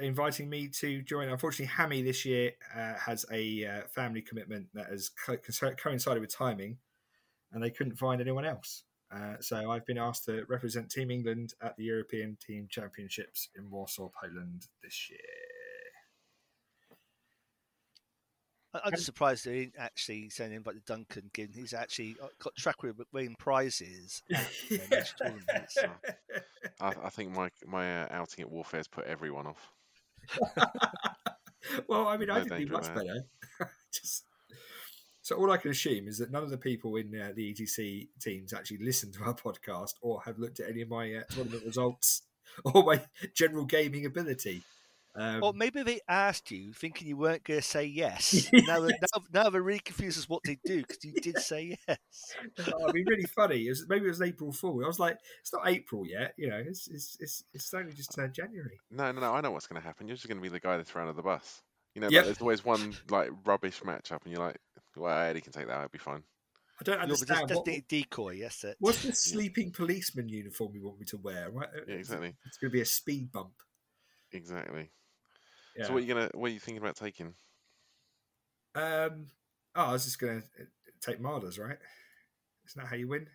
[0.01, 1.29] inviting me to join.
[1.29, 5.37] Unfortunately, Hammy this year uh, has a uh, family commitment that has co-
[5.77, 6.79] coincided with timing,
[7.53, 8.85] and they couldn't find anyone else.
[9.17, 13.71] Uh, so I've been asked to represent Team England at the European Team Championships in
[13.71, 15.19] Warsaw, Poland this year.
[18.75, 22.17] I- I'm just surprised they didn't actually send him like the Duncan given he's actually
[22.23, 24.85] uh, got track record winning prizes at you know,
[25.55, 25.93] major.
[26.81, 29.73] I, I think my my uh, outing at Warfare's put everyone off.
[31.89, 32.95] well, I mean, I No did do danger much there.
[32.95, 33.27] better.
[33.93, 34.25] Just
[35.27, 38.07] so all I can assume is that none of the people in uh, the ETC
[38.21, 41.65] teams actually listen to our podcast or have looked at any of my uh, tournament
[41.67, 42.23] results
[42.65, 43.03] or my
[43.35, 44.63] general gaming ability.
[45.17, 48.49] Um, Or maybe they asked you thinking you weren't going to say yes.
[48.53, 48.67] Yes.
[48.69, 51.77] Now, they're- now, now they're really confused as what they do because you did say
[51.89, 51.99] yes.
[52.61, 53.67] I'd be really funny.
[53.67, 54.85] It was, maybe it was April Fool.
[54.85, 56.35] I was like, it's not April yet.
[56.37, 58.79] You know, it's it's it's, it's only just turned January.
[58.93, 59.35] No, no, no.
[59.35, 60.07] I know what's going to happen.
[60.07, 61.63] You're just going to be the guy that's thrown under the bus.
[61.97, 64.59] You know, like, there's always one like rubbish matchup, and you're like,
[64.97, 65.77] "Well, Eddie can take that.
[65.77, 66.23] It'll be fine."
[66.79, 67.49] I don't You're just, understand.
[67.49, 68.77] just What, decoy, yes, it.
[68.81, 71.51] what's the sleeping policeman uniform you want me to wear?
[71.51, 71.69] Right?
[71.89, 73.55] Yeah, exactly, It's going to be a speed bump.
[74.33, 74.91] exactly.
[75.75, 75.87] Yeah.
[75.87, 76.31] So, what are you gonna?
[76.35, 77.35] What are you thinking about taking?
[78.75, 79.27] Um,
[79.75, 80.67] oh, I was just going to
[81.01, 81.79] take Marder's, right?
[82.69, 83.27] Isn't that how you win?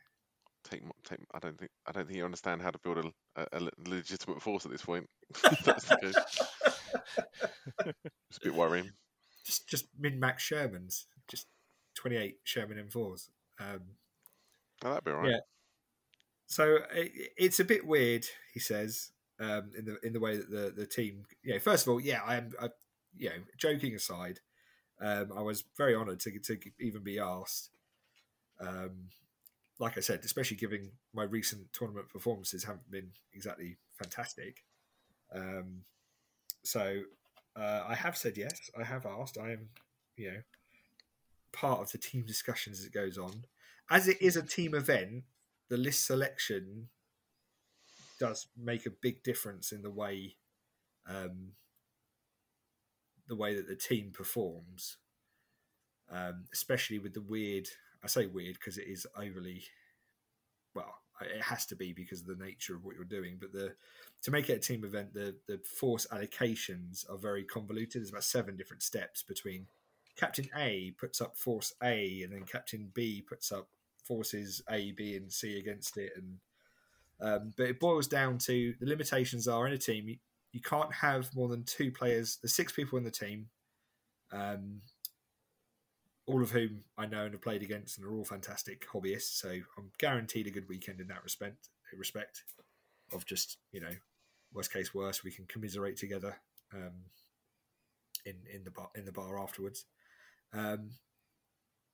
[0.70, 1.20] Take, take.
[1.34, 1.72] I don't think.
[1.88, 2.98] I don't think you understand how to build
[3.36, 5.08] a, a, a legitimate force at this point.
[5.66, 6.16] That's the case.
[8.30, 8.92] It's a bit worrying.
[9.46, 11.48] Just just min max Shermans, just
[11.96, 13.30] twenty eight Sherman M4s.
[13.60, 13.82] Um,
[14.84, 15.32] Oh, that'd be alright.
[15.32, 15.40] Yeah.
[16.48, 20.50] so it, it's a bit weird, he says, um, in the in the way that
[20.50, 21.24] the the team.
[21.44, 22.52] You know, first of all, yeah, I am.
[22.62, 22.70] I,
[23.16, 24.40] you know, joking aside,
[25.02, 27.70] um, I was very honoured to to even be asked.
[28.60, 29.10] Um,
[29.80, 34.64] like I said, especially given my recent tournament performances haven't been exactly fantastic.
[35.34, 35.84] Um,
[36.64, 37.02] so
[37.56, 38.70] uh, I have said yes.
[38.80, 39.38] I have asked.
[39.38, 39.70] I am,
[40.18, 40.42] you know,
[41.54, 43.46] part of the team discussions as it goes on.
[43.90, 45.24] As it is a team event,
[45.70, 46.90] the list selection
[48.20, 50.36] does make a big difference in the way,
[51.08, 51.54] um,
[53.28, 54.98] the way that the team performs.
[56.10, 57.68] Um, especially with the weird.
[58.04, 59.64] I say weird because it is overly.
[60.76, 63.38] Well, it has to be because of the nature of what you're doing.
[63.40, 63.76] But the
[64.24, 68.02] to make it a team event, the the force allocations are very convoluted.
[68.02, 69.68] There's about seven different steps between
[70.18, 73.68] Captain A puts up force A, and then Captain B puts up
[74.04, 76.12] forces A, B, and C against it.
[76.16, 76.38] And
[77.22, 80.18] um, but it boils down to the limitations are in a team.
[80.52, 82.38] you can't have more than two players.
[82.42, 83.48] There's six people in the team,
[84.32, 84.82] um,
[86.26, 89.40] all of whom I know and have played against, and are all fantastic hobbyists.
[89.40, 91.70] So I'm guaranteed a good weekend in that respect.
[91.98, 92.44] Respect
[93.14, 93.92] of just you know,
[94.54, 96.38] worst case worst, we can commiserate together
[96.74, 96.94] um,
[98.26, 99.86] in in the bar in the bar afterwards.
[100.54, 100.92] Um,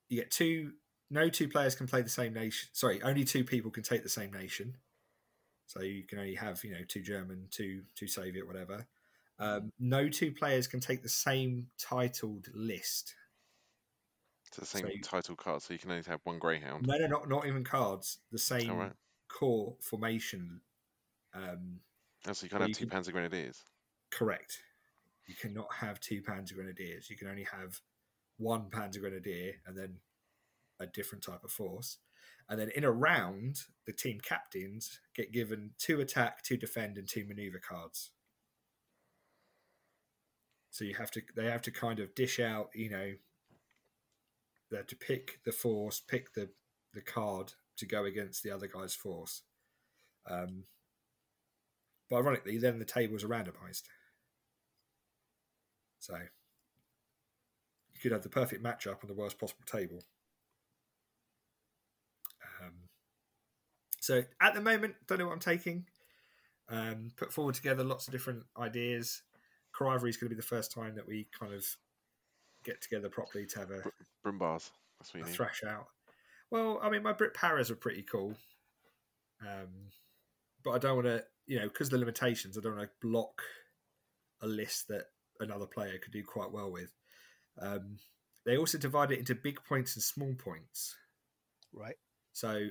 [0.08, 0.72] you get two.
[1.10, 2.68] No two players can play the same nation.
[2.72, 4.76] Sorry, only two people can take the same nation.
[5.66, 8.86] So you can only have you know two German, two two Soviet, whatever.
[9.38, 13.14] Um, no two players can take the same titled list.
[14.48, 16.86] It's the same So title card, so you can only have one greyhound.
[16.86, 18.18] No, no, not not even cards.
[18.32, 18.92] The same Alright.
[19.28, 20.60] core formation.
[21.34, 21.80] Um,
[22.26, 23.62] Oh, so you can't have you two can- Panzer Grenadiers.
[24.10, 24.58] correct.
[25.26, 27.08] You cannot have two Panzer Grenadiers.
[27.08, 27.80] You can only have
[28.38, 29.96] one Panzer Grenadier and then
[30.80, 31.98] a different type of force.
[32.48, 37.06] And then in a round, the team captains get given two attack, two defend, and
[37.06, 38.10] two maneuver cards.
[40.70, 43.12] So you have to they have to kind of dish out, you know,
[44.70, 46.50] they have to pick the force, pick the
[46.94, 49.42] the card to go against the other guy's force.
[50.28, 50.64] Um,
[52.08, 53.82] but ironically, then the tables are randomized.
[55.98, 56.16] So
[57.98, 60.02] you could have the perfect matchup on the worst possible table.
[62.62, 62.72] Um,
[64.00, 65.86] so at the moment, don't know what I'm taking.
[66.68, 69.22] Um, put forward together lots of different ideas.
[69.72, 71.64] Core Ivory is going to be the first time that we kind of
[72.64, 73.82] get together properly to have a,
[74.24, 74.70] Brumbars.
[74.98, 75.34] That's what a you need.
[75.34, 75.86] thrash out.
[76.50, 78.34] Well, I mean, my Brit Paras are pretty cool,
[79.42, 79.90] um,
[80.64, 83.42] but I don't want to, you know, because the limitations, I don't want to block
[84.40, 85.06] a list that
[85.40, 86.92] another player could do quite well with.
[87.60, 87.98] Um,
[88.44, 90.96] they also divide it into big points and small points.
[91.72, 91.96] Right.
[92.32, 92.68] So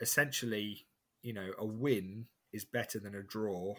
[0.00, 0.86] essentially,
[1.22, 3.74] you know, a win is better than a draw.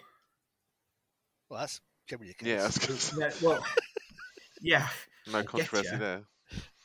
[1.50, 2.48] Well, that's generally the case.
[2.48, 3.66] Yeah, I was Yeah, well,
[4.62, 4.88] yeah,
[5.28, 5.98] no get controversy ya.
[5.98, 6.22] there.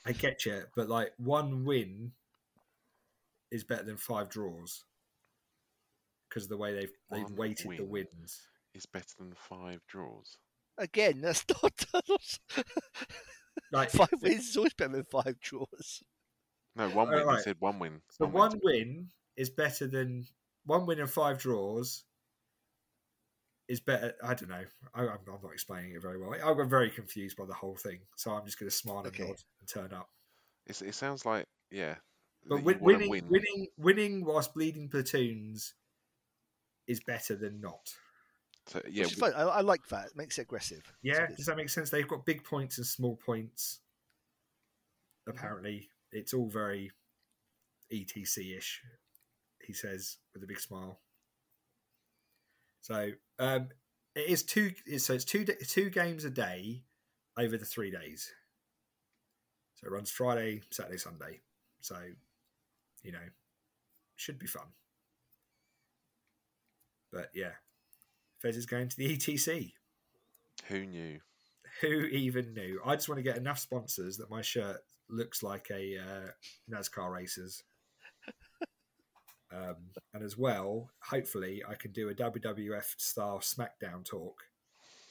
[0.05, 2.12] I get you, but like one win
[3.50, 4.84] is better than five draws
[6.28, 8.40] because of the way they've they've One weighted the wins.
[8.74, 10.39] is better than five draws.
[10.78, 11.84] Again, that's not.
[13.72, 16.02] Like five wins is always better than five draws.
[16.76, 17.18] No, one win.
[17.18, 17.42] You right.
[17.42, 18.00] said one win.
[18.10, 20.26] So One one win's- win is better than
[20.64, 22.05] one win and five draws
[23.68, 24.14] is better.
[24.22, 24.64] I don't know.
[24.94, 26.34] I, I'm, I'm not explaining it very well.
[26.34, 29.18] I got very confused by the whole thing, so I'm just going to smile and
[29.18, 30.08] nod and turn up.
[30.66, 31.94] It's, it sounds like yeah.
[32.47, 33.24] But win, winning, win.
[33.28, 35.74] winning, winning whilst bleeding platoons
[36.86, 37.92] is better than not.
[38.70, 39.32] So, yeah, Which is fun.
[39.34, 40.07] I, I like that.
[40.07, 40.82] It makes it aggressive.
[41.02, 41.90] Yeah, does that make sense?
[41.90, 43.81] They've got big points and small points.
[45.28, 46.92] Apparently, it's all very
[47.92, 48.81] ETC ish,
[49.66, 51.00] he says with a big smile.
[52.81, 53.70] So um,
[54.15, 54.70] it is two.
[54.99, 56.84] So it's two two games a day
[57.36, 58.31] over the three days.
[59.74, 61.40] So it runs Friday, Saturday, Sunday.
[61.81, 61.97] So
[63.02, 63.18] you know,
[64.15, 64.66] should be fun.
[67.12, 67.55] But yeah,
[68.40, 69.72] Fez is going to the ETC.
[70.68, 71.20] who knew?
[71.82, 72.80] Who even knew?
[72.84, 74.78] I just want to get enough sponsors that my shirt
[75.08, 76.28] looks like a uh,
[76.70, 77.62] NASCAR racer's.
[79.52, 79.76] Um,
[80.14, 84.42] and as well, hopefully, I can do a WWF style SmackDown talk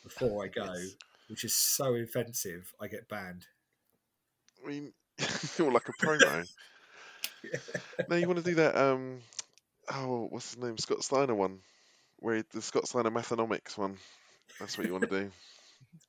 [0.03, 0.95] before I go, Yes.
[1.27, 3.45] which is so offensive, I get banned.
[4.63, 4.93] I mean,
[5.57, 6.47] you're like a promo.
[8.09, 8.77] no, you want to do that?
[8.77, 9.19] Um,
[9.93, 10.77] oh, what's his name?
[10.77, 11.59] Scott Steiner one,
[12.19, 13.97] where he- the Scott Steiner Methonomics one.
[14.59, 15.31] That's what you want to do.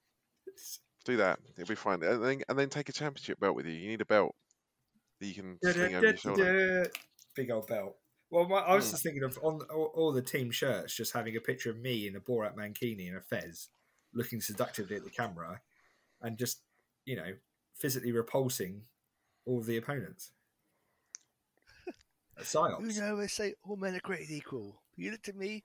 [1.05, 1.39] do that.
[1.57, 2.03] It'll be fine.
[2.03, 3.73] And then, and then take a championship belt with you.
[3.73, 4.35] You need a belt
[5.21, 6.91] that you can sling over your shoulder.
[7.35, 7.97] Big old belt.
[8.31, 8.91] Well, my, I was Hmm.
[8.93, 12.07] just thinking of on all, all the team shirts, just having a picture of me
[12.07, 13.69] in a Borat Mankini and a fez,
[14.15, 15.61] looking seductively at the camera,
[16.21, 16.63] and just
[17.05, 17.35] you know
[17.75, 18.83] physically repulsing
[19.47, 20.31] all of the opponents.
[22.39, 24.81] At You know, they say all men are created equal.
[24.97, 25.63] You look at me, and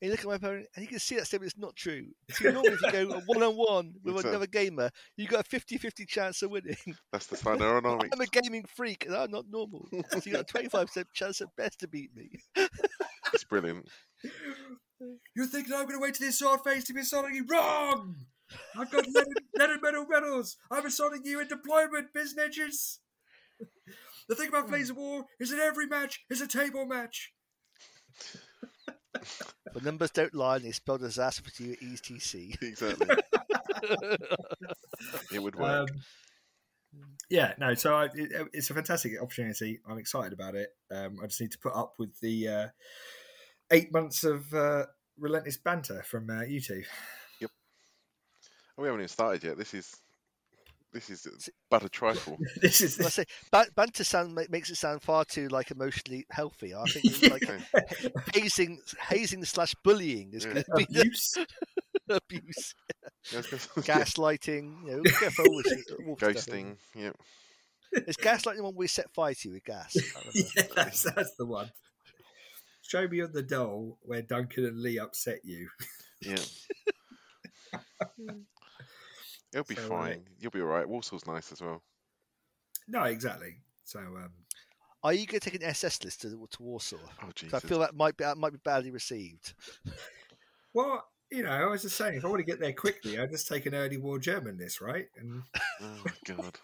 [0.00, 2.06] you look at my opponent, and you can see that statement is not true.
[2.30, 5.40] See, normally if you go one on one with It's a- another gamer, you got
[5.40, 6.76] a 50 50 chance of winning.
[7.12, 8.10] That's the Steiner Economics.
[8.12, 9.88] I'm a gaming freak, and I'm not normal.
[10.10, 12.30] So you got a 25% chance at best to beat me.
[13.34, 13.86] It's brilliant.
[15.36, 17.44] You think that I'm going to wait till this sword face to be assaulting you?
[17.46, 18.16] Wrong!
[18.74, 19.26] I've got lead,
[19.58, 20.56] lead and metal medals.
[20.70, 23.00] I'm assaulting you in deployment, business.
[24.28, 24.70] The thing about hmm.
[24.70, 27.32] Flames of War is that every match is a table match.
[29.74, 32.62] The numbers don't lie, and they spell disaster for you at ETC.
[32.62, 33.06] Exactly.
[35.32, 35.90] it would work.
[35.90, 35.96] Um,
[37.30, 37.74] yeah, no.
[37.74, 39.78] So I, it, it's a fantastic opportunity.
[39.88, 40.70] I'm excited about it.
[40.90, 42.66] Um, I just need to put up with the uh,
[43.70, 44.86] eight months of uh,
[45.18, 46.82] relentless banter from uh, you two.
[48.78, 49.58] we haven't even started yet.
[49.58, 49.94] This is
[51.06, 52.36] this is but a trifle.
[52.62, 56.26] this is I say ban- banter sound ma- makes it sound far too like emotionally
[56.30, 56.74] healthy.
[56.74, 60.52] I think it's like hazing, hazing slash bullying is Yeah.
[60.52, 61.34] going to be the abuse.
[62.08, 62.74] abuse,
[63.32, 64.86] Yeah, I was gonna- gaslighting.
[64.86, 66.32] You know, be with it, wolf stuff.
[66.34, 66.76] ghosting.
[66.94, 67.16] Yep.
[68.06, 69.96] Is gaslighting when we set fire to you with gas?
[69.96, 71.70] I yeah, that's, that's the one.
[72.82, 75.68] Show me on the doll where Duncan and Lee upset you.
[76.22, 76.36] Yeah.
[78.18, 78.40] Hmm.
[79.52, 80.26] It'll be So, uh, fine.
[80.38, 80.86] You'll be all right.
[80.86, 81.82] Warsaw's nice as well.
[82.86, 83.56] No, exactly.
[83.84, 84.30] So, um,
[85.02, 86.96] Are you going to take an SS list to, to Warsaw?
[86.96, 87.64] Oh 'Cause Jesus.
[87.64, 89.54] I feel that might be that might be badly received.
[90.74, 93.26] well, you know, I was just saying, if I want to get there quickly, I
[93.26, 95.06] just take an early war German list, right?
[95.16, 95.42] And
[95.80, 96.58] Oh my god.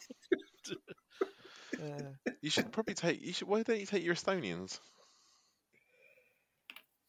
[2.41, 3.23] You should probably take.
[3.23, 3.49] You should.
[3.49, 4.79] Why don't you take your Estonians?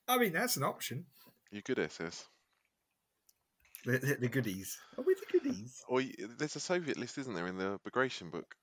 [0.08, 1.06] I mean, that's an option.
[1.52, 2.26] You're good SS.
[3.86, 4.78] The, the, the goodies.
[4.98, 5.82] Oh, with the goodies.
[5.88, 6.02] Or
[6.38, 8.56] there's a Soviet list, isn't there, in the Bagration book?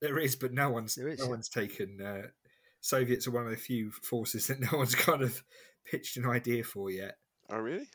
[0.00, 2.00] There is, but no one's There is, no one's taken.
[2.00, 2.28] Uh,
[2.80, 5.42] Soviets are one of the few forces that no one's kind of
[5.86, 7.16] pitched an idea for yet.
[7.50, 7.88] Oh really?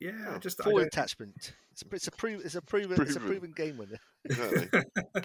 [0.00, 1.54] Yeah, Oh, just I Forward attachment.
[1.72, 3.28] It's a, it's a proven it's a proven it's a Proven.
[3.40, 3.98] proven game winner.
[4.28, 4.82] Exactly.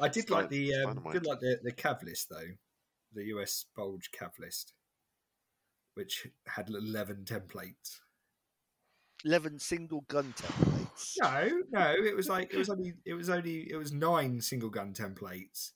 [0.00, 2.52] I did like Stein- the um, did like the the cav list though,
[3.12, 4.72] the US bulge cav list,
[5.94, 7.98] which had eleven templates.
[9.24, 11.14] Eleven single gun templates.
[11.20, 14.70] No, no, it was like it was only it was only it was nine single
[14.70, 15.72] gun templates,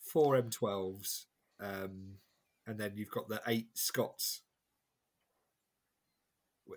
[0.00, 1.24] four M12s,
[1.60, 2.14] um,
[2.66, 4.40] and then you've got the eight Scotts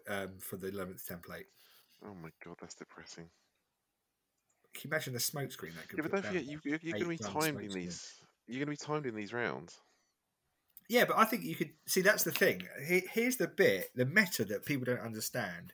[0.10, 1.46] um, for the eleventh template.
[2.06, 3.30] oh my god, that's depressing.
[4.74, 6.00] Can you imagine the smoke screen that could?
[6.00, 7.86] Yeah, but don't forget, you, you're, you're going to be eight-gun timed smoke in screen.
[7.86, 8.14] these.
[8.48, 9.80] You're going to be timed in these rounds.
[10.90, 12.64] Yeah, but I think you could see that's the thing.
[12.86, 15.74] Here's the bit, the meta that people don't understand.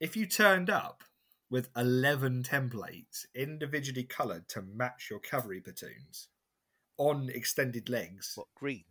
[0.00, 1.02] If you turned up
[1.50, 6.28] with 11 templates individually coloured to match your cavalry platoons
[6.98, 8.84] on extended legs, What green?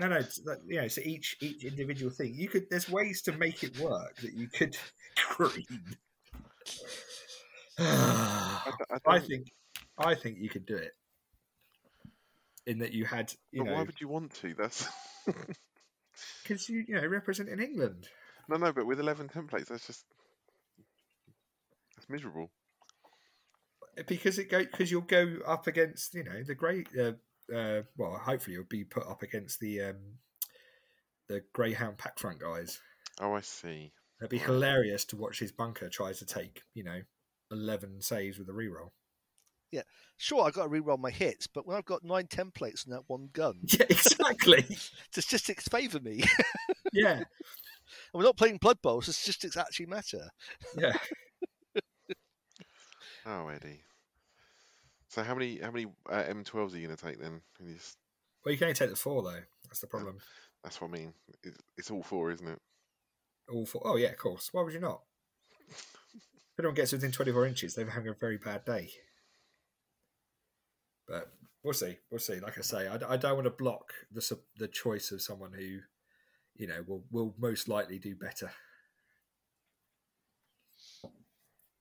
[0.00, 2.68] no, no, like, you know, so each each individual thing, you could.
[2.68, 4.76] There's ways to make it work that you could
[5.36, 5.96] green.
[7.78, 9.46] I, I I think,
[9.96, 10.92] I think you could do it.
[12.66, 14.52] In that you had, you but why would you want to?
[14.54, 14.88] That's
[16.42, 18.08] because you, you know, representing England.
[18.48, 18.72] no, no.
[18.72, 20.04] But with 11 templates, that's just
[22.08, 22.50] that's miserable.
[24.06, 27.12] because it go because you'll go up against you know the great uh,
[27.54, 29.96] uh, well hopefully you'll be put up against the um,
[31.28, 32.80] the greyhound Pak front guys
[33.20, 33.92] Oh, I see.
[34.20, 37.00] it'd be hilarious to watch his bunker try to take you know
[37.50, 38.90] 11 saves with a reroll
[39.72, 39.82] Yeah,
[40.18, 43.04] Sure, I've got to re-roll my hits, but when I've got nine templates and that
[43.08, 44.64] one gun, yeah exactly
[45.10, 46.24] statistics favour me.
[46.92, 47.26] yeah and
[48.14, 50.28] we're not playing Blood Bowl, so statistics actually matter.
[50.76, 50.96] yeah
[53.26, 53.82] Oh, Eddie.
[55.08, 57.40] So how many how many uh, M12s are you going to take then?
[57.60, 57.98] You just-
[58.44, 59.40] well you can only take the four though.
[59.64, 60.18] That's the problem.
[60.62, 61.12] That's what I mean.
[61.42, 62.60] It, it's all four, isn't it?
[63.48, 63.82] all four.
[63.84, 64.48] Oh yeah of course.
[64.52, 65.02] Why would you not?
[65.70, 68.90] If anyone gets within 24 inches they're having a very bad day.
[71.06, 71.30] But
[71.62, 71.98] we'll see.
[72.10, 72.40] We'll see.
[72.40, 75.78] Like i say i, I don't want to block the the choice of someone who
[76.56, 78.50] you know will will most likely do better.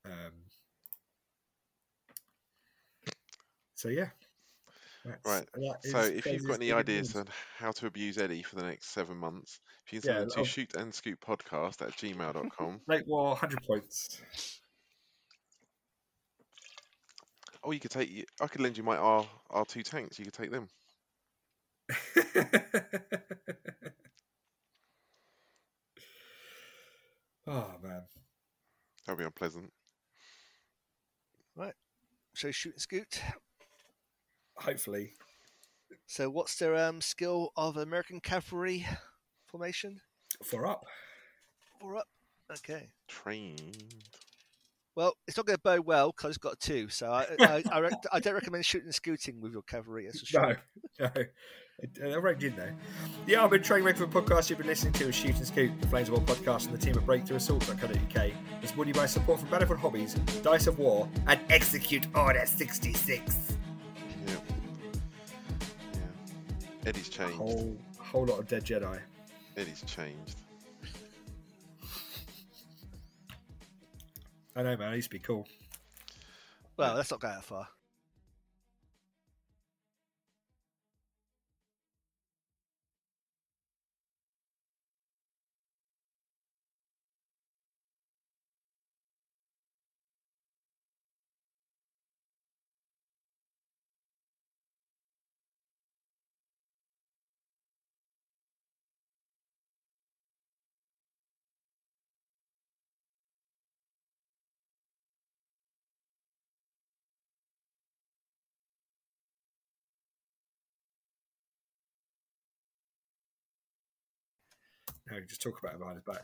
[0.06, 0.45] Um
[3.76, 4.10] so yeah
[5.24, 5.48] Right.
[5.84, 7.22] So if you've got any ideas news.
[7.22, 7.28] on
[7.60, 10.30] how to abuse Eddie for the next seven months, if you can send Yeah, them
[10.32, 12.82] to I'll- shoot and scoot podcast at gmail.com.
[12.88, 14.20] Late War 100 points
[17.62, 20.34] or you could take I could lend you my R R two tanks, you could
[20.34, 20.68] take them.
[27.48, 28.02] oh man
[29.06, 29.72] that'll be unpleasant.
[31.56, 31.74] Right.
[32.34, 33.22] So shoot and scoot.
[34.58, 35.14] Hopefully
[36.08, 38.86] So what's their um, skill of American cavalry
[39.46, 40.02] formation?
[40.44, 40.84] four up
[41.80, 42.08] Four up.
[42.52, 42.90] Okay.
[43.08, 43.94] Trained.
[44.96, 47.64] Well, it's not going to bode well because I've got a two, so I I,
[47.72, 50.06] I, rec- I don't recommend shooting and scooting with your cavalry.
[50.06, 50.62] That's for sure.
[51.00, 51.24] No, no.
[52.02, 52.72] I arranged in though.
[53.26, 56.08] The Armored Training Regular podcast you've been listening to is Shoot and Scoot, the Flames
[56.08, 58.32] of War podcast, and the team at Breakthrough Assault.co.uk.
[58.62, 62.46] It's brought to you by support from Battlefield Hobbies, Dice of War, and Execute Order
[62.46, 63.58] 66.
[66.86, 67.36] Eddie's A changed.
[67.36, 69.00] whole, whole lot of dead Jedi.
[69.58, 70.38] Eddie's changed.
[74.56, 74.92] I know, man.
[74.92, 75.48] I used to be cool.
[76.78, 77.68] Well, let's not go that far.
[115.16, 116.24] We can just talk about it behind his back.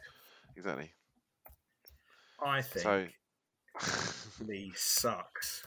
[0.55, 0.91] Exactly.
[2.43, 3.07] I think So
[4.45, 5.63] Lee sucks.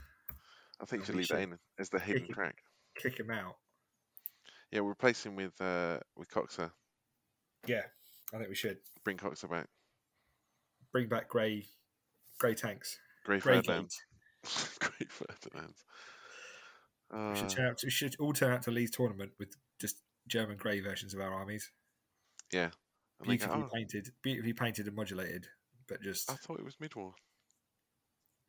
[0.80, 2.34] I think you should we leave that should in as the hidden kick it.
[2.34, 2.56] track.
[2.96, 3.56] Kick him out.
[4.70, 6.70] Yeah, we'll replace him with uh, with Coxer.
[7.66, 7.82] Yeah,
[8.32, 9.68] I think we should Bring Coxer back.
[10.92, 11.64] bring back Grey,
[12.38, 13.90] Grey tanks, Grey Grey Ferdinand.
[14.80, 15.74] Grey Ferdinand.
[17.12, 17.80] We Uh, should turn out.
[17.84, 21.32] We should all turn out to Lee's tournament with just German Grey versions of our
[21.32, 21.70] armies,
[22.52, 22.70] yeah.
[23.24, 25.46] And they go, beautifully "Oh, painted, beautifully painted and modulated,
[25.88, 27.14] but just I thought it was mid war.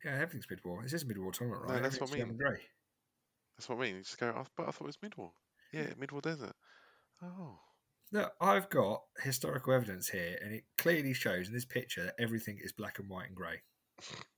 [0.03, 0.81] yeah, everything's mid war.
[0.83, 1.83] This is mid war tournament, No, right?
[1.83, 2.37] that's what I mean.
[2.37, 2.59] Grey.
[3.57, 3.95] That's what I mean.
[3.95, 5.31] You just go, "Oh, but I thought it was mid war.
[5.71, 6.55] Yeah, mid war desert.
[7.21, 7.59] Oh.
[8.11, 12.59] Look, I've got historical evidence here, and it clearly shows in this picture that everything
[12.61, 13.61] is black and white and grey.